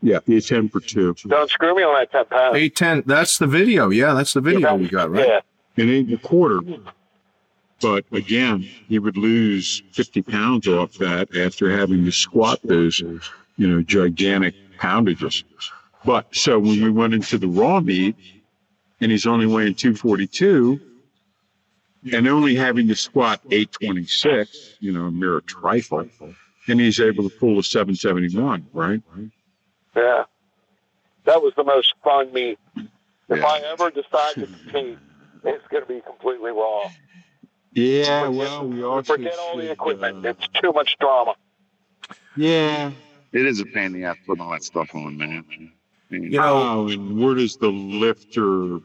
Yeah, 0.00 0.20
the 0.24 0.40
10 0.40 0.68
for 0.68 0.80
two. 0.80 1.14
Don't 1.26 1.50
screw 1.50 1.74
me 1.74 1.82
on 1.82 1.94
that 1.94 2.12
10 2.12 2.26
pounds. 2.26 2.56
Eight 2.56 2.76
ten. 2.76 3.02
That's 3.04 3.38
the 3.38 3.46
video. 3.46 3.90
Yeah, 3.90 4.14
that's 4.14 4.32
the 4.32 4.40
video 4.40 4.76
we 4.76 4.88
got 4.88 5.10
right. 5.10 5.26
Yeah. 5.26 5.40
It 5.76 5.88
ain't 5.88 6.12
a 6.12 6.18
quarter. 6.18 6.60
But 7.80 8.04
again, 8.12 8.60
he 8.88 8.98
would 8.98 9.16
lose 9.16 9.82
50 9.92 10.22
pounds 10.22 10.66
off 10.66 10.94
that 10.94 11.36
after 11.36 11.76
having 11.76 12.04
to 12.04 12.10
squat 12.12 12.60
those, 12.64 13.00
you 13.00 13.66
know, 13.68 13.82
gigantic 13.82 14.54
poundages. 14.78 15.44
But 16.04 16.34
so 16.34 16.58
when 16.58 16.82
we 16.82 16.90
went 16.90 17.14
into 17.14 17.38
the 17.38 17.48
raw 17.48 17.80
meat 17.80 18.16
and 19.00 19.10
he's 19.10 19.26
only 19.26 19.46
weighing 19.46 19.74
242 19.74 20.80
and 22.12 22.26
only 22.28 22.54
having 22.54 22.88
to 22.88 22.96
squat 22.96 23.40
826, 23.50 24.76
you 24.80 24.92
know, 24.92 25.06
a 25.06 25.10
mere 25.10 25.40
trifle, 25.40 26.08
and 26.68 26.80
he's 26.80 27.00
able 27.00 27.28
to 27.28 27.36
pull 27.38 27.58
a 27.58 27.62
771, 27.62 28.66
right? 28.72 29.02
Yeah. 29.98 30.24
That 31.24 31.42
was 31.42 31.52
the 31.56 31.64
most 31.64 31.92
fun 32.04 32.32
meet. 32.32 32.58
If 32.76 33.38
Yeah. 33.40 33.44
I 33.46 33.58
ever 33.72 33.90
decide 33.90 34.34
to 34.34 34.46
compete, 34.46 34.98
it's 35.44 35.66
going 35.68 35.82
to 35.82 35.88
be 35.88 36.00
completely 36.00 36.50
raw. 36.52 36.90
Yeah, 37.72 38.24
Forget- 38.26 38.38
well, 38.38 38.68
we 38.68 38.82
also 38.82 39.14
Forget 39.16 39.36
all 39.38 39.56
the 39.58 39.70
equipment. 39.70 40.24
uh, 40.24 40.30
it's 40.30 40.48
too 40.60 40.72
much 40.72 40.96
drama. 41.00 41.34
yeah, 42.36 42.92
It 43.32 43.44
is 43.44 43.60
a 43.60 43.66
pain 43.66 43.86
in 43.86 43.92
the 43.92 44.04
ass 44.04 44.16
putting 44.26 44.42
all 44.42 44.52
that 44.52 44.62
stuff 44.64 44.94
on, 44.94 45.18
man. 45.18 45.44
You 46.10 46.30
know, 46.30 46.42
Oh, 46.42 46.88
and 46.88 47.20
where 47.22 47.34
does 47.34 47.56
the 47.56 47.68
lifter 47.68 48.76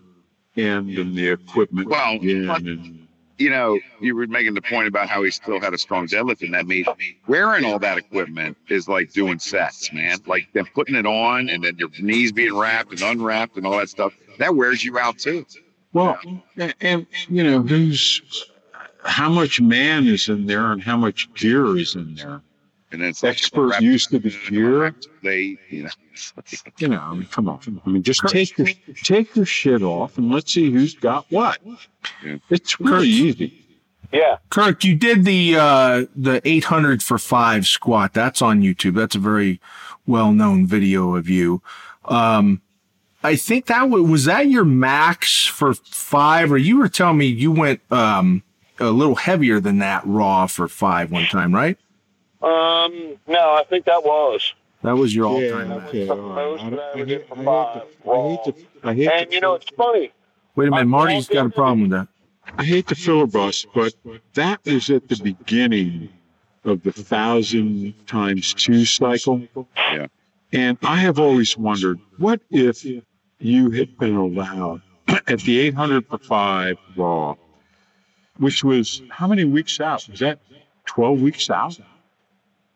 end 0.57 0.89
and 0.97 1.15
the 1.15 1.29
equipment 1.29 1.87
Well, 1.87 2.19
begin? 2.19 2.47
but- 2.47 2.61
And, 2.61 3.02
you 3.43 3.49
know, 3.49 3.77
you 3.99 4.15
were 4.15 4.25
making 4.25 4.53
the 4.53 4.61
point 4.61 4.87
about 4.87 5.09
how 5.09 5.21
he 5.21 5.29
still 5.29 5.59
had 5.59 5.73
a 5.73 5.77
strong 5.77 6.07
deadlift 6.07 6.41
in 6.43 6.51
that 6.51 6.65
meet. 6.65 6.87
Wearing 7.27 7.65
all 7.65 7.77
that 7.79 7.97
equipment 7.97 8.55
is 8.69 8.87
like 8.87 9.11
doing 9.11 9.37
sets, 9.37 9.91
man. 9.91 10.19
Like 10.25 10.47
then 10.53 10.65
putting 10.73 10.95
it 10.95 11.05
on 11.05 11.49
and 11.49 11.61
then 11.61 11.75
your 11.77 11.89
knees 11.99 12.31
being 12.31 12.55
wrapped 12.55 12.91
and 12.91 13.01
unwrapped 13.01 13.57
and 13.57 13.67
all 13.67 13.77
that 13.77 13.89
stuff. 13.89 14.13
That 14.39 14.55
wears 14.55 14.83
you 14.85 14.97
out 14.97 15.17
too. 15.19 15.45
well, 15.91 16.17
and, 16.57 16.73
and 16.79 17.05
you 17.27 17.43
know, 17.43 17.61
who's 17.61 18.49
how 19.03 19.29
much 19.29 19.59
man 19.59 20.07
is 20.07 20.29
in 20.29 20.45
there 20.45 20.71
and 20.71 20.81
how 20.81 20.95
much 20.95 21.31
gear 21.33 21.77
is 21.77 21.95
in 21.95 22.15
there? 22.15 22.41
And 22.93 23.01
then 23.01 23.09
it's 23.09 23.23
like 23.23 23.33
Expert 23.33 23.81
use 23.81 24.05
to 24.07 24.19
the 24.19 24.29
gear. 24.49 24.95
They, 25.23 25.57
you 25.69 25.83
know, 25.83 25.89
like- 26.37 26.73
You 26.79 26.87
know, 26.89 26.99
I 27.01 27.13
mean, 27.13 27.25
come 27.25 27.49
on. 27.49 27.59
I 27.85 27.89
mean, 27.89 28.03
just 28.03 28.21
take 28.27 28.57
your 28.57 28.67
take 29.03 29.35
your 29.35 29.45
shit 29.45 29.81
off 29.81 30.17
and 30.17 30.31
let's 30.31 30.53
see 30.53 30.71
who's 30.71 30.93
got 30.93 31.25
what. 31.29 31.57
Yeah. 32.23 32.37
It's 32.49 32.79
really 32.79 33.07
easy. 33.07 33.59
Yeah. 34.11 34.37
Kirk, 34.51 34.83
you 34.83 34.95
did 34.95 35.25
the 35.25 35.55
uh, 35.57 36.05
the 36.15 36.39
800 36.47 37.01
for 37.01 37.17
five 37.17 37.65
squat. 37.65 38.13
That's 38.13 38.41
on 38.43 38.61
YouTube. 38.61 38.93
That's 38.93 39.15
a 39.15 39.19
very 39.19 39.59
well 40.05 40.31
known 40.31 40.67
video 40.67 41.15
of 41.15 41.27
you. 41.27 41.61
Um, 42.05 42.61
I 43.23 43.35
think 43.37 43.65
that 43.67 43.89
was, 43.89 44.03
was 44.03 44.25
that 44.25 44.49
your 44.49 44.65
max 44.65 45.45
for 45.47 45.73
five, 45.73 46.51
or 46.51 46.57
you 46.57 46.77
were 46.77 46.89
telling 46.89 47.17
me 47.17 47.25
you 47.25 47.51
went 47.51 47.79
um, 47.91 48.43
a 48.79 48.91
little 48.91 49.15
heavier 49.15 49.59
than 49.59 49.79
that 49.79 50.05
raw 50.05 50.45
for 50.45 50.67
five 50.67 51.11
one 51.11 51.25
time, 51.25 51.55
right? 51.55 51.77
Um, 52.43 53.17
no, 53.27 53.53
I 53.55 53.63
think 53.69 53.85
that 53.85 54.03
was. 54.03 54.53
That 54.83 54.97
was 54.97 55.15
your 55.15 55.25
all 55.27 55.41
Yeah, 55.41 55.51
time. 55.51 55.69
That 55.69 55.77
max. 55.79 55.93
was 55.93 56.07
the 56.07 56.15
most 56.15 56.61
I, 56.61 56.65
I 56.65 56.69
I, 56.69 56.91
ever 56.93 57.05
did 57.05 57.27
for 57.27 57.33
I 57.35 57.37
hate 57.37 57.45
five. 57.45 57.83
to, 58.03 58.11
I 58.11 58.27
hate 58.29 58.43
to, 58.43 58.53
I 58.83 58.93
hate 58.93 59.07
And 59.09 59.29
to 59.29 59.35
you 59.35 59.41
know, 59.41 59.53
it's 59.55 59.65
funny. 59.77 60.11
Wait 60.55 60.67
a 60.67 60.71
minute, 60.71 60.81
I'm 60.81 60.89
Marty's 60.89 61.29
all 61.29 61.35
got 61.35 61.45
a 61.45 61.49
problem 61.49 61.81
with 61.81 61.91
that. 61.91 62.07
I 62.57 62.63
hate 62.65 62.87
to 62.87 62.95
filibust, 62.95 63.67
but 63.73 63.93
that 64.33 64.59
was 64.65 64.89
at 64.89 65.07
the 65.07 65.15
beginning 65.23 66.09
of 66.65 66.83
the 66.83 66.91
thousand 66.91 67.93
times 68.07 68.53
two 68.53 68.83
cycle. 68.85 69.41
Yeah. 69.77 70.07
And 70.51 70.77
I 70.83 70.97
have 70.97 71.17
always 71.19 71.57
wondered, 71.57 71.99
what 72.17 72.41
if 72.51 72.85
you 73.39 73.71
had 73.71 73.97
been 73.97 74.15
allowed 74.15 74.81
at 75.07 75.39
the 75.39 75.59
800 75.61 76.05
for 76.07 76.17
five 76.19 76.77
raw, 76.97 77.35
which 78.37 78.63
was 78.63 79.01
how 79.09 79.27
many 79.27 79.45
weeks 79.45 79.79
out? 79.79 80.05
Was 80.09 80.19
that 80.19 80.39
12 80.85 81.21
weeks 81.21 81.49
out? 81.49 81.79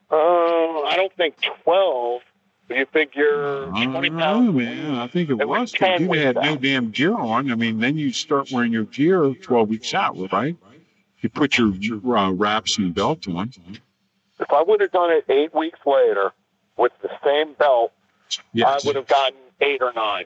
Uh, 0.10 0.16
I 0.84 0.94
don't 0.96 1.14
think 1.14 1.36
12. 1.64 2.22
You 2.70 2.86
figure 2.92 3.72
I 3.74 3.86
20 3.86 4.10
don't 4.10 4.18
know, 4.18 4.52
man. 4.52 4.96
I 4.96 5.08
think 5.08 5.30
it 5.30 5.40
It 5.40 5.48
was 5.48 5.72
because 5.72 6.02
you 6.02 6.12
had 6.12 6.36
no 6.36 6.58
damn 6.58 6.92
gear 6.92 7.16
on. 7.16 7.50
I 7.50 7.56
mean, 7.56 7.80
then 7.80 7.98
you 7.98 8.12
start 8.12 8.52
wearing 8.52 8.74
your 8.74 8.84
gear 8.84 9.34
12 9.34 9.70
weeks 9.70 9.94
out, 9.94 10.18
right? 10.34 10.56
You 11.22 11.30
put 11.30 11.58
your 11.58 11.72
uh, 12.18 12.32
wraps 12.32 12.78
and 12.78 12.94
belt 12.94 13.26
on. 13.30 13.52
If 14.40 14.52
I 14.52 14.62
would 14.62 14.82
have 14.82 14.92
done 14.92 15.12
it 15.12 15.24
eight 15.30 15.54
weeks 15.56 15.80
later 15.86 16.34
with 16.78 16.92
the 17.02 17.10
same 17.24 17.54
belt, 17.54 17.94
Yes. 18.52 18.84
I 18.84 18.88
would 18.88 18.98
have 18.98 19.08
gotten 19.08 19.38
eight 19.62 19.82
or 19.82 19.94
nine. 19.94 20.26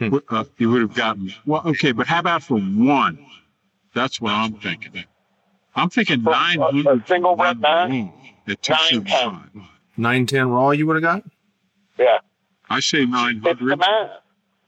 Would- 0.00 0.24
uh, 0.30 0.44
you 0.56 0.70
would 0.70 0.80
have 0.82 0.94
gotten 0.94 1.32
well 1.46 1.62
okay 1.64 1.92
but 1.92 2.06
how 2.06 2.18
about 2.20 2.42
for 2.42 2.58
one 2.58 3.24
that's 3.94 4.20
what 4.20 4.32
i'm 4.32 4.52
thinking 4.54 5.04
I'm 5.74 5.88
thinking 5.88 6.22
900 6.22 6.86
a 6.86 7.06
single 7.06 7.34
rep 7.36 7.56
max. 7.58 7.90
At 8.48 8.62
275. 8.62 9.50
910 9.96 10.48
raw 10.50 10.70
you 10.70 10.86
would 10.86 10.96
have 10.96 11.02
got? 11.02 11.24
Yeah. 11.98 12.18
I 12.70 12.80
say 12.80 13.04
900. 13.06 13.36
It's 13.50 13.60
900. 13.60 13.70
the 13.70 13.76
math. 13.76 14.10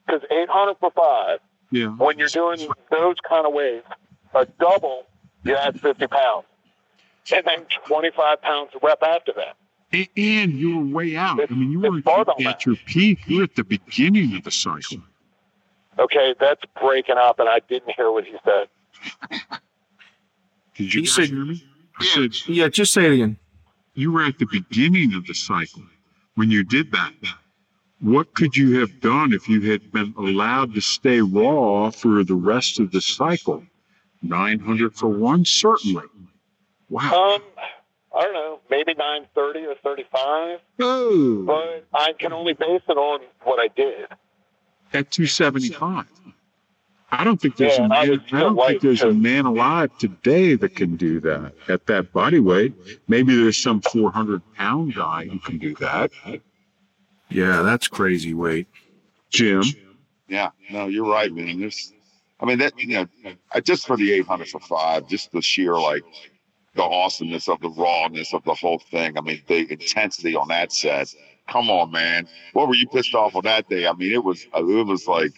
Because 0.06 0.22
800 0.30 0.76
for 0.80 0.90
five, 0.92 1.38
Yeah. 1.70 1.88
when 1.88 2.18
you're 2.18 2.28
doing 2.28 2.66
those 2.90 3.16
kind 3.28 3.46
of 3.46 3.52
weights, 3.52 3.86
a 4.34 4.46
double, 4.58 5.06
you 5.44 5.54
add 5.54 5.78
50 5.80 6.06
pounds. 6.06 6.46
And 7.34 7.44
then 7.44 7.66
25 7.86 8.40
pounds 8.40 8.70
a 8.74 8.78
rep 8.84 9.02
after 9.02 9.32
that. 9.36 9.56
A- 9.92 10.08
And 10.16 10.52
you 10.54 10.78
were 10.78 10.94
way 10.96 11.16
out. 11.16 11.40
I 11.40 11.54
mean, 11.54 11.70
you 11.72 11.80
weren't 11.80 12.06
at 12.06 12.40
mass. 12.40 12.64
your 12.66 12.76
peak. 12.86 13.18
You 13.26 13.38
were 13.38 13.42
at 13.44 13.54
the 13.54 13.64
beginning 13.64 14.34
of 14.36 14.44
the 14.44 14.50
cycle. 14.50 15.02
Okay, 15.98 16.34
that's 16.40 16.62
breaking 16.80 17.16
up, 17.18 17.38
and 17.40 17.48
I 17.48 17.60
didn't 17.68 17.90
hear 17.96 18.10
what 18.10 18.24
he 18.24 18.34
said. 18.44 18.68
Did 20.74 20.94
you 20.94 21.00
He 21.02 21.06
said- 21.06 21.28
hear 21.28 21.44
me? 21.44 21.62
I 21.98 22.04
said 22.04 22.34
Yeah, 22.48 22.68
just 22.68 22.92
say 22.94 23.04
it 23.06 23.12
again. 23.12 23.36
You 23.98 24.12
were 24.12 24.22
at 24.22 24.38
the 24.38 24.46
beginning 24.46 25.12
of 25.14 25.26
the 25.26 25.34
cycle 25.34 25.82
when 26.36 26.50
you 26.52 26.62
did 26.62 26.92
that. 26.92 27.12
What 28.00 28.32
could 28.34 28.56
you 28.56 28.78
have 28.78 29.00
done 29.00 29.32
if 29.32 29.48
you 29.48 29.60
had 29.72 29.90
been 29.90 30.14
allowed 30.16 30.72
to 30.74 30.80
stay 30.80 31.20
raw 31.20 31.90
for 31.90 32.22
the 32.22 32.36
rest 32.36 32.78
of 32.78 32.92
the 32.92 33.00
cycle? 33.00 33.64
900 34.22 34.94
for 34.94 35.08
one, 35.08 35.44
certainly. 35.44 36.04
Wow. 36.88 37.34
Um, 37.34 37.42
I 38.16 38.22
don't 38.22 38.34
know, 38.34 38.60
maybe 38.70 38.94
930 38.94 39.66
or 39.66 39.74
35, 39.82 40.60
Oh, 40.78 41.44
but 41.44 41.86
I 41.92 42.12
can 42.12 42.32
only 42.32 42.52
base 42.52 42.82
it 42.88 42.96
on 42.96 43.20
what 43.42 43.58
I 43.58 43.66
did. 43.74 44.06
at 44.94 45.10
275. 45.10 46.06
I 47.10 47.24
don't 47.24 47.40
think 47.40 47.56
there's 47.56 47.78
Yeah, 47.78 47.82
a 47.82 47.84
and 47.84 47.92
I 47.92 48.06
man, 48.06 48.20
I 48.32 48.40
don't 48.40 48.54
light, 48.56 48.68
think 48.68 48.82
there's 48.82 49.02
a 49.02 49.12
man 49.12 49.46
alive 49.46 49.96
today 49.98 50.54
that 50.56 50.76
can 50.76 50.96
do 50.96 51.20
that 51.20 51.54
at 51.68 51.86
that 51.86 52.12
body 52.12 52.38
weight. 52.38 52.74
Maybe 53.08 53.34
there's 53.34 53.56
some 53.56 53.80
400 53.80 54.42
pound 54.54 54.94
guy 54.94 55.26
who 55.26 55.38
can 55.38 55.58
do 55.58 55.74
that. 55.76 56.10
Yeah, 57.30 57.62
that's 57.62 57.88
crazy 57.88 58.34
weight. 58.34 58.66
Jim. 59.30 59.62
Yeah, 60.28 60.50
no, 60.70 60.86
you're 60.88 61.08
right, 61.10 61.32
man. 61.32 61.60
There's, 61.60 61.92
I 62.40 62.46
mean, 62.46 62.58
that 62.58 62.78
you 62.78 62.88
know, 62.88 63.32
just 63.62 63.86
for 63.86 63.96
the 63.96 64.12
800 64.12 64.48
for 64.48 64.60
five, 64.60 65.08
just 65.08 65.32
the 65.32 65.40
sheer 65.40 65.74
like 65.74 66.02
the 66.74 66.82
awesomeness 66.82 67.48
of 67.48 67.60
the 67.60 67.70
rawness 67.70 68.34
of 68.34 68.44
the 68.44 68.54
whole 68.54 68.78
thing. 68.90 69.16
I 69.18 69.20
mean, 69.22 69.42
the 69.46 69.70
intensity 69.72 70.36
on 70.36 70.48
that 70.48 70.72
set. 70.72 71.14
Come 71.48 71.70
on, 71.70 71.90
man. 71.90 72.28
What 72.52 72.68
were 72.68 72.74
you 72.74 72.86
pissed 72.88 73.14
off 73.14 73.34
on 73.34 73.44
that 73.44 73.68
day? 73.68 73.86
I 73.86 73.92
mean, 73.94 74.12
it 74.12 74.22
was 74.22 74.46
it 74.54 74.86
was 74.86 75.06
like 75.06 75.32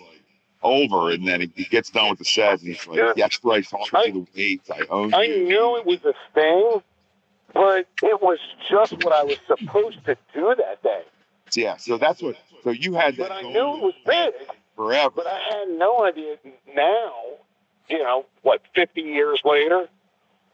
over, 0.62 1.10
and 1.10 1.26
then 1.26 1.40
he, 1.40 1.52
he 1.56 1.64
gets 1.64 1.90
done 1.90 2.10
with 2.10 2.18
the 2.18 2.24
set, 2.24 2.60
and 2.60 2.68
he's 2.68 2.86
like, 2.86 2.98
Yeah. 2.98 3.12
"Yes, 3.16 3.38
Bryce, 3.38 3.72
on 3.72 3.86
to 3.86 4.12
the 4.12 4.26
weights. 4.36 4.70
I 4.70 4.80
own 4.90 5.14
I 5.14 5.22
you." 5.24 5.44
knew 5.44 5.76
it 5.78 5.86
was 5.86 6.04
a 6.04 6.14
thing, 6.34 6.82
but 7.54 7.86
it 8.02 8.20
was 8.22 8.38
just 8.68 8.92
what 9.04 9.12
I 9.12 9.22
was 9.24 9.36
supposed 9.46 10.04
to 10.06 10.16
do 10.34 10.54
that 10.56 10.82
day. 10.82 11.02
Yeah, 11.54 11.76
so 11.76 11.98
that's 11.98 12.22
what. 12.22 12.36
So 12.62 12.70
you 12.70 12.94
had 12.94 13.16
that 13.16 13.28
But 13.28 13.32
I 13.32 13.42
knew 13.42 13.76
it 13.76 13.82
was 13.82 13.94
big, 14.06 14.32
forever. 14.76 15.12
but 15.16 15.26
I 15.26 15.38
had 15.38 15.68
no 15.78 16.04
idea 16.04 16.36
now, 16.74 17.12
you 17.88 17.98
know, 18.02 18.26
what, 18.42 18.60
50 18.74 19.00
years 19.00 19.40
later? 19.44 19.88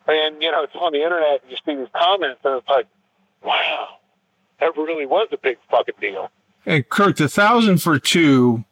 And, 0.06 0.40
you 0.40 0.52
know, 0.52 0.62
it's 0.62 0.74
on 0.76 0.92
the 0.92 1.02
internet 1.02 1.42
and 1.42 1.50
you 1.50 1.56
see 1.66 1.74
these 1.74 1.88
comments 1.92 2.40
and 2.44 2.58
it's 2.58 2.68
like, 2.68 2.86
wow, 3.42 3.88
that 4.60 4.76
really 4.76 5.04
was 5.04 5.26
a 5.32 5.36
big 5.36 5.58
fucking 5.68 5.96
deal. 6.00 6.30
And 6.64 6.88
Kirk, 6.88 7.16
the 7.16 7.28
thousand 7.28 7.82
for 7.82 7.98
two. 7.98 8.64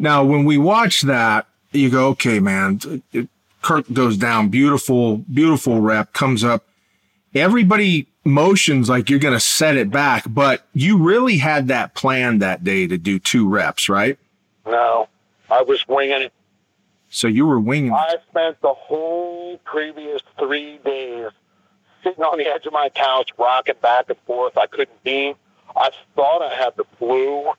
Now, 0.00 0.24
when 0.24 0.44
we 0.44 0.56
watch 0.56 1.02
that, 1.02 1.46
you 1.72 1.90
go, 1.90 2.08
okay, 2.08 2.40
man. 2.40 2.80
It, 3.12 3.28
Kirk 3.62 3.84
goes 3.92 4.16
down, 4.16 4.48
beautiful, 4.48 5.18
beautiful 5.18 5.80
rep 5.80 6.14
comes 6.14 6.42
up. 6.42 6.64
Everybody 7.34 8.08
motions 8.24 8.88
like 8.88 9.10
you're 9.10 9.18
going 9.18 9.34
to 9.34 9.40
set 9.40 9.76
it 9.76 9.90
back, 9.90 10.24
but 10.26 10.66
you 10.72 10.96
really 10.96 11.36
had 11.36 11.68
that 11.68 11.94
plan 11.94 12.38
that 12.38 12.64
day 12.64 12.86
to 12.86 12.96
do 12.96 13.18
two 13.18 13.46
reps, 13.46 13.90
right? 13.90 14.18
No, 14.64 15.08
I 15.50 15.60
was 15.62 15.86
winging 15.86 16.22
it. 16.22 16.32
So 17.10 17.28
you 17.28 17.46
were 17.46 17.60
winging. 17.60 17.92
I 17.92 18.16
spent 18.30 18.60
the 18.62 18.72
whole 18.72 19.58
previous 19.58 20.22
three 20.38 20.78
days 20.78 21.30
sitting 22.02 22.24
on 22.24 22.38
the 22.38 22.46
edge 22.46 22.64
of 22.64 22.72
my 22.72 22.88
couch, 22.88 23.30
rocking 23.36 23.74
back 23.82 24.06
and 24.08 24.18
forth. 24.26 24.56
I 24.56 24.66
couldn't 24.66 25.04
be. 25.04 25.34
I 25.76 25.90
thought 26.16 26.40
I 26.42 26.54
had 26.54 26.76
the 26.76 26.84
flu. 26.98 27.52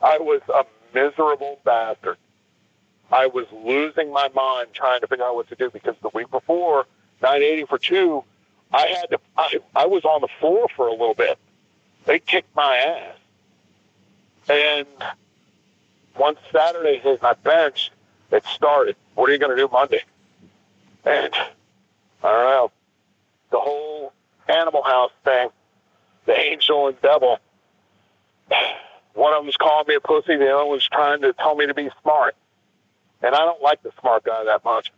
I 0.00 0.18
was 0.18 0.40
a 0.48 0.64
miserable 0.94 1.58
bastard. 1.64 2.16
I 3.10 3.26
was 3.26 3.46
losing 3.52 4.10
my 4.12 4.28
mind 4.34 4.68
trying 4.72 5.00
to 5.00 5.06
figure 5.06 5.24
out 5.24 5.34
what 5.34 5.48
to 5.48 5.54
do 5.54 5.70
because 5.70 5.94
the 6.02 6.10
week 6.14 6.30
before, 6.30 6.86
980 7.20 7.66
for 7.66 7.78
two, 7.78 8.24
I 8.72 8.86
had 8.86 9.10
to, 9.10 9.18
I, 9.36 9.58
I 9.76 9.86
was 9.86 10.04
on 10.04 10.22
the 10.22 10.28
floor 10.40 10.66
for 10.74 10.88
a 10.88 10.92
little 10.92 11.14
bit. 11.14 11.38
They 12.06 12.18
kicked 12.18 12.54
my 12.56 12.76
ass. 12.76 13.16
And 14.48 14.86
once 16.18 16.38
Saturday 16.50 16.98
hit 16.98 17.22
my 17.22 17.34
bench, 17.34 17.90
it 18.30 18.44
started. 18.46 18.96
What 19.14 19.28
are 19.28 19.32
you 19.32 19.38
going 19.38 19.54
to 19.54 19.62
do 19.62 19.68
Monday? 19.70 20.02
And 21.04 21.34
I 22.22 22.30
don't 22.30 22.44
know. 22.44 22.70
The 23.50 23.58
whole 23.58 24.12
Animal 24.48 24.82
House 24.82 25.12
thing, 25.24 25.48
the 26.26 26.38
angel 26.38 26.88
and 26.88 27.00
devil. 27.02 27.38
One 29.14 29.34
of 29.34 29.44
them's 29.44 29.56
calling 29.56 29.86
me 29.88 29.94
a 29.94 30.00
pussy. 30.00 30.36
The 30.36 30.54
other 30.54 30.66
one's 30.66 30.88
trying 30.88 31.22
to 31.22 31.32
tell 31.34 31.54
me 31.54 31.66
to 31.66 31.74
be 31.74 31.90
smart. 32.02 32.34
And 33.22 33.34
I 33.34 33.38
don't 33.38 33.62
like 33.62 33.82
the 33.82 33.92
smart 34.00 34.24
guy 34.24 34.44
that 34.44 34.64
much. 34.64 34.92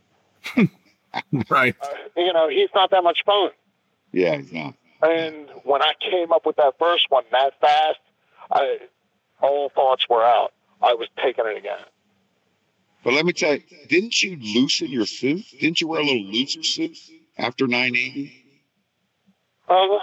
right. 1.51 1.75
Uh, 1.81 1.89
you 2.17 2.33
know, 2.33 2.49
he's 2.49 2.71
not 2.75 2.91
that 2.91 3.03
much 3.03 3.25
fun. 3.25 3.51
Yeah, 4.13 4.37
he's 4.37 4.53
not. 4.53 4.75
And 5.03 5.49
when 5.65 5.83
I 5.83 5.93
came 6.01 6.33
up 6.33 6.47
with 6.47 6.57
that 6.57 6.75
first 6.79 7.07
one 7.11 7.25
that 7.33 7.61
fast, 7.61 7.99
I, 8.51 8.79
all 9.41 9.69
thoughts 9.69 10.07
were 10.09 10.25
out. 10.25 10.53
I 10.81 10.95
was 10.95 11.09
taking 11.23 11.45
it 11.47 11.59
again. 11.59 11.85
But 13.03 13.13
let 13.13 13.27
me 13.27 13.33
tell 13.35 13.55
you, 13.55 13.63
didn't 13.89 14.23
you 14.23 14.37
loosen 14.37 14.91
your 14.91 15.05
suit? 15.05 15.45
Didn't 15.61 15.81
you 15.81 15.89
wear 15.89 16.01
a 16.01 16.05
little 16.05 16.23
looser 16.23 16.63
suit 16.63 16.97
after 17.37 17.67
980? 17.67 18.33
Uh, 19.69 19.73
I 19.75 19.99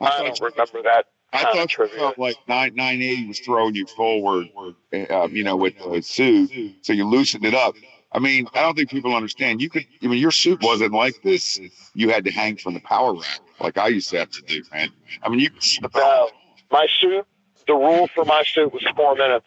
thought 0.00 0.24
don't 0.24 0.40
remember 0.40 0.82
that. 0.82 1.06
I 1.34 1.42
kind 1.42 1.58
of 1.58 1.70
thought 1.70 1.78
you 1.78 1.98
felt 1.98 2.18
like 2.18 2.36
nine, 2.48 2.74
980 2.76 3.28
was 3.28 3.40
throwing 3.40 3.74
you 3.74 3.86
forward, 3.86 4.46
uh, 4.92 5.28
you 5.30 5.42
know, 5.44 5.56
with 5.56 5.74
the 5.78 6.00
suit, 6.02 6.50
so 6.82 6.92
you 6.92 7.04
loosened 7.06 7.44
it 7.44 7.54
up. 7.54 7.74
I 8.12 8.20
mean, 8.20 8.46
I 8.54 8.62
don't 8.62 8.76
think 8.76 8.90
people 8.90 9.14
understand. 9.14 9.60
You 9.60 9.68
could, 9.68 9.84
I 10.02 10.06
mean, 10.06 10.20
your 10.20 10.30
suit 10.30 10.62
wasn't 10.62 10.92
like 10.92 11.20
this. 11.22 11.58
You 11.94 12.10
had 12.10 12.24
to 12.26 12.30
hang 12.30 12.56
from 12.56 12.74
the 12.74 12.80
power 12.80 13.12
rack, 13.14 13.40
like 13.58 13.76
I 13.76 13.88
used 13.88 14.08
to 14.10 14.18
have 14.18 14.30
to 14.30 14.42
do, 14.42 14.62
man. 14.72 14.90
I 15.22 15.28
mean, 15.28 15.40
you 15.40 15.50
could 15.50 15.62
slip 15.62 15.94
No, 15.96 16.02
out. 16.02 16.30
my 16.70 16.86
suit. 17.00 17.26
The 17.66 17.74
rule 17.74 18.08
for 18.14 18.24
my 18.24 18.44
suit 18.46 18.72
was 18.72 18.86
four 18.94 19.16
minutes. 19.16 19.46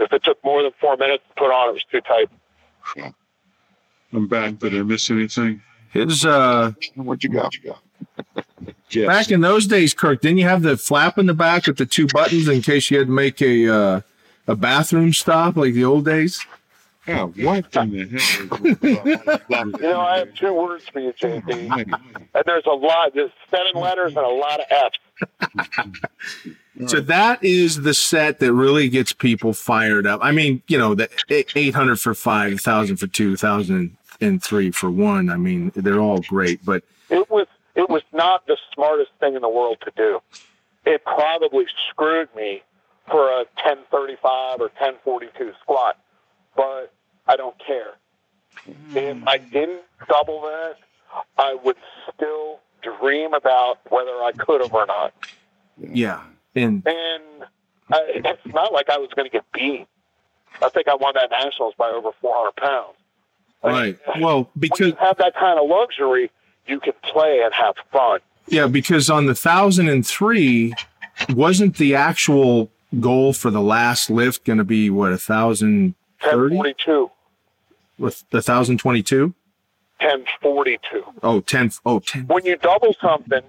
If 0.00 0.12
it 0.12 0.24
took 0.24 0.42
more 0.44 0.62
than 0.62 0.72
four 0.80 0.96
minutes 0.96 1.22
to 1.28 1.34
put 1.34 1.52
on, 1.52 1.68
it 1.68 1.72
was 1.74 1.84
too 1.92 2.00
tight. 2.00 2.28
I'm 4.12 4.26
back. 4.28 4.58
Did 4.58 4.74
I 4.76 4.82
miss 4.82 5.10
anything? 5.10 5.62
His, 5.92 6.24
uh, 6.24 6.72
Where'd 6.96 7.22
you 7.22 7.30
go? 7.30 7.48
Yes. 8.90 9.06
back 9.06 9.30
in 9.30 9.40
those 9.40 9.66
days, 9.66 9.92
Kirk, 9.92 10.20
didn't 10.20 10.38
you 10.38 10.48
have 10.48 10.62
the 10.62 10.76
flap 10.76 11.18
in 11.18 11.26
the 11.26 11.34
back 11.34 11.66
with 11.66 11.78
the 11.78 11.86
two 11.86 12.06
buttons 12.06 12.46
in 12.46 12.62
case 12.62 12.90
you 12.90 12.98
had 12.98 13.08
to 13.08 13.12
make 13.12 13.42
a, 13.42 13.68
uh, 13.68 14.00
a 14.46 14.54
bathroom 14.54 15.12
stop 15.12 15.56
like 15.56 15.74
the 15.74 15.84
old 15.84 16.04
days? 16.04 16.44
Yeah, 17.06 17.24
what 17.24 17.66
in 17.76 17.90
the 17.90 19.36
hell? 19.50 19.66
You 19.66 19.78
know, 19.80 20.00
I 20.00 20.18
have 20.18 20.34
two 20.34 20.54
words 20.54 20.84
for 20.88 21.00
you, 21.00 21.12
JP. 21.12 21.70
And 22.34 22.44
there's 22.46 22.64
a 22.64 22.70
lot. 22.70 23.12
There's 23.14 23.30
seven 23.50 23.80
letters 23.80 24.16
and 24.16 24.24
a 24.24 24.28
lot 24.28 24.60
of 24.60 24.66
F's. 24.70 26.00
So 26.88 27.00
that 27.02 27.42
is 27.44 27.82
the 27.82 27.94
set 27.94 28.40
that 28.40 28.52
really 28.52 28.88
gets 28.88 29.12
people 29.12 29.52
fired 29.52 30.08
up. 30.08 30.18
I 30.24 30.32
mean, 30.32 30.60
you 30.66 30.76
know, 30.76 30.96
the 30.96 31.08
800 31.28 32.00
for 32.00 32.14
five, 32.14 32.50
1,000 32.50 32.96
for 32.96 33.06
two, 33.06 33.28
1,003 33.30 34.70
for 34.72 34.90
one. 34.90 35.30
I 35.30 35.36
mean, 35.36 35.70
they're 35.76 36.00
all 36.00 36.20
great, 36.22 36.64
but 36.64 36.82
It 37.10 37.30
was 37.30 37.46
it 37.74 37.88
was 37.88 38.02
not 38.12 38.46
the 38.46 38.56
smartest 38.74 39.10
thing 39.20 39.34
in 39.34 39.42
the 39.42 39.48
world 39.48 39.78
to 39.84 39.92
do. 39.96 40.20
It 40.84 41.04
probably 41.04 41.66
screwed 41.90 42.28
me 42.36 42.62
for 43.10 43.30
a 43.30 43.44
1035 43.62 44.60
or 44.60 44.70
1042 44.78 45.52
squat, 45.62 45.98
but 46.56 46.92
I 47.26 47.36
don't 47.36 47.56
care. 47.64 47.94
If 48.66 49.26
I 49.26 49.38
hmm. 49.38 49.50
didn't 49.50 49.82
double 50.08 50.42
that, 50.42 50.76
I 51.36 51.54
would 51.54 51.76
still 52.14 52.60
dream 52.82 53.34
about 53.34 53.78
whether 53.90 54.22
I 54.22 54.32
could 54.32 54.60
have 54.60 54.72
or 54.72 54.86
not. 54.86 55.12
yeah. 55.78 56.22
And 56.54 56.86
And 56.86 57.44
I, 57.90 58.00
it's 58.06 58.46
not 58.54 58.72
like 58.72 58.88
I 58.90 58.98
was 58.98 59.10
going 59.16 59.28
to 59.28 59.32
get 59.32 59.44
beat. 59.52 59.86
I 60.62 60.68
think 60.68 60.86
I 60.86 60.94
won 60.94 61.14
that 61.14 61.30
nationals 61.30 61.74
by 61.76 61.90
over 61.90 62.10
400 62.20 62.56
pounds. 62.56 62.96
right. 63.62 63.98
Well, 64.20 64.50
because 64.58 64.88
you 64.88 64.96
have 65.00 65.16
that 65.18 65.34
kind 65.34 65.58
of 65.58 65.68
luxury, 65.68 66.30
you 66.66 66.80
can 66.80 66.92
play 67.02 67.40
and 67.44 67.52
have 67.54 67.74
fun. 67.92 68.20
yeah, 68.48 68.66
because 68.66 69.10
on 69.10 69.26
the 69.26 69.30
1,003 69.30 70.74
wasn't 71.30 71.76
the 71.76 71.94
actual 71.94 72.70
goal 73.00 73.32
for 73.32 73.50
the 73.50 73.60
last 73.60 74.10
lift 74.10 74.44
going 74.44 74.58
to 74.58 74.64
be 74.64 74.90
what, 74.90 75.10
1,030 75.10 75.94
1042. 76.20 77.10
with 77.98 78.24
the 78.30 78.38
1,022? 78.38 79.34
1042. 80.00 81.04
Oh, 81.22 81.40
10. 81.40 81.70
Oh, 81.86 81.98
10. 82.00 82.26
When 82.26 82.44
you 82.44 82.56
double 82.56 82.94
something, 83.00 83.42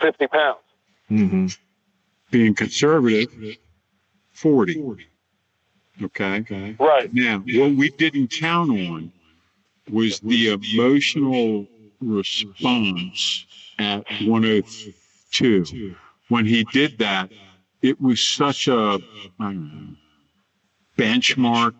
50 0.00 0.26
pounds. 0.26 0.58
Mm-hmm. 1.10 1.46
Being 2.30 2.54
conservative, 2.54 3.30
40. 4.32 5.06
Okay. 6.02 6.40
Okay. 6.40 6.76
Right. 6.78 7.12
Now, 7.14 7.38
what 7.38 7.72
we 7.72 7.90
didn't 7.90 8.28
count 8.28 8.70
on 8.70 9.12
was 9.90 10.20
the 10.20 10.50
emotional 10.50 11.66
response 12.00 13.46
at 13.78 14.04
102. 14.24 15.94
When 16.28 16.46
he 16.46 16.64
did 16.64 16.98
that, 16.98 17.30
it 17.82 18.00
was 18.00 18.20
such 18.22 18.68
a 18.68 18.98
know, 19.38 19.96
benchmark 20.98 21.74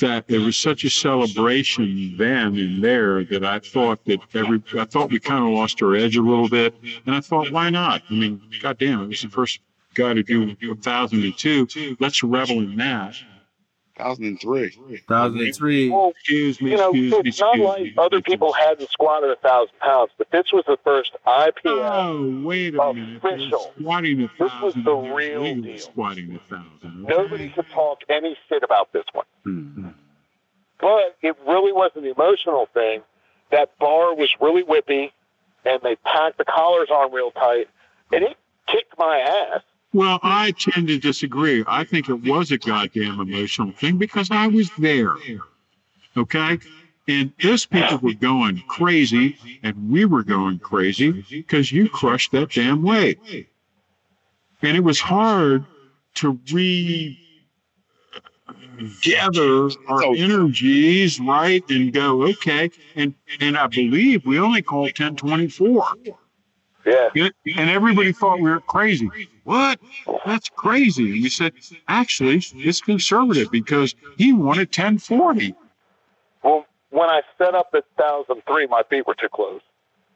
that 0.00 0.24
it 0.28 0.38
was 0.38 0.58
such 0.58 0.84
a 0.84 0.90
celebration 0.90 2.16
then 2.18 2.56
and 2.56 2.82
there 2.82 3.24
that 3.24 3.44
I 3.44 3.60
thought 3.60 4.04
that 4.06 4.20
every 4.34 4.62
I 4.78 4.84
thought 4.84 5.10
we 5.10 5.20
kind 5.20 5.44
of 5.44 5.50
lost 5.50 5.82
our 5.82 5.94
edge 5.94 6.16
a 6.16 6.22
little 6.22 6.48
bit, 6.48 6.74
and 7.06 7.14
I 7.14 7.20
thought, 7.20 7.50
why 7.52 7.70
not? 7.70 8.02
I 8.10 8.14
mean, 8.14 8.40
goddamn, 8.60 9.02
it 9.02 9.08
was 9.08 9.22
the 9.22 9.28
first 9.28 9.60
guy 9.94 10.14
to 10.14 10.22
do 10.22 10.56
a 10.70 10.74
thousand 10.74 11.22
and 11.22 11.36
two. 11.38 11.68
Let's 12.00 12.22
revel 12.22 12.58
in 12.58 12.76
that. 12.76 13.16
2003. 13.96 14.70
2003. 14.70 15.90
Well, 15.90 16.10
Excuse 16.10 16.60
me, 16.60 16.70
you 16.72 16.76
know, 16.76 16.90
excuse 16.90 17.12
me, 17.12 17.18
it's 17.28 17.40
not 17.40 17.58
like 17.58 17.82
me. 17.82 17.94
other 17.98 18.20
people 18.20 18.52
hadn't 18.52 18.90
squatted 18.90 19.30
a 19.30 19.36
thousand 19.36 19.78
pounds, 19.80 20.10
but 20.18 20.30
this 20.30 20.52
was 20.52 20.64
the 20.66 20.78
first 20.84 21.12
IPF. 21.26 21.52
Oh, 21.64 22.42
wait 22.44 22.74
a 22.74 22.92
minute. 22.94 23.22
They're 23.22 23.38
Squatting 23.48 24.20
a 24.22 24.26
This 24.26 24.38
was 24.40 24.74
thousand. 24.74 24.84
the 24.84 24.94
real 24.94 25.54
deal. 25.62 25.78
Squatting 25.78 26.34
a 26.34 26.38
thousand. 26.50 27.02
Nobody 27.04 27.48
could 27.50 27.68
talk 27.70 28.00
any 28.08 28.36
shit 28.48 28.62
about 28.62 28.92
this 28.92 29.04
one. 29.12 29.26
Hmm. 29.44 29.88
But 30.80 31.16
it 31.22 31.36
really 31.46 31.72
wasn't 31.72 32.04
the 32.04 32.10
emotional 32.10 32.66
thing. 32.74 33.02
That 33.50 33.78
bar 33.78 34.14
was 34.14 34.30
really 34.40 34.64
whippy, 34.64 35.12
and 35.64 35.80
they 35.82 35.96
packed 35.96 36.38
the 36.38 36.44
collars 36.44 36.90
on 36.90 37.12
real 37.12 37.30
tight, 37.30 37.68
and 38.12 38.24
it 38.24 38.36
kicked 38.66 38.98
my 38.98 39.18
ass. 39.18 39.62
Well, 39.94 40.18
I 40.24 40.50
tend 40.50 40.88
to 40.88 40.98
disagree. 40.98 41.62
I 41.68 41.84
think 41.84 42.08
it 42.08 42.24
was 42.24 42.50
a 42.50 42.58
goddamn 42.58 43.20
emotional 43.20 43.70
thing 43.70 43.96
because 43.96 44.28
I 44.28 44.48
was 44.48 44.68
there. 44.76 45.14
Okay? 46.16 46.58
And 47.06 47.32
those 47.40 47.64
people 47.64 47.98
were 47.98 48.14
going 48.14 48.60
crazy, 48.66 49.38
and 49.62 49.92
we 49.92 50.04
were 50.04 50.24
going 50.24 50.58
crazy 50.58 51.24
because 51.30 51.70
you 51.70 51.88
crushed 51.88 52.32
that 52.32 52.50
damn 52.50 52.82
weight. 52.82 53.20
And 54.62 54.76
it 54.76 54.80
was 54.80 54.98
hard 54.98 55.64
to 56.14 56.40
regather 58.76 59.70
our 59.86 60.04
oh, 60.04 60.14
energies, 60.14 61.20
right? 61.20 61.62
And 61.70 61.92
go, 61.92 62.24
okay. 62.30 62.70
And 62.96 63.14
and 63.40 63.56
I 63.56 63.68
believe 63.68 64.26
we 64.26 64.40
only 64.40 64.62
called 64.62 64.86
1024. 64.98 65.86
Yeah. 66.84 67.10
And 67.14 67.70
everybody 67.70 68.12
thought 68.12 68.40
we 68.40 68.50
were 68.50 68.60
crazy. 68.60 69.08
What? 69.44 69.78
That's 70.26 70.48
crazy. 70.48 71.04
And 71.12 71.22
we 71.22 71.28
said, 71.28 71.52
actually, 71.88 72.42
it's 72.54 72.80
conservative 72.80 73.50
because 73.50 73.94
he 74.16 74.32
wanted 74.32 74.68
1040. 74.68 75.54
Well, 76.42 76.66
when 76.90 77.08
I 77.08 77.22
set 77.38 77.54
up 77.54 77.68
at 77.74 77.84
1003, 77.96 78.66
my 78.68 78.82
feet 78.88 79.06
were 79.06 79.14
too 79.14 79.28
close. 79.32 79.60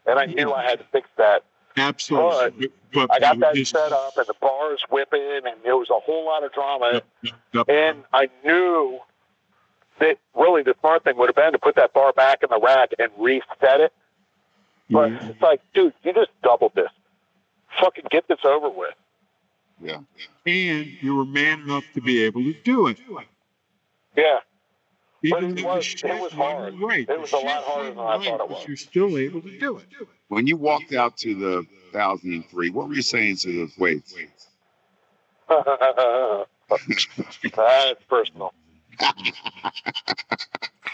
And 0.06 0.18
I 0.18 0.24
knew 0.26 0.52
I 0.52 0.64
had 0.64 0.78
to 0.78 0.84
fix 0.92 1.08
that. 1.18 1.44
Absolutely. 1.76 2.70
But, 2.92 3.12
I 3.12 3.20
got 3.20 3.38
that 3.40 3.54
just- 3.54 3.72
set 3.72 3.92
up, 3.92 4.16
and 4.16 4.26
the 4.26 4.34
bars 4.40 4.82
whipping, 4.90 5.42
and 5.44 5.56
there 5.62 5.76
was 5.76 5.90
a 5.90 6.00
whole 6.00 6.24
lot 6.24 6.42
of 6.42 6.52
drama. 6.52 7.02
Yep. 7.52 7.68
And 7.68 8.04
I 8.14 8.28
knew 8.44 8.98
that 10.00 10.18
really 10.34 10.62
the 10.62 10.74
smart 10.80 11.04
thing 11.04 11.16
would 11.18 11.28
have 11.28 11.36
been 11.36 11.52
to 11.52 11.58
put 11.58 11.74
that 11.76 11.92
bar 11.92 12.12
back 12.12 12.42
in 12.42 12.48
the 12.50 12.58
rack 12.58 12.90
and 12.98 13.10
reset 13.18 13.80
it. 13.80 13.92
But 14.90 15.10
Yeah. 15.10 15.28
it's 15.28 15.42
like, 15.42 15.60
dude, 15.74 15.92
you 16.02 16.14
just 16.14 16.30
doubled 16.42 16.74
this. 16.74 16.90
Fucking 17.80 18.04
get 18.10 18.26
this 18.28 18.38
over 18.44 18.70
with. 18.70 18.94
Yeah. 19.80 20.00
And 20.46 20.86
you 21.00 21.14
were 21.14 21.24
man 21.24 21.60
enough 21.60 21.84
to 21.94 22.00
be 22.00 22.22
able 22.24 22.42
to 22.42 22.52
do 22.64 22.88
it. 22.88 22.98
Yeah. 24.16 24.40
But 25.22 25.42
Even 25.42 25.58
it 25.58 25.62
though 25.62 25.74
was- 25.76 25.94
it 26.04 26.20
was 26.20 26.32
hard. 26.32 26.78
Right. 26.80 27.00
It 27.00 27.08
The 27.08 27.18
was 27.18 27.32
a 27.32 27.38
lot 27.38 27.64
harder 27.64 27.90
than 27.90 27.98
I 27.98 28.18
thought 28.24 28.40
it 28.40 28.48
was. 28.48 28.66
You're 28.66 28.76
still 28.76 29.18
able 29.18 29.40
to 29.42 29.58
do 29.58 29.78
it. 29.78 29.86
When 30.28 30.46
you 30.46 30.56
walked 30.56 30.92
out 30.92 31.16
to 31.18 31.34
the 31.34 31.66
1003, 31.92 32.70
what 32.70 32.88
were 32.88 32.94
you 32.94 33.02
saying 33.02 33.36
to 33.38 33.52
those 33.66 33.76
weights? 33.78 34.14
That's 37.56 38.02
personal. 38.08 38.52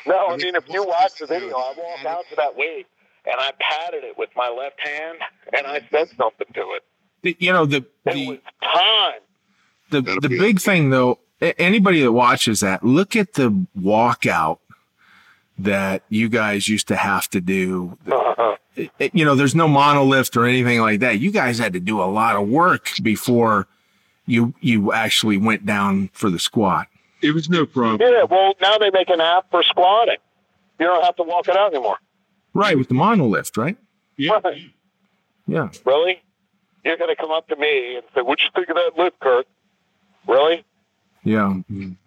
no, 0.06 0.26
I 0.28 0.36
mean, 0.36 0.54
if 0.54 0.68
you 0.68 0.84
watch 0.86 1.18
the 1.18 1.26
video, 1.26 1.56
I 1.56 1.74
walked 1.76 2.04
out 2.06 2.24
to 2.30 2.36
that 2.36 2.56
weight 2.56 2.86
and 3.24 3.34
I 3.38 3.52
patted 3.58 4.04
it 4.04 4.16
with 4.16 4.30
my 4.36 4.48
left 4.48 4.78
hand 4.80 5.18
and 5.56 5.66
I 5.66 5.80
said 5.90 6.08
something 6.16 6.46
to 6.54 6.60
it. 6.76 6.84
The- 7.24 7.36
You 7.40 7.52
know, 7.52 7.66
the, 7.66 7.78
It 7.78 7.86
the, 8.04 8.40
time. 8.62 9.20
the, 9.90 10.00
That'll 10.02 10.20
the 10.20 10.28
be 10.28 10.38
big 10.38 10.60
thing 10.60 10.90
though, 10.90 11.18
anybody 11.40 12.02
that 12.02 12.12
watches 12.12 12.60
that, 12.60 12.84
look 12.84 13.16
at 13.16 13.32
the 13.34 13.66
walkout 13.78 14.58
that 15.58 16.02
you 16.08 16.28
guys 16.28 16.68
used 16.68 16.88
to 16.88 16.96
have 16.96 17.28
to 17.30 17.40
do. 17.40 17.96
Uh-huh. 18.06 18.56
It- 18.76 18.90
it- 18.98 19.14
you 19.14 19.24
know, 19.24 19.34
there's 19.34 19.54
no 19.54 19.66
monolift 19.68 20.36
or 20.36 20.44
anything 20.46 20.80
like 20.80 21.00
that. 21.00 21.18
You 21.20 21.30
guys 21.30 21.58
had 21.58 21.72
to 21.74 21.80
do 21.80 22.00
a 22.00 22.04
lot 22.10 22.36
of 22.36 22.48
work 22.48 22.90
before 23.02 23.66
you 24.26 24.54
you 24.60 24.92
actually 24.92 25.36
went 25.36 25.64
down 25.66 26.08
for 26.12 26.30
the 26.30 26.38
squat. 26.38 26.88
It 27.22 27.32
was 27.32 27.48
no 27.48 27.66
problem. 27.66 28.00
Yeah, 28.00 28.24
well, 28.24 28.54
now 28.60 28.78
they 28.78 28.90
make 28.90 29.08
an 29.10 29.20
app 29.20 29.50
for 29.50 29.62
squatting. 29.62 30.16
You 30.80 30.86
don't 30.86 31.04
have 31.04 31.16
to 31.16 31.22
walk 31.22 31.46
it 31.48 31.56
out 31.56 31.72
anymore. 31.72 31.98
Right, 32.52 32.76
with 32.76 32.88
the 32.88 32.94
monolift, 32.94 33.56
right? 33.56 33.76
Yeah. 34.16 34.40
Right. 34.42 34.70
Yeah. 35.46 35.68
Really? 35.84 36.20
You're 36.84 36.96
going 36.96 37.14
to 37.14 37.16
come 37.16 37.30
up 37.30 37.48
to 37.48 37.56
me 37.56 37.96
and 37.96 38.04
say, 38.14 38.20
What'd 38.20 38.44
you 38.44 38.50
think 38.54 38.68
of 38.68 38.76
that 38.76 38.92
lift, 38.96 39.18
Kirk? 39.20 39.46
Really? 40.26 40.64
Yeah. 41.22 41.54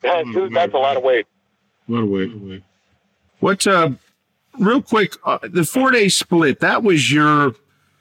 Yeah, 0.03 0.23
dude, 0.23 0.53
that's 0.53 0.73
a 0.73 0.77
lot 0.77 0.97
of 0.97 1.03
weight. 1.03 1.25
What 1.87 2.03
a 2.03 2.05
way. 2.05 2.63
What 3.39 3.65
uh 3.67 3.91
real 4.59 4.81
quick, 4.81 5.13
uh, 5.23 5.39
the 5.41 5.61
4-day 5.61 6.09
split, 6.09 6.59
that 6.59 6.83
was 6.83 7.11
your 7.11 7.55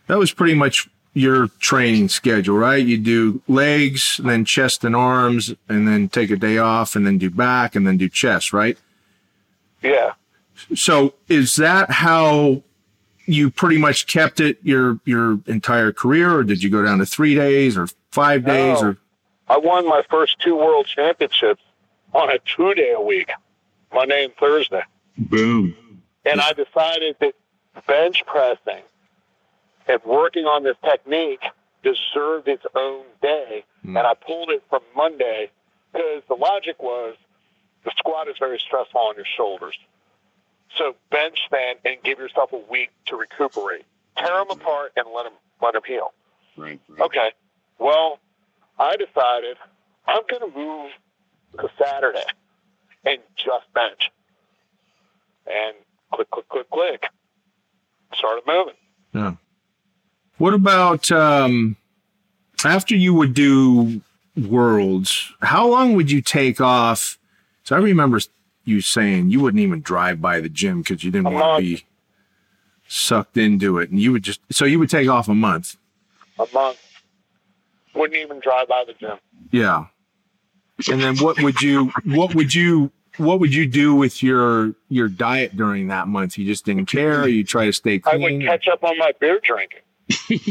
that 0.07 0.19
was 0.19 0.33
pretty 0.33 0.55
much 0.55 0.89
your 1.15 1.49
training 1.59 2.09
schedule, 2.09 2.57
right? 2.57 2.85
You 2.85 2.99
do 2.99 3.43
legs, 3.49 4.21
then 4.23 4.45
chest 4.45 4.85
and 4.85 4.95
arms, 4.95 5.55
and 5.69 5.89
then 5.89 6.09
take 6.09 6.31
a 6.31 6.37
day 6.37 6.59
off 6.59 6.95
and 6.95 7.07
then 7.07 7.19
do 7.19 7.31
back 7.31 7.75
and 7.75 7.87
then 7.87 7.97
do 7.97 8.09
chest, 8.09 8.53
right? 8.53 8.79
Yeah. 9.83 10.13
So 10.75 11.15
is 11.29 11.57
that 11.57 11.91
how 11.91 12.63
you 13.27 13.51
pretty 13.51 13.79
much 13.79 14.07
kept 14.07 14.41
it 14.41 14.59
your 14.63 14.99
your 15.05 15.39
entire 15.47 15.93
career 15.93 16.33
or 16.35 16.45
did 16.45 16.63
you 16.63 16.71
go 16.71 16.85
down 16.85 16.99
to 16.99 17.07
3 17.07 17.35
days 17.35 17.77
or 17.77 17.89
5 18.13 18.45
days 18.45 18.81
No. 18.83 18.89
or 18.89 18.97
I 19.49 19.59
won 19.59 19.87
my 19.87 20.03
first 20.11 20.39
two 20.41 20.57
world 20.57 20.87
championships 20.87 21.63
on 22.13 22.31
a 22.31 22.39
two 22.41 22.75
day 22.75 22.93
a 22.93 23.01
week, 23.01 23.31
Monday 23.93 24.25
and 24.25 24.35
Thursday. 24.37 24.83
Boom. 25.19 25.77
And 26.25 26.41
I 26.41 26.53
decided 26.53 27.17
that 27.21 27.35
bench 27.87 28.25
pressing 28.27 28.83
and 29.87 30.01
working 30.05 30.47
on 30.47 30.65
this 30.65 30.77
technique 30.85 31.45
deserved 31.85 32.49
its 32.49 32.65
own 32.75 33.05
day. 33.23 33.65
Mm. 33.85 33.99
And 33.99 33.99
I 33.99 34.15
pulled 34.15 34.51
it 34.51 34.65
from 34.69 34.81
Monday 34.97 35.51
because 35.93 36.23
the 36.29 36.35
logic 36.35 36.83
was 36.83 37.15
the 37.85 37.93
squat 37.97 38.27
is 38.29 38.35
very 38.41 38.59
stressful 38.59 39.01
on 39.01 39.15
your 39.15 39.25
shoulders. 39.37 39.79
So 40.77 40.95
bench 41.11 41.39
then 41.51 41.77
and 41.85 41.97
give 42.03 42.19
yourself 42.19 42.53
a 42.53 42.61
week 42.71 42.91
to 43.07 43.17
recuperate. 43.17 43.85
Tear 44.17 44.39
them 44.39 44.51
apart 44.51 44.93
and 44.97 45.07
let 45.15 45.25
them, 45.25 45.33
let 45.63 45.75
them 45.75 45.83
heal. 45.87 46.13
Right. 46.57 46.81
right. 46.89 47.01
Okay. 47.01 47.31
Well, 47.79 48.19
I 48.79 48.97
decided 48.97 49.57
I'm 50.07 50.23
going 50.29 50.51
to 50.53 50.59
move 50.59 50.91
to 51.61 51.69
Saturday 51.83 52.25
and 53.05 53.21
just 53.37 53.73
bench. 53.75 54.11
And 55.47 55.77
click, 56.13 56.31
click, 56.31 56.49
click, 56.49 56.71
click. 56.71 57.05
Started 58.15 58.43
moving. 58.47 58.75
Yeah. 59.15 59.35
What 60.39 60.55
about 60.55 61.11
um, 61.11 61.77
after 62.65 62.95
you 62.95 63.15
would 63.15 63.35
do 63.35 64.03
worlds? 64.37 65.33
How 65.41 65.69
long 65.69 65.95
would 65.95 66.11
you 66.11 66.21
take 66.21 66.61
off? 66.61 67.19
So 67.65 67.75
I 67.75 67.79
remember 67.79 68.21
you 68.67 68.83
saying 68.83 69.31
you 69.31 69.41
wouldn't 69.41 69.63
even 69.63 69.81
drive 69.81 70.21
by 70.21 70.41
the 70.41 70.51
gym 70.51 70.83
because 70.83 71.03
you 71.03 71.11
didn't 71.11 71.29
A 71.29 71.31
want 71.31 71.59
to 71.59 71.77
be 71.77 71.85
sucked 72.89 73.39
into 73.39 73.79
it, 73.79 73.91
and 73.91 73.99
you 73.99 74.13
would 74.13 74.23
just 74.23 74.41
so 74.51 74.67
you 74.67 74.79
would 74.79 74.91
take 74.91 75.09
off 75.09 75.29
a 75.29 75.35
month. 75.35 75.77
A 76.39 76.47
month. 76.53 76.79
Wouldn't 77.95 78.21
even 78.21 78.41
drive 78.41 78.69
by 78.69 78.85
the 78.87 78.93
gym. 78.93 79.17
Yeah. 79.51 79.87
And 80.91 81.01
then 81.01 81.17
what 81.17 81.41
would 81.41 81.63
you 81.63 81.93
what 82.05 82.35
would 82.35 82.53
you 82.53 82.93
what 83.17 83.41
would 83.41 83.55
you 83.55 83.67
do 83.67 83.95
with 83.95 84.23
your 84.23 84.75
your 84.89 85.09
diet 85.09 85.57
during 85.57 85.89
that 85.89 86.09
month? 86.09 86.37
You 86.37 86.45
just 86.45 86.67
didn't 86.67 86.87
care. 86.87 87.23
Or 87.23 87.29
you 87.29 87.45
try 87.45 87.65
to 87.67 87.73
stay 87.73 87.99
clean. 87.99 88.23
I 88.23 88.33
would 88.33 88.43
catch 88.43 88.69
up 88.69 88.85
on 88.85 88.99
my 88.99 89.13
beer 89.19 89.41
drinking. 89.43 89.81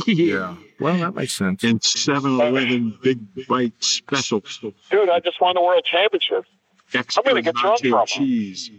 yeah. 0.07 0.55
Well, 0.79 0.97
that 0.97 1.15
makes 1.15 1.33
sense. 1.33 1.63
And 1.63 1.81
7 1.81 2.39
Eleven 2.39 2.97
Big 3.01 3.19
Bite 3.47 3.73
Special. 3.79 4.43
Dude, 4.91 5.09
I 5.09 5.19
just 5.21 5.39
won 5.39 5.55
the 5.55 5.61
world 5.61 5.85
championships. 5.85 6.49
Extra 6.95 7.23
gonna 7.23 7.41
get 7.41 7.55
drunk 7.55 7.81
nacho 7.81 7.89
from 7.89 7.99
'em. 7.99 8.05
cheese. 8.07 8.71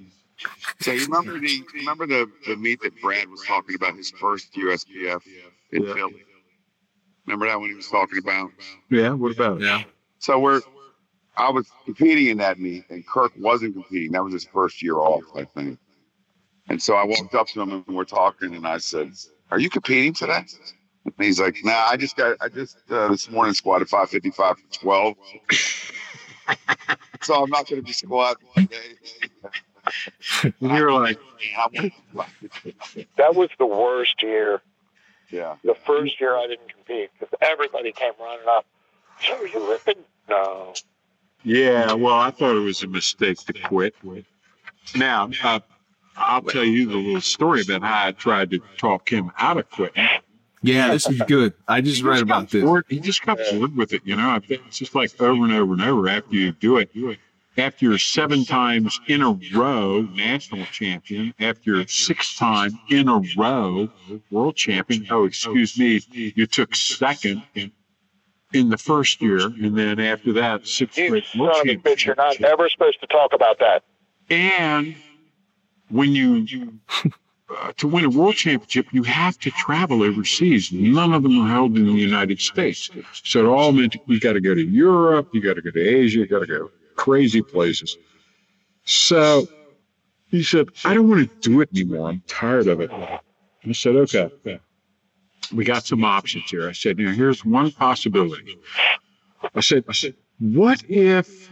So 0.81 0.93
you 0.93 1.05
remember 1.05 1.39
the 1.39 1.63
remember 1.75 2.07
the, 2.07 2.31
the 2.47 2.57
meet 2.57 2.81
that 2.83 3.01
Brad 3.01 3.29
was 3.29 3.43
talking 3.45 3.75
about 3.75 3.97
his 3.97 4.11
first 4.11 4.53
USPF 4.55 5.23
in 5.73 5.83
yeah. 5.83 5.95
Philly? 5.95 6.25
Remember 7.27 7.47
that 7.47 7.61
when 7.61 7.71
he 7.71 7.77
was 7.77 7.89
talking 7.89 8.19
about? 8.19 8.51
Yeah. 8.91 9.11
What 9.13 9.33
about? 9.33 9.61
Yeah. 9.61 9.83
So 10.19 10.39
we're 10.39 10.61
I 11.37 11.51
was 11.51 11.71
competing 11.85 12.29
in 12.29 12.39
that 12.39 12.59
meet, 12.59 12.85
and 12.89 13.07
Kirk 13.07 13.33
wasn't 13.39 13.75
competing. 13.75 14.13
That 14.13 14.25
was 14.25 14.33
his 14.33 14.45
first 14.45 14.83
year 14.83 14.97
off, 14.97 15.25
I 15.35 15.45
think. 15.45 15.79
And 16.69 16.83
so 16.83 16.95
I 16.95 17.05
walked 17.05 17.35
up 17.35 17.47
to 17.49 17.61
him 17.61 17.73
and 17.73 17.97
we're 17.97 18.05
talking, 18.05 18.55
and 18.55 18.67
I 18.67 18.79
said, 18.79 19.13
"Are 19.51 19.59
you 19.59 19.71
competing 19.71 20.15
today?" 20.15 20.45
And 21.05 21.15
he's 21.19 21.39
like, 21.39 21.59
"Nah, 21.63 21.87
I 21.91 21.97
just 21.97 22.17
got, 22.17 22.37
I 22.41 22.49
just 22.49 22.79
uh, 22.91 23.09
this 23.09 23.31
morning 23.31 23.55
squatted 23.55 23.89
555 23.89 24.57
for 24.59 24.81
12, 24.81 25.15
so 27.23 27.43
I'm 27.43 27.51
not 27.51 27.69
going 27.69 27.81
to 27.81 27.87
be 27.87 27.93
squatting 27.93 28.47
today." 28.57 28.79
You're 30.61 30.93
like, 30.93 31.19
that 33.17 33.35
was 33.35 33.49
the 33.59 33.67
worst 33.67 34.23
year. 34.23 34.61
Yeah. 35.31 35.57
The 35.65 35.75
first 35.75 36.21
year 36.21 36.37
I 36.37 36.47
didn't 36.49 36.73
compete 36.73 37.11
because 37.19 37.35
everybody 37.41 37.93
came 37.93 38.13
running 38.21 38.47
up. 38.49 38.67
So 39.21 39.45
you 39.45 39.71
ripping? 39.71 40.03
No. 40.29 40.75
Yeah, 41.43 41.93
well, 41.93 42.15
I 42.15 42.31
thought 42.31 42.57
it 42.57 42.61
was 42.61 42.83
a 42.83 42.89
mistake 42.89 43.39
to 43.47 43.53
quit. 43.53 43.95
Now, 44.97 45.31
uh, 45.45 45.61
I'll 46.17 46.43
tell 46.43 46.65
you 46.65 46.87
the 46.87 46.97
little 46.97 47.21
story 47.21 47.63
about 47.63 47.83
how 47.83 48.07
I 48.09 48.13
tried 48.13 48.51
to 48.51 48.61
talk 48.79 49.09
him 49.11 49.31
out 49.39 49.59
of 49.59 49.71
quitting. 49.71 50.07
Yeah, 50.67 50.89
this 50.91 51.09
is 51.09 51.23
good. 51.23 51.55
I 51.69 51.81
just 51.81 52.03
read 52.03 52.23
about 52.23 52.51
this. 52.51 52.65
Bored, 52.65 52.85
he 52.89 53.01
just 53.01 53.25
got 53.25 53.39
bored 53.53 53.77
with 53.77 53.93
it, 53.93 54.03
you 54.05 54.17
know. 54.17 54.41
It's 54.49 54.79
just 54.79 54.95
like 54.95 55.21
over 55.21 55.45
and 55.45 55.53
over 55.53 55.73
and 55.75 55.83
over 55.83 56.09
after 56.09 56.35
you 56.35 56.53
do 56.53 56.79
it. 56.79 56.91
After 57.59 57.87
you're 57.87 57.99
seven 57.99 58.45
times 58.45 59.01
in 59.07 59.23
a 59.23 59.39
row 59.55 60.03
national 60.03 60.67
champion, 60.67 61.33
after 61.41 61.71
you're 61.71 61.87
six 61.87 62.37
times 62.37 62.75
in 62.91 63.09
a 63.09 63.23
row 63.37 63.89
world 64.31 64.57
champion, 64.57 65.07
oh, 65.11 65.25
excuse 65.25 65.79
me, 65.79 66.03
you 66.11 66.47
took 66.47 66.75
second 66.75 67.43
in 68.53 68.69
the 68.69 68.77
first 68.77 69.23
year, 69.23 69.47
and 69.47 69.77
then 69.77 69.99
after 70.01 70.33
that, 70.35 70.67
six 70.67 70.93
straight 70.95 71.25
world 71.39 71.57
championships. 71.65 72.05
You're 72.05 72.17
not 72.17 72.41
ever 72.43 72.69
supposed 72.69 73.01
to 73.01 73.07
talk 73.07 73.33
about 73.33 73.59
that. 73.61 73.85
And 74.29 74.97
when 75.89 76.13
you 76.15 76.47
uh, 77.49 77.73
to 77.77 77.87
win 77.87 78.05
a 78.05 78.11
world 78.11 78.35
championship, 78.35 78.87
you 78.93 79.03
have 79.05 79.39
to 79.39 79.51
travel 79.51 80.03
overseas. 80.03 80.73
None 80.73 81.13
of 81.13 81.23
them 81.23 81.41
are 81.41 81.49
held 81.49 81.77
in 81.77 81.87
the 81.87 81.93
United 81.93 82.41
States, 82.41 82.91
so 83.13 83.41
it 83.41 83.49
all 83.49 83.73
meant 83.73 83.97
you 84.07 84.21
got 84.21 84.33
to 84.33 84.41
go 84.41 84.55
to 84.55 84.65
Europe, 84.65 85.29
you 85.33 85.41
got 85.41 85.55
to 85.55 85.63
go 85.63 85.71
to 85.71 85.81
Asia, 85.81 86.21
you 86.21 86.27
got 86.27 86.41
to 86.41 86.47
go 86.47 86.71
crazy 86.97 87.43
places. 87.43 87.97
So 88.85 89.47
he 90.29 90.43
said, 90.43 90.69
"I 90.85 90.95
don't 90.95 91.09
want 91.09 91.29
to 91.29 91.49
do 91.49 91.61
it 91.61 91.69
anymore. 91.75 92.09
I'm 92.09 92.23
tired 92.27 92.67
of 92.67 92.81
it." 92.81 92.91
I 92.91 93.73
said, 93.73 93.97
"Okay." 93.97 94.61
we 95.53 95.65
got 95.65 95.87
some 95.87 96.05
options 96.05 96.51
here. 96.51 96.69
I 96.69 96.73
said, 96.73 96.99
know, 96.99 97.11
here's 97.11 97.45
one 97.45 97.71
possibility. 97.71 98.59
I 99.55 99.61
said, 99.61 99.85
I 99.89 99.93
said, 99.93 100.15
what 100.39 100.83
if? 100.89 101.51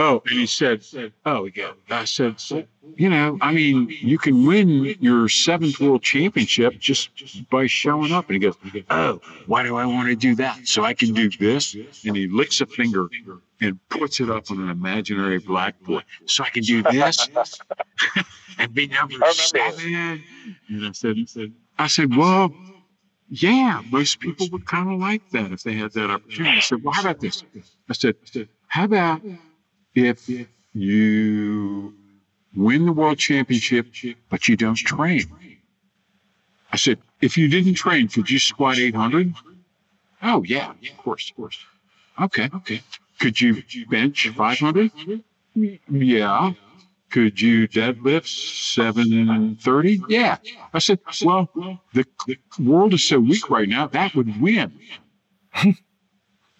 Oh, 0.00 0.22
and 0.30 0.38
he 0.38 0.46
said, 0.46 0.84
oh, 1.26 1.48
yeah. 1.56 1.72
I 1.90 2.04
said, 2.04 2.36
you 2.96 3.08
know, 3.08 3.36
I 3.40 3.52
mean, 3.52 3.88
you 3.88 4.16
can 4.16 4.46
win 4.46 4.94
your 5.00 5.28
seventh 5.28 5.80
world 5.80 6.02
championship 6.02 6.78
just 6.78 7.10
by 7.50 7.66
showing 7.66 8.12
up. 8.12 8.30
And 8.30 8.34
he 8.34 8.38
goes, 8.38 8.54
oh, 8.90 9.20
why 9.46 9.64
do 9.64 9.76
I 9.76 9.86
want 9.86 10.08
to 10.08 10.14
do 10.14 10.36
that? 10.36 10.68
So 10.68 10.84
I 10.84 10.94
can 10.94 11.14
do 11.14 11.28
this. 11.28 11.74
And 12.06 12.16
he 12.16 12.28
licks 12.28 12.60
a 12.60 12.66
finger 12.66 13.08
and 13.60 13.80
puts 13.88 14.20
it 14.20 14.30
up 14.30 14.52
on 14.52 14.60
an 14.60 14.70
imaginary 14.70 15.38
blackboard. 15.38 16.04
So 16.26 16.44
I 16.44 16.50
can 16.50 16.62
do 16.62 16.80
this 16.84 17.28
and 18.58 18.72
be 18.72 18.86
number 18.86 19.16
seven. 19.32 20.22
And 20.68 20.86
I 20.86 20.92
said, 20.92 21.16
I 21.76 21.88
said, 21.88 22.14
well, 22.14 22.54
yeah, 23.30 23.82
most 23.90 24.20
people 24.20 24.46
would 24.52 24.64
kind 24.64 24.92
of 24.92 25.00
like 25.00 25.28
that 25.32 25.50
if 25.50 25.64
they 25.64 25.74
had 25.74 25.92
that 25.94 26.08
opportunity. 26.08 26.56
I 26.56 26.60
said, 26.60 26.84
well, 26.84 26.94
how 26.94 27.02
about 27.02 27.20
this? 27.20 27.42
I 27.90 27.94
said, 27.94 28.14
how 28.68 28.84
about 28.84 29.22
if 29.98 30.28
you 30.72 31.94
win 32.54 32.86
the 32.86 32.92
world 32.92 33.18
championship, 33.18 33.86
but 34.28 34.48
you 34.48 34.56
don't 34.56 34.76
train? 34.76 35.24
I 36.72 36.76
said, 36.76 36.98
if 37.20 37.36
you 37.36 37.48
didn't 37.48 37.74
train, 37.74 38.08
could 38.08 38.30
you 38.30 38.38
squat 38.38 38.78
800? 38.78 39.34
Oh, 40.22 40.42
yeah, 40.44 40.70
of 40.70 40.96
course, 40.98 41.30
of 41.30 41.36
course. 41.36 41.58
Okay, 42.20 42.50
okay. 42.54 42.82
Could 43.18 43.40
you 43.40 43.62
bench 43.88 44.28
500? 44.28 44.90
Yeah. 45.54 46.52
Could 47.10 47.40
you 47.40 47.66
deadlift 47.68 48.26
730? 48.26 50.02
Yeah. 50.08 50.36
I 50.74 50.78
said, 50.78 50.98
well, 51.24 51.48
the, 51.94 52.04
world 52.58 52.92
is 52.94 53.04
so 53.04 53.18
weak 53.18 53.48
right 53.48 53.68
now, 53.68 53.86
that 53.88 54.14
would 54.14 54.40
win. 54.40 54.78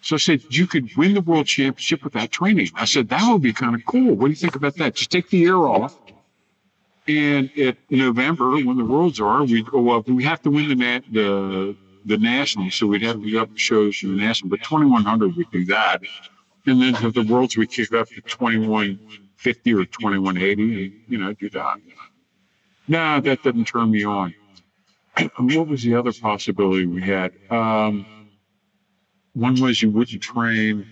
so 0.01 0.15
I 0.15 0.19
said, 0.19 0.41
you 0.49 0.65
could 0.65 0.95
win 0.95 1.13
the 1.13 1.21
world 1.21 1.45
championship 1.45 2.03
without 2.03 2.31
training. 2.31 2.69
I 2.75 2.85
said, 2.85 3.09
that 3.09 3.31
would 3.31 3.41
be 3.41 3.53
kind 3.53 3.75
of 3.75 3.85
cool. 3.85 4.13
What 4.15 4.27
do 4.27 4.29
you 4.29 4.35
think 4.35 4.55
about 4.55 4.75
that? 4.75 4.95
Just 4.95 5.11
take 5.11 5.29
the 5.29 5.37
year 5.37 5.57
off. 5.57 5.97
And 7.07 7.49
in 7.55 7.75
November, 7.89 8.51
when 8.51 8.77
the 8.77 8.85
worlds 8.85 9.19
are, 9.19 9.43
we 9.43 9.65
oh, 9.73 9.81
well, 9.81 10.03
we 10.07 10.23
have 10.25 10.41
to 10.43 10.51
win 10.51 10.69
the 10.69 11.03
the 11.11 11.75
the 12.05 12.17
national, 12.17 12.69
so 12.69 12.85
we'd 12.85 13.01
have 13.01 13.21
to 13.21 13.31
go 13.31 13.41
up 13.41 13.49
shows 13.55 13.97
for 13.97 14.07
the 14.07 14.13
national. 14.13 14.49
But 14.49 14.61
2100, 14.61 15.35
we 15.35 15.45
do 15.51 15.65
that, 15.65 16.01
and 16.67 16.79
then 16.79 16.93
for 16.93 17.09
the 17.09 17.23
worlds, 17.23 17.57
we 17.57 17.65
kick 17.65 17.91
up 17.93 18.09
to 18.09 18.21
21 18.21 18.99
50 19.37 19.73
or 19.73 19.85
2180, 19.85 20.85
and, 20.85 20.93
you 21.07 21.17
know, 21.17 21.33
do 21.33 21.49
that. 21.49 21.77
No, 22.87 23.21
that 23.21 23.41
didn't 23.41 23.65
turn 23.65 23.89
me 23.89 24.03
on. 24.03 24.35
what 25.37 25.67
was 25.67 25.81
the 25.81 25.95
other 25.95 26.11
possibility 26.13 26.85
we 26.85 27.01
had? 27.01 27.31
Um, 27.49 28.05
one 29.33 29.59
was 29.61 29.81
you 29.81 29.89
wouldn't 29.91 30.21
train, 30.21 30.85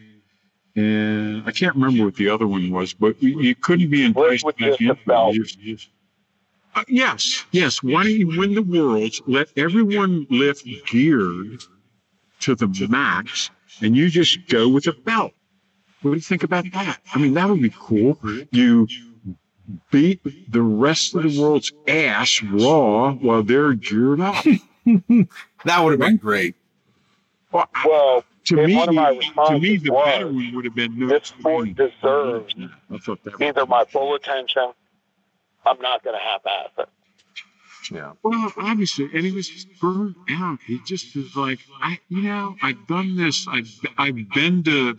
and 0.76 1.44
I 1.46 1.52
can't 1.52 1.76
remember 1.76 2.06
what 2.06 2.16
the 2.16 2.30
other 2.30 2.48
one 2.48 2.70
was, 2.72 2.94
but 2.94 3.22
you, 3.22 3.42
you 3.42 3.56
couldn't 3.56 3.90
be 3.90 4.06
enticed 4.06 4.46
back 4.46 4.80
in. 4.80 4.98
Uh, 6.76 6.84
yes, 6.88 7.46
yes. 7.52 7.82
Why 7.82 8.04
don't 8.04 8.14
you 8.14 8.28
win 8.38 8.54
the 8.54 8.62
worlds? 8.62 9.22
Let 9.26 9.50
everyone 9.58 10.28
lift 10.30 10.68
geared 10.86 11.64
to 12.42 12.56
the 12.56 12.88
max, 12.90 13.50
and 13.82 13.96
you 13.96 14.10
just 14.10 14.48
go 14.48 14.70
with 14.70 14.88
a 14.88 14.94
belt. 14.94 15.34
What 16.02 16.12
do 16.12 16.16
you 16.18 16.22
think 16.22 16.44
about 16.44 16.66
that? 16.74 17.00
I 17.14 17.18
mean, 17.18 17.34
that 17.34 17.50
would 17.50 17.62
be 17.62 17.74
cool. 17.76 18.20
You 18.52 18.88
beat 19.92 20.22
the 20.52 20.62
rest 20.62 21.16
of 21.16 21.24
the 21.24 21.42
world's 21.42 21.72
ass 21.88 22.42
raw 22.44 23.14
while 23.14 23.44
they're 23.44 23.74
geared 23.74 24.22
up. 24.22 24.44
that 24.86 25.80
would 25.84 25.92
have 25.92 26.00
been 26.00 26.18
great. 26.18 26.56
Well, 27.58 27.70
well 27.86 28.24
to 28.46 28.56
me, 28.56 28.86
to 28.86 29.60
me, 29.60 29.78
the 29.78 29.92
better 29.92 30.28
one 30.28 30.56
would 30.56 30.66
have 30.66 30.76
been 30.76 30.98
no 30.98 31.08
this 31.08 31.28
sport 31.28 31.76
deserves 31.76 32.56
either 33.42 33.66
my 33.66 33.84
full 33.86 34.16
attention. 34.16 34.72
I'm 35.66 35.82
not 35.82 36.04
going 36.04 36.16
to 36.16 36.24
half-ass 36.24 36.70
it. 36.78 36.90
Yeah. 37.92 38.14
Well, 38.24 38.54
obviously, 38.58 39.10
and 39.14 39.26
he 39.26 39.32
was 39.32 39.50
just 39.50 39.68
burned 39.80 40.16
out. 40.30 40.60
He 40.66 40.80
just 40.86 41.16
was 41.16 41.36
like, 41.36 41.60
I, 41.82 42.00
you 42.10 42.22
know, 42.22 42.56
I've 42.62 42.86
done 42.88 43.16
this. 43.16 43.48
I've, 43.50 43.70
I've 43.98 44.30
been 44.34 44.64
to 44.64 44.98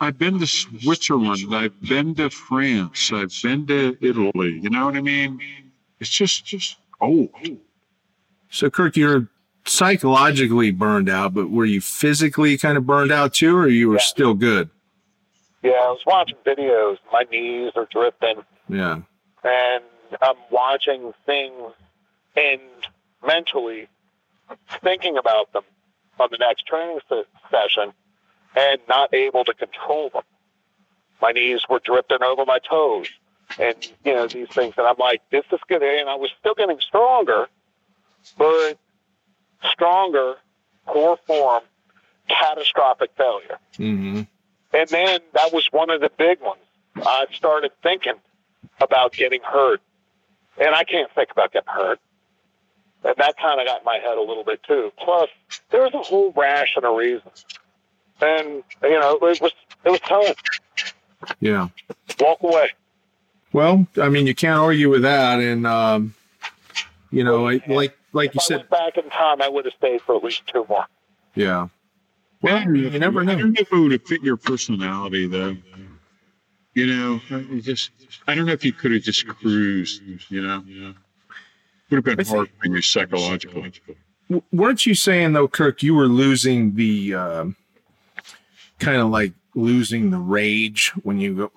I've 0.00 0.18
been 0.18 0.40
to 0.40 0.46
Switzerland. 0.48 1.54
I've 1.54 1.80
been 1.80 2.16
to 2.16 2.28
France. 2.30 3.12
I've 3.12 3.32
been 3.40 3.66
to 3.68 3.96
Italy. 4.00 4.58
You 4.60 4.70
know 4.70 4.86
what 4.86 4.96
I 4.96 5.00
mean? 5.00 5.40
It's 6.00 6.10
just 6.10 6.44
just 6.44 6.76
old. 7.00 7.30
So, 8.50 8.68
Kirk, 8.68 8.96
you're 8.96 9.28
psychologically 9.64 10.70
burned 10.70 11.08
out, 11.08 11.34
but 11.34 11.50
were 11.50 11.64
you 11.64 11.80
physically 11.80 12.58
kind 12.58 12.76
of 12.76 12.86
burned 12.86 13.12
out 13.12 13.34
too, 13.34 13.56
or 13.56 13.68
you 13.68 13.88
were 13.88 13.96
yeah. 13.96 14.02
still 14.02 14.34
good? 14.34 14.70
Yeah, 15.62 15.72
I 15.72 15.90
was 15.90 16.00
watching 16.06 16.36
videos. 16.44 16.98
My 17.12 17.24
knees 17.30 17.72
are 17.76 17.86
drifting. 17.90 18.42
Yeah. 18.68 19.00
And 19.44 19.84
I'm 20.20 20.36
watching 20.50 21.12
things 21.24 21.72
and 22.36 22.60
mentally 23.24 23.88
thinking 24.82 25.16
about 25.16 25.52
them 25.52 25.62
on 26.18 26.28
the 26.30 26.38
next 26.38 26.66
training 26.66 26.98
session 27.50 27.92
and 28.56 28.80
not 28.88 29.14
able 29.14 29.44
to 29.44 29.54
control 29.54 30.10
them. 30.10 30.22
My 31.20 31.32
knees 31.32 31.62
were 31.70 31.80
drifting 31.84 32.22
over 32.22 32.44
my 32.44 32.58
toes 32.58 33.08
and, 33.58 33.76
you 34.04 34.14
know, 34.14 34.26
these 34.26 34.48
things. 34.48 34.74
And 34.76 34.86
I'm 34.86 34.96
like, 34.98 35.22
this 35.30 35.44
is 35.52 35.60
good. 35.68 35.82
And 35.82 36.08
I 36.08 36.16
was 36.16 36.30
still 36.40 36.54
getting 36.54 36.80
stronger, 36.80 37.48
but 38.36 38.78
stronger, 39.70 40.36
poor 40.86 41.16
form, 41.26 41.62
catastrophic 42.28 43.10
failure. 43.16 43.58
Mm-hmm. 43.78 44.22
And 44.74 44.88
then 44.88 45.20
that 45.34 45.52
was 45.52 45.68
one 45.70 45.90
of 45.90 46.00
the 46.00 46.10
big 46.16 46.40
ones. 46.40 46.60
I 46.96 47.26
started 47.32 47.72
thinking 47.82 48.14
about 48.80 49.12
getting 49.12 49.42
hurt. 49.42 49.80
And 50.58 50.74
I 50.74 50.84
can't 50.84 51.10
think 51.14 51.30
about 51.30 51.52
getting 51.52 51.72
hurt. 51.72 51.98
And 53.04 53.14
that 53.16 53.36
kind 53.36 53.60
of 53.60 53.66
got 53.66 53.80
in 53.80 53.84
my 53.84 53.96
head 53.96 54.16
a 54.16 54.20
little 54.20 54.44
bit 54.44 54.62
too. 54.62 54.92
Plus, 54.98 55.28
there 55.70 55.82
was 55.82 55.94
a 55.94 55.98
whole 55.98 56.32
rash 56.32 56.74
and 56.76 56.84
a 56.84 56.90
reason 56.90 57.30
and 58.22 58.62
you 58.82 58.98
know 58.98 59.18
it 59.20 59.40
was 59.40 59.52
it 59.84 59.90
was 59.90 60.00
time. 60.00 60.34
Yeah. 61.40 61.68
Walk 62.20 62.42
away. 62.42 62.70
Well, 63.52 63.86
I 64.00 64.08
mean, 64.08 64.26
you 64.26 64.34
can't 64.34 64.58
argue 64.58 64.88
with 64.88 65.02
that, 65.02 65.40
and 65.40 65.66
um, 65.66 66.14
you 67.10 67.24
know, 67.24 67.44
like 67.66 67.96
like 68.12 68.30
if 68.30 68.34
you 68.36 68.40
I 68.40 68.44
said, 68.44 68.56
went 68.58 68.70
back 68.70 68.96
in 68.98 69.10
time, 69.10 69.42
I 69.42 69.48
would 69.48 69.64
have 69.64 69.74
stayed 69.74 70.02
for 70.02 70.16
at 70.16 70.24
least 70.24 70.46
two 70.46 70.64
more. 70.68 70.86
yeah. 71.34 71.68
Well, 72.42 72.60
you 72.74 72.90
never 72.98 73.22
know. 73.22 73.32
I 73.32 73.34
know. 73.36 73.42
don't 73.42 73.52
know 73.52 73.60
if 73.60 73.72
it 73.72 73.78
would 73.78 73.92
have 73.92 74.02
fit 74.02 74.22
your 74.22 74.36
personality 74.36 75.28
though. 75.28 75.56
You 76.74 76.86
know, 76.86 77.20
you 77.30 77.60
just 77.62 77.90
I 78.26 78.34
don't 78.34 78.46
know 78.46 78.52
if 78.52 78.64
you 78.64 78.72
could 78.72 78.92
have 78.92 79.02
just 79.02 79.26
cruised. 79.28 80.02
You 80.28 80.42
know, 80.42 80.94
would 81.90 82.06
have 82.06 82.16
been 82.16 82.26
hard 82.26 82.48
for 82.60 82.66
you 82.66 82.82
psychological. 82.82 83.64
W- 84.28 84.42
weren't 84.52 84.86
you 84.86 84.94
saying 84.94 85.34
though, 85.34 85.46
Kirk, 85.46 85.82
you 85.82 85.94
were 85.94 86.06
losing 86.06 86.74
the 86.74 87.14
um, 87.14 87.56
kind 88.80 89.00
of 89.00 89.08
like 89.10 89.34
losing 89.54 90.10
the 90.10 90.18
rage 90.18 90.90
when 91.02 91.20
you 91.20 91.34
go, 91.34 91.52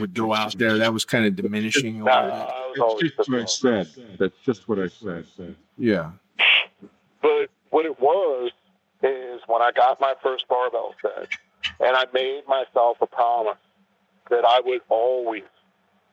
would 0.00 0.14
go 0.14 0.34
out 0.34 0.56
there? 0.58 0.78
That 0.78 0.92
was 0.92 1.04
kind 1.04 1.26
of 1.26 1.36
diminishing. 1.36 2.00
A 2.00 2.65
No, 2.78 2.86
little 2.94 3.00
bit. 3.00 3.12
I 3.18 3.20
was 3.20 3.26
That's 3.26 3.28
always 3.28 3.46
just 3.46 3.62
what 3.62 3.70
I 3.70 3.84
said. 3.84 4.18
That's 4.18 4.38
just 4.44 4.68
what 4.68 4.78
I 4.78 4.88
said. 5.36 5.56
Yeah. 5.78 6.10
But 7.22 7.50
what 7.70 7.86
it 7.86 7.98
was 8.00 8.52
is 9.02 9.40
when 9.46 9.62
I 9.62 9.72
got 9.72 10.00
my 10.00 10.14
first 10.22 10.48
barbell 10.48 10.94
set, 11.02 11.28
and 11.80 11.96
I 11.96 12.04
made 12.12 12.42
myself 12.48 12.98
a 13.00 13.06
promise 13.06 13.58
that 14.30 14.44
I 14.44 14.60
would 14.64 14.80
always 14.88 15.42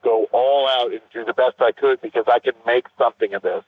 go 0.04 0.26
all 0.32 0.68
out 0.68 0.92
and 0.92 1.02
do 1.14 1.24
the 1.24 1.34
best 1.34 1.56
I 1.62 1.72
could 1.72 2.02
because 2.02 2.26
I 2.28 2.40
could 2.40 2.56
make 2.66 2.86
something 2.98 3.34
of 3.34 3.42
this. 3.42 3.64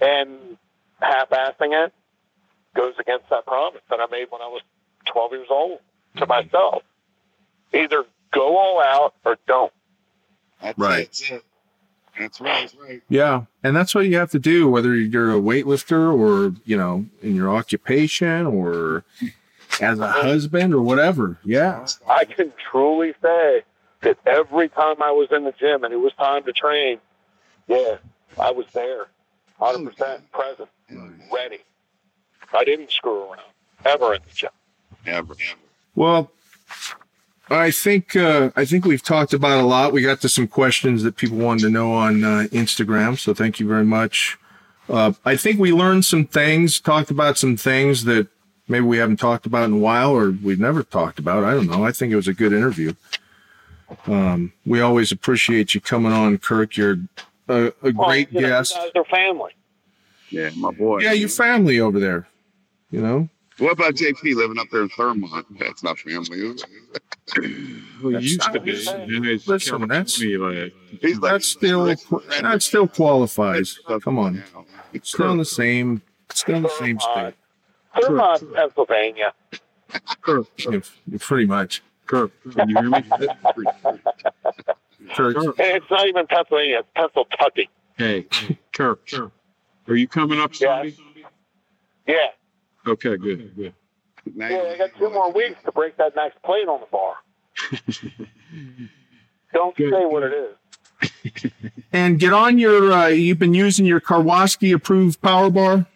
And 0.00 0.56
half-assing 1.00 1.84
it 1.86 1.92
goes 2.74 2.94
against 2.98 3.28
that 3.30 3.44
promise 3.46 3.82
that 3.90 4.00
I 4.00 4.06
made 4.10 4.26
when 4.30 4.40
I 4.40 4.48
was 4.48 4.62
12 5.06 5.32
years 5.32 5.46
old 5.50 5.78
to 6.16 6.26
myself. 6.26 6.82
Either 7.74 8.04
go 8.32 8.56
all 8.56 8.82
out 8.82 9.14
or 9.24 9.36
don't. 9.46 9.72
That's 10.60 10.78
Right. 10.78 11.08
it. 11.30 11.44
That's 12.22 12.40
right. 12.40 12.60
That's 12.60 12.74
right. 12.76 13.02
Yeah, 13.08 13.44
and 13.62 13.76
that's 13.76 13.94
what 13.94 14.06
you 14.06 14.16
have 14.16 14.30
to 14.30 14.38
do, 14.38 14.68
whether 14.68 14.94
you're 14.94 15.32
a 15.32 15.40
weightlifter 15.40 16.16
or 16.16 16.54
you 16.64 16.76
know 16.76 17.06
in 17.20 17.34
your 17.34 17.54
occupation 17.54 18.46
or 18.46 19.04
as 19.80 19.98
a 19.98 20.06
husband 20.06 20.72
or 20.72 20.82
whatever. 20.82 21.38
Yeah, 21.44 21.86
I 22.08 22.24
can 22.24 22.52
truly 22.70 23.14
say 23.20 23.62
that 24.02 24.18
every 24.26 24.68
time 24.68 25.02
I 25.02 25.10
was 25.10 25.28
in 25.32 25.44
the 25.44 25.52
gym 25.52 25.84
and 25.84 25.92
it 25.92 25.98
was 25.98 26.12
time 26.14 26.44
to 26.44 26.52
train, 26.52 26.98
yeah, 27.66 27.96
I 28.38 28.50
was 28.50 28.66
there, 28.72 29.06
100% 29.60 30.20
present, 30.32 30.68
ready. 31.32 31.58
I 32.54 32.64
didn't 32.64 32.90
screw 32.90 33.30
around 33.30 33.40
ever 33.84 34.14
in 34.14 34.20
the 34.28 34.34
gym. 34.34 34.50
Ever, 35.06 35.32
ever. 35.32 35.58
Well, 35.94 36.30
I 37.50 37.70
think 37.70 38.16
uh, 38.16 38.50
I 38.56 38.64
think 38.64 38.84
we've 38.84 39.02
talked 39.02 39.34
about 39.34 39.60
a 39.60 39.66
lot. 39.66 39.92
We 39.92 40.02
got 40.02 40.20
to 40.22 40.28
some 40.28 40.46
questions 40.46 41.02
that 41.02 41.16
people 41.16 41.38
wanted 41.38 41.62
to 41.62 41.70
know 41.70 41.92
on 41.92 42.24
uh, 42.24 42.46
Instagram, 42.50 43.18
so 43.18 43.34
thank 43.34 43.60
you 43.60 43.66
very 43.68 43.84
much. 43.84 44.38
Uh, 44.88 45.12
I 45.24 45.36
think 45.36 45.58
we 45.58 45.72
learned 45.72 46.04
some 46.04 46.26
things, 46.26 46.80
talked 46.80 47.10
about 47.10 47.38
some 47.38 47.56
things 47.56 48.04
that 48.04 48.28
maybe 48.68 48.84
we 48.84 48.98
haven't 48.98 49.18
talked 49.18 49.46
about 49.46 49.64
in 49.64 49.74
a 49.74 49.78
while, 49.78 50.10
or 50.10 50.30
we've 50.30 50.58
never 50.58 50.82
talked 50.82 51.18
about. 51.18 51.44
I 51.44 51.54
don't 51.54 51.66
know. 51.66 51.84
I 51.84 51.92
think 51.92 52.12
it 52.12 52.16
was 52.16 52.28
a 52.28 52.34
good 52.34 52.52
interview. 52.52 52.94
Um, 54.06 54.52
we 54.64 54.80
always 54.80 55.12
appreciate 55.12 55.74
you 55.74 55.80
coming 55.80 56.12
on, 56.12 56.38
Kirk. 56.38 56.76
You're 56.76 56.96
a, 57.48 57.72
a 57.82 57.92
great 57.92 58.32
you 58.32 58.40
you 58.40 58.46
guest. 58.46 58.74
guys 58.74 58.90
are 58.94 59.04
family. 59.04 59.52
Yeah, 60.30 60.50
my 60.56 60.70
boy. 60.70 61.00
Yeah, 61.00 61.12
your 61.12 61.28
family 61.28 61.80
over 61.80 62.00
there. 62.00 62.26
You 62.90 63.02
know. 63.02 63.28
What 63.62 63.72
about 63.74 63.94
JP 63.94 64.34
living 64.34 64.58
up 64.58 64.66
there 64.72 64.82
in 64.82 64.88
Thurmont? 64.88 65.44
That's 65.56 65.84
not 65.84 65.96
family. 65.98 66.40
is 66.40 66.64
it? 67.36 67.82
Well, 68.02 68.12
That's 68.14 68.24
used 68.24 68.42
to 68.52 68.58
be. 68.58 68.70
And 68.70 69.24
it's 69.26 69.46
Listen, 69.46 69.86
that's- 69.86 70.18
California, 70.18 70.64
like, 70.64 71.00
He's 71.00 71.18
like 71.18 71.32
That 71.32 71.42
still 71.44 71.84
that 71.86 72.62
still 72.62 72.88
qualifies. 72.88 73.78
Come 74.02 74.18
on. 74.18 74.42
It's 74.92 75.10
still 75.10 75.30
in 75.30 75.38
the 75.38 75.44
same 75.44 76.02
still 76.32 76.56
in 76.56 76.62
the 76.64 76.68
same 76.70 76.98
state. 76.98 77.34
Thurmont, 77.96 78.52
Pennsylvania. 78.52 79.32
Kirk, 80.22 80.46
pretty 81.20 81.46
much. 81.46 81.82
Kirk, 82.06 82.32
can 82.52 82.68
you 82.68 82.76
hear 82.76 82.90
me? 82.90 83.02
Kirk, 85.14 85.36
Kirk, 85.36 85.58
And 85.60 85.76
it's 85.76 85.90
not 85.90 86.08
even 86.08 86.26
Pennsylvania, 86.26 86.80
it's 86.80 86.88
Pennsylvania. 86.96 87.68
hey, 87.96 88.26
Kirk, 88.72 89.06
Kirk. 89.08 89.30
are 89.86 89.94
you 89.94 90.08
coming 90.08 90.40
up 90.40 90.52
Sunday? 90.54 90.96
Yeah. 92.08 92.14
Okay, 92.86 93.16
good, 93.16 93.54
good. 93.56 93.74
Yeah, 94.36 94.46
I 94.46 94.78
got 94.78 94.90
two 94.98 95.10
more 95.10 95.32
weeks 95.32 95.58
to 95.64 95.72
break 95.72 95.96
that 95.96 96.14
next 96.14 96.40
plate 96.42 96.68
on 96.68 96.80
the 96.80 96.86
bar. 96.86 97.14
Don't 99.52 99.76
Good. 99.76 99.92
say 99.92 100.04
what 100.06 100.22
it 100.22 100.32
is. 100.32 101.52
and 101.92 102.18
get 102.18 102.32
on 102.32 102.58
your. 102.58 102.92
Uh, 102.92 103.06
you've 103.08 103.38
been 103.38 103.54
using 103.54 103.84
your 103.84 104.00
Karwoski 104.00 104.74
approved 104.74 105.20
power 105.20 105.50
bar. 105.50 105.74
Of 105.74 105.86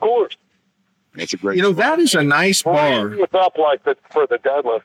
course. 0.00 0.36
That's 1.14 1.32
a 1.34 1.36
great. 1.36 1.56
You 1.56 1.62
know 1.62 1.72
that 1.72 1.98
is 1.98 2.14
a 2.14 2.22
nice 2.22 2.62
bar. 2.62 3.12
It's 3.14 3.34
up 3.34 3.58
like 3.58 3.84
the, 3.84 3.96
for 4.10 4.26
the 4.26 4.38
deadlift. 4.38 4.82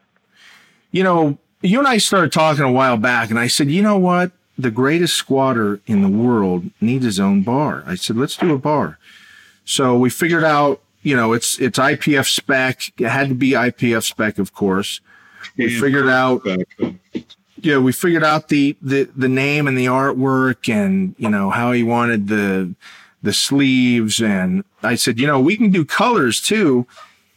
You 0.91 1.03
know, 1.03 1.37
you 1.61 1.79
and 1.79 1.87
I 1.87 1.97
started 1.97 2.31
talking 2.31 2.63
a 2.63 2.71
while 2.71 2.97
back, 2.97 3.29
and 3.29 3.39
I 3.39 3.47
said, 3.47 3.69
you 3.69 3.81
know 3.81 3.97
what? 3.97 4.31
The 4.57 4.71
greatest 4.71 5.15
squatter 5.15 5.79
in 5.87 6.01
the 6.01 6.09
world 6.09 6.65
needs 6.81 7.05
his 7.05 7.19
own 7.19 7.43
bar. 7.43 7.83
I 7.85 7.95
said, 7.95 8.17
let's 8.17 8.35
do 8.35 8.53
a 8.53 8.57
bar. 8.57 8.97
So 9.65 9.97
we 9.97 10.09
figured 10.09 10.43
out. 10.43 10.81
You 11.01 11.15
know, 11.15 11.33
it's 11.33 11.59
it's 11.59 11.79
IPF 11.79 12.27
spec. 12.27 12.91
It 12.99 13.09
had 13.09 13.29
to 13.29 13.35
be 13.35 13.51
IPF 13.51 14.03
spec, 14.03 14.37
of 14.37 14.53
course. 14.53 15.01
We 15.57 15.65
And 15.65 15.81
figured 15.81 16.07
out 16.07 16.43
back, 16.43 16.95
yeah, 17.57 17.77
we 17.77 17.91
figured 17.91 18.23
out 18.23 18.49
the, 18.49 18.77
the 18.81 19.09
the 19.15 19.29
name 19.29 19.67
and 19.67 19.77
the 19.77 19.85
artwork 19.85 20.71
and 20.71 21.15
you 21.17 21.29
know 21.29 21.49
how 21.49 21.71
he 21.71 21.83
wanted 21.83 22.27
the 22.27 22.75
the 23.23 23.33
sleeves 23.33 24.21
and 24.21 24.63
I 24.81 24.95
said, 24.95 25.19
you 25.19 25.27
know, 25.27 25.39
we 25.39 25.55
can 25.55 25.69
do 25.69 25.85
colors 25.85 26.41
too. 26.41 26.87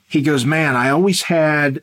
He 0.08 0.22
goes, 0.22 0.44
man, 0.44 0.76
I 0.76 0.90
always 0.90 1.22
had 1.22 1.82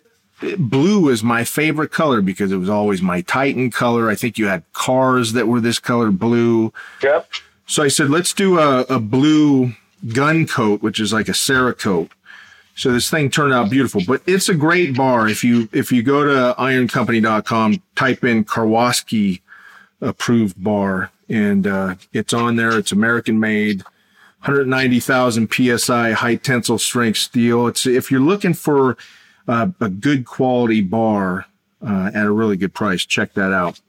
blue 0.57 1.11
as 1.11 1.23
my 1.23 1.43
favorite 1.43 1.91
color 1.91 2.21
because 2.21 2.51
it 2.51 2.57
was 2.57 2.69
always 2.69 3.01
my 3.01 3.21
Titan 3.21 3.69
color. 3.69 4.09
I 4.09 4.15
think 4.15 4.37
you 4.37 4.47
had 4.47 4.63
cars 4.73 5.33
that 5.33 5.47
were 5.47 5.61
this 5.61 5.79
color 5.79 6.09
blue. 6.11 6.73
Yep. 7.03 7.29
So 7.67 7.83
I 7.83 7.89
said, 7.89 8.09
let's 8.09 8.33
do 8.33 8.59
a, 8.59 8.81
a 8.81 8.99
blue 8.99 9.73
gun 10.07 10.47
coat, 10.47 10.81
which 10.81 10.99
is 10.99 11.13
like 11.13 11.27
a 11.27 11.33
Cerakote. 11.33 12.09
So 12.75 12.91
this 12.91 13.09
thing 13.09 13.29
turned 13.29 13.53
out 13.53 13.69
beautiful, 13.69 14.01
but 14.07 14.21
it's 14.25 14.49
a 14.49 14.53
great 14.53 14.95
bar. 14.95 15.27
If 15.27 15.43
you, 15.43 15.69
if 15.71 15.91
you 15.91 16.01
go 16.03 16.23
to 16.23 16.55
ironcompany.com, 16.57 17.81
type 17.95 18.23
in 18.23 18.45
Karwoski 18.45 19.41
approved 19.99 20.61
bar 20.61 21.11
and, 21.29 21.67
uh, 21.67 21.95
it's 22.13 22.33
on 22.33 22.55
there. 22.55 22.77
It's 22.77 22.91
American 22.91 23.39
made, 23.39 23.83
190,000 24.43 25.53
PSI 25.53 26.11
high 26.13 26.35
tensile 26.35 26.79
strength 26.79 27.17
steel. 27.17 27.67
It's, 27.67 27.85
if 27.85 28.09
you're 28.09 28.19
looking 28.19 28.53
for 28.53 28.97
uh, 29.47 29.67
a 29.79 29.89
good 29.89 30.25
quality 30.25 30.81
bar, 30.81 31.45
uh, 31.85 32.11
at 32.13 32.25
a 32.25 32.31
really 32.31 32.57
good 32.57 32.73
price, 32.73 33.05
check 33.05 33.33
that 33.33 33.51
out. 33.51 33.79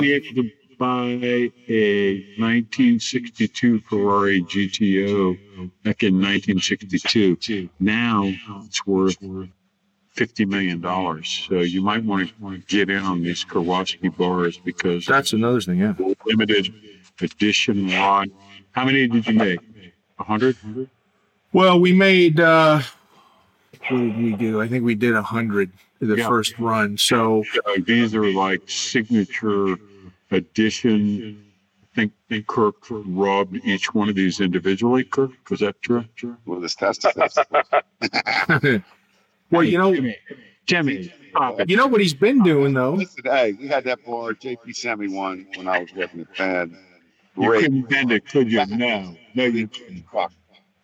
Being 0.00 0.22
able 0.22 0.42
to 0.42 0.50
buy 0.80 1.52
a 1.68 2.14
1962 2.38 3.80
Ferrari 3.80 4.42
GTO 4.42 5.36
back 5.84 6.02
in 6.02 6.14
1962. 6.14 7.68
Now 7.78 8.32
it's 8.64 8.84
worth 8.86 9.18
50 10.14 10.44
million 10.46 10.80
dollars. 10.80 11.46
So 11.48 11.60
you 11.60 11.82
might 11.82 12.02
want 12.02 12.28
to 12.30 12.34
want 12.40 12.66
to 12.66 12.76
get 12.76 12.88
in 12.88 13.02
on 13.02 13.22
these 13.22 13.44
Karwoski 13.44 14.14
bars 14.16 14.58
because 14.58 15.04
That's 15.04 15.34
another 15.34 15.60
thing. 15.60 15.78
Yeah. 15.78 15.94
limited 16.24 16.72
edition 17.20 17.88
line. 17.88 18.32
How 18.72 18.86
many 18.86 19.06
did 19.06 19.26
you 19.26 19.34
make? 19.34 19.60
A 20.18 20.24
hundred? 20.24 20.56
Well, 21.52 21.78
we 21.78 21.92
made 21.92 22.40
uh 22.40 22.80
what 23.88 23.98
did 23.98 24.16
we 24.16 24.32
do? 24.34 24.60
I 24.62 24.66
think 24.68 24.84
we 24.84 24.94
did 24.94 25.14
a 25.14 25.22
hundred 25.22 25.70
the 26.00 26.16
Yeah. 26.16 26.26
first 26.26 26.58
run. 26.58 26.96
So 26.96 27.44
Uh, 27.66 27.72
these 27.84 28.14
are 28.14 28.24
like 28.32 28.62
signature 28.66 29.76
edition. 30.30 31.44
I 31.82 31.94
think, 31.94 32.12
think 32.28 32.46
Kirk 32.46 32.76
robbed 32.90 33.56
each 33.64 33.92
one 33.94 34.08
of 34.08 34.14
these 34.14 34.40
individually. 34.40 35.04
Kirk, 35.04 35.30
was 35.50 35.60
that 35.60 35.80
true? 35.82 36.04
with 36.46 36.62
his 36.62 36.74
testicles. 36.76 37.36
well, 39.50 39.64
you 39.64 39.76
know, 39.76 39.92
Jimmy, 39.94 40.16
Jimmy, 40.66 41.12
stop 41.30 41.60
it. 41.60 41.68
you 41.68 41.76
know 41.76 41.88
what 41.88 42.00
he's 42.00 42.14
been 42.14 42.42
doing 42.44 42.74
though. 42.74 42.92
Listen, 42.92 43.24
hey, 43.24 43.52
we 43.52 43.66
had 43.66 43.84
that 43.84 44.04
bar. 44.04 44.34
JP 44.34 44.74
sent 44.74 45.00
me 45.00 45.08
one 45.08 45.46
when 45.56 45.66
I 45.66 45.80
was 45.80 45.92
working 45.94 46.20
at 46.20 46.36
Fed. 46.36 46.76
You 47.36 47.50
couldn't 47.50 47.88
bend 47.88 48.12
it, 48.12 48.26
could 48.28 48.50
you? 48.50 48.64
No, 48.66 49.16
no, 49.34 49.44
you 49.44 49.66
couldn't. 49.68 50.04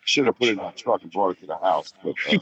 Should 0.01 0.25
have 0.25 0.37
put 0.37 0.47
it 0.47 0.51
in 0.53 0.59
a 0.59 0.71
truck 0.71 1.01
and 1.03 1.11
brought 1.11 1.31
it 1.31 1.41
to 1.41 1.47
the 1.47 1.57
house. 1.57 1.93
But 2.01 2.15
uh, 2.31 2.37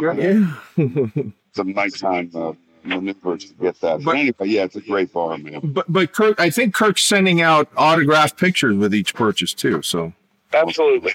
Yeah. 0.16 0.56
some 1.52 1.72
nighttime 1.72 2.30
uh, 2.34 2.52
maneuvers 2.84 3.46
to 3.46 3.54
get 3.54 3.80
that. 3.80 3.98
But, 3.98 4.04
But- 4.04 4.16
anyway, 4.16 4.46
yeah, 4.46 4.64
it's 4.64 4.76
a 4.76 4.80
great 4.80 5.12
bar, 5.12 5.36
man. 5.38 5.60
but 5.62 5.90
but 5.92 6.12
Kirk, 6.12 6.38
I 6.40 6.50
think 6.50 6.74
Kirk's 6.74 7.02
sending 7.02 7.40
out 7.40 7.68
autographed 7.76 8.38
pictures 8.38 8.76
with 8.76 8.94
each 8.94 9.14
purchase 9.14 9.52
too. 9.54 9.82
So 9.82 10.12
Absolutely. 10.52 11.14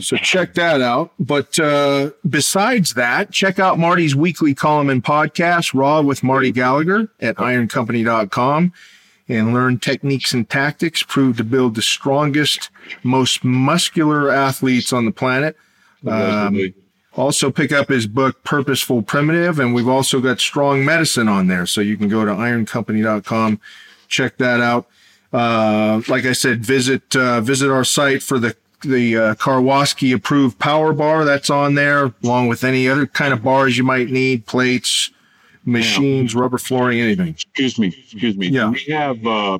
So 0.00 0.16
check 0.16 0.54
that 0.54 0.80
out. 0.80 1.12
But 1.20 1.58
uh, 1.60 2.10
besides 2.28 2.94
that, 2.94 3.30
check 3.30 3.58
out 3.58 3.78
Marty's 3.78 4.16
weekly 4.16 4.54
column 4.54 4.88
and 4.90 5.04
podcast, 5.04 5.74
Raw 5.74 6.00
with 6.00 6.24
Marty 6.24 6.50
Gallagher 6.50 7.08
at 7.20 7.36
ironcompany.com 7.36 8.72
and 9.28 9.52
learn 9.54 9.78
techniques 9.78 10.32
and 10.32 10.48
tactics 10.48 11.02
proved 11.02 11.38
to 11.38 11.44
build 11.44 11.74
the 11.74 11.82
strongest, 11.82 12.70
most 13.02 13.44
muscular 13.44 14.30
athletes 14.30 14.92
on 14.92 15.04
the 15.04 15.12
planet. 15.12 15.56
Um, 16.06 16.72
also 17.16 17.50
pick 17.50 17.72
up 17.72 17.88
his 17.88 18.06
book, 18.06 18.42
Purposeful 18.44 19.02
Primitive, 19.02 19.58
and 19.58 19.74
we've 19.74 19.88
also 19.88 20.20
got 20.20 20.40
Strong 20.40 20.84
Medicine 20.84 21.28
on 21.28 21.46
there. 21.46 21.66
So 21.66 21.80
you 21.80 21.96
can 21.96 22.08
go 22.08 22.24
to 22.24 22.30
ironcompany.com, 22.30 23.60
check 24.08 24.36
that 24.38 24.60
out. 24.60 24.86
Uh, 25.32 26.02
like 26.08 26.24
I 26.24 26.32
said, 26.32 26.64
visit 26.64 27.16
uh, 27.16 27.40
visit 27.40 27.70
our 27.70 27.84
site 27.84 28.22
for 28.22 28.38
the 28.38 28.56
the 28.82 29.16
uh, 29.16 29.34
Karwoski 29.34 30.14
approved 30.14 30.58
power 30.58 30.92
bar 30.92 31.24
that's 31.24 31.50
on 31.50 31.74
there, 31.74 32.12
along 32.22 32.48
with 32.48 32.62
any 32.62 32.88
other 32.88 33.06
kind 33.06 33.32
of 33.32 33.42
bars 33.42 33.76
you 33.76 33.84
might 33.84 34.08
need, 34.08 34.46
plates, 34.46 35.10
machines, 35.64 36.34
yeah. 36.34 36.40
rubber 36.40 36.58
flooring, 36.58 37.00
anything. 37.00 37.28
Excuse 37.28 37.78
me, 37.78 37.88
excuse 37.88 38.36
me. 38.36 38.48
Yeah. 38.48 38.70
We 38.70 38.84
have 38.92 39.26
uh, 39.26 39.58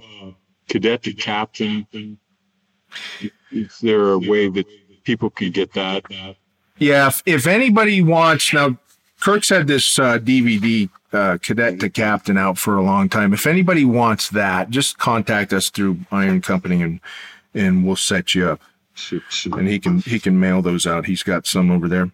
cadet 0.69 1.03
to 1.05 1.12
captain. 1.12 1.87
Is 3.51 3.78
there 3.81 4.11
a 4.11 4.19
way 4.19 4.49
that 4.49 4.66
people 5.05 5.31
can 5.31 5.51
get 5.51 5.73
that? 5.74 6.05
Yeah, 6.78 7.09
if, 7.09 7.23
if 7.27 7.47
anybody 7.47 8.03
wants 8.03 8.53
now, 8.53 8.78
Kirk's 9.20 9.48
had 9.48 9.66
this 9.66 9.98
uh, 9.98 10.19
DVD 10.19 10.90
uh, 11.12 11.39
cadet 11.40 11.81
to 11.81 11.89
captain 11.89 12.36
out 12.36 12.59
for 12.59 12.77
a 12.77 12.82
long 12.82 13.09
time. 13.09 13.32
If 13.32 13.47
anybody 13.47 13.85
wants 13.85 14.28
that, 14.31 14.70
just 14.70 14.98
contact 14.98 15.53
us 15.53 15.70
through 15.70 16.01
Iron 16.11 16.40
Company 16.40 16.82
and 16.82 17.01
and 17.55 17.86
we'll 17.86 17.97
set 17.97 18.35
you 18.35 18.51
up. 18.51 18.61
And 19.59 19.66
he 19.66 19.78
can 19.78 20.01
he 20.01 20.20
can 20.20 20.39
mail 20.39 20.62
those 20.62 20.86
out. 20.86 21.07
He's 21.07 21.23
got 21.23 21.47
some 21.47 21.70
over 21.70 21.89
there. 21.89 22.11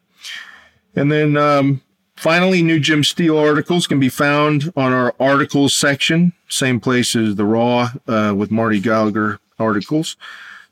And 0.95 1.11
then 1.11 1.37
um, 1.37 1.83
finally, 2.17 2.63
new 2.63 2.79
Jim 2.79 3.03
Steel 3.03 3.39
articles 3.39 3.87
can 3.87 3.99
be 3.99 4.09
found 4.09 4.73
on 4.77 4.93
our 4.93 5.15
articles 5.19 5.75
section, 5.75 6.33
same 6.49 6.79
place 6.79 7.17
as 7.17 7.35
the 7.35 7.45
Raw 7.45 7.91
uh, 8.07 8.35
with 8.37 8.51
Marty 8.51 8.79
Gallagher 8.79 9.41
articles. 9.59 10.17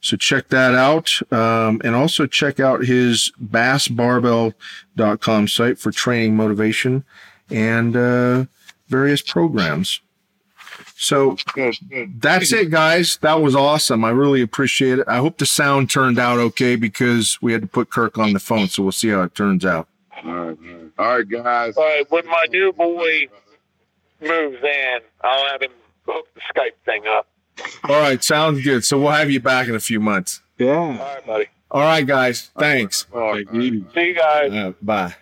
So 0.00 0.16
check 0.16 0.48
that 0.48 0.74
out. 0.74 1.20
Um, 1.32 1.80
and 1.84 1.94
also 1.94 2.26
check 2.26 2.58
out 2.58 2.84
his 2.84 3.32
basbarbell.com 3.42 5.48
site 5.48 5.78
for 5.78 5.92
training 5.92 6.36
motivation 6.36 7.04
and 7.50 7.96
uh, 7.96 8.46
various 8.88 9.22
programs. 9.22 10.00
So 10.96 11.36
that's 12.18 12.52
it, 12.52 12.70
guys. 12.70 13.16
That 13.18 13.40
was 13.40 13.56
awesome. 13.56 14.04
I 14.04 14.10
really 14.10 14.42
appreciate 14.42 14.98
it. 14.98 15.08
I 15.08 15.16
hope 15.16 15.38
the 15.38 15.46
sound 15.46 15.88
turned 15.88 16.18
out 16.18 16.38
okay 16.38 16.76
because 16.76 17.38
we 17.40 17.52
had 17.52 17.62
to 17.62 17.68
put 17.68 17.88
Kirk 17.88 18.18
on 18.18 18.34
the 18.34 18.38
phone. 18.38 18.68
So 18.68 18.82
we'll 18.82 18.92
see 18.92 19.08
how 19.08 19.22
it 19.22 19.34
turns 19.34 19.64
out. 19.64 19.88
All 20.22 20.30
right, 20.30 20.58
all 20.98 21.16
right, 21.16 21.26
guys. 21.26 21.74
All 21.78 21.84
right, 21.84 22.04
when 22.10 22.26
my 22.26 22.44
new 22.50 22.70
boy 22.74 23.28
moves 24.20 24.62
in, 24.62 24.98
I'll 25.22 25.46
have 25.46 25.62
him 25.62 25.70
hook 26.06 26.28
the 26.34 26.42
Skype 26.52 26.74
thing 26.84 27.06
up. 27.06 27.26
All 27.84 28.00
right, 28.00 28.22
sounds 28.22 28.62
good. 28.62 28.84
So 28.84 28.98
we'll 28.98 29.10
have 29.12 29.30
you 29.30 29.40
back 29.40 29.68
in 29.68 29.74
a 29.74 29.80
few 29.80 30.00
months. 30.00 30.42
Yeah. 30.58 30.74
All 30.76 30.88
right, 30.92 31.26
buddy. 31.26 31.46
All 31.70 31.82
right, 31.82 32.06
guys. 32.06 32.50
Thanks. 32.58 33.06
All 33.12 33.32
right. 33.32 33.46
See 33.52 33.82
you 33.94 34.14
guys. 34.14 34.52
Uh, 34.52 34.72
bye. 34.82 35.14